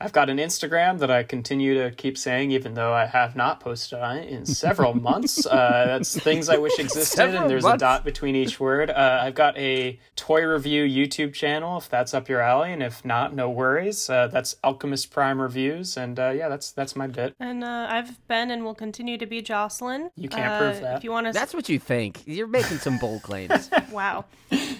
I've 0.03 0.11
got 0.11 0.29
an 0.29 0.37
Instagram 0.37 0.99
that 0.99 1.09
I 1.09 1.23
continue 1.23 1.75
to 1.81 1.91
keep 1.91 2.17
saying, 2.17 2.51
even 2.51 2.73
though 2.73 2.93
I 2.93 3.05
have 3.05 3.35
not 3.37 3.61
posted 3.61 3.99
on 3.99 4.17
it 4.17 4.27
in 4.29 4.45
several 4.63 4.93
months. 4.93 5.45
Uh, 5.45 5.85
that's 5.87 6.19
things 6.19 6.49
I 6.49 6.57
wish 6.57 6.77
existed, 6.77 7.15
Several 7.15 7.43
and 7.43 7.49
there's 7.49 7.63
months. 7.63 7.81
a 7.81 7.85
dot 7.85 8.03
between 8.03 8.35
each 8.35 8.59
word. 8.59 8.89
Uh, 8.89 9.19
I've 9.23 9.35
got 9.35 9.57
a 9.57 9.97
toy 10.17 10.43
review 10.43 10.83
YouTube 10.83 11.33
channel, 11.33 11.77
if 11.77 11.87
that's 11.89 12.13
up 12.13 12.27
your 12.27 12.41
alley, 12.41 12.73
and 12.73 12.83
if 12.83 13.05
not, 13.05 13.33
no 13.33 13.49
worries. 13.49 14.09
Uh, 14.09 14.27
that's 14.27 14.57
Alchemist 14.63 15.09
Prime 15.09 15.41
Reviews, 15.41 15.95
and 15.95 16.19
uh, 16.19 16.29
yeah, 16.31 16.49
that's 16.49 16.71
that's 16.71 16.95
my 16.95 17.07
bit. 17.07 17.35
And 17.39 17.63
uh, 17.63 17.87
I've 17.89 18.27
been 18.27 18.51
and 18.51 18.65
will 18.65 18.75
continue 18.75 19.17
to 19.17 19.25
be 19.25 19.41
Jocelyn. 19.41 20.11
You 20.17 20.27
can't 20.27 20.51
Uh, 20.51 20.59
prove 20.59 20.81
that. 20.81 20.97
If 20.97 21.03
you 21.05 21.11
want 21.11 21.27
to, 21.27 21.33
That's 21.33 21.53
what 21.53 21.69
you 21.69 21.79
think. 21.79 22.23
You're 22.25 22.47
making 22.47 22.77
some 22.79 22.97
bold 22.97 23.21
claims. 23.23 23.69
wow. 23.91 24.25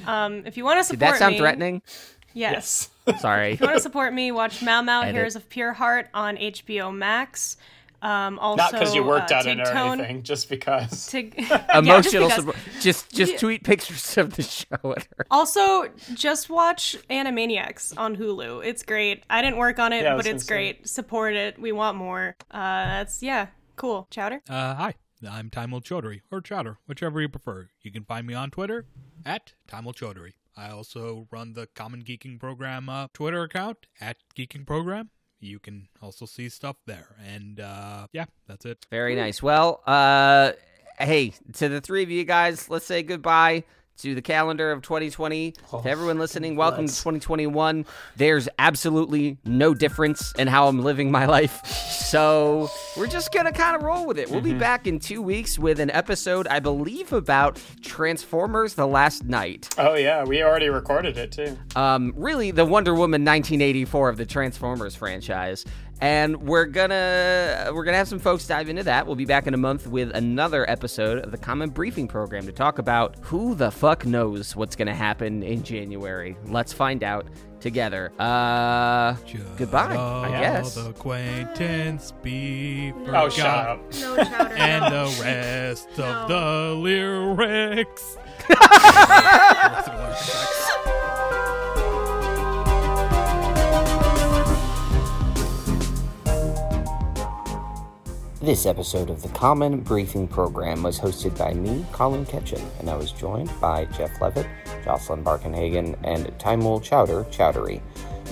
Um, 0.05 0.45
if 0.45 0.57
you 0.57 0.65
want 0.65 0.79
to 0.79 0.83
support 0.83 0.99
Did 0.99 1.13
that 1.13 1.17
sound 1.19 1.33
me, 1.35 1.39
threatening? 1.39 1.81
Yes. 2.34 2.89
Sorry. 3.19 3.51
If 3.53 3.61
you 3.61 3.68
want 3.68 3.77
to 3.77 3.84
support 3.84 4.14
me, 4.14 4.31
watch 4.31 4.61
Mao 4.61 4.81
Mao 4.81 5.01
Edit. 5.01 5.15
Heroes 5.15 5.35
of 5.35 5.47
Pure 5.49 5.73
Heart 5.73 6.07
on 6.14 6.38
HBO 6.38 6.93
Max. 6.95 7.57
Um, 8.01 8.38
also, 8.39 8.57
Not 8.64 8.72
because 8.73 8.93
you 8.93 9.01
worked 9.03 9.31
uh, 9.31 9.35
on 9.35 9.47
it 9.47 9.60
or 9.61 9.64
Tigtone- 9.64 9.93
anything, 9.99 10.23
just 10.23 10.49
because. 10.49 11.07
Tig- 11.11 11.35
Yeah, 11.38 11.47
just 11.47 11.76
Emotional 11.76 12.27
because. 12.27 12.35
support. 12.43 12.57
Just 12.81 13.11
just 13.14 13.39
tweet 13.39 13.64
pictures 13.64 14.18
of 14.18 14.35
the 14.35 14.43
show 14.43 14.76
at 14.95 15.07
her. 15.18 15.26
Also, 15.31 15.88
just 16.14 16.49
watch 16.49 16.97
Animaniacs 17.10 17.97
on 17.97 18.18
Hulu. 18.18 18.65
It's 18.65 18.84
great. 18.84 19.23
I 19.30 19.41
didn't 19.41 19.57
work 19.57 19.80
on 19.80 19.93
it, 19.93 20.03
Yeah, 20.03 20.15
but 20.18 20.26
gonna 20.26 20.35
it's 20.35 20.45
say. 20.45 20.53
great. 20.53 20.88
Support 20.89 21.35
it. 21.35 21.57
We 21.60 21.72
want 21.72 21.97
more. 21.97 22.35
Uh, 22.51 22.57
that's 22.85 23.23
yeah, 23.23 23.47
cool. 23.77 24.07
Chowder. 24.11 24.41
Uh, 24.49 24.76
hi, 24.76 24.95
I'm 25.30 25.49
Timel 25.49 25.80
Chaudhary, 25.81 26.22
or 26.30 26.41
Chowder, 26.41 26.80
whichever 26.88 27.22
you 27.22 27.30
prefer. 27.30 27.69
You 27.84 27.91
can 27.93 28.03
find 28.03 28.27
me 28.27 28.34
on 28.34 28.51
Twitter 28.51 28.85
at 29.26 29.53
Timel 29.68 29.93
Chaudhary. 29.93 30.34
I 30.55 30.69
also 30.69 31.27
run 31.31 31.53
the 31.53 31.67
Common 31.75 32.03
Geeking 32.03 32.39
Program 32.39 32.89
uh, 32.89 33.07
Twitter 33.13 33.43
account 33.43 33.88
at 33.99 34.17
Geeking 34.35 34.65
Program. 34.65 35.09
You 35.39 35.59
can 35.59 35.89
also 36.01 36.25
see 36.25 36.49
stuff 36.49 36.77
there. 36.85 37.15
And 37.25 37.59
uh, 37.59 38.07
yeah, 38.13 38.25
that's 38.47 38.65
it. 38.65 38.85
Very 38.89 39.15
nice. 39.15 39.43
Well, 39.43 39.81
uh, 39.85 40.53
hey, 40.99 41.34
to 41.53 41.69
the 41.69 41.81
three 41.81 42.03
of 42.03 42.09
you 42.09 42.23
guys, 42.23 42.69
let's 42.69 42.85
say 42.85 43.03
goodbye. 43.03 43.63
To 43.99 44.15
the 44.15 44.21
calendar 44.21 44.71
of 44.71 44.81
2020. 44.81 45.51
to 45.51 45.81
everyone 45.85 46.17
listening, 46.19 46.55
welcome 46.57 46.85
bless. 46.85 46.97
to 46.97 47.03
2021. 47.03 47.85
There's 48.17 48.49
absolutely 48.59 49.37
no 49.45 49.73
difference 49.73 50.33
in 50.33 50.47
how 50.47 50.67
I'm 50.67 50.83
living 50.83 51.09
my 51.09 51.25
life. 51.25 51.65
So 51.65 52.69
we're 52.97 53.07
just 53.07 53.31
going 53.31 53.45
to 53.45 53.51
kind 53.51 53.75
of 53.75 53.83
roll 53.83 54.05
with 54.05 54.17
it. 54.19 54.29
We'll 54.29 54.41
be 54.41 54.55
back 54.55 54.87
in 54.87 54.99
two 54.99 55.21
weeks 55.21 55.57
with 55.57 55.79
an 55.79 55.89
episode, 55.91 56.47
I 56.47 56.59
believe, 56.59 57.13
about 57.13 57.61
Transformers 57.81 58.73
The 58.73 58.87
Last 58.87 59.23
Knight. 59.25 59.69
Oh 59.77 59.93
yeah, 59.93 60.25
we 60.25 60.43
already 60.43 60.69
recorded 60.69 61.17
it 61.17 61.31
too. 61.31 61.57
Um, 61.75 62.13
really, 62.17 62.51
the 62.51 62.65
Wonder 62.65 62.93
Woman 62.93 63.23
1984 63.23 64.09
of 64.09 64.17
the 64.17 64.25
Transformers 64.25 64.95
franchise. 64.95 65.65
And 66.01 66.41
we're 66.43 66.65
gonna 66.65 67.69
we're 67.73 67.85
gonna 67.85 67.95
have 67.97 68.09
some 68.09 68.19
folks 68.19 68.45
dive 68.45 68.67
into 68.67 68.83
that. 68.83 69.07
We'll 69.07 69.15
be 69.15 69.23
back 69.25 69.47
in 69.47 69.53
a 69.53 69.57
month 69.57 69.87
with 69.87 70.11
another 70.13 70.69
episode 70.69 71.19
of 71.23 71.31
the 71.31 71.37
Common 71.37 71.71
Geeking 71.71 72.09
Program 72.09 72.45
to 72.45 72.51
talk 72.51 72.77
about 72.77 73.15
who 73.21 73.55
the 73.55 73.71
fuck 73.71 74.05
knows 74.05 74.53
what's 74.55 74.75
gonna 74.75 74.93
happen 74.95 75.43
in 75.43 75.63
January. 75.63 76.35
Let's 76.45 76.73
find 76.73 77.03
out 77.05 77.25
together. 77.61 78.11
Uh, 78.19 79.15
goodbye, 79.55 79.95
I 79.95 79.95
Shall 79.95 80.29
guess. 80.31 80.75
The 80.75 80.89
acquaintance 80.89 82.11
be 82.21 82.91
Oh, 83.07 83.29
shut 83.29 83.45
up. 83.45 83.79
No 84.01 84.15
and 84.17 84.93
the 84.93 85.17
rest 85.23 85.87
No. 85.97 86.03
of 86.03 86.27
the 86.27 86.75
lyrics. 86.81 88.17
This 98.43 98.65
episode 98.65 99.09
of 99.09 99.21
the 99.21 99.29
Common 99.29 99.85
Geeking 99.85 100.29
Program 100.29 100.83
was 100.83 100.99
hosted 100.99 101.37
by 101.37 101.53
me, 101.53 101.85
Colin 101.93 102.25
Ketchen, 102.25 102.61
and 102.77 102.89
I 102.89 102.95
was 102.97 103.13
joined 103.13 103.49
by 103.61 103.85
Jeff 103.85 104.19
Levitt, 104.19 104.47
Jocelyn 104.83 105.23
Barkenhagen, 105.23 105.97
and 106.03 106.25
Timul 106.39 106.83
Chowder 106.83 107.23
Chowdery. 107.31 107.81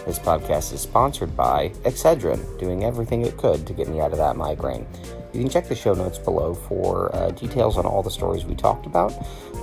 This 0.05 0.19
podcast 0.19 0.73
is 0.73 0.81
sponsored 0.81 1.38
by 1.38 1.69
Excedrin, 1.85 2.59
doing 2.59 2.83
everything 2.83 3.21
it 3.21 3.38
could 3.38 3.65
to 3.65 3.71
get 3.71 3.88
me 3.88 4.01
out 4.01 4.11
of 4.11 4.17
that 4.17 4.35
migraine. 4.35 4.85
You 5.31 5.39
can 5.39 5.49
check 5.49 5.69
the 5.69 5.75
show 5.75 5.93
notes 5.93 6.17
below 6.17 6.55
for 6.55 7.15
uh, 7.15 7.31
details 7.31 7.77
on 7.77 7.85
all 7.85 8.03
the 8.03 8.11
stories 8.11 8.43
we 8.43 8.53
talked 8.53 8.85
about. 8.85 9.13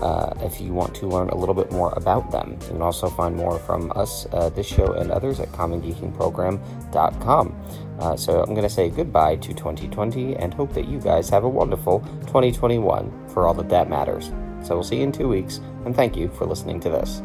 Uh, 0.00 0.32
if 0.40 0.60
you 0.60 0.72
want 0.72 0.94
to 0.94 1.06
learn 1.06 1.28
a 1.30 1.34
little 1.34 1.54
bit 1.54 1.72
more 1.72 1.92
about 1.96 2.30
them, 2.30 2.56
you 2.60 2.68
can 2.68 2.82
also 2.82 3.08
find 3.08 3.34
more 3.34 3.58
from 3.58 3.90
us, 3.96 4.26
uh, 4.32 4.50
this 4.50 4.66
show, 4.66 4.92
and 4.92 5.10
others 5.10 5.40
at 5.40 5.50
commongeekingprogram.com. 5.52 7.54
Uh, 7.98 8.16
so 8.16 8.40
I'm 8.40 8.54
going 8.54 8.62
to 8.62 8.70
say 8.70 8.90
goodbye 8.90 9.34
to 9.36 9.52
2020 9.52 10.36
and 10.36 10.54
hope 10.54 10.72
that 10.74 10.86
you 10.86 11.00
guys 11.00 11.28
have 11.30 11.42
a 11.44 11.48
wonderful 11.48 12.00
2021 12.26 13.28
for 13.28 13.48
all 13.48 13.54
that 13.54 13.70
that 13.70 13.90
matters. 13.90 14.30
So 14.62 14.74
we'll 14.74 14.84
see 14.84 14.96
you 14.96 15.04
in 15.04 15.12
two 15.12 15.28
weeks, 15.28 15.60
and 15.84 15.94
thank 15.94 16.16
you 16.16 16.28
for 16.28 16.46
listening 16.46 16.80
to 16.80 16.90
this. 16.90 17.22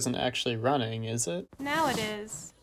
Isn't 0.00 0.14
actually 0.14 0.56
running, 0.56 1.04
is 1.04 1.26
it? 1.26 1.46
Now 1.58 1.86
it 1.88 1.98
is. 1.98 2.54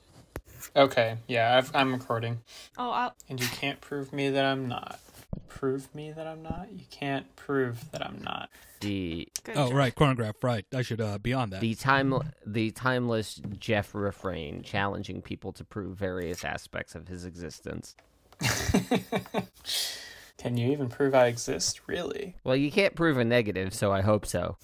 Okay, 0.76 1.18
yeah, 1.28 1.56
I've, 1.56 1.70
I'm 1.76 1.94
recording. 1.94 2.40
Oh, 2.80 2.90
I'll, 2.90 3.16
And 3.30 3.40
you 3.40 3.46
can't 3.50 3.80
prove 3.80 4.12
me 4.12 4.32
that 4.32 4.44
I'm 4.44 4.68
not. 4.68 5.00
Prove 5.48 5.94
me 5.94 6.12
that 6.14 6.26
I'm 6.26 6.42
not? 6.42 6.70
You 6.74 6.86
can't 6.90 7.36
prove 7.36 7.92
that 7.92 8.04
I'm 8.04 8.20
not. 8.24 8.50
The 8.80 9.28
good 9.44 9.56
Oh 9.56 9.68
job. 9.68 9.78
right, 9.78 9.94
chronograph. 9.94 10.44
Right, 10.44 10.66
I 10.74 10.82
should 10.82 11.00
uh, 11.00 11.20
be 11.20 11.32
on 11.32 11.52
that. 11.52 11.62
the 11.62 11.76
time 11.76 12.12
the 12.44 12.72
timeless 12.72 13.40
Jeff 13.60 13.94
refrain 13.94 14.64
challenging 14.64 15.22
people 15.22 15.52
to 15.54 15.64
prove 15.64 15.96
various 15.96 16.44
aspects 16.44 16.96
of 16.96 17.08
his 17.08 17.24
existence. 17.24 17.96
Can 20.40 20.58
you 20.58 20.72
even 20.72 20.90
prove 20.90 21.14
I 21.14 21.28
exist? 21.28 21.82
Really? 21.86 22.36
Well, 22.44 22.56
you 22.56 22.72
can't 22.72 22.96
prove 22.96 23.20
a 23.20 23.24
negative, 23.26 23.76
so 23.76 23.92
I 23.92 24.02
hope 24.02 24.26
so. 24.26 24.58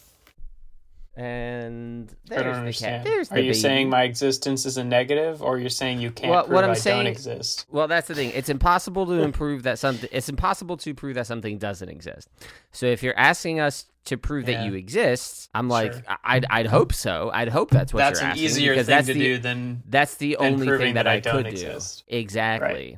And 1.15 2.11
I 2.31 2.35
don't 2.41 2.64
there's 2.64 2.80
the 2.80 2.85
cat. 2.85 3.03
There's 3.03 3.31
Are 3.31 3.35
the 3.35 3.41
you 3.41 3.49
baby. 3.52 3.60
saying 3.60 3.90
my 3.90 4.03
existence 4.03 4.65
is 4.65 4.77
a 4.77 4.84
negative, 4.84 5.44
or 5.44 5.60
you're 5.60 5.69
saying 5.69 6.02
you 6.02 6.10
can't 6.10 6.31
Well, 6.31 6.44
prove 6.45 6.56
what 6.56 6.64
I'm 6.64 6.72
I 6.72 6.73
saying- 6.73 6.98
don't 7.03 7.07
exist? 7.07 7.68
Well, 7.69 7.88
that's 7.88 8.07
the 8.07 8.15
thing. 8.15 8.31
It's 8.34 8.49
impossible 8.49 9.06
to 9.06 9.22
improve 9.22 9.61
that 9.64 9.77
something. 9.77 10.10
It's 10.11 10.27
impossible 10.27 10.76
to 10.77 10.94
prove 10.95 11.14
that 11.15 11.27
something 11.27 11.60
doesn't 11.60 11.88
exist. 11.90 12.30
So 12.72 12.88
if 12.88 13.03
you're 13.03 13.18
asking 13.18 13.60
us 13.60 13.85
to 14.06 14.18
prove 14.18 14.49
Yeah. 14.49 14.61
that 14.64 14.65
you 14.65 14.73
exist, 14.73 15.49
I'm 15.53 15.69
like, 15.69 15.94
Sure. 15.94 16.02
I'd, 16.23 16.45
I'd 16.49 16.65
hope 16.68 16.94
so. 16.94 17.30
I'd 17.31 17.49
hope 17.49 17.69
that's 17.69 17.94
what 17.94 17.99
That's 17.99 18.19
you're 18.19 18.30
an 18.31 18.38
easier 18.38 18.76
thing 18.76 18.85
that's 18.85 19.07
to 19.07 19.14
the, 19.14 19.19
do 19.19 19.38
than 19.38 19.84
That's 19.88 20.15
the 20.15 20.35
than 20.40 20.53
only 20.56 20.77
thing 20.80 20.95
that, 20.95 21.03
that 21.03 21.07
I 21.07 21.15
I 21.18 21.22
could 21.22 21.45
exist. 21.45 22.06
do. 22.10 22.18
Exactly. 22.18 22.98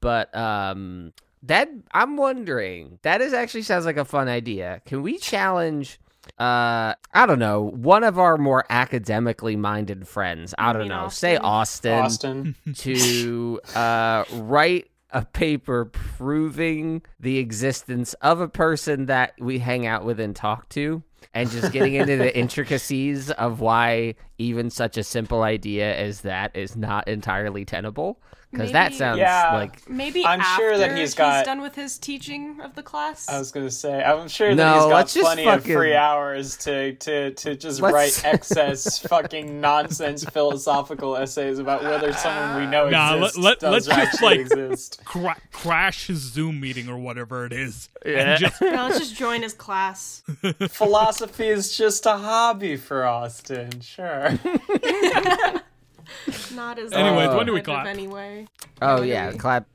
But 0.00 0.34
um, 0.36 1.12
that 1.44 1.68
I'm 1.92 2.16
wondering. 2.16 2.98
That 3.02 3.20
is 3.20 3.32
actually 3.32 3.62
sounds 3.62 3.84
like 3.86 3.96
a 3.96 4.04
fun 4.04 4.26
idea. 4.28 4.82
Can 4.84 5.02
we 5.02 5.18
challenge? 5.18 6.00
Uh, 6.38 6.94
I 7.12 7.26
don't 7.26 7.38
know. 7.38 7.62
One 7.62 8.04
of 8.04 8.18
our 8.18 8.36
more 8.36 8.64
academically 8.68 9.56
minded 9.56 10.06
friends. 10.06 10.54
I 10.58 10.72
don't 10.72 10.82
mean 10.82 10.88
know. 10.88 11.08
Say 11.08 11.36
Austin, 11.36 11.92
Austin. 11.92 12.54
to 12.74 13.60
uh 13.74 14.24
write 14.32 14.90
a 15.10 15.24
paper 15.24 15.86
proving 15.86 17.00
the 17.20 17.38
existence 17.38 18.14
of 18.14 18.40
a 18.40 18.48
person 18.48 19.06
that 19.06 19.34
we 19.38 19.58
hang 19.58 19.86
out 19.86 20.04
with 20.04 20.20
and 20.20 20.34
talk 20.34 20.68
to 20.70 21.02
and 21.32 21.50
just 21.50 21.72
getting 21.72 21.94
into 21.94 22.16
the 22.16 22.36
intricacies 22.38 23.30
of 23.30 23.60
why 23.60 24.14
even 24.38 24.68
such 24.68 24.96
a 24.96 25.04
simple 25.04 25.42
idea 25.42 25.96
as 25.96 26.22
that 26.22 26.54
is 26.56 26.76
not 26.76 27.06
entirely 27.08 27.64
tenable 27.64 28.20
because 28.56 28.72
that 28.72 28.94
sounds 28.94 29.18
Yeah. 29.18 29.54
like 29.54 29.88
Maybe 29.88 30.24
I'm 30.24 30.40
after 30.40 30.62
sure 30.62 30.78
that 30.78 30.96
he's 30.96 31.14
got- 31.14 31.36
he's 31.38 31.46
done 31.46 31.60
with 31.60 31.74
his 31.74 31.98
teaching 31.98 32.60
of 32.62 32.74
the 32.74 32.82
class. 32.82 33.28
I 33.28 33.38
was 33.38 33.52
gonna 33.52 33.70
say, 33.70 34.02
I'm 34.02 34.28
sure 34.28 34.54
that 34.54 34.56
No, 34.56 34.72
he's 34.74 34.82
got 34.84 34.94
let's 34.94 35.14
just 35.14 35.24
plenty 35.24 35.44
fucking- 35.44 35.70
of 35.72 35.76
free 35.78 35.94
hours 35.94 36.56
to 36.58 36.94
to 36.94 37.30
to 37.32 37.54
just 37.56 37.80
Let's- 37.80 37.94
write 38.24 38.24
excess 38.34 38.98
fucking 39.00 39.60
nonsense 39.60 40.24
philosophical 40.24 41.16
essays 41.16 41.58
about 41.58 41.82
whether 41.82 42.12
someone 42.12 42.60
we 42.60 42.66
know 42.66 42.88
Nah, 42.88 43.14
exists 43.16 43.38
let- 43.38 43.60
does 43.60 43.86
let's 43.88 44.10
just, 44.10 44.22
like- 44.22 44.40
exist. 44.40 45.00
Cra- 45.04 45.36
crash 45.52 46.06
his 46.06 46.18
Zoom 46.18 46.60
meeting 46.60 46.88
or 46.88 46.98
whatever 46.98 47.46
it 47.46 47.52
is, 47.52 47.88
Yeah. 48.04 48.12
and 48.12 48.40
just 48.40 48.60
no, 48.60 48.68
let's 48.88 48.98
just 48.98 49.14
join 49.16 49.42
his 49.42 49.54
class. 49.54 50.22
Philosophy 50.70 51.48
is 51.48 51.76
just 51.76 52.06
a 52.06 52.16
hobby 52.16 52.76
for 52.76 53.04
Austin. 53.04 53.80
Sure. 53.80 54.30
Not 56.54 56.78
as 56.78 56.92
Anyways, 56.92 57.34
when 57.34 57.46
do 57.46 57.52
we 57.52 57.60
competitive 57.60 57.64
clap? 57.64 57.86
Anyway. 57.86 58.46
oh 58.82 59.02
yeah 59.02 59.32
clap 59.32 59.66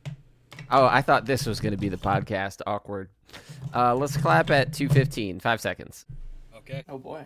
oh 0.71 0.85
i 0.85 1.01
thought 1.01 1.25
this 1.25 1.45
was 1.45 1.59
going 1.59 1.71
to 1.71 1.77
be 1.77 1.89
the 1.89 1.97
podcast 1.97 2.61
awkward 2.67 3.09
uh 3.73 3.95
let's 3.95 4.17
clap 4.17 4.49
at 4.49 4.73
215 4.73 5.39
five 5.39 5.59
seconds 5.61 6.05
okay. 6.57 6.83
oh 6.89 6.97
boy. 6.97 7.23